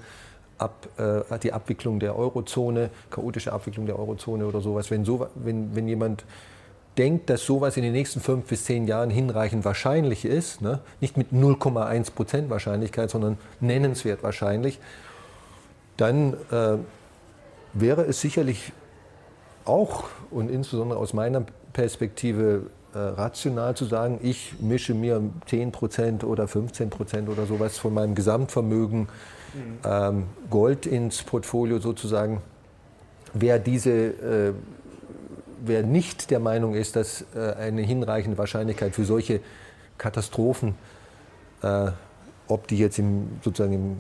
Ab, 0.57 0.87
äh, 0.99 1.39
die 1.41 1.53
Abwicklung 1.53 1.99
der 1.99 2.17
Eurozone, 2.17 2.91
chaotische 3.11 3.53
Abwicklung 3.53 3.87
der 3.87 3.99
Eurozone 3.99 4.47
oder 4.47 4.61
sowas, 4.61 4.89
wenn, 4.89 5.05
so, 5.05 5.27
wenn, 5.35 5.75
wenn 5.75 5.89
jemand 5.89 6.25
denkt, 6.99 7.29
dass 7.31 7.45
sowas 7.45 7.77
in 7.77 7.83
den 7.83 7.93
nächsten 7.93 8.21
fünf 8.21 8.47
bis 8.47 8.65
zehn 8.65 8.87
Jahren 8.87 9.11
hinreichend 9.11 9.65
wahrscheinlich 9.65 10.25
ist, 10.25 10.63
ne? 10.63 10.81
nicht 11.01 11.17
mit 11.17 11.33
0,1 11.33 12.13
Prozent 12.13 12.51
Wahrscheinlichkeit, 12.51 13.11
sondern 13.11 13.39
nennenswert 13.61 14.23
wahrscheinlich, 14.23 14.79
dann 15.97 16.35
äh, 16.51 16.79
wäre 17.73 18.03
es 18.03 18.21
sicherlich 18.21 18.73
auch 19.65 20.05
und 20.31 20.51
insbesondere 20.51 20.99
aus 20.99 21.13
meiner 21.13 21.45
Perspektive 21.73 22.67
äh, 22.95 22.99
rational 22.99 23.75
zu 23.77 23.87
sagen, 23.87 24.21
ich 24.23 24.55
mische 24.61 24.95
mir 24.95 25.23
10 25.47 25.73
Prozent 25.73 26.25
oder 26.25 26.47
15 26.47 26.91
Prozent 26.91 27.29
oder 27.29 27.47
sowas 27.47 27.79
von 27.79 27.93
meinem 27.93 28.15
Gesamtvermögen 28.15 29.01
mhm. 29.01 29.79
ähm, 29.85 30.25
Gold 30.51 30.87
ins 30.87 31.23
Portfolio 31.23 31.79
sozusagen. 31.79 32.41
Wer 33.33 33.59
diese 33.59 33.91
äh, 33.91 34.53
wer 35.67 35.83
nicht 35.83 36.31
der 36.31 36.41
Meinung 36.41 36.75
ist, 36.75 36.97
dass 36.97 37.25
äh, 37.35 37.55
eine 37.59 37.83
hinreichende 37.83 38.39
Wahrscheinlichkeit 38.39 38.95
für 38.95 39.05
solche 39.05 39.41
Katastrophen, 39.99 40.75
äh, 41.63 41.91
ob 42.49 42.67
die 42.69 42.79
jetzt 42.79 42.99
im, 42.99 43.29
sozusagen 43.43 43.73
im 43.73 43.97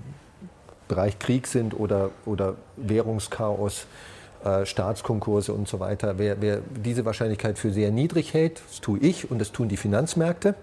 Bereich 0.88 1.18
Krieg 1.18 1.46
sind 1.46 1.78
oder, 1.78 2.10
oder 2.26 2.56
Währungschaos, 2.76 3.86
äh, 4.44 4.66
Staatskonkurse 4.66 5.52
und 5.52 5.68
so 5.68 5.80
weiter, 5.80 6.18
wer, 6.18 6.40
wer 6.40 6.60
diese 6.76 7.04
Wahrscheinlichkeit 7.04 7.58
für 7.58 7.70
sehr 7.70 7.90
niedrig 7.90 8.34
hält, 8.34 8.62
das 8.68 8.80
tue 8.80 8.98
ich 8.98 9.30
und 9.30 9.38
das 9.38 9.52
tun 9.52 9.68
die 9.68 9.76
Finanzmärkte, 9.76 10.54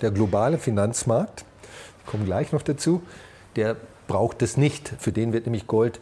der 0.00 0.10
globale 0.10 0.58
Finanzmarkt, 0.58 1.44
ich 2.00 2.10
komme 2.10 2.24
gleich 2.24 2.52
noch 2.52 2.62
dazu, 2.62 3.02
der 3.56 3.76
braucht 4.08 4.42
das 4.42 4.56
nicht. 4.56 4.92
Für 4.98 5.12
den 5.12 5.32
wird 5.32 5.46
nämlich 5.46 5.68
Gold 5.68 6.00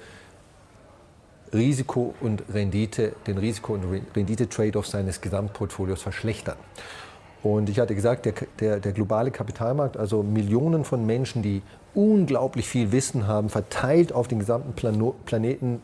Risiko 1.53 2.15
und 2.21 2.43
Rendite, 2.53 3.13
den 3.27 3.39
Risiko- 3.39 3.75
und 3.75 3.85
Rendite-Trade-off 4.15 4.87
seines 4.87 5.21
Gesamtportfolios 5.21 6.03
verschlechtern. 6.03 6.57
Und 7.43 7.69
ich 7.69 7.79
hatte 7.79 7.95
gesagt, 7.95 8.27
der, 8.27 8.35
der, 8.59 8.81
der, 8.81 8.93
globale 8.93 9.31
Kapitalmarkt, 9.31 9.97
also 9.97 10.23
Millionen 10.23 10.85
von 10.85 11.07
Menschen, 11.07 11.43
die 11.43 11.63
unglaublich 11.95 12.69
viel 12.69 12.91
Wissen 12.91 13.27
haben, 13.27 13.49
verteilt 13.49 14.13
auf 14.13 14.27
den 14.27 14.41
gesamten 14.41 14.73
Plano 14.73 15.15
Planeten, 15.25 15.81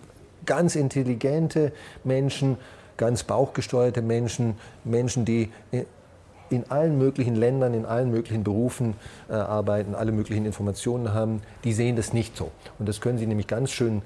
ganz 0.47 0.75
intelligente 0.75 1.73
Menschen, 2.03 2.57
ganz 2.97 3.23
bauchgesteuerte 3.23 4.03
Menschen, 4.03 4.57
Menschen, 4.83 5.25
die 5.25 5.51
in 6.51 6.71
allen 6.71 6.99
möglichen 6.99 7.37
Ländern, 7.37 7.73
in 7.73 7.87
allen 7.87 8.11
möglichen 8.11 8.45
Berufen 8.45 8.95
äh, 9.29 9.35
arbeiten, 9.35 9.95
alle 9.95 10.13
möglichen 10.13 10.45
Informationen 10.45 11.15
haben, 11.15 11.41
die 11.65 11.73
sehen 11.73 11.97
das 11.97 12.13
nicht 12.13 12.37
so. 12.37 12.51
Und 12.79 12.89
das 12.89 13.01
können 13.01 13.19
Sie 13.19 13.27
nämlich 13.27 13.47
ganz 13.47 13.71
schön 13.71 13.99
äh, 13.99 14.03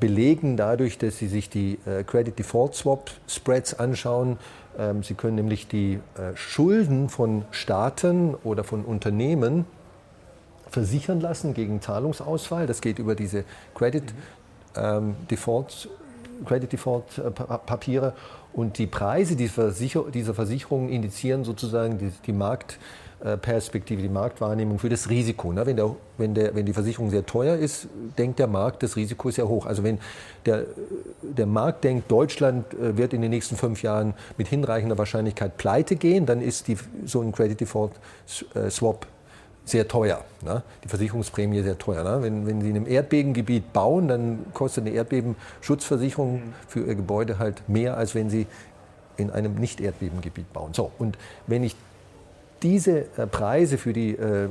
belegen 0.00 0.56
dadurch, 0.56 0.98
dass 0.98 1.18
Sie 1.18 1.26
sich 1.26 1.48
die 1.48 1.78
äh, 1.86 2.04
Credit 2.04 2.38
Default 2.38 2.74
Swap 2.74 3.10
Spreads 3.28 3.78
anschauen. 3.78 4.38
Ähm, 4.78 5.02
Sie 5.02 5.14
können 5.14 5.36
nämlich 5.36 5.68
die 5.68 6.00
äh, 6.16 6.36
Schulden 6.36 7.08
von 7.08 7.44
Staaten 7.50 8.34
oder 8.44 8.64
von 8.64 8.84
Unternehmen 8.84 9.64
versichern 10.70 11.20
lassen 11.20 11.54
gegen 11.54 11.80
Zahlungsausfall. 11.80 12.66
Das 12.66 12.80
geht 12.80 12.98
über 12.98 13.14
diese 13.14 13.44
Credit 13.74 14.04
ähm, 14.76 15.14
Default 15.30 15.88
Credit 16.44 16.72
Default 16.72 17.04
Papiere 17.64 18.12
und 18.52 18.78
die 18.78 18.86
Preise 18.86 19.36
dieser, 19.36 19.72
Versicherungen 20.34 20.88
indizieren 20.88 21.44
sozusagen 21.44 21.98
die, 21.98 22.12
die 22.26 22.32
Markt, 22.32 22.72
äh, 22.72 23.03
Perspektive, 23.38 24.02
die 24.02 24.10
Marktwahrnehmung 24.10 24.78
für 24.78 24.90
das 24.90 25.08
Risiko. 25.08 25.50
Ne? 25.52 25.64
Wenn, 25.64 25.76
der, 25.76 25.96
wenn, 26.18 26.34
der, 26.34 26.54
wenn 26.54 26.66
die 26.66 26.74
Versicherung 26.74 27.08
sehr 27.08 27.24
teuer 27.24 27.56
ist, 27.56 27.88
denkt 28.18 28.38
der 28.38 28.46
Markt, 28.46 28.82
das 28.82 28.96
Risiko 28.96 29.30
ist 29.30 29.36
sehr 29.36 29.48
hoch. 29.48 29.64
Also 29.64 29.82
wenn 29.82 29.98
der, 30.44 30.64
der 31.22 31.46
Markt 31.46 31.84
denkt, 31.84 32.10
Deutschland 32.10 32.74
äh, 32.74 32.98
wird 32.98 33.14
in 33.14 33.22
den 33.22 33.30
nächsten 33.30 33.56
fünf 33.56 33.82
Jahren 33.82 34.12
mit 34.36 34.48
hinreichender 34.48 34.98
Wahrscheinlichkeit 34.98 35.56
pleite 35.56 35.96
gehen, 35.96 36.26
dann 36.26 36.42
ist 36.42 36.68
die, 36.68 36.76
so 37.06 37.22
ein 37.22 37.32
Credit 37.32 37.58
Default 37.58 37.92
äh, 38.54 38.68
Swap 38.68 39.06
sehr 39.64 39.88
teuer. 39.88 40.22
Ne? 40.42 40.62
Die 40.84 40.88
Versicherungsprämie 40.88 41.62
sehr 41.62 41.78
teuer. 41.78 42.04
Ne? 42.04 42.22
Wenn, 42.22 42.46
wenn 42.46 42.60
Sie 42.60 42.68
in 42.68 42.76
einem 42.76 42.86
Erdbebengebiet 42.86 43.72
bauen, 43.72 44.08
dann 44.08 44.44
kostet 44.52 44.86
eine 44.86 44.94
Erdbebenschutzversicherung 44.94 46.42
für 46.68 46.80
Ihr 46.80 46.94
Gebäude 46.94 47.38
halt 47.38 47.66
mehr, 47.68 47.96
als 47.96 48.14
wenn 48.14 48.28
Sie 48.28 48.46
in 49.16 49.30
einem 49.30 49.54
Nicht-Erdbebengebiet 49.54 50.52
bauen. 50.52 50.74
So, 50.74 50.90
und 50.98 51.16
wenn 51.46 51.64
ich 51.64 51.74
diese 52.64 53.06
äh, 53.16 53.26
Preise 53.28 53.78
für 53.78 53.92
die 53.92 54.16
äh, 54.16 54.44
äh 54.44 54.48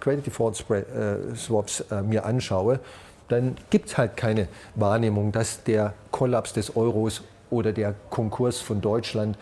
Credit 0.00 0.26
Default 0.26 0.64
äh, 0.70 1.36
Swaps 1.36 1.80
äh, 1.92 2.02
mir 2.02 2.24
anschaue, 2.24 2.80
dann 3.28 3.56
gibt 3.70 3.88
es 3.88 3.98
halt 3.98 4.16
keine 4.16 4.48
Wahrnehmung, 4.74 5.30
dass 5.30 5.62
der 5.62 5.94
Kollaps 6.10 6.52
des 6.52 6.76
Euros 6.76 7.22
oder 7.50 7.72
der 7.72 7.94
Konkurs 8.10 8.60
von 8.60 8.80
Deutschland 8.80 9.36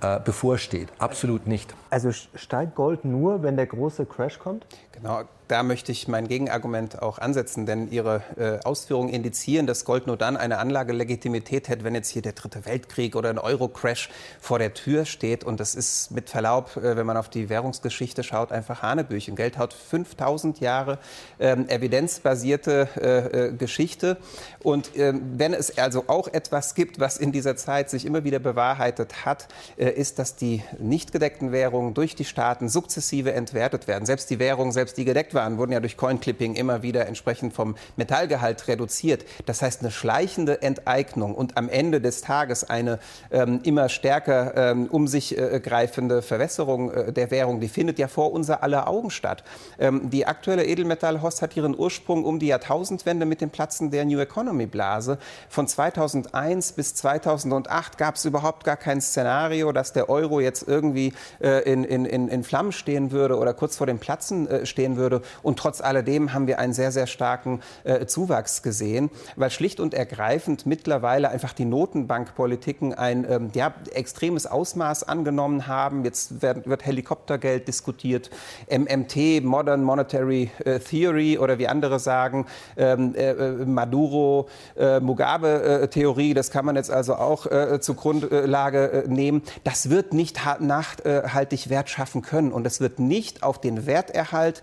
äh, 0.00 0.20
bevorsteht. 0.20 0.88
Absolut 0.98 1.46
nicht. 1.46 1.74
Also 1.90 2.12
steigt 2.12 2.74
Gold 2.74 3.04
nur, 3.04 3.42
wenn 3.42 3.56
der 3.56 3.66
große 3.66 4.06
Crash 4.06 4.38
kommt? 4.38 4.66
Genau, 4.92 5.22
da 5.50 5.64
möchte 5.64 5.90
ich 5.90 6.06
mein 6.06 6.28
Gegenargument 6.28 7.02
auch 7.02 7.18
ansetzen, 7.18 7.66
denn 7.66 7.90
Ihre 7.90 8.22
äh, 8.36 8.64
Ausführungen 8.64 9.08
indizieren, 9.08 9.66
dass 9.66 9.84
Gold 9.84 10.06
nur 10.06 10.16
dann 10.16 10.36
eine 10.36 10.58
Anlagelegitimität 10.58 11.68
hätte, 11.68 11.82
wenn 11.82 11.94
jetzt 11.94 12.10
hier 12.10 12.22
der 12.22 12.34
dritte 12.34 12.64
Weltkrieg 12.66 13.16
oder 13.16 13.30
ein 13.30 13.38
Euro-Crash 13.38 14.10
vor 14.40 14.60
der 14.60 14.74
Tür 14.74 15.04
steht. 15.04 15.42
Und 15.42 15.58
das 15.58 15.74
ist 15.74 16.12
mit 16.12 16.30
Verlaub, 16.30 16.76
äh, 16.76 16.96
wenn 16.96 17.04
man 17.04 17.16
auf 17.16 17.28
die 17.28 17.48
Währungsgeschichte 17.48 18.22
schaut, 18.22 18.52
einfach 18.52 18.82
Hanebüchen. 18.82 19.34
Geld 19.34 19.58
hat 19.58 19.74
5000 19.74 20.60
Jahre 20.60 20.98
ähm, 21.40 21.68
evidenzbasierte 21.68 22.88
äh, 22.96 23.48
äh, 23.48 23.52
Geschichte. 23.52 24.18
Und 24.62 24.96
ähm, 24.96 25.22
wenn 25.36 25.52
es 25.52 25.78
also 25.78 26.04
auch 26.06 26.28
etwas 26.28 26.74
gibt, 26.76 27.00
was 27.00 27.16
in 27.16 27.32
dieser 27.32 27.56
Zeit 27.56 27.90
sich 27.90 28.06
immer 28.06 28.22
wieder 28.22 28.38
bewahrheitet 28.38 29.24
hat, 29.24 29.48
äh, 29.76 29.90
ist, 29.90 30.20
dass 30.20 30.36
die 30.36 30.62
nicht 30.78 31.10
gedeckten 31.10 31.50
Währungen 31.50 31.94
durch 31.94 32.14
die 32.14 32.24
Staaten 32.24 32.68
sukzessive 32.68 33.32
entwertet 33.32 33.88
werden. 33.88 34.06
Selbst 34.06 34.30
die 34.30 34.38
Währungen, 34.38 34.70
selbst 34.70 34.96
die 34.96 35.04
gedeckt 35.04 35.34
waren, 35.34 35.39
wurden 35.58 35.72
ja 35.72 35.80
durch 35.80 35.96
Coin-Clipping 35.96 36.54
immer 36.54 36.82
wieder 36.82 37.06
entsprechend 37.06 37.52
vom 37.52 37.76
Metallgehalt 37.96 38.68
reduziert. 38.68 39.24
Das 39.46 39.62
heißt, 39.62 39.80
eine 39.80 39.90
schleichende 39.90 40.62
Enteignung 40.62 41.34
und 41.34 41.56
am 41.56 41.68
Ende 41.68 42.00
des 42.00 42.20
Tages 42.20 42.64
eine 42.64 42.98
ähm, 43.30 43.60
immer 43.64 43.88
stärker 43.88 44.56
ähm, 44.56 44.86
um 44.86 45.06
sich 45.06 45.36
äh, 45.36 45.60
greifende 45.60 46.22
Verwässerung 46.22 46.90
äh, 46.92 47.12
der 47.12 47.30
Währung, 47.30 47.60
die 47.60 47.68
findet 47.68 47.98
ja 47.98 48.08
vor 48.08 48.32
unser 48.32 48.62
aller 48.62 48.88
Augen 48.88 49.10
statt. 49.10 49.44
Ähm, 49.78 50.10
die 50.10 50.26
aktuelle 50.26 50.64
Edelmetallhost 50.64 51.42
hat 51.42 51.56
ihren 51.56 51.78
Ursprung 51.78 52.24
um 52.24 52.38
die 52.38 52.48
Jahrtausendwende 52.48 53.26
mit 53.26 53.40
dem 53.40 53.50
Platzen 53.50 53.90
der 53.90 54.04
New 54.04 54.18
Economy 54.18 54.66
Blase. 54.66 55.18
Von 55.48 55.66
2001 55.66 56.72
bis 56.72 56.94
2008 56.94 57.98
gab 57.98 58.16
es 58.16 58.24
überhaupt 58.24 58.64
gar 58.64 58.76
kein 58.76 59.00
Szenario, 59.00 59.72
dass 59.72 59.92
der 59.92 60.08
Euro 60.08 60.40
jetzt 60.40 60.66
irgendwie 60.66 61.12
äh, 61.40 61.62
in, 61.70 61.84
in, 61.84 62.04
in 62.06 62.44
Flammen 62.44 62.72
stehen 62.72 63.10
würde 63.10 63.36
oder 63.38 63.54
kurz 63.54 63.76
vor 63.76 63.86
dem 63.86 63.98
Platzen 63.98 64.48
äh, 64.48 64.66
stehen 64.66 64.96
würde. 64.96 65.22
Und 65.42 65.58
trotz 65.58 65.80
alledem 65.80 66.32
haben 66.32 66.46
wir 66.46 66.58
einen 66.58 66.72
sehr, 66.72 66.92
sehr 66.92 67.06
starken 67.06 67.60
äh, 67.84 68.06
Zuwachs 68.06 68.62
gesehen, 68.62 69.10
weil 69.36 69.50
schlicht 69.50 69.80
und 69.80 69.94
ergreifend 69.94 70.66
mittlerweile 70.66 71.30
einfach 71.30 71.52
die 71.52 71.64
Notenbankpolitiken 71.64 72.94
ein 72.94 73.26
ähm, 73.28 73.50
ja, 73.54 73.74
extremes 73.92 74.46
Ausmaß 74.46 75.04
angenommen 75.04 75.66
haben. 75.66 76.04
Jetzt 76.04 76.42
wird, 76.42 76.68
wird 76.68 76.84
Helikoptergeld 76.84 77.68
diskutiert, 77.68 78.30
MMT, 78.68 79.42
Modern 79.42 79.82
Monetary 79.82 80.50
äh, 80.64 80.78
Theory 80.78 81.38
oder 81.38 81.58
wie 81.58 81.68
andere 81.68 81.98
sagen, 81.98 82.46
ähm, 82.76 83.14
äh, 83.14 83.30
äh 83.30 83.64
Maduro, 83.64 84.48
äh, 84.76 85.00
Mugabe-Theorie, 85.00 86.34
das 86.34 86.50
kann 86.50 86.64
man 86.64 86.76
jetzt 86.76 86.90
also 86.90 87.14
auch 87.14 87.46
äh, 87.46 87.80
zur 87.80 87.96
Grundlage 87.96 89.04
nehmen. 89.06 89.42
Das 89.64 89.90
wird 89.90 90.12
nicht 90.12 90.40
nachhaltig 90.60 91.70
Wert 91.70 91.90
schaffen 91.90 92.22
können 92.22 92.52
und 92.52 92.66
es 92.66 92.80
wird 92.80 92.98
nicht 92.98 93.42
auf 93.42 93.60
den 93.60 93.86
Werterhalt 93.86 94.62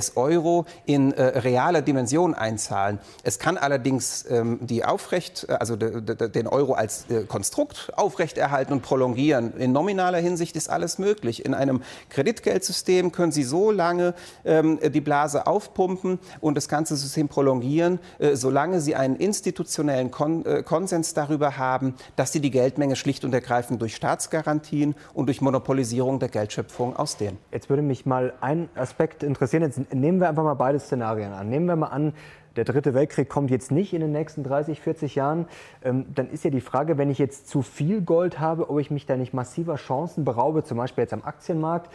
des 0.00 0.16
Euro 0.16 0.64
in 0.86 1.12
reale 1.12 1.82
Dimension 1.82 2.34
einzahlen. 2.34 2.98
Es 3.22 3.38
kann 3.38 3.58
allerdings 3.58 4.24
ähm, 4.30 4.58
die 4.60 4.84
aufrecht, 4.84 5.48
also 5.50 5.76
den 5.76 6.46
Euro 6.46 6.72
als 6.72 7.04
Konstrukt 7.28 7.92
aufrechterhalten 7.96 8.72
und 8.72 8.82
prolongieren. 8.82 9.56
In 9.56 9.72
nominaler 9.72 10.18
Hinsicht 10.18 10.56
ist 10.56 10.70
alles 10.70 10.98
möglich. 10.98 11.44
In 11.44 11.54
einem 11.54 11.82
Kreditgeldsystem 12.08 13.12
können 13.12 13.32
Sie 13.32 13.42
so 13.42 13.70
lange 13.70 14.14
ähm, 14.44 14.78
die 14.82 15.00
Blase 15.00 15.46
aufpumpen 15.46 16.18
und 16.40 16.56
das 16.56 16.68
ganze 16.68 16.96
System 16.96 17.28
prolongieren, 17.28 17.98
äh, 18.18 18.36
solange 18.36 18.80
Sie 18.80 18.94
einen 18.94 19.16
institutionellen 19.16 20.10
Kon 20.10 20.44
äh, 20.46 20.62
Konsens 20.62 21.14
darüber 21.14 21.56
haben, 21.56 21.94
dass 22.16 22.32
Sie 22.32 22.40
die 22.40 22.50
Geldmenge 22.50 22.96
schlicht 22.96 23.24
und 23.24 23.34
ergreifend 23.34 23.80
durch 23.82 23.94
Staatsgarantien 23.94 24.94
und 25.14 25.26
durch 25.26 25.40
Monopolisierung 25.40 26.18
der 26.18 26.28
Geldschöpfung 26.28 26.96
ausdehnen. 26.96 27.38
Jetzt 27.52 27.68
würde 27.68 27.82
mich 27.82 28.06
mal 28.06 28.32
ein 28.40 28.68
Aspekt 28.74 29.22
interessieren. 29.22 29.62
Jetzt 29.62 29.89
nehmen 29.92 30.20
wir 30.20 30.28
einfach 30.28 30.44
mal 30.44 30.54
beide 30.54 30.78
Szenarien 30.78 31.32
an. 31.32 31.48
Nehmen 31.48 31.66
wir 31.66 31.76
mal 31.76 31.88
an, 31.88 32.12
der 32.56 32.64
dritte 32.64 32.94
Weltkrieg 32.94 33.28
kommt 33.28 33.50
jetzt 33.50 33.70
nicht 33.70 33.92
in 33.92 34.00
den 34.00 34.12
nächsten 34.12 34.42
30, 34.42 34.80
40 34.80 35.14
Jahren, 35.14 35.46
ähm, 35.84 36.06
dann 36.14 36.28
ist 36.30 36.44
ja 36.44 36.50
die 36.50 36.60
Frage, 36.60 36.98
wenn 36.98 37.10
ich 37.10 37.18
jetzt 37.18 37.48
zu 37.48 37.62
viel 37.62 38.00
Gold 38.00 38.40
habe, 38.40 38.70
ob 38.70 38.78
ich 38.80 38.90
mich 38.90 39.06
da 39.06 39.16
nicht 39.16 39.32
massiver 39.32 39.76
Chancen 39.76 40.24
beraube, 40.24 40.64
zum 40.64 40.78
Beispiel 40.78 41.02
jetzt 41.02 41.12
am 41.12 41.22
Aktienmarkt. 41.22 41.90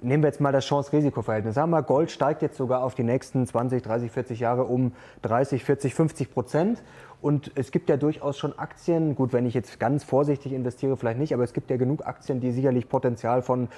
Nehmen 0.00 0.22
wir 0.22 0.28
jetzt 0.28 0.40
mal 0.40 0.52
das 0.52 0.64
Chance-Risiko-Verhältnis. 0.64 1.56
Sagen 1.56 1.70
wir 1.70 1.78
mal, 1.78 1.82
Gold 1.82 2.12
steigt 2.12 2.40
jetzt 2.40 2.56
sogar 2.56 2.84
auf 2.84 2.94
die 2.94 3.02
nächsten 3.02 3.44
20, 3.46 3.82
30, 3.82 4.12
40 4.12 4.40
Jahre 4.40 4.64
um 4.64 4.92
30, 5.22 5.64
40, 5.64 5.92
50 5.92 6.32
Prozent. 6.32 6.82
Und 7.20 7.50
es 7.56 7.72
gibt 7.72 7.90
ja 7.90 7.96
durchaus 7.96 8.38
schon 8.38 8.56
Aktien, 8.56 9.16
gut, 9.16 9.32
wenn 9.32 9.44
ich 9.44 9.54
jetzt 9.54 9.80
ganz 9.80 10.04
vorsichtig 10.04 10.52
investiere, 10.52 10.96
vielleicht 10.96 11.18
nicht, 11.18 11.34
aber 11.34 11.42
es 11.42 11.52
gibt 11.52 11.68
ja 11.68 11.76
genug 11.76 12.06
Aktien, 12.06 12.40
die 12.40 12.52
sicherlich 12.52 12.88
Potenzial 12.88 13.42
von 13.42 13.68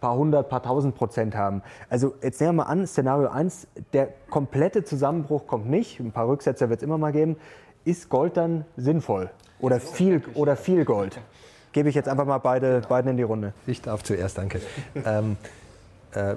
paar 0.00 0.16
hundert, 0.16 0.48
paar 0.48 0.62
tausend 0.62 0.94
Prozent 0.94 1.36
haben. 1.36 1.62
Also 1.88 2.14
jetzt 2.22 2.40
nehmen 2.40 2.56
wir 2.56 2.64
mal 2.64 2.70
an, 2.70 2.86
Szenario 2.86 3.28
1, 3.28 3.66
der 3.92 4.08
komplette 4.30 4.84
Zusammenbruch 4.84 5.46
kommt 5.46 5.68
nicht, 5.68 6.00
ein 6.00 6.12
paar 6.12 6.28
Rücksetzer 6.28 6.68
wird 6.70 6.80
es 6.80 6.82
immer 6.82 6.98
mal 6.98 7.12
geben. 7.12 7.36
Ist 7.84 8.08
Gold 8.08 8.36
dann 8.36 8.64
sinnvoll 8.76 9.30
oder 9.60 9.80
viel, 9.80 10.22
oder 10.34 10.56
viel 10.56 10.84
Gold? 10.84 11.20
Gebe 11.72 11.88
ich 11.88 11.94
jetzt 11.94 12.08
einfach 12.08 12.26
mal 12.26 12.38
beide, 12.38 12.82
beiden 12.88 13.12
in 13.12 13.16
die 13.16 13.22
Runde. 13.22 13.52
Ich 13.66 13.80
darf 13.80 14.02
zuerst, 14.02 14.38
danke. 14.38 14.60
ähm, 15.04 15.36
äh, 16.12 16.34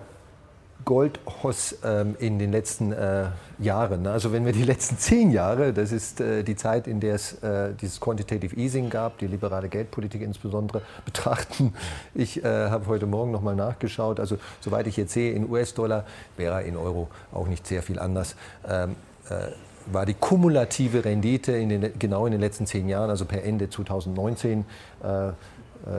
Goldhoss 0.86 1.78
ähm, 1.84 2.16
in 2.20 2.40
den 2.40 2.52
letzten 2.52 2.92
äh, 2.92 3.26
Jahren. 3.60 4.08
Also 4.08 4.32
wenn 4.32 4.46
wir 4.46 4.54
die 4.54 4.64
letzten 4.64 4.98
zehn 4.98 5.32
Jahre, 5.32 5.74
das 5.74 5.92
ist 5.92 6.20
äh, 6.20 6.44
die 6.44 6.56
Zeit, 6.56 6.88
in 6.88 7.00
der 7.00 7.16
es 7.16 7.42
äh, 7.44 7.74
dieses 7.80 8.00
Quantitative 8.00 8.56
Easing 8.56 8.90
gab, 8.90 9.18
die 9.18 9.28
liberale 9.28 9.70
Geldpolitik 9.70 10.22
insbesondere, 10.22 10.82
betrachten. 11.06 11.74
Ich 12.14 12.44
äh, 12.44 12.70
habe 12.70 12.88
heute 12.88 13.06
Morgen 13.06 13.32
noch 13.32 13.42
mal 13.42 13.56
nachgeschaut. 13.56 14.20
Also 14.20 14.38
soweit 14.60 14.88
ich 14.88 14.98
jetzt 14.98 15.14
sehe, 15.14 15.34
in 15.34 15.50
US-Dollar 15.50 16.06
wäre 16.38 16.64
in 16.64 16.78
Euro 16.78 17.10
auch 17.32 17.48
nicht 17.48 17.68
sehr 17.68 17.84
viel 17.84 18.00
anders. 18.00 18.36
Ähm, 18.68 18.96
äh, 19.30 19.52
war 19.86 20.06
die 20.06 20.14
kumulative 20.14 21.04
Rendite 21.04 21.52
in 21.52 21.70
den, 21.70 22.00
genau 22.00 22.26
in 22.26 22.32
den 22.32 22.40
letzten 22.40 22.66
zehn 22.66 22.88
Jahren, 22.88 23.10
also 23.10 23.26
per 23.26 23.44
Ende 23.44 23.70
2019, 23.70 24.64
äh, 25.04 25.32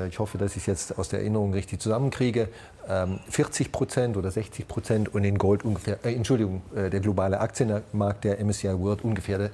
ich 0.09 0.19
hoffe, 0.19 0.39
dass 0.39 0.52
ich 0.52 0.62
es 0.62 0.66
jetzt 0.66 0.98
aus 0.98 1.11
der 1.11 1.20
Erinnerung 1.20 1.52
richtig 1.52 1.81
zusammenkriege, 1.81 2.48
40 3.28 3.66
ähm, 3.66 3.73
Prozent 3.73 4.16
oder 4.16 4.31
60 4.31 4.69
Prozent 4.69 5.15
und 5.15 5.24
in 5.24 5.39
Gold 5.39 5.65
ungefähr, 5.65 5.98
äh, 6.05 6.15
Entschuldigung, 6.15 6.62
äh, 6.74 6.90
der 6.90 7.01
globale 7.01 7.40
Aktienmarkt, 7.40 8.24
der 8.24 8.40
MSCI 8.40 8.78
World 8.78 9.05
ungefähr 9.05 9.39
der 9.39 9.51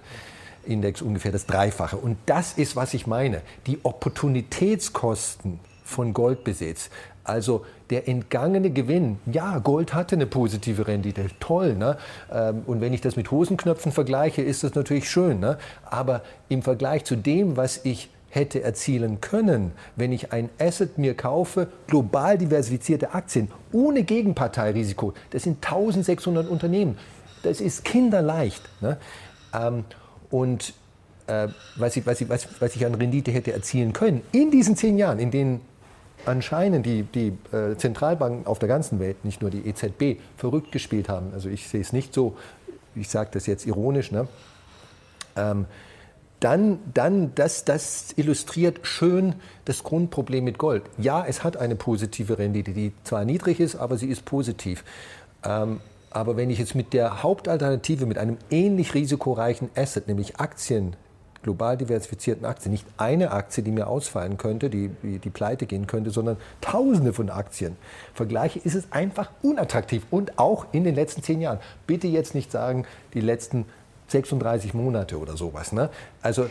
Index 0.64 1.00
ungefähr 1.02 1.32
das 1.32 1.46
Dreifache. 1.46 1.96
Und 1.96 2.18
das 2.26 2.52
ist, 2.54 2.76
was 2.76 2.94
ich 2.94 3.06
meine. 3.06 3.42
Die 3.66 3.78
Opportunitätskosten 3.82 5.60
von 5.84 6.12
Goldbesitz, 6.12 6.90
also 7.24 7.64
der 7.90 8.08
entgangene 8.08 8.70
Gewinn, 8.70 9.18
ja, 9.26 9.58
Gold 9.58 9.94
hatte 9.94 10.16
eine 10.16 10.26
positive 10.26 10.86
Rendite, 10.86 11.26
toll. 11.40 11.74
Ne? 11.74 11.96
Ähm, 12.32 12.62
und 12.66 12.80
wenn 12.80 12.92
ich 12.92 13.00
das 13.00 13.16
mit 13.16 13.30
Hosenknöpfen 13.30 13.92
vergleiche, 13.92 14.42
ist 14.42 14.64
das 14.64 14.74
natürlich 14.74 15.08
schön. 15.08 15.40
Ne? 15.40 15.58
Aber 15.84 16.22
im 16.48 16.62
Vergleich 16.62 17.04
zu 17.04 17.16
dem, 17.16 17.56
was 17.56 17.84
ich 17.84 18.10
hätte 18.30 18.62
erzielen 18.62 19.20
können, 19.20 19.72
wenn 19.96 20.12
ich 20.12 20.32
ein 20.32 20.48
Asset 20.58 20.98
mir 20.98 21.14
kaufe, 21.14 21.68
global 21.86 22.38
diversifizierte 22.38 23.12
Aktien, 23.12 23.50
ohne 23.72 24.04
Gegenparteirisiko. 24.04 25.12
Das 25.30 25.42
sind 25.42 25.64
1600 25.64 26.48
Unternehmen. 26.48 26.96
Das 27.42 27.60
ist 27.60 27.84
kinderleicht. 27.84 28.62
Ne? 28.80 28.96
Ähm, 29.52 29.84
und 30.30 30.74
äh, 31.26 31.48
was, 31.76 31.96
ich, 31.96 32.06
was, 32.06 32.20
ich, 32.20 32.28
was, 32.28 32.48
was 32.60 32.76
ich 32.76 32.86
an 32.86 32.94
Rendite 32.94 33.32
hätte 33.32 33.52
erzielen 33.52 33.92
können, 33.92 34.22
in 34.32 34.50
diesen 34.50 34.76
zehn 34.76 34.96
Jahren, 34.96 35.18
in 35.18 35.30
denen 35.30 35.60
anscheinend 36.26 36.86
die, 36.86 37.02
die 37.02 37.32
äh, 37.54 37.76
Zentralbanken 37.76 38.46
auf 38.46 38.58
der 38.58 38.68
ganzen 38.68 39.00
Welt, 39.00 39.24
nicht 39.24 39.40
nur 39.40 39.50
die 39.50 39.66
EZB, 39.66 40.20
verrückt 40.36 40.70
gespielt 40.70 41.08
haben. 41.08 41.32
Also 41.32 41.48
ich 41.48 41.68
sehe 41.68 41.80
es 41.80 41.92
nicht 41.92 42.14
so, 42.14 42.36
ich 42.94 43.08
sage 43.08 43.30
das 43.32 43.46
jetzt 43.46 43.66
ironisch, 43.66 44.12
ne? 44.12 44.28
Ähm, 45.36 45.66
dann, 46.40 46.78
dann 46.94 47.34
das, 47.34 47.64
das 47.64 48.12
illustriert 48.16 48.80
schön 48.82 49.34
das 49.66 49.82
Grundproblem 49.84 50.44
mit 50.44 50.58
Gold. 50.58 50.82
Ja, 50.98 51.24
es 51.26 51.44
hat 51.44 51.56
eine 51.58 51.76
positive 51.76 52.38
Rendite, 52.38 52.72
die 52.72 52.92
zwar 53.04 53.24
niedrig 53.24 53.60
ist, 53.60 53.76
aber 53.76 53.98
sie 53.98 54.08
ist 54.08 54.24
positiv. 54.24 54.82
Ähm, 55.44 55.80
aber 56.10 56.36
wenn 56.36 56.50
ich 56.50 56.58
jetzt 56.58 56.74
mit 56.74 56.92
der 56.92 57.22
Hauptalternative, 57.22 58.06
mit 58.06 58.18
einem 58.18 58.38
ähnlich 58.50 58.94
risikoreichen 58.94 59.70
Asset, 59.76 60.08
nämlich 60.08 60.40
Aktien, 60.40 60.96
global 61.42 61.76
diversifizierten 61.76 62.44
Aktien, 62.44 62.72
nicht 62.72 62.86
eine 62.96 63.30
Aktie, 63.30 63.62
die 63.62 63.70
mir 63.70 63.86
ausfallen 63.86 64.36
könnte, 64.36 64.70
die, 64.70 64.90
die, 65.02 65.18
die 65.18 65.30
pleite 65.30 65.66
gehen 65.66 65.86
könnte, 65.86 66.10
sondern 66.10 66.36
tausende 66.60 67.12
von 67.12 67.30
Aktien 67.30 67.76
vergleiche, 68.12 68.58
ist 68.58 68.74
es 68.74 68.92
einfach 68.92 69.30
unattraktiv. 69.42 70.04
Und 70.10 70.38
auch 70.38 70.66
in 70.72 70.84
den 70.84 70.94
letzten 70.94 71.22
zehn 71.22 71.40
Jahren. 71.40 71.60
Bitte 71.86 72.08
jetzt 72.08 72.34
nicht 72.34 72.50
sagen, 72.50 72.86
die 73.14 73.20
letzten 73.20 73.66
36 74.10 74.74
Monate 74.74 75.18
oder 75.18 75.36
sowas. 75.36 75.72
Ne? 75.72 75.90
Also 76.22 76.48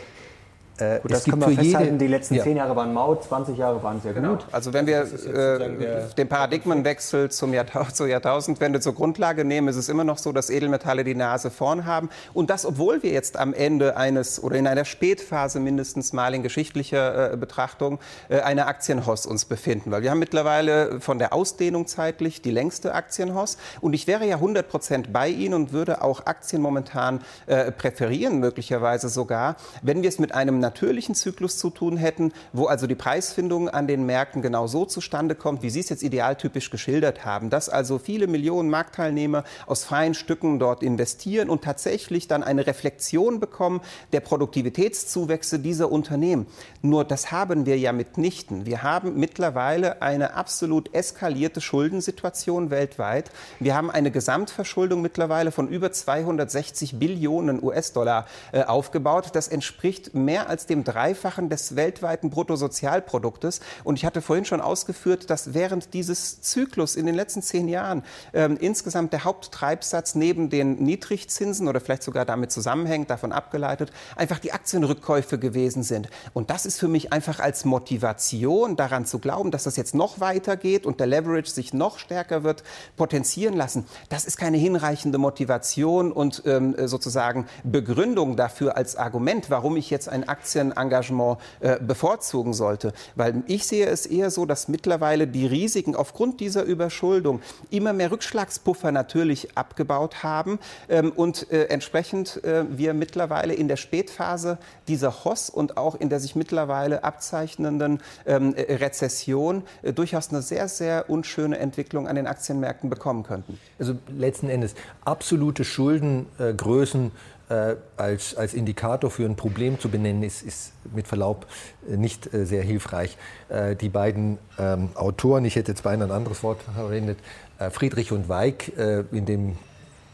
äh, 0.81 0.99
Gut, 1.01 1.11
das 1.11 1.23
können 1.25 1.41
wir 1.41 1.49
festhalten, 1.49 1.97
die 1.97 2.07
letzten 2.07 2.35
ja. 2.35 2.43
zehn 2.43 2.57
Jahre 2.57 2.75
waren 2.75 2.93
Maut, 2.93 3.23
20 3.23 3.57
Jahre 3.57 3.81
waren 3.83 4.01
sehr 4.01 4.13
genau. 4.13 4.31
gut. 4.31 4.45
Also 4.51 4.73
wenn 4.73 4.87
wir 4.87 5.01
äh, 5.01 6.13
den 6.17 6.27
Paradigmenwechsel 6.27 7.29
zum 7.29 7.53
Jahrtausend, 7.59 7.95
zur 7.95 8.07
Jahrtausendwende 8.07 8.79
zur 8.79 8.95
Grundlage 8.95 9.45
nehmen, 9.45 9.67
ist 9.67 9.75
es 9.75 9.89
immer 9.89 10.03
noch 10.03 10.17
so, 10.17 10.31
dass 10.31 10.49
Edelmetalle 10.49 11.03
die 11.03 11.15
Nase 11.15 11.51
vorn 11.51 11.85
haben. 11.85 12.09
Und 12.33 12.49
das, 12.49 12.65
obwohl 12.65 13.03
wir 13.03 13.11
jetzt 13.11 13.37
am 13.37 13.53
Ende 13.53 13.97
eines 13.97 14.41
oder 14.41 14.55
in 14.55 14.67
einer 14.67 14.85
Spätphase 14.85 15.59
mindestens 15.59 16.13
mal 16.13 16.33
in 16.33 16.43
geschichtlicher 16.43 17.33
äh, 17.33 17.37
Betrachtung 17.37 17.99
äh, 18.29 18.39
eine 18.41 18.67
Aktienhoss 18.67 19.25
uns 19.25 19.45
befinden. 19.45 19.91
Weil 19.91 20.01
wir 20.01 20.11
haben 20.11 20.19
mittlerweile 20.19 20.99
von 21.01 21.19
der 21.19 21.33
Ausdehnung 21.33 21.87
zeitlich 21.87 22.41
die 22.41 22.51
längste 22.51 22.93
Aktienhoss. 22.93 23.57
Und 23.81 23.93
ich 23.93 24.07
wäre 24.07 24.25
ja 24.25 24.35
100 24.35 24.67
Prozent 24.67 25.13
bei 25.13 25.29
Ihnen 25.29 25.53
und 25.53 25.73
würde 25.73 26.01
auch 26.01 26.25
Aktien 26.25 26.61
momentan 26.61 27.21
äh, 27.47 27.71
präferieren, 27.71 28.39
möglicherweise 28.39 29.09
sogar, 29.09 29.55
wenn 29.81 30.01
wir 30.01 30.09
es 30.09 30.19
mit 30.19 30.33
einem 30.33 30.59
natürlichen 30.69 31.15
Zyklus 31.15 31.57
zu 31.57 31.71
tun 31.71 31.97
hätten, 31.97 32.31
wo 32.53 32.67
also 32.67 32.85
die 32.85 32.93
Preisfindung 32.93 33.69
an 33.69 33.87
den 33.87 34.05
Märkten 34.05 34.43
genau 34.43 34.67
so 34.67 34.85
zustande 34.85 35.33
kommt, 35.33 35.63
wie 35.63 35.71
Sie 35.71 35.79
es 35.79 35.89
jetzt 35.89 36.03
idealtypisch 36.03 36.69
geschildert 36.69 37.25
haben, 37.25 37.49
dass 37.49 37.69
also 37.69 37.97
viele 37.97 38.27
Millionen 38.27 38.69
Marktteilnehmer 38.69 39.43
aus 39.65 39.83
freien 39.83 40.13
Stücken 40.13 40.59
dort 40.59 40.83
investieren 40.83 41.49
und 41.49 41.63
tatsächlich 41.63 42.27
dann 42.27 42.43
eine 42.43 42.67
Reflexion 42.67 43.39
bekommen 43.39 43.81
der 44.13 44.19
Produktivitätszuwächse 44.19 45.57
dieser 45.57 45.91
Unternehmen. 45.91 46.45
Nur 46.83 47.03
das 47.03 47.31
haben 47.31 47.65
wir 47.65 47.79
ja 47.79 47.91
mitnichten. 47.91 48.67
Wir 48.67 48.83
haben 48.83 49.19
mittlerweile 49.19 50.03
eine 50.03 50.35
absolut 50.35 50.93
eskalierte 50.93 51.61
Schuldensituation 51.61 52.69
weltweit. 52.69 53.31
Wir 53.59 53.73
haben 53.73 53.89
eine 53.89 54.11
Gesamtverschuldung 54.11 55.01
mittlerweile 55.01 55.51
von 55.51 55.67
über 55.67 55.91
260 55.91 56.99
Billionen 56.99 57.63
US-Dollar 57.63 58.27
äh, 58.51 58.63
aufgebaut. 58.63 59.29
Das 59.33 59.47
entspricht 59.47 60.13
mehr 60.13 60.47
als 60.49 60.58
als 60.59 60.65
dem 60.65 60.83
Dreifachen 60.83 61.47
des 61.47 61.77
weltweiten 61.77 62.29
Bruttosozialproduktes. 62.29 63.61
Und 63.85 63.95
ich 63.95 64.03
hatte 64.03 64.21
vorhin 64.21 64.43
schon 64.43 64.59
ausgeführt, 64.59 65.29
dass 65.29 65.53
während 65.53 65.93
dieses 65.93 66.41
Zyklus 66.41 66.97
in 66.97 67.05
den 67.05 67.15
letzten 67.15 67.41
zehn 67.41 67.69
Jahren 67.69 68.03
ähm, 68.33 68.57
insgesamt 68.59 69.13
der 69.13 69.23
Haupttreibsatz 69.23 70.15
neben 70.15 70.49
den 70.49 70.75
Niedrigzinsen 70.83 71.69
oder 71.69 71.79
vielleicht 71.79 72.03
sogar 72.03 72.25
damit 72.25 72.51
zusammenhängt, 72.51 73.09
davon 73.09 73.31
abgeleitet, 73.31 73.93
einfach 74.17 74.37
die 74.37 74.51
Aktienrückkäufe 74.51 75.39
gewesen 75.39 75.81
sind. 75.83 76.09
Und 76.33 76.49
das 76.49 76.65
ist 76.65 76.77
für 76.77 76.89
mich 76.89 77.13
einfach 77.13 77.39
als 77.39 77.63
Motivation 77.63 78.75
daran 78.75 79.05
zu 79.05 79.19
glauben, 79.19 79.51
dass 79.51 79.63
das 79.63 79.77
jetzt 79.77 79.95
noch 79.95 80.19
weitergeht 80.19 80.85
und 80.85 80.99
der 80.99 81.07
Leverage 81.07 81.51
sich 81.51 81.73
noch 81.73 81.99
stärker 81.99 82.43
wird 82.43 82.63
potenzieren 82.97 83.53
lassen. 83.53 83.85
Das 84.09 84.25
ist 84.25 84.35
keine 84.35 84.57
hinreichende 84.57 85.19
Motivation 85.19 86.11
und 86.11 86.43
ähm, 86.45 86.75
sozusagen 86.85 87.47
Begründung 87.63 88.35
dafür 88.35 88.75
als 88.75 88.97
Argument, 88.97 89.49
warum 89.49 89.77
ich 89.77 89.89
jetzt 89.89 90.09
ein 90.09 90.27
Aktienengagement 90.49 91.37
äh, 91.59 91.77
bevorzugen 91.79 92.53
sollte. 92.53 92.93
Weil 93.15 93.43
ich 93.47 93.67
sehe 93.67 93.85
es 93.85 94.05
eher 94.05 94.31
so, 94.31 94.45
dass 94.45 94.67
mittlerweile 94.67 95.27
die 95.27 95.45
Risiken 95.45 95.95
aufgrund 95.95 96.39
dieser 96.39 96.63
Überschuldung 96.63 97.41
immer 97.69 97.93
mehr 97.93 98.11
Rückschlagspuffer 98.11 98.91
natürlich 98.91 99.55
abgebaut 99.55 100.23
haben 100.23 100.59
ähm, 100.87 101.11
und 101.15 101.51
äh, 101.51 101.65
entsprechend 101.65 102.43
äh, 102.43 102.65
wir 102.69 102.93
mittlerweile 102.93 103.53
in 103.53 103.67
der 103.67 103.77
Spätphase 103.77 104.57
dieser 104.87 105.23
Hoss 105.23 105.49
und 105.49 105.77
auch 105.77 105.95
in 105.95 106.09
der 106.09 106.19
sich 106.19 106.35
mittlerweile 106.35 107.03
abzeichnenden 107.03 108.01
ähm, 108.25 108.55
äh, 108.55 108.75
Rezession 108.75 109.63
äh, 109.81 109.93
durchaus 109.93 110.29
eine 110.29 110.41
sehr, 110.41 110.67
sehr 110.67 111.09
unschöne 111.09 111.59
Entwicklung 111.59 112.07
an 112.07 112.15
den 112.15 112.27
Aktienmärkten 112.27 112.89
bekommen 112.89 113.23
könnten. 113.23 113.59
Also 113.77 113.95
letzten 114.07 114.49
Endes 114.49 114.73
absolute 115.05 115.63
Schuldengrößen 115.63 117.11
äh, 117.49 117.75
als, 117.97 118.35
als 118.35 118.53
Indikator 118.53 119.09
für 119.09 119.25
ein 119.25 119.35
Problem 119.35 119.79
zu 119.79 119.89
benennen, 119.89 120.23
ist, 120.23 120.43
ist 120.43 120.73
mit 120.93 121.07
Verlaub 121.07 121.47
äh, 121.89 121.97
nicht 121.97 122.33
äh, 122.33 122.45
sehr 122.45 122.63
hilfreich. 122.63 123.17
Äh, 123.49 123.75
die 123.75 123.89
beiden 123.89 124.37
ähm, 124.57 124.89
Autoren, 124.95 125.45
ich 125.45 125.55
hätte 125.55 125.71
jetzt 125.71 125.83
beinahe 125.83 126.07
ein 126.07 126.13
anderes 126.13 126.43
Wort 126.43 126.61
verwendet, 126.75 127.19
äh, 127.57 127.69
Friedrich 127.69 128.11
und 128.11 128.29
Weig 128.29 128.77
äh, 128.77 129.03
in 129.11 129.25
dem 129.25 129.57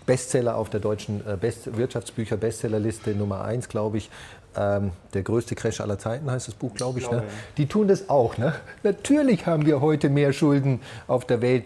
Bestseller 0.05 0.55
auf 0.55 0.69
der 0.69 0.79
deutschen 0.79 1.23
Best 1.41 1.77
Wirtschaftsbücher 1.77 2.37
Bestsellerliste 2.37 3.15
Nummer 3.15 3.43
1, 3.43 3.69
glaube 3.69 3.97
ich, 3.97 4.11
ähm, 4.57 4.91
der 5.13 5.23
größte 5.23 5.55
Crash 5.55 5.81
aller 5.81 5.99
Zeiten 5.99 6.29
heißt 6.29 6.47
das 6.47 6.55
Buch, 6.55 6.73
glaube 6.73 6.99
ich. 6.99 7.09
Ne? 7.09 7.23
Die 7.57 7.67
tun 7.67 7.87
das 7.87 8.09
auch. 8.09 8.37
Ne? 8.37 8.53
Natürlich 8.83 9.45
haben 9.45 9.65
wir 9.65 9.81
heute 9.81 10.09
mehr 10.09 10.31
Schulden 10.31 10.79
auf 11.07 11.25
der 11.25 11.41
Welt 11.41 11.65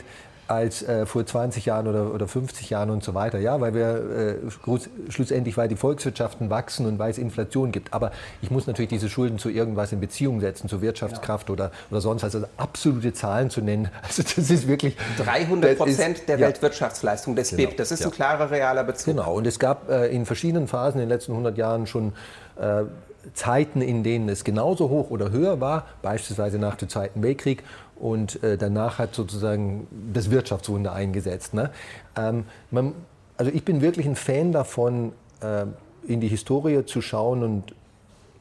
als 0.49 0.81
äh, 0.81 1.05
vor 1.05 1.23
20 1.23 1.65
Jahren 1.65 1.87
oder, 1.87 2.11
oder 2.11 2.27
50 2.27 2.71
Jahren 2.71 2.89
und 2.89 3.03
so 3.03 3.13
weiter. 3.13 3.37
Ja, 3.37 3.61
weil 3.61 3.75
wir 3.75 4.39
äh, 4.41 5.11
schlussendlich, 5.11 5.57
weil 5.57 5.67
die 5.67 5.75
Volkswirtschaften 5.75 6.49
wachsen 6.49 6.87
und 6.87 6.97
weil 6.97 7.11
es 7.11 7.19
Inflation 7.19 7.71
gibt. 7.71 7.93
Aber 7.93 8.11
ich 8.41 8.49
muss 8.49 8.65
natürlich 8.65 8.89
diese 8.89 9.09
Schulden 9.09 9.37
zu 9.37 9.49
irgendwas 9.49 9.91
in 9.91 9.99
Beziehung 9.99 10.41
setzen, 10.41 10.67
zur 10.67 10.81
Wirtschaftskraft 10.81 11.49
ja. 11.49 11.53
oder, 11.53 11.71
oder 11.91 12.01
sonst 12.01 12.23
was. 12.23 12.33
Also 12.33 12.47
absolute 12.57 13.13
Zahlen 13.13 13.51
zu 13.51 13.61
nennen, 13.61 13.89
also 14.01 14.23
das 14.23 14.49
ist 14.49 14.67
wirklich... 14.67 14.97
300 15.17 15.77
Prozent 15.77 16.27
der 16.27 16.39
ja. 16.39 16.47
Weltwirtschaftsleistung 16.47 17.35
des 17.35 17.51
genau. 17.51 17.69
BIP, 17.69 17.77
das 17.77 17.91
ist 17.91 17.99
ja. 17.99 18.07
ein 18.07 18.11
klarer 18.11 18.49
realer 18.49 18.83
Bezug. 18.83 19.15
Genau, 19.15 19.33
und 19.33 19.45
es 19.45 19.59
gab 19.59 19.87
äh, 19.89 20.07
in 20.07 20.25
verschiedenen 20.25 20.67
Phasen 20.67 20.99
in 20.99 21.07
den 21.07 21.09
letzten 21.09 21.33
100 21.33 21.57
Jahren 21.59 21.85
schon 21.85 22.13
äh, 22.59 22.85
Zeiten, 23.33 23.81
in 23.81 24.03
denen 24.03 24.29
es 24.29 24.43
genauso 24.43 24.89
hoch 24.89 25.09
oder 25.09 25.31
höher 25.31 25.59
war, 25.59 25.85
beispielsweise 26.01 26.57
nach 26.57 26.75
dem 26.75 26.89
Zweiten 26.89 27.21
Weltkrieg. 27.21 27.63
Und 27.99 28.41
äh, 28.43 28.57
danach 28.57 28.97
hat 28.97 29.13
sozusagen 29.13 29.87
das 30.13 30.31
Wirtschaftswunder 30.31 30.93
eingesetzt. 30.93 31.53
Ne? 31.53 31.69
Ähm, 32.15 32.45
man, 32.71 32.93
also 33.37 33.51
ich 33.51 33.65
bin 33.65 33.81
wirklich 33.81 34.05
ein 34.05 34.15
Fan 34.15 34.51
davon, 34.51 35.11
äh, 35.41 35.65
in 36.07 36.21
die 36.21 36.27
Historie 36.27 36.85
zu 36.85 37.01
schauen 37.01 37.43
und 37.43 37.75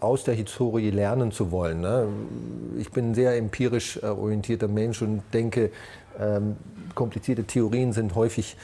aus 0.01 0.23
der 0.25 0.35
Historie 0.35 0.91
lernen 0.91 1.33
zu 1.33 1.51
wollen. 1.51 1.81
Ne? 1.81 2.07
Ich 2.79 2.93
bin 2.93 3.11
ein 3.11 3.15
sehr 3.15 3.37
empirisch 3.37 3.99
äh, 4.03 4.07
orientierter 4.07 4.69
Mensch 4.69 5.03
und 5.03 5.23
denke, 5.33 5.71
ähm, 6.21 6.57
komplizierte 6.95 7.45
Theorien 7.45 7.93
sind 7.93 8.15
häufig 8.15 8.57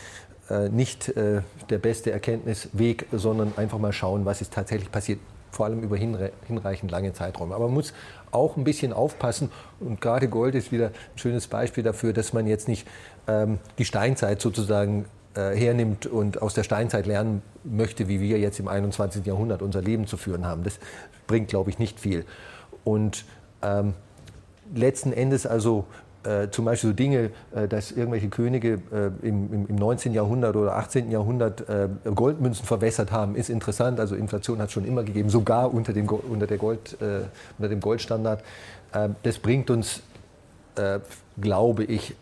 äh, 0.50 0.68
nicht 0.68 1.08
äh, 1.16 1.40
der 1.70 1.78
beste 1.78 2.12
Erkenntnisweg, 2.12 3.06
sondern 3.12 3.52
einfach 3.56 3.78
mal 3.78 3.92
schauen, 3.92 4.24
was 4.24 4.40
ist 4.40 4.52
tatsächlich 4.52 4.90
passiert 4.92 5.18
vor 5.54 5.66
allem 5.66 5.82
über 5.82 5.96
hinreichend 5.96 6.90
lange 6.90 7.12
Zeiträume. 7.12 7.54
Aber 7.54 7.66
man 7.66 7.74
muss 7.74 7.92
auch 8.30 8.56
ein 8.56 8.64
bisschen 8.64 8.92
aufpassen 8.92 9.50
und 9.80 10.00
gerade 10.00 10.28
Gold 10.28 10.54
ist 10.54 10.72
wieder 10.72 10.88
ein 10.88 11.18
schönes 11.18 11.46
Beispiel 11.46 11.84
dafür, 11.84 12.12
dass 12.12 12.32
man 12.32 12.46
jetzt 12.46 12.68
nicht 12.68 12.86
ähm, 13.28 13.58
die 13.78 13.84
Steinzeit 13.84 14.40
sozusagen 14.40 15.06
äh, 15.34 15.54
hernimmt 15.54 16.06
und 16.06 16.42
aus 16.42 16.54
der 16.54 16.62
Steinzeit 16.62 17.06
lernen 17.06 17.42
möchte, 17.64 18.08
wie 18.08 18.20
wir 18.20 18.38
jetzt 18.38 18.60
im 18.60 18.68
21. 18.68 19.24
Jahrhundert 19.26 19.62
unser 19.62 19.82
Leben 19.82 20.06
zu 20.06 20.16
führen 20.16 20.46
haben. 20.46 20.64
Das 20.64 20.78
bringt, 21.26 21.48
glaube 21.48 21.70
ich, 21.70 21.78
nicht 21.78 22.00
viel. 22.00 22.24
Und 22.84 23.24
ähm, 23.62 23.94
letzten 24.74 25.12
Endes 25.12 25.46
also 25.46 25.86
äh, 26.24 26.50
zum 26.50 26.64
Beispiel 26.64 26.90
so 26.90 26.96
Dinge, 26.96 27.30
äh, 27.54 27.68
dass 27.68 27.90
irgendwelche 27.92 28.28
Könige 28.28 28.80
äh, 28.92 29.26
im, 29.26 29.66
im, 29.68 29.76
19. 29.76 30.14
Jahrhundert 30.14 30.56
oder 30.56 30.76
18. 30.76 31.10
Jahrhundert 31.10 31.68
äh, 31.68 31.88
Goldmünzen 32.14 32.64
verwässert 32.64 33.12
haben, 33.12 33.36
ist 33.36 33.50
interessant. 33.50 34.00
Also 34.00 34.14
Inflation 34.14 34.58
hat 34.58 34.68
es 34.68 34.72
schon 34.72 34.86
immer 34.86 35.02
gegeben, 35.02 35.28
sogar 35.28 35.72
unter 35.72 35.92
dem, 35.92 36.08
unter 36.08 36.46
der 36.46 36.56
Gold, 36.56 36.96
äh, 37.00 37.24
unter 37.58 37.68
dem 37.68 37.80
Goldstandard. 37.80 38.42
Ähm, 38.94 39.16
das 39.22 39.38
bringt 39.38 39.70
uns, 39.70 40.02
äh, 40.76 41.00
glaube 41.40 41.84
ich, 41.84 42.14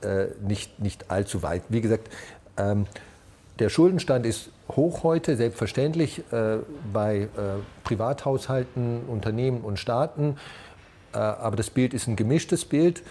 nicht, 0.43 0.81
nicht 0.81 1.11
allzu 1.11 1.43
weit. 1.43 1.63
Wie 1.69 1.83
gesagt, 1.83 2.09
ähm, 2.57 2.87
der 3.59 3.69
Schuldenstand 3.69 4.25
ist 4.25 4.49
hoch 4.71 5.03
heute, 5.03 5.37
selbstverständlich 5.37 6.25
bei 6.93 7.29
Privathaushalten, 7.85 9.03
Unternehmen 9.07 9.61
und 9.61 9.79
Staaten. 9.79 10.39
Aber 11.13 11.57
das 11.57 11.69
Bild 11.69 11.93
ist 11.93 12.07
ein 12.07 12.17
gemischtes 12.17 12.65
Bild 12.65 13.03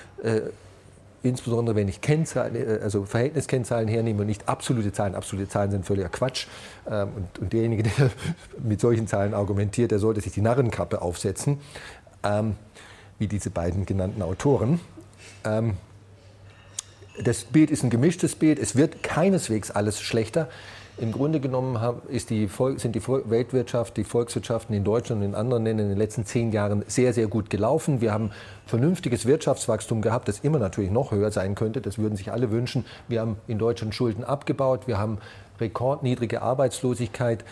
insbesondere 1.23 1.75
wenn 1.75 1.87
ich 1.87 2.01
Kennzahlen, 2.01 2.55
äh, 2.55 2.79
also 2.81 3.05
Verhältniskennzahlen 3.05 3.87
hernehme 3.87 4.21
und 4.21 4.27
nicht 4.27 4.47
absolute 4.47 4.91
Zahlen. 4.91 5.15
Absolute 5.15 5.49
Zahlen 5.49 5.71
sind 5.71 5.85
völliger 5.85 6.09
Quatsch. 6.09 6.47
Ähm, 6.89 7.09
und, 7.15 7.39
und 7.39 7.53
derjenige, 7.53 7.83
der 7.97 8.11
mit 8.61 8.81
solchen 8.81 9.07
Zahlen 9.07 9.33
argumentiert, 9.33 9.91
der 9.91 9.99
sollte 9.99 10.21
sich 10.21 10.33
die 10.33 10.41
Narrenkappe 10.41 11.01
aufsetzen, 11.01 11.59
ähm, 12.23 12.55
wie 13.19 13.27
diese 13.27 13.49
beiden 13.49 13.85
genannten 13.85 14.21
Autoren. 14.21 14.79
Ähm, 15.43 15.77
das 17.23 17.43
Bild 17.43 17.71
ist 17.71 17.83
ein 17.83 17.89
gemischtes 17.89 18.35
Bild. 18.35 18.57
Es 18.57 18.75
wird 18.75 19.03
keineswegs 19.03 19.69
alles 19.69 20.01
schlechter. 20.01 20.47
Im 21.01 21.11
Grunde 21.11 21.39
genommen 21.39 21.79
die, 22.29 22.47
sind 22.77 22.93
die 22.95 23.07
Weltwirtschaft, 23.07 23.97
die 23.97 24.03
Volkswirtschaften 24.03 24.75
in 24.75 24.83
Deutschland 24.83 25.23
und 25.23 25.29
in 25.29 25.35
anderen 25.35 25.63
Ländern 25.63 25.87
in 25.87 25.93
den 25.93 25.97
letzten 25.97 26.27
zehn 26.27 26.51
Jahren 26.51 26.83
sehr, 26.85 27.11
sehr 27.11 27.25
gut 27.25 27.49
gelaufen. 27.49 28.01
Wir 28.01 28.13
haben 28.13 28.29
vernünftiges 28.67 29.25
Wirtschaftswachstum 29.25 30.03
gehabt, 30.03 30.27
das 30.27 30.41
immer 30.41 30.59
natürlich 30.59 30.91
noch 30.91 31.11
höher 31.11 31.31
sein 31.31 31.55
könnte. 31.55 31.81
Das 31.81 31.97
würden 31.97 32.15
sich 32.17 32.31
alle 32.31 32.51
wünschen. 32.51 32.85
Wir 33.07 33.21
haben 33.21 33.37
in 33.47 33.57
Deutschland 33.57 33.95
Schulden 33.95 34.23
abgebaut. 34.23 34.81
Wir 34.85 34.99
haben 34.99 35.17
rekordniedrige 35.59 36.43
Arbeitslosigkeit. 36.43 37.45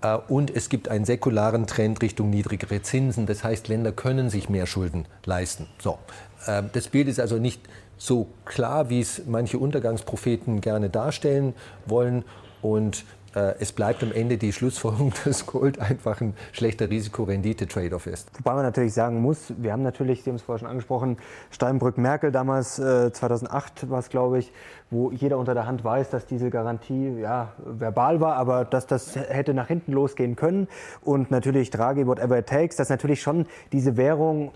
Äh, 0.00 0.16
und 0.28 0.50
es 0.56 0.70
gibt 0.70 0.88
einen 0.88 1.04
säkularen 1.04 1.66
Trend 1.66 2.00
Richtung 2.00 2.30
niedrigere 2.30 2.80
Zinsen. 2.80 3.26
Das 3.26 3.44
heißt, 3.44 3.68
Länder 3.68 3.92
können 3.92 4.30
sich 4.30 4.48
mehr 4.48 4.64
Schulden 4.64 5.04
leisten. 5.26 5.66
So. 5.82 5.98
Äh, 6.46 6.62
das 6.72 6.88
Bild 6.88 7.08
ist 7.08 7.20
also 7.20 7.36
nicht 7.36 7.60
so 7.98 8.28
klar, 8.46 8.88
wie 8.88 9.00
es 9.00 9.22
manche 9.26 9.58
Untergangspropheten 9.58 10.62
gerne 10.62 10.88
darstellen 10.88 11.52
wollen. 11.84 12.24
Und 12.66 13.04
äh, 13.36 13.54
es 13.60 13.70
bleibt 13.70 14.02
am 14.02 14.10
Ende 14.10 14.38
die 14.38 14.52
Schlussfolgerung, 14.52 15.12
dass 15.24 15.46
Gold 15.46 15.78
einfach 15.78 16.20
ein 16.20 16.34
schlechter 16.52 16.90
Risikorendite-Trade-off 16.90 18.06
ist. 18.06 18.30
Wobei 18.38 18.54
man 18.54 18.64
natürlich 18.64 18.92
sagen 18.92 19.20
muss, 19.20 19.52
wir 19.56 19.72
haben 19.72 19.82
natürlich, 19.82 20.24
Sie 20.24 20.30
haben 20.30 20.36
es 20.36 20.42
vorher 20.42 20.58
schon 20.60 20.68
angesprochen, 20.68 21.18
Steinbrück-Merkel 21.50 22.32
damals, 22.32 22.78
äh, 22.78 23.12
2008 23.12 23.88
war 23.88 24.00
es, 24.00 24.08
glaube 24.08 24.38
ich, 24.38 24.52
wo 24.90 25.12
jeder 25.12 25.38
unter 25.38 25.54
der 25.54 25.66
Hand 25.66 25.84
weiß, 25.84 26.10
dass 26.10 26.26
diese 26.26 26.50
Garantie 26.50 27.20
ja, 27.20 27.52
verbal 27.64 28.20
war, 28.20 28.36
aber 28.36 28.64
dass 28.64 28.86
das 28.86 29.14
hätte 29.14 29.54
nach 29.54 29.68
hinten 29.68 29.92
losgehen 29.92 30.34
können. 30.34 30.66
Und 31.02 31.30
natürlich 31.30 31.70
Draghi, 31.70 32.06
whatever 32.06 32.38
it 32.38 32.46
takes, 32.46 32.76
dass 32.76 32.88
natürlich 32.88 33.20
schon 33.22 33.46
diese 33.72 33.96
Währung 33.96 34.52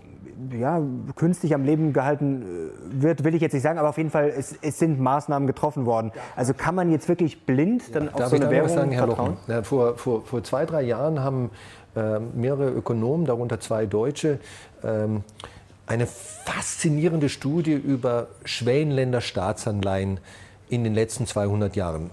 ja, 0.57 0.81
künstlich 1.15 1.53
am 1.53 1.63
Leben 1.63 1.93
gehalten 1.93 2.41
äh, 2.41 3.03
wird, 3.03 3.23
will 3.23 3.35
ich 3.35 3.41
jetzt 3.41 3.53
nicht 3.53 3.63
sagen, 3.63 3.79
aber 3.79 3.89
auf 3.89 3.97
jeden 3.97 4.09
Fall, 4.09 4.29
es, 4.29 4.55
es 4.61 4.79
sind 4.79 4.99
Maßnahmen 4.99 5.47
getroffen 5.47 5.85
worden. 5.85 6.11
Also 6.35 6.53
kann 6.53 6.75
man 6.75 6.91
jetzt 6.91 7.07
wirklich 7.07 7.45
blind 7.45 7.95
dann 7.95 8.05
ja, 8.05 8.11
auf 8.13 8.25
so 8.25 8.35
eine 8.35 8.49
Währung 8.49 8.69
sagen, 8.69 8.91
Herr 8.91 9.07
vertrauen? 9.07 9.37
Ja, 9.47 9.63
vor, 9.63 9.97
vor, 9.97 10.21
vor 10.21 10.43
zwei, 10.43 10.65
drei 10.65 10.83
Jahren 10.83 11.19
haben 11.19 11.51
äh, 11.95 12.19
mehrere 12.19 12.69
Ökonomen, 12.69 13.25
darunter 13.25 13.59
zwei 13.59 13.85
Deutsche, 13.85 14.39
ähm, 14.83 15.23
eine 15.87 16.07
faszinierende 16.07 17.27
Studie 17.27 17.73
über 17.73 18.27
Schwellenländer 18.45 19.21
Staatsanleihen 19.21 20.19
in 20.69 20.83
den 20.83 20.93
letzten 20.93 21.27
200 21.27 21.75
Jahren 21.75 22.11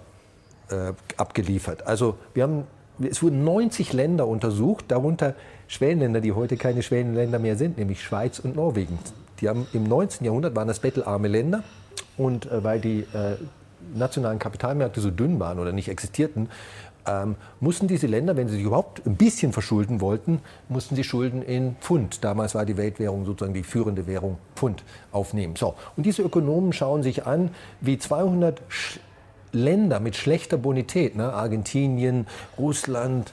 äh, 0.70 0.92
abgeliefert. 1.16 1.86
Also 1.86 2.18
wir 2.34 2.42
haben, 2.42 2.64
es 3.00 3.22
wurden 3.22 3.44
90 3.44 3.92
Länder 3.92 4.26
untersucht, 4.26 4.86
darunter 4.88 5.34
Schwellenländer, 5.68 6.20
die 6.20 6.32
heute 6.32 6.56
keine 6.56 6.82
Schwellenländer 6.82 7.38
mehr 7.38 7.56
sind, 7.56 7.78
nämlich 7.78 8.02
Schweiz 8.02 8.38
und 8.38 8.56
Norwegen. 8.56 8.98
Die 9.40 9.48
haben 9.48 9.66
im 9.72 9.84
19. 9.84 10.24
Jahrhundert 10.24 10.56
waren 10.56 10.66
das 10.66 10.80
bettelarme 10.80 11.28
Länder 11.28 11.62
und 12.16 12.50
äh, 12.50 12.64
weil 12.64 12.80
die 12.80 13.00
äh, 13.00 13.36
nationalen 13.94 14.38
Kapitalmärkte 14.38 15.00
so 15.00 15.10
dünn 15.10 15.38
waren 15.38 15.58
oder 15.58 15.72
nicht 15.72 15.88
existierten, 15.88 16.48
ähm, 17.06 17.36
mussten 17.60 17.86
diese 17.86 18.06
Länder, 18.06 18.36
wenn 18.36 18.48
sie 18.48 18.56
sich 18.56 18.64
überhaupt 18.64 19.06
ein 19.06 19.16
bisschen 19.16 19.52
verschulden 19.52 20.00
wollten, 20.00 20.40
mussten 20.68 20.96
sie 20.96 21.04
Schulden 21.04 21.42
in 21.42 21.76
Pfund, 21.80 22.24
damals 22.24 22.54
war 22.54 22.64
die 22.64 22.76
Weltwährung 22.76 23.24
sozusagen 23.24 23.54
die 23.54 23.62
führende 23.62 24.06
Währung, 24.06 24.38
Pfund 24.56 24.84
aufnehmen. 25.12 25.56
So, 25.56 25.74
und 25.96 26.04
diese 26.04 26.22
Ökonomen 26.22 26.72
schauen 26.72 27.02
sich 27.02 27.26
an, 27.26 27.50
wie 27.80 27.98
200 27.98 28.62
Sch 28.68 29.00
Länder 29.50 29.98
mit 29.98 30.14
schlechter 30.14 30.58
Bonität, 30.58 31.16
ne, 31.16 31.32
Argentinien, 31.32 32.26
Russland, 32.58 33.32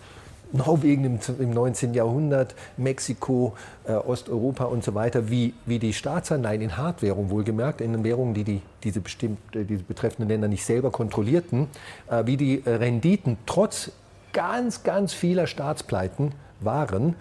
Norwegen 0.52 1.04
im, 1.06 1.20
im 1.40 1.52
19. 1.52 1.94
Jahrhundert, 1.94 2.56
Mexiko, 2.78 3.54
äh, 3.88 3.94
Osteuropa 3.94 4.66
und 4.66 4.84
so 4.84 4.94
weiter, 4.96 5.30
wie, 5.30 5.54
wie 5.66 5.80
die 5.80 5.94
Staatsanleihen 5.94 6.62
in 6.62 6.78
Hardwährung 6.78 7.30
wohlgemerkt, 7.30 7.82
in 7.82 8.04
Währungen, 8.04 8.34
die, 8.34 8.44
die 8.44 8.62
diese, 8.84 9.02
bestimmt, 9.02 9.40
diese 9.54 9.84
betreffenden 9.84 10.30
Länder 10.30 10.48
nicht 10.48 10.66
selber 10.66 10.92
kontrollierten, 10.92 11.68
äh, 12.10 12.26
wie 12.26 12.38
die 12.38 12.64
äh, 12.66 12.70
Renditen 12.70 13.38
trotz 13.46 13.92
ganz, 14.34 14.84
ganz 14.84 15.14
vieler 15.14 15.48
Staatspleiten 15.48 16.34
waren 16.60 17.16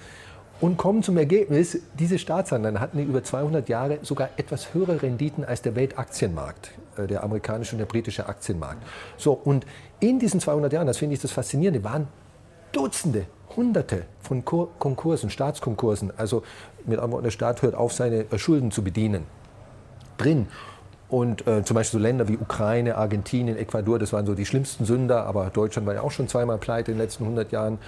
und 0.61 0.77
kommen 0.77 1.03
zum 1.03 1.17
Ergebnis, 1.17 1.79
diese 1.99 2.19
Staatsanleihen 2.19 2.81
hatten 2.81 2.99
über 2.99 3.23
200 3.23 3.69
Jahre 3.69 3.99
sogar 4.03 4.31
etwas 4.37 4.73
höhere 4.73 5.03
Renditen 5.03 5.45
als 5.45 5.63
der 5.63 5.75
Weltaktienmarkt, 5.75 6.71
äh, 6.97 7.07
der 7.07 7.25
amerikanische 7.25 7.75
und 7.75 7.79
der 7.79 7.87
britische 7.87 8.27
Aktienmarkt. 8.27 8.83
So, 9.17 9.33
und 9.33 9.67
in 10.01 10.19
diesen 10.19 10.41
200 10.41 10.73
Jahren, 10.73 10.87
das 10.87 10.99
finde 10.99 11.15
ich 11.15 11.21
das 11.21 11.33
Faszinierende, 11.33 11.83
waren 11.85 12.09
Dutzende, 12.75 13.27
Hunderte 13.57 14.05
von 14.21 14.45
Konkursen, 14.45 15.31
Staatskonkursen, 15.31 16.13
also 16.17 16.43
mit 16.85 16.99
anderen 16.99 17.13
Worten, 17.13 17.25
der 17.25 17.31
Staat 17.31 17.63
hört 17.63 17.75
auf, 17.75 17.93
seine 17.93 18.31
äh, 18.31 18.39
Schulden 18.39 18.71
zu 18.71 18.83
bedienen, 18.83 19.25
drin. 20.19 20.49
Und 21.09 21.47
äh, 21.47 21.63
zum 21.63 21.77
Beispiel 21.77 22.01
so 22.01 22.03
Länder 22.03 22.29
wie 22.29 22.37
Ukraine, 22.37 22.97
Argentinien, 22.97 23.57
Ecuador, 23.57 23.99
das 23.99 24.13
waren 24.13 24.27
so 24.27 24.35
die 24.35 24.47
schlimmsten 24.47 24.85
Sünder, 24.85 25.25
aber 25.27 25.51
Deutschland 25.51 25.87
war 25.87 25.95
ja 25.95 26.01
auch 26.01 26.11
schon 26.11 26.29
zweimal 26.29 26.59
pleite 26.59 26.91
in 26.91 26.99
den 26.99 27.03
letzten 27.03 27.25
100 27.25 27.53
Jahren. 27.53 27.79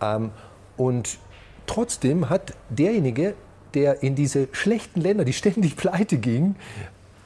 Ähm, 0.00 0.30
und 0.76 1.18
trotzdem 1.66 2.30
hat 2.30 2.54
derjenige, 2.70 3.34
der 3.74 4.02
in 4.02 4.14
diese 4.14 4.48
schlechten 4.52 5.00
Länder, 5.00 5.24
die 5.24 5.32
ständig 5.32 5.76
pleite 5.76 6.16
gingen, 6.16 6.56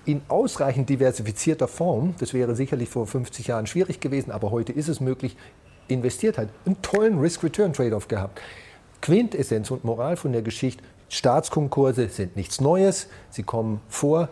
in 0.05 0.23
ausreichend 0.29 0.89
diversifizierter 0.89 1.69
Form, 1.69 2.15
das 2.19 2.33
wäre 2.33 2.55
sicherlich 2.55 2.89
vor 2.89 3.07
50 3.07 3.49
Jahren 3.49 3.67
schwierig 3.67 4.01
gewesen, 4.01 4.31
aber 4.31 4.51
heute 4.53 4.73
ist 4.73 4.89
es 4.89 5.01
möglich, 5.01 5.37
investiert 5.89 6.39
hat, 6.39 6.49
einen 6.65 6.81
tollen 6.83 7.19
Risk-Return-Trade-off 7.19 8.09
gehabt. 8.09 8.41
Quintessenz 9.03 9.71
und 9.71 9.85
Moral 9.85 10.17
von 10.17 10.33
der 10.33 10.43
Geschichte, 10.43 10.83
Staatskonkurse 11.09 12.09
sind 12.09 12.37
nichts 12.37 12.61
Neues, 12.61 13.09
sie 13.31 13.43
kommen 13.43 13.81
vor. 13.89 14.29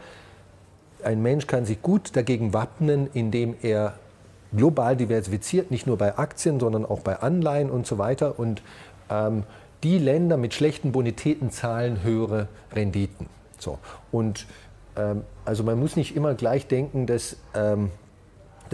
Ein 1.02 1.22
Mensch 1.22 1.46
kann 1.46 1.64
sich 1.64 1.82
gut 1.82 2.16
dagegen 2.16 2.52
wappnen, 2.52 3.08
indem 3.12 3.54
er 3.62 3.94
global 4.56 4.96
diversifiziert, 4.96 5.70
nicht 5.70 5.86
nur 5.86 5.98
bei 5.98 6.16
Aktien, 6.18 6.58
sondern 6.58 6.84
auch 6.84 7.00
bei 7.00 7.20
Anleihen 7.20 7.70
und 7.70 7.86
so 7.86 7.98
weiter. 7.98 8.38
Und 8.38 8.62
ähm, 9.10 9.44
die 9.82 9.98
Länder 9.98 10.36
mit 10.36 10.54
schlechten 10.54 10.92
Bonitäten 10.92 11.50
zahlen 11.50 12.02
höhere 12.02 12.48
Renditen. 12.72 13.26
So. 13.58 13.78
Und 14.10 14.46
ähm, 14.96 15.22
also 15.44 15.62
man 15.62 15.78
muss 15.78 15.96
nicht 15.96 16.16
immer 16.16 16.34
gleich 16.34 16.66
denken, 16.66 17.06
dass 17.06 17.36
ähm, 17.54 17.90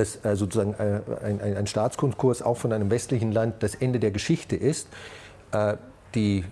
dass 0.00 0.24
äh, 0.24 0.34
sozusagen 0.34 0.74
äh, 0.74 1.00
ein, 1.22 1.40
ein, 1.40 1.66
Staatskonkurs 1.66 2.42
auch 2.42 2.56
von 2.56 2.72
einem 2.72 2.90
westlichen 2.90 3.32
Land 3.32 3.62
das 3.62 3.74
Ende 3.74 4.00
der 4.00 4.10
Geschichte 4.10 4.56
ist. 4.56 4.88
Äh, 5.52 5.76
die, 6.14 6.44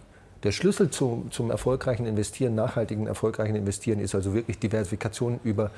der 0.42 0.52
Schlüssel 0.52 0.90
zum, 0.90 1.30
zum 1.30 1.50
erfolgreichen 1.50 2.06
Investieren, 2.06 2.54
nachhaltigen 2.54 3.06
erfolgreichen 3.06 3.56
Investieren 3.56 4.00
ist 4.00 4.14
also 4.14 4.34
wirklich 4.34 4.58
Diversifikation 4.58 5.40
über 5.42 5.70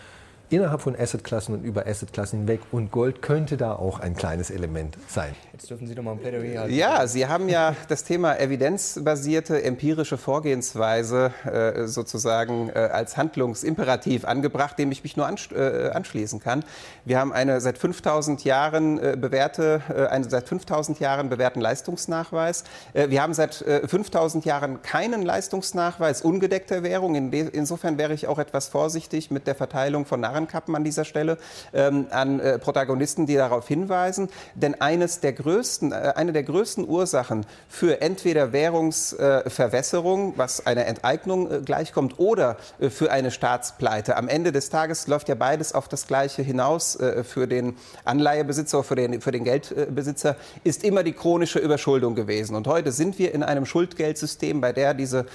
innerhalb 0.50 0.82
von 0.82 0.98
Assetklassen 0.98 1.54
und 1.54 1.64
über 1.64 1.86
Assetklassen 1.86 2.40
hinweg. 2.40 2.60
Und 2.72 2.90
Gold 2.90 3.22
könnte 3.22 3.56
da 3.56 3.74
auch 3.74 4.00
ein 4.00 4.14
kleines 4.14 4.50
Element 4.50 4.98
sein. 5.08 5.34
Jetzt 5.52 5.70
dürfen 5.70 5.86
Sie 5.86 5.94
doch 5.94 6.02
mal 6.02 6.12
ein 6.12 6.18
Plädoyer 6.18 6.60
halten. 6.60 6.74
Ja, 6.74 7.06
Sie 7.06 7.26
haben 7.26 7.48
ja 7.48 7.74
das 7.88 8.04
Thema 8.04 8.38
evidenzbasierte 8.38 9.62
empirische 9.62 10.18
Vorgehensweise 10.18 11.32
äh, 11.44 11.86
sozusagen 11.86 12.68
äh, 12.70 12.78
als 12.78 13.16
Handlungsimperativ 13.16 14.24
angebracht, 14.24 14.78
dem 14.78 14.90
ich 14.90 15.02
mich 15.02 15.16
nur 15.16 15.28
äh, 15.28 15.90
anschließen 15.90 16.40
kann. 16.40 16.64
Wir 17.04 17.18
haben 17.18 17.32
eine 17.32 17.60
seit 17.60 17.78
5000 17.78 18.44
Jahren 18.44 18.98
äh, 18.98 19.16
bewährte, 19.18 19.82
äh, 19.88 20.06
einen 20.06 20.28
seit 20.28 20.48
5000 20.48 20.98
Jahren 20.98 21.28
bewährten 21.28 21.60
Leistungsnachweis. 21.60 22.64
Äh, 22.92 23.10
wir 23.10 23.22
haben 23.22 23.34
seit 23.34 23.54
5000 23.54 24.44
Jahren 24.44 24.82
keinen 24.82 25.22
Leistungsnachweis 25.22 26.22
ungedeckter 26.22 26.82
Währung. 26.82 27.14
insofern 27.32 27.98
wäre 27.98 28.14
ich 28.14 28.26
auch 28.26 28.38
etwas 28.38 28.68
vorsichtig 28.68 29.30
mit 29.30 29.46
der 29.46 29.54
Verteilung 29.54 30.06
von 30.06 30.20
Narren 30.20 30.39
Narrenkappen 30.40 30.74
an 30.74 30.84
dieser 30.84 31.04
Stelle 31.04 31.38
ähm, 31.72 32.06
an 32.10 32.40
äh, 32.40 32.58
Protagonisten, 32.58 33.26
die 33.26 33.34
darauf 33.34 33.68
hinweisen. 33.68 34.28
Denn 34.54 34.80
eines 34.80 35.20
der 35.20 35.32
größten, 35.32 35.92
äh, 35.92 36.12
eine 36.16 36.32
der 36.32 36.42
größten 36.42 36.88
Ursachen 36.88 37.46
für 37.68 38.00
entweder 38.00 38.52
Währungsverwässerung, 38.52 40.32
äh, 40.34 40.38
was 40.38 40.66
einer 40.66 40.86
Enteignung 40.86 41.50
äh, 41.50 41.60
gleichkommt, 41.60 42.18
oder 42.18 42.56
äh, 42.78 42.90
für 42.90 43.10
eine 43.10 43.30
Staatspleite. 43.30 44.16
Am 44.16 44.28
Ende 44.28 44.52
des 44.52 44.70
Tages 44.70 45.06
läuft 45.06 45.28
ja 45.28 45.34
beides 45.34 45.74
auf 45.74 45.88
das 45.88 46.06
Gleiche 46.06 46.42
hinaus 46.42 46.98
für 47.22 47.46
den 47.46 47.76
Anleihebesitzer 48.04 48.82
für 48.82 48.94
den, 48.94 49.20
für 49.20 49.30
den 49.30 49.44
Geldbesitzer, 49.44 50.36
ist 50.64 50.84
immer 50.84 51.02
die 51.02 51.12
chronische 51.12 51.58
Überschuldung 51.58 52.14
gewesen. 52.14 52.56
Und 52.56 52.66
heute 52.66 52.92
sind 52.92 53.18
wir 53.18 53.34
in 53.34 53.42
einem 53.42 53.66
Schuldgeldsystem, 53.66 54.60
bei 54.60 54.72
der 54.72 54.94
diese 54.94 55.26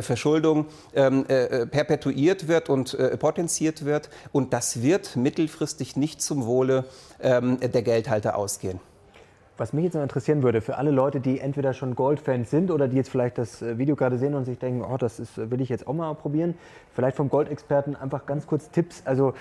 Verschuldung 0.00 0.66
ähm, 0.94 1.24
perpetuiert 1.24 2.48
wird 2.48 2.68
und 2.68 2.96
potenziert 3.18 3.84
wird. 3.84 4.08
Und 4.32 4.52
das 4.54 4.82
wird 4.82 5.16
mittelfristig 5.16 5.96
nicht 5.96 6.22
zum 6.22 6.46
Wohle 6.46 6.84
ähm, 7.20 7.58
der 7.58 7.82
Geldhalter 7.82 8.38
ausgehen. 8.38 8.78
Was 9.56 9.72
mich 9.72 9.82
jetzt 9.82 9.94
noch 9.94 10.02
interessieren 10.02 10.44
würde, 10.44 10.60
für 10.60 10.76
alle 10.76 10.92
Leute, 10.92 11.18
die 11.18 11.40
entweder 11.40 11.74
schon 11.74 11.96
Goldfans 11.96 12.50
sind 12.52 12.70
oder 12.70 12.86
die 12.86 12.96
jetzt 12.96 13.10
vielleicht 13.10 13.36
das 13.36 13.62
äh, 13.62 13.78
Video 13.78 13.96
gerade 13.96 14.16
sehen 14.16 14.32
und 14.34 14.44
sich 14.44 14.60
denken, 14.60 14.84
oh, 14.88 14.96
das 14.96 15.18
ist, 15.18 15.50
will 15.50 15.60
ich 15.60 15.70
jetzt 15.70 15.88
auch 15.88 15.92
mal 15.92 16.14
probieren, 16.14 16.54
vielleicht 16.92 17.16
vom 17.16 17.30
Goldexperten 17.30 17.96
einfach 17.96 18.26
ganz 18.26 18.46
kurz 18.46 18.70
Tipps. 18.70 19.02
Also 19.04 19.34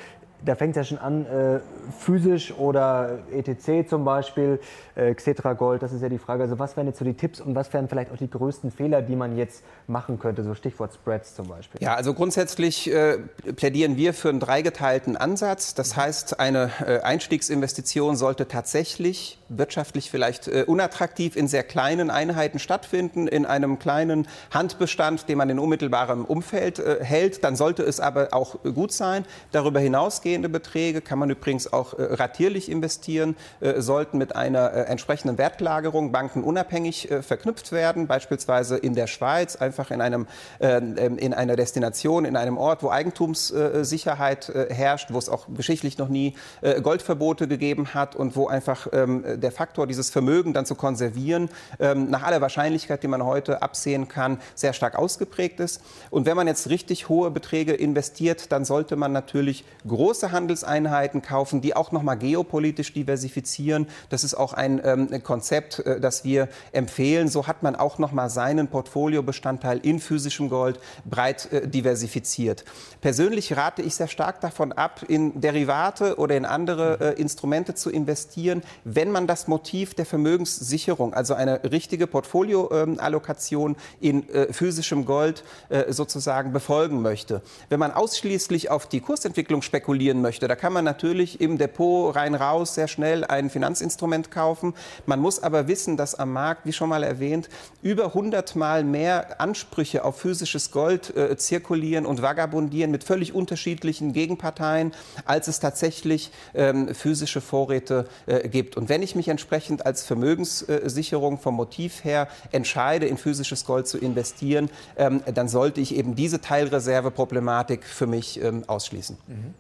da 0.46 0.56
fängt 0.56 0.76
es 0.76 0.78
ja 0.78 0.84
schon 0.84 0.98
an, 0.98 1.26
äh, 1.26 1.60
physisch 2.00 2.54
oder 2.58 3.20
ETC 3.32 3.88
zum 3.88 4.04
Beispiel, 4.06 4.60
äh, 4.96 5.14
Xetra 5.14 5.54
Gold, 5.54 5.84
das 5.84 5.94
ist 5.94 6.02
ja 6.02 6.10
die 6.10 6.18
Frage. 6.18 6.44
Also 6.44 6.60
was 6.60 6.76
wären 6.76 6.88
jetzt 6.88 7.00
so 7.00 7.06
die 7.06 7.14
Tipps 7.14 7.40
und 7.40 7.56
was 7.56 7.72
wären 7.74 7.88
vielleicht 7.88 8.12
auch 8.12 8.18
die 8.18 8.30
größten 8.30 8.72
Fehler, 8.72 9.02
die 9.02 9.16
man 9.16 9.38
jetzt 9.38 9.64
machen 9.88 10.20
könnte, 10.20 10.44
so 10.44 10.54
Stichwort 10.56 10.94
Spreads 10.94 11.36
zum 11.36 11.48
Beispiel? 11.48 11.82
Ja, 11.82 11.96
also 11.96 12.14
grundsätzlich 12.14 12.92
äh, 12.92 13.18
plädieren 13.56 13.98
wir 13.98 14.14
für 14.14 14.30
einen 14.30 14.40
dreigeteilten 14.40 15.18
Ansatz. 15.18 15.74
Das 15.76 15.96
heißt, 15.96 16.40
eine 16.40 16.72
äh, 16.86 17.00
Einstiegsinvestition 17.00 18.16
sollte 18.16 18.48
tatsächlich 18.48 19.40
wirtschaftlich 19.58 20.10
vielleicht 20.10 20.48
äh, 20.48 20.64
unattraktiv 20.68 21.36
in 21.36 21.48
sehr 21.48 21.64
kleinen 21.64 22.10
Einheiten 22.10 22.60
stattfinden, 22.60 23.28
in 23.28 23.46
einem 23.46 23.80
kleinen 23.80 24.28
Handbestand, 24.52 25.30
den 25.30 25.38
man 25.38 25.50
in 25.50 25.60
unmittelbarem 25.60 26.26
Umfeld 26.26 26.80
äh, 26.80 27.04
hält. 27.04 27.44
Dann 27.44 27.56
sollte 27.56 27.84
es 27.84 28.00
aber 28.00 28.30
auch 28.32 28.62
gut 28.64 28.92
sein. 28.92 29.26
Darüber 29.52 29.80
hinausgehende 29.80 30.50
Beträge 30.50 31.02
kann 31.02 31.20
man 31.20 31.30
übrigens 31.30 31.72
auch 31.72 31.98
äh, 31.98 32.04
ratierlich 32.04 32.70
investieren, 32.70 33.36
äh, 33.60 33.82
sollten 33.82 34.18
mit 34.18 34.36
einer 34.36 34.74
äh, 34.74 34.82
entsprechenden 34.84 35.38
Wertlagerung 35.38 36.12
bankenunabhängig 36.12 37.12
äh, 37.12 37.22
verknüpft 37.22 37.72
werden, 37.72 38.08
beispielsweise 38.08 38.78
in 38.78 38.96
der 38.96 39.08
Schweiz, 39.08 39.56
einfach 39.56 39.92
in, 39.92 40.02
einem, 40.02 40.28
ähm, 40.60 41.18
in 41.18 41.34
einer 41.34 41.56
Destination, 41.56 42.26
in 42.26 42.36
einem 42.36 42.58
Ort, 42.58 42.84
wo 42.84 42.90
Eigentumssicherheit 42.90 44.52
herrscht, 44.70 45.12
wo 45.12 45.18
es 45.18 45.30
auch 45.30 45.48
geschichtlich 45.56 45.98
noch 45.98 46.10
nie 46.10 46.36
Goldverbote 46.82 47.48
gegeben 47.48 47.94
hat 47.94 48.16
und 48.16 48.36
wo 48.36 48.48
einfach 48.48 48.88
ähm, 48.92 49.24
der 49.44 49.52
Faktor, 49.52 49.88
dieses 49.88 50.10
Vermögen 50.10 50.54
dann 50.54 50.66
zu 50.66 50.76
konservieren, 50.76 51.50
ähm, 51.80 52.10
nach 52.10 52.24
aller 52.24 52.42
Wahrscheinlichkeit, 52.42 53.04
die 53.04 53.08
man 53.08 53.24
heute 53.24 53.62
absehen 53.62 54.08
kann, 54.08 54.40
sehr 54.56 54.74
stark 54.74 54.96
ausgeprägt 54.96 55.60
ist. 55.60 55.82
Und 56.10 56.26
wenn 56.26 56.36
man 56.36 56.48
jetzt 56.48 56.70
richtig 56.70 57.10
hohe 57.10 57.32
Beträge 57.32 57.74
investiert, 57.74 58.52
dann 58.52 58.66
sollte 58.66 58.96
man 58.96 59.12
natürlich 59.12 59.66
große 59.88 60.32
Handelseinheiten 60.32 61.22
kaufen, 61.22 61.62
die 61.62 61.76
auch 61.76 61.92
nochmal 61.92 62.18
geopolitisch 62.18 62.94
diversifizieren. 62.94 63.88
Das 64.10 64.24
ist 64.24 64.34
auch 64.34 64.54
ein 64.54 64.82
ähm, 64.84 65.24
Konzept, 65.24 65.80
äh, 65.80 66.00
das 66.00 66.24
wir 66.24 66.48
empfehlen. 66.72 67.28
So 67.28 67.48
hat 67.48 67.64
man 67.64 67.76
auch 67.76 67.98
nochmal 67.98 68.30
seinen 68.30 68.68
Portfoliobestandteil 68.68 69.80
in 69.80 70.00
physischem 70.00 70.50
Gold 70.50 70.80
breit 71.06 71.52
äh, 71.52 71.68
diversifiziert. 71.68 72.64
Persönlich 73.02 73.56
rate 73.58 73.82
ich 73.82 73.96
sehr 73.96 74.08
stark 74.08 74.40
davon 74.42 74.72
ab, 74.72 75.02
in 75.08 75.42
Derivate 75.42 76.18
oder 76.18 76.38
in 76.38 76.46
andere 76.46 77.16
äh, 77.18 77.22
Instrumente 77.22 77.76
zu 77.76 77.90
investieren, 77.90 78.62
wenn 78.84 79.12
man 79.12 79.28
das 79.28 79.33
das 79.34 79.48
Motiv 79.48 79.96
der 79.96 80.06
Vermögenssicherung, 80.06 81.16
also 81.16 81.34
eine 81.34 81.64
richtige 81.64 82.06
Portfolioallokation 82.06 83.76
in 84.00 84.30
äh, 84.30 84.54
physischem 84.54 85.06
Gold 85.06 85.44
äh, 85.70 85.92
sozusagen 85.92 86.54
befolgen 86.54 87.02
möchte. 87.02 87.42
Wenn 87.68 87.80
man 87.80 87.92
ausschließlich 87.92 88.70
auf 88.70 88.86
die 88.86 89.00
Kursentwicklung 89.00 89.64
spekulieren 89.64 90.22
möchte, 90.22 90.48
da 90.48 90.56
kann 90.56 90.72
man 90.72 90.86
natürlich 90.86 91.42
im 91.42 91.58
Depot 91.58 92.16
rein 92.16 92.36
raus 92.36 92.76
sehr 92.76 92.88
schnell 92.88 93.26
ein 93.26 93.50
Finanzinstrument 93.50 94.30
kaufen. 94.30 94.76
Man 95.08 95.20
muss 95.20 95.42
aber 95.42 95.68
wissen, 95.68 95.98
dass 95.98 96.14
am 96.14 96.32
Markt, 96.32 96.68
wie 96.68 96.74
schon 96.74 96.90
mal 96.90 97.02
erwähnt, 97.02 97.50
über 97.82 98.06
100 98.06 98.56
Mal 98.56 98.84
mehr 98.84 99.42
Ansprüche 99.42 100.06
auf 100.06 100.20
physisches 100.20 100.70
Gold 100.70 101.18
äh, 101.18 101.36
zirkulieren 101.38 102.06
und 102.06 102.22
vagabundieren 102.22 102.92
mit 102.92 103.04
völlig 103.04 103.34
unterschiedlichen 103.34 104.14
Gegenparteien, 104.14 104.92
als 105.26 105.48
es 105.48 105.60
tatsächlich 105.60 106.30
ähm, 106.54 106.94
physische 106.94 107.42
Vorräte 107.42 108.08
äh, 108.28 108.44
gibt. 108.48 108.78
Und 108.78 108.90
wenn 108.90 109.02
ich 109.02 109.13
ich 109.14 109.16
mich 109.16 109.28
entsprechend 109.28 109.86
als 109.86 110.04
Vermögenssicherung 110.04 111.38
vom 111.38 111.56
Motiv 111.56 112.04
her 112.04 112.28
entscheide, 112.52 113.06
in 113.06 113.18
physisches 113.18 113.66
Gold 113.66 113.88
zu 113.88 114.00
investieren, 114.00 114.70
ähm, 114.98 115.22
dann 115.34 115.48
sollte 115.48 115.82
ich 115.82 115.96
eben 115.96 116.16
diese 116.16 116.42
Teilreserveproblematik 116.42 117.86
für 117.86 118.08
mich 118.08 118.42
ähm, 118.42 118.64
ausschließen. 118.68 119.18
Mhm. 119.28 119.54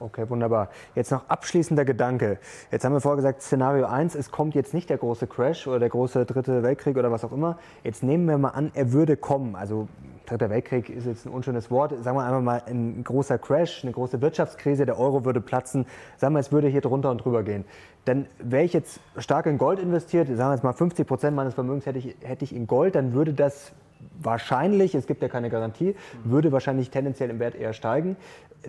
Okay, 0.00 0.28
wunderbar. 0.28 0.68
Jetzt 0.94 1.12
noch 1.12 1.28
abschließender 1.28 1.86
Gedanke. 1.86 2.38
Jetzt 2.70 2.84
haben 2.84 2.92
wir 2.92 3.00
vorher 3.00 3.16
gesagt, 3.16 3.40
Szenario 3.40 3.86
1, 3.86 4.14
es 4.16 4.30
kommt 4.30 4.54
jetzt 4.54 4.74
nicht 4.74 4.90
der 4.90 4.98
große 4.98 5.26
Crash 5.26 5.66
oder 5.66 5.78
der 5.78 5.88
große 5.88 6.26
dritte 6.26 6.62
Weltkrieg 6.62 6.96
oder 6.98 7.10
was 7.10 7.24
auch 7.24 7.32
immer. 7.32 7.58
Jetzt 7.84 8.02
nehmen 8.02 8.28
wir 8.28 8.36
mal 8.36 8.50
an, 8.50 8.70
er 8.74 8.92
würde 8.92 9.16
kommen. 9.16 9.56
Also 9.56 9.88
dritter 10.26 10.50
Weltkrieg 10.50 10.88
ist 10.88 11.06
jetzt 11.06 11.26
ein 11.26 11.32
unschönes 11.32 11.70
Wort. 11.70 11.92
Sagen 12.02 12.16
wir 12.16 12.24
einfach 12.24 12.40
mal 12.40 12.62
ein 12.66 13.04
großer 13.04 13.38
Crash, 13.38 13.82
eine 13.82 13.92
große 13.92 14.20
Wirtschaftskrise, 14.20 14.86
der 14.86 14.98
Euro 14.98 15.24
würde 15.24 15.40
platzen. 15.40 15.86
Sagen 16.16 16.34
wir, 16.34 16.40
es 16.40 16.52
würde 16.52 16.68
hier 16.68 16.80
drunter 16.80 17.10
und 17.10 17.18
drüber 17.18 17.42
gehen. 17.42 17.64
Dann 18.04 18.26
wäre 18.38 18.64
ich 18.64 18.72
jetzt 18.72 19.00
stark 19.16 19.46
in 19.46 19.58
Gold 19.58 19.78
investiert, 19.78 20.28
sagen 20.28 20.50
wir 20.50 20.54
jetzt 20.54 20.64
mal 20.64 20.72
50 20.72 21.06
Prozent 21.06 21.36
meines 21.36 21.54
Vermögens 21.54 21.86
hätte 21.86 21.98
ich, 21.98 22.16
hätte 22.22 22.44
ich 22.44 22.54
in 22.54 22.66
Gold, 22.66 22.94
dann 22.94 23.14
würde 23.14 23.32
das 23.32 23.72
wahrscheinlich, 24.20 24.94
es 24.94 25.06
gibt 25.06 25.22
ja 25.22 25.28
keine 25.28 25.48
Garantie, 25.48 25.96
würde 26.24 26.52
wahrscheinlich 26.52 26.90
tendenziell 26.90 27.30
im 27.30 27.38
Wert 27.38 27.54
eher 27.54 27.72
steigen 27.72 28.16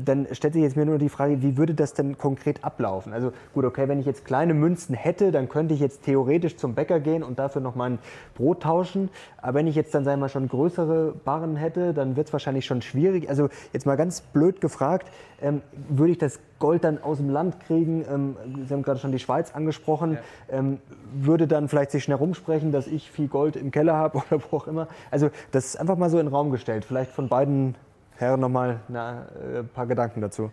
dann 0.04 0.28
stellt 0.32 0.54
sich 0.54 0.64
jetzt 0.64 0.76
mir 0.76 0.86
nur 0.86 0.98
die 0.98 1.10
Frage, 1.10 1.42
wie 1.42 1.58
würde 1.58 1.74
das 1.74 1.94
denn 1.94 2.18
konkret 2.18 2.64
ablaufen? 2.64 3.14
Also 3.14 3.32
gut, 3.54 3.66
okay, 3.66 3.88
wenn 3.88 4.00
ich 4.00 4.06
jetzt 4.06 4.26
kleine 4.26 4.54
Münzen 4.54 4.96
hätte, 4.96 5.32
dann 5.32 5.50
könnte 5.50 5.74
ich 5.74 5.80
jetzt 5.80 6.04
theoretisch 6.04 6.58
zum 6.58 6.76
Bäcker 6.76 7.00
gehen 7.00 7.24
und 7.24 7.40
dafür 7.40 7.62
noch 7.62 7.76
mein 7.76 8.00
Brot 8.36 8.64
tauschen. 8.64 9.10
Aber 9.38 9.56
wenn 9.56 9.68
ich 9.68 9.76
jetzt 9.76 9.94
dann 9.94 10.04
sagen 10.04 10.20
wir 10.20 10.26
mal 10.26 10.30
schon 10.30 10.48
größere 10.48 11.14
Barren 11.24 11.56
hätte, 11.56 11.94
dann 11.94 12.16
wird 12.16 12.28
es 12.28 12.34
wahrscheinlich 12.34 12.66
schon 12.66 12.82
schwierig. 12.82 13.30
Also 13.30 13.50
jetzt 13.74 13.86
mal 13.86 13.96
ganz 13.96 14.22
blöd 14.22 14.62
gefragt, 14.62 15.10
ähm, 15.42 15.62
würde 15.90 16.12
ich 16.12 16.18
das 16.18 16.40
Gold 16.60 16.84
dann 16.84 17.02
aus 17.02 17.18
dem 17.18 17.30
Land 17.30 17.60
kriegen? 17.62 18.06
Ähm, 18.10 18.36
Sie 18.68 18.74
haben 18.74 18.84
gerade 18.84 19.00
schon 19.00 19.12
die 19.12 19.20
Schweiz 19.20 19.54
angesprochen. 19.54 20.18
Ja. 20.50 20.58
Ähm, 20.58 20.80
würde 21.14 21.48
dann 21.48 21.68
vielleicht 21.70 21.92
sich 21.92 22.04
schnell 22.04 22.18
rumsprechen, 22.18 22.72
dass 22.72 22.88
ich 22.88 23.12
viel 23.12 23.28
Gold 23.28 23.56
im 23.56 23.72
Keller 23.72 23.94
habe 23.94 24.18
oder 24.30 24.42
wo 24.50 24.58
auch 24.58 24.68
immer. 24.68 24.88
Also 25.12 25.30
das 25.52 25.66
ist 25.66 25.80
einfach 25.80 25.98
mal 25.98 26.10
so 26.10 26.20
in 26.20 26.26
den 26.28 26.34
Raum 26.34 26.52
gestellt. 26.52 26.86
Vielleicht 26.86 27.12
von 27.12 27.30
beiden 27.30 27.76
Herren 28.18 28.40
noch 28.40 28.50
mal 28.50 28.80
ein 28.88 28.96
äh, 28.96 29.64
paar 29.64 29.86
Gedanken 29.88 30.22
dazu. 30.22 30.52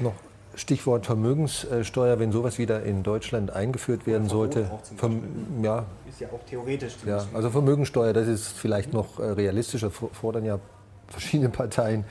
Noch 0.00 0.14
Stichwort 0.56 1.06
Vermögenssteuer, 1.06 2.18
wenn 2.18 2.30
sowas 2.32 2.58
wieder 2.58 2.82
in 2.82 3.02
Deutschland 3.02 3.50
eingeführt 3.50 4.06
werden 4.06 4.28
sollte. 4.28 4.70
Verm 4.96 5.22
ja, 5.62 5.86
ist 6.08 6.20
ja 6.20 6.28
auch 6.28 6.44
theoretisch. 6.48 6.96
Ja, 7.06 7.24
also 7.34 7.50
Vermögenssteuer, 7.50 8.12
das 8.12 8.28
ist 8.28 8.48
vielleicht 8.48 8.92
noch 8.92 9.18
äh, 9.18 9.24
realistischer, 9.24 9.90
fordern 9.90 10.44
ja 10.44 10.60
verschiedene 11.08 11.48
Parteien 11.48 12.04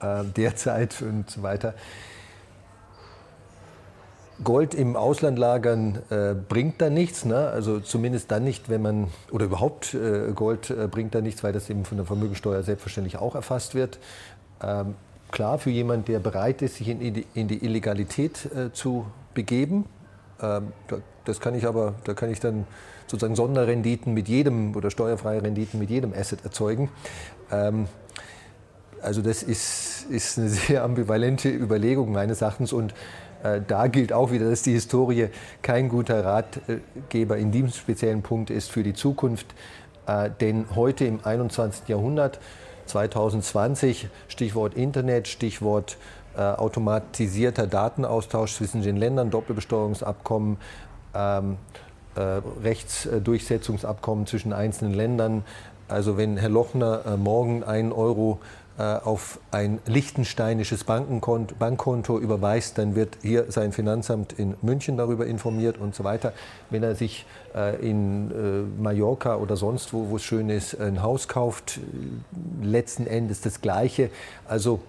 äh, 0.00 0.24
derzeit 0.24 1.02
und 1.02 1.30
so 1.30 1.42
weiter. 1.42 1.74
Gold 4.44 4.74
im 4.74 4.96
Ausland 4.96 5.38
lagern 5.38 5.98
äh, 6.10 6.34
bringt 6.34 6.80
da 6.80 6.90
nichts, 6.90 7.24
ne? 7.24 7.48
also 7.48 7.80
zumindest 7.80 8.30
dann 8.30 8.44
nicht, 8.44 8.68
wenn 8.68 8.82
man, 8.82 9.08
oder 9.30 9.46
überhaupt 9.46 9.94
äh, 9.94 10.32
Gold 10.34 10.70
äh, 10.70 10.88
bringt 10.88 11.14
da 11.14 11.20
nichts, 11.20 11.42
weil 11.44 11.52
das 11.52 11.70
eben 11.70 11.84
von 11.84 11.96
der 11.96 12.06
Vermögensteuer 12.06 12.62
selbstverständlich 12.62 13.16
auch 13.18 13.34
erfasst 13.34 13.74
wird. 13.74 13.98
Ähm, 14.62 14.94
klar, 15.30 15.58
für 15.58 15.70
jemanden, 15.70 16.06
der 16.06 16.18
bereit 16.18 16.62
ist, 16.62 16.76
sich 16.76 16.88
in, 16.88 17.00
in 17.34 17.48
die 17.48 17.64
Illegalität 17.64 18.48
äh, 18.54 18.72
zu 18.72 19.06
begeben, 19.34 19.86
ähm, 20.40 20.72
da, 20.88 20.98
das 21.24 21.40
kann 21.40 21.54
ich 21.54 21.66
aber, 21.66 21.94
da 22.04 22.14
kann 22.14 22.30
ich 22.30 22.40
dann 22.40 22.66
sozusagen 23.06 23.36
Sonderrenditen 23.36 24.12
mit 24.14 24.28
jedem 24.28 24.74
oder 24.74 24.90
steuerfreie 24.90 25.42
Renditen 25.42 25.78
mit 25.78 25.90
jedem 25.90 26.12
Asset 26.12 26.44
erzeugen. 26.44 26.90
Ähm, 27.50 27.86
also 29.02 29.20
das 29.20 29.42
ist, 29.42 30.06
ist 30.10 30.38
eine 30.38 30.48
sehr 30.48 30.84
ambivalente 30.84 31.48
Überlegung 31.48 32.12
meines 32.12 32.40
Erachtens 32.40 32.72
und 32.72 32.94
da 33.66 33.88
gilt 33.88 34.12
auch 34.12 34.30
wieder, 34.30 34.48
dass 34.48 34.62
die 34.62 34.72
Historie 34.72 35.28
kein 35.62 35.88
guter 35.88 36.24
Ratgeber 36.24 37.36
in 37.36 37.50
diesem 37.50 37.70
speziellen 37.70 38.22
Punkt 38.22 38.50
ist 38.50 38.70
für 38.70 38.82
die 38.82 38.94
Zukunft. 38.94 39.46
Äh, 40.06 40.30
denn 40.40 40.66
heute 40.74 41.04
im 41.04 41.20
21. 41.22 41.88
Jahrhundert, 41.88 42.40
2020, 42.86 44.08
Stichwort 44.28 44.74
Internet, 44.74 45.28
Stichwort 45.28 45.96
äh, 46.36 46.40
automatisierter 46.40 47.66
Datenaustausch 47.66 48.54
zwischen 48.54 48.82
den 48.82 48.96
Ländern, 48.96 49.30
Doppelbesteuerungsabkommen, 49.30 50.56
ähm, 51.14 51.58
Rechtsdurchsetzungsabkommen 52.14 54.26
zwischen 54.26 54.52
einzelnen 54.52 54.92
Ländern. 54.92 55.44
Also 55.88 56.18
wenn 56.18 56.36
Herr 56.36 56.50
Lochner 56.50 57.16
morgen 57.16 57.64
einen 57.64 57.90
Euro 57.90 58.38
äh, 58.42 58.61
auf 58.78 59.38
ein 59.50 59.80
lichtensteinisches 59.86 60.84
Bankkonto, 60.84 61.54
Bankkonto 61.56 62.18
überweist, 62.18 62.78
dann 62.78 62.94
wird 62.96 63.18
hier 63.20 63.50
sein 63.50 63.72
Finanzamt 63.72 64.32
in 64.32 64.54
München 64.62 64.96
darüber 64.96 65.26
informiert 65.26 65.78
und 65.78 65.94
so 65.94 66.04
weiter. 66.04 66.32
Wenn 66.70 66.82
er 66.82 66.94
sich 66.94 67.26
äh, 67.54 67.76
in 67.76 68.30
äh, 68.30 68.82
Mallorca 68.82 69.36
oder 69.36 69.56
sonst 69.56 69.92
wo, 69.92 70.08
wo 70.08 70.16
es 70.16 70.24
schön 70.24 70.48
ist, 70.48 70.80
ein 70.80 71.02
Haus 71.02 71.28
kauft, 71.28 71.80
letzten 72.62 73.06
Endes 73.06 73.42
das 73.42 73.60
Gleiche. 73.60 74.10
Also 74.48 74.80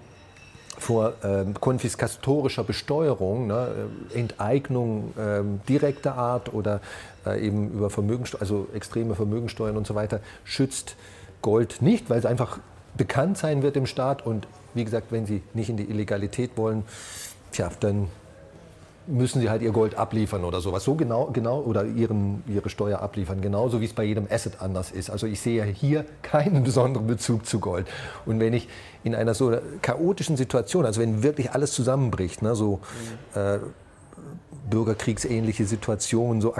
vor 0.78 1.14
ähm, 1.24 1.54
konfiskatorischer 1.54 2.64
Besteuerung, 2.64 3.48
ne, 3.48 3.90
Enteignung 4.14 5.14
ähm, 5.20 5.62
direkter 5.70 6.16
Art 6.16 6.54
oder 6.54 6.82
äh, 7.26 7.46
eben 7.46 7.72
über 7.72 7.90
Vermögensteuer, 7.90 8.42
also 8.42 8.68
extreme 8.74 9.16
Vermögensteuern 9.16 9.78
und 9.78 9.86
so 9.86 9.96
weiter, 9.96 10.20
schützt 10.44 10.96
Gold 11.42 11.82
nicht, 11.82 12.10
weil 12.10 12.20
es 12.20 12.26
einfach 12.26 12.60
bekannt 12.98 13.38
sein 13.38 13.64
wird 13.64 13.76
im 13.78 13.86
Staat. 13.86 14.26
Und 14.26 14.48
wie 14.74 14.84
gesagt, 14.84 15.12
wenn 15.12 15.26
Sie 15.26 15.42
nicht 15.54 15.70
in 15.70 15.78
die 15.78 15.90
Illegalität 15.90 16.52
wollen, 16.56 16.84
tja, 17.52 17.70
dann 17.80 18.08
müssen 19.08 19.42
sie 19.42 19.50
halt 19.50 19.62
ihr 19.62 19.72
Gold 19.72 19.96
abliefern 19.96 20.44
oder 20.44 20.62
sowas. 20.62 20.84
So 20.84 20.96
genau, 20.96 21.30
genau 21.34 21.60
oder 21.60 21.86
ihren, 21.86 22.44
ihre 22.48 22.70
Steuer 22.70 23.00
abliefern. 23.00 23.42
Genauso 23.42 23.82
wie 23.82 23.86
es 23.86 23.94
bei 23.94 24.04
jedem 24.04 24.28
Asset 24.30 24.62
anders 24.62 24.92
ist. 24.92 25.10
Also 25.10 25.28
ich 25.28 25.42
sehe 25.42 25.64
hier 25.66 26.06
keinen 26.22 26.64
besonderen 26.64 27.08
Bezug 27.08 27.46
zu 27.46 27.60
Gold. 27.60 27.88
Und 28.26 28.40
wenn 28.40 28.54
ich 28.54 28.70
in 29.04 29.16
einer 29.16 29.34
so 29.34 29.58
chaotischen 29.82 30.38
Situation, 30.38 30.86
also 30.86 31.02
wenn 31.02 31.24
wirklich 31.24 31.52
alles 31.52 31.74
zusammenbricht, 31.74 32.42
ne, 32.42 32.56
so 32.56 32.80
äh, 33.36 33.60
bürgerkriegsähnliche 34.70 35.66
Situationen, 35.66 36.42
so 36.42 36.56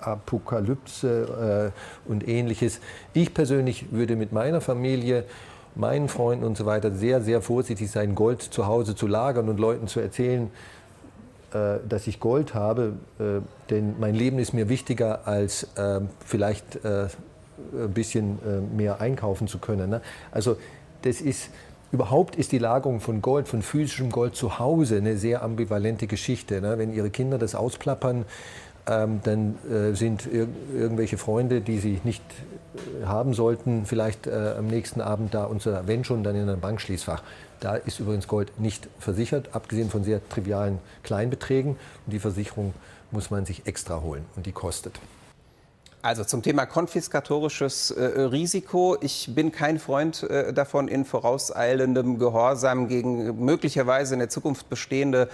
Apokalypse 0.00 1.72
äh, 2.06 2.10
und 2.10 2.28
ähnliches, 2.28 2.80
ich 3.14 3.32
persönlich 3.32 3.90
würde 3.90 4.16
mit 4.16 4.32
meiner 4.32 4.60
Familie 4.60 5.24
meinen 5.74 6.08
Freunden 6.08 6.44
und 6.44 6.56
so 6.56 6.66
weiter 6.66 6.90
sehr, 6.92 7.20
sehr 7.20 7.40
vorsichtig 7.40 7.90
sein, 7.90 8.14
Gold 8.14 8.42
zu 8.42 8.66
Hause 8.66 8.94
zu 8.94 9.06
lagern 9.06 9.48
und 9.48 9.60
Leuten 9.60 9.86
zu 9.86 10.00
erzählen, 10.00 10.50
äh, 11.52 11.78
dass 11.88 12.06
ich 12.06 12.20
Gold 12.20 12.54
habe, 12.54 12.92
äh, 13.18 13.40
denn 13.70 13.96
mein 13.98 14.14
Leben 14.14 14.38
ist 14.38 14.52
mir 14.52 14.68
wichtiger, 14.68 15.26
als 15.26 15.64
äh, 15.76 16.00
vielleicht 16.24 16.84
ein 16.84 17.92
bisschen 17.92 18.38
mehr 18.74 19.00
einkaufen 19.00 19.46
zu 19.46 19.58
können. 19.58 19.90
Ne? 19.90 20.00
Also 20.30 20.56
das 21.02 21.20
ist, 21.20 21.50
überhaupt 21.92 22.36
ist 22.36 22.52
die 22.52 22.58
Lagerung 22.58 23.00
von 23.00 23.20
Gold, 23.20 23.48
von 23.48 23.62
physischem 23.62 24.10
Gold 24.10 24.34
zu 24.34 24.58
Hause 24.58 24.96
eine 24.96 25.16
sehr 25.16 25.42
ambivalente 25.42 26.06
Geschichte. 26.06 26.60
Ne? 26.60 26.78
Wenn 26.78 26.92
Ihre 26.92 27.10
Kinder 27.10 27.36
das 27.36 27.54
ausplappern, 27.54 28.24
ähm, 28.90 29.20
dann 29.22 29.56
äh, 29.70 29.94
sind 29.94 30.26
ir 30.26 30.48
irgendwelche 30.74 31.16
Freunde, 31.16 31.60
die 31.60 31.78
sie 31.78 32.00
nicht 32.02 32.22
äh, 32.74 33.06
haben 33.06 33.34
sollten, 33.34 33.86
vielleicht 33.86 34.26
äh, 34.26 34.54
am 34.58 34.66
nächsten 34.66 35.00
Abend 35.00 35.32
da 35.32 35.44
und 35.44 35.62
so, 35.62 35.74
wenn 35.86 36.04
schon, 36.04 36.24
dann 36.24 36.34
in 36.34 36.48
einem 36.48 36.60
Bankschließfach. 36.60 37.22
Da 37.60 37.76
ist 37.76 38.00
übrigens 38.00 38.26
Gold 38.26 38.58
nicht 38.58 38.88
versichert, 38.98 39.50
abgesehen 39.54 39.90
von 39.90 40.02
sehr 40.02 40.26
trivialen 40.28 40.78
Kleinbeträgen. 41.04 41.72
Und 41.72 42.12
die 42.12 42.18
Versicherung 42.18 42.74
muss 43.10 43.30
man 43.30 43.46
sich 43.46 43.66
extra 43.66 44.00
holen 44.00 44.24
und 44.34 44.46
die 44.46 44.52
kostet. 44.52 44.98
Also 46.02 46.24
zum 46.24 46.42
Thema 46.42 46.64
konfiskatorisches 46.64 47.90
äh, 47.90 48.02
Risiko. 48.02 48.96
Ich 49.02 49.34
bin 49.34 49.52
kein 49.52 49.78
Freund 49.78 50.22
äh, 50.22 50.54
davon, 50.54 50.88
in 50.88 51.04
vorauseilendem 51.04 52.18
Gehorsam 52.18 52.88
gegen 52.88 53.44
möglicherweise 53.44 54.14
in 54.14 54.20
der 54.20 54.30
Zukunft 54.30 54.70
bestehende 54.70 55.28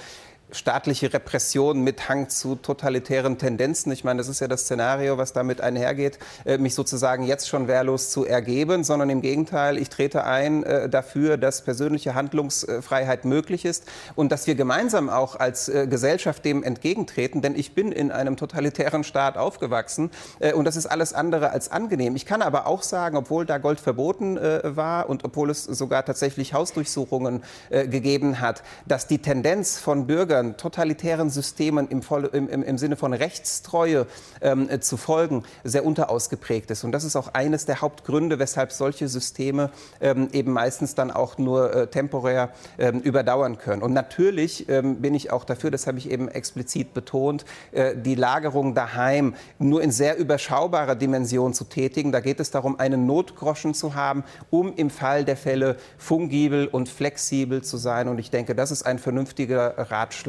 staatliche 0.53 1.13
Repression 1.13 1.83
mit 1.83 2.09
Hang 2.09 2.29
zu 2.29 2.55
totalitären 2.55 3.37
Tendenzen. 3.37 3.91
Ich 3.91 4.05
meine, 4.05 4.19
das 4.19 4.29
ist 4.29 4.41
ja 4.41 4.47
das 4.47 4.63
Szenario, 4.63 5.19
was 5.19 5.33
damit 5.33 5.61
einhergeht, 5.61 6.19
äh, 6.45 6.57
mich 6.59 6.75
sozusagen 6.75 7.25
jetzt 7.25 7.49
schon 7.49 7.67
wehrlos 7.67 8.11
zu 8.11 8.25
ergeben, 8.25 8.85
sondern 8.85 9.11
im 9.11 9.23
Gegenteil, 9.23 9.77
ich 9.77 9.91
trete 9.91 10.25
ein 10.25 10.63
äh, 10.63 10.89
dafür, 10.89 11.37
dass 11.37 11.63
persönliche 11.63 12.15
Handlungsfreiheit 12.15 13.25
möglich 13.25 13.65
ist 13.65 13.85
und 14.15 14.31
dass 14.31 14.47
wir 14.47 14.55
gemeinsam 14.55 15.11
auch 15.11 15.35
als 15.35 15.69
äh, 15.69 15.89
Gesellschaft 15.89 16.45
dem 16.45 16.63
entgegentreten, 16.63 17.43
denn 17.43 17.57
ich 17.57 17.75
bin 17.75 17.91
in 17.91 18.13
einem 18.13 18.37
totalitären 18.37 19.03
Staat 19.03 19.37
aufgewachsen 19.37 20.11
und 20.55 20.65
das 20.65 20.77
ist 20.77 20.87
alles 20.87 21.13
andere 21.13 21.51
als 21.51 21.71
angenehm. 21.71 22.17
Ich 22.17 22.27
kann 22.27 22.43
aber 22.43 22.67
auch 22.67 22.83
sagen, 22.83 23.17
obwohl 23.17 23.47
da 23.47 23.59
Gold 23.59 23.81
verboten 23.81 24.37
war 24.37 25.09
und 25.09 25.25
obwohl 25.25 25.51
es 25.51 25.65
sogar 25.65 26.05
tatsächlich 26.05 26.53
Hausdurchsuchungen 26.53 27.43
gegeben 27.71 28.41
hat, 28.41 28.63
dass 28.87 29.07
die 29.07 29.19
Tendenz 29.19 29.79
von 29.79 30.07
Bürgern 30.07 30.36
Bürgern, 30.37 30.57
totalitären 30.57 31.31
Systemen 31.31 31.89
im, 31.89 32.03
im, 32.33 32.63
im 32.63 32.79
Sinne 32.79 32.97
von 32.97 33.13
Rechtstreue 33.13 34.07
ähm, 34.41 34.69
äh, 34.69 34.81
zu 34.81 34.97
folgen, 34.97 35.45
sehr 35.65 35.85
unterausgeprägt 35.85 36.71
ist. 36.71 36.85
Und 36.85 36.93
das 36.93 37.05
ist 37.05 37.17
auch 37.17 37.29
eines 37.33 37.65
der 37.65 37.81
Hauptgründe, 37.81 38.39
weshalb 38.39 38.73
solche 38.73 39.09
Systeme 39.09 39.71
ähm, 40.01 40.29
eben 40.33 40.53
meistens 40.53 40.95
dann 40.95 41.11
auch 41.11 41.39
nur 41.39 41.75
äh, 41.75 41.87
temporär 41.87 42.51
ähm, 42.79 43.01
überdauern 43.01 43.59
können. 43.59 43.83
Und 43.83 43.93
natürlich 43.93 44.69
ähm, 44.69 44.97
bin 45.01 45.15
ich 45.15 45.33
auch 45.33 45.45
dafür, 45.45 45.71
das 45.71 45.87
habe 45.87 45.99
ich 45.99 46.11
eben 46.11 46.29
explizit 46.29 46.93
betont, 46.93 47.45
äh, 47.73 47.97
die 47.97 48.15
Lagerung 48.15 48.75
daheim 48.75 49.35
nur 49.59 49.83
in 49.83 49.91
sehr 49.91 50.19
überschaubarer 50.19 50.97
Dimension 50.97 51.55
zu 51.55 51.65
tätigen. 51.65 52.13
Da 52.13 52.21
geht 52.21 52.41
es 52.41 52.51
darum, 52.51 52.79
einen 52.79 53.07
Notgroschen 53.07 53.73
zu 53.73 53.95
haben, 53.95 54.25
um 54.51 54.75
im 54.77 54.91
Fall 54.91 55.25
der 55.25 55.37
Fälle 55.37 55.77
fungibel 55.97 56.67
und 56.67 56.89
flexibel 56.89 57.63
zu 57.63 57.77
sein. 57.79 58.09
Und 58.09 58.19
ich 58.19 58.31
denke, 58.31 58.55
das 58.55 58.71
ist 58.71 58.83
ein 58.83 58.99
vernünftiger 58.99 59.75
Ratschlag, 59.79 60.26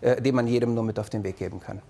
äh, 0.00 0.20
den 0.20 0.34
man 0.34 0.46
jedem 0.46 0.74
nur 0.74 0.84
mit 0.84 0.98
auf 0.98 1.10
den 1.10 1.24
Weg 1.24 1.36
geben 1.36 1.60
kann. 1.60 1.82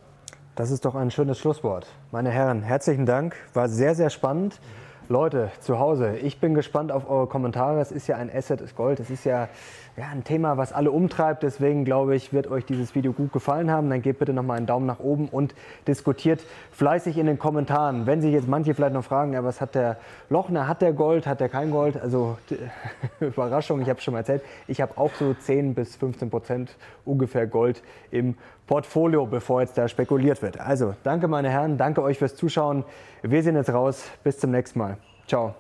Das 0.56 0.70
ist 0.70 0.84
doch 0.84 0.94
ein 0.94 1.10
schönes 1.10 1.38
Schlusswort. 1.38 1.86
Meine 2.10 2.30
Herren, 2.30 2.62
herzlichen 2.62 3.06
Dank. 3.06 3.36
War 3.54 3.68
sehr, 3.68 3.94
sehr 3.94 4.10
spannend. 4.10 4.60
Leute 5.08 5.50
zu 5.58 5.78
Hause, 5.80 6.16
ich 6.18 6.38
bin 6.38 6.54
gespannt 6.54 6.92
auf 6.92 7.10
eure 7.10 7.26
Kommentare. 7.26 7.80
Es 7.80 7.90
ist 7.90 8.06
ja 8.06 8.16
ein 8.16 8.30
Asset, 8.32 8.60
ist 8.60 8.76
Gold. 8.76 9.00
Es 9.00 9.10
ist 9.10 9.24
ja 9.24 9.48
ja, 10.00 10.08
ein 10.08 10.24
Thema, 10.24 10.56
was 10.56 10.72
alle 10.72 10.90
umtreibt. 10.90 11.42
Deswegen 11.42 11.84
glaube 11.84 12.16
ich, 12.16 12.32
wird 12.32 12.46
euch 12.50 12.64
dieses 12.64 12.94
Video 12.94 13.12
gut 13.12 13.34
gefallen 13.34 13.70
haben. 13.70 13.90
Dann 13.90 14.00
gebt 14.00 14.18
bitte 14.18 14.32
nochmal 14.32 14.56
einen 14.56 14.66
Daumen 14.66 14.86
nach 14.86 14.98
oben 14.98 15.28
und 15.28 15.54
diskutiert 15.86 16.40
fleißig 16.72 17.18
in 17.18 17.26
den 17.26 17.38
Kommentaren. 17.38 18.06
Wenn 18.06 18.22
sich 18.22 18.32
jetzt 18.32 18.48
manche 18.48 18.72
vielleicht 18.72 18.94
noch 18.94 19.04
fragen, 19.04 19.34
ja, 19.34 19.44
was 19.44 19.60
hat 19.60 19.74
der 19.74 19.98
Lochner? 20.30 20.66
Hat 20.66 20.80
der 20.80 20.94
Gold? 20.94 21.26
Hat 21.26 21.40
der 21.40 21.50
kein 21.50 21.70
Gold? 21.70 22.00
Also 22.00 22.38
Überraschung, 23.20 23.82
ich 23.82 23.90
habe 23.90 23.98
es 23.98 24.04
schon 24.04 24.12
mal 24.12 24.20
erzählt. 24.20 24.42
Ich 24.68 24.80
habe 24.80 24.96
auch 24.96 25.12
so 25.18 25.34
10 25.34 25.74
bis 25.74 25.96
15 25.96 26.30
Prozent 26.30 26.76
ungefähr 27.04 27.46
Gold 27.46 27.82
im 28.10 28.36
Portfolio, 28.66 29.26
bevor 29.26 29.60
jetzt 29.60 29.76
da 29.76 29.86
spekuliert 29.86 30.40
wird. 30.40 30.58
Also 30.58 30.94
danke 31.02 31.28
meine 31.28 31.50
Herren, 31.50 31.76
danke 31.76 32.02
euch 32.02 32.16
fürs 32.16 32.36
Zuschauen. 32.36 32.84
Wir 33.20 33.42
sehen 33.42 33.54
jetzt 33.54 33.70
raus. 33.70 34.08
Bis 34.24 34.38
zum 34.38 34.50
nächsten 34.50 34.78
Mal. 34.78 34.96
Ciao. 35.26 35.54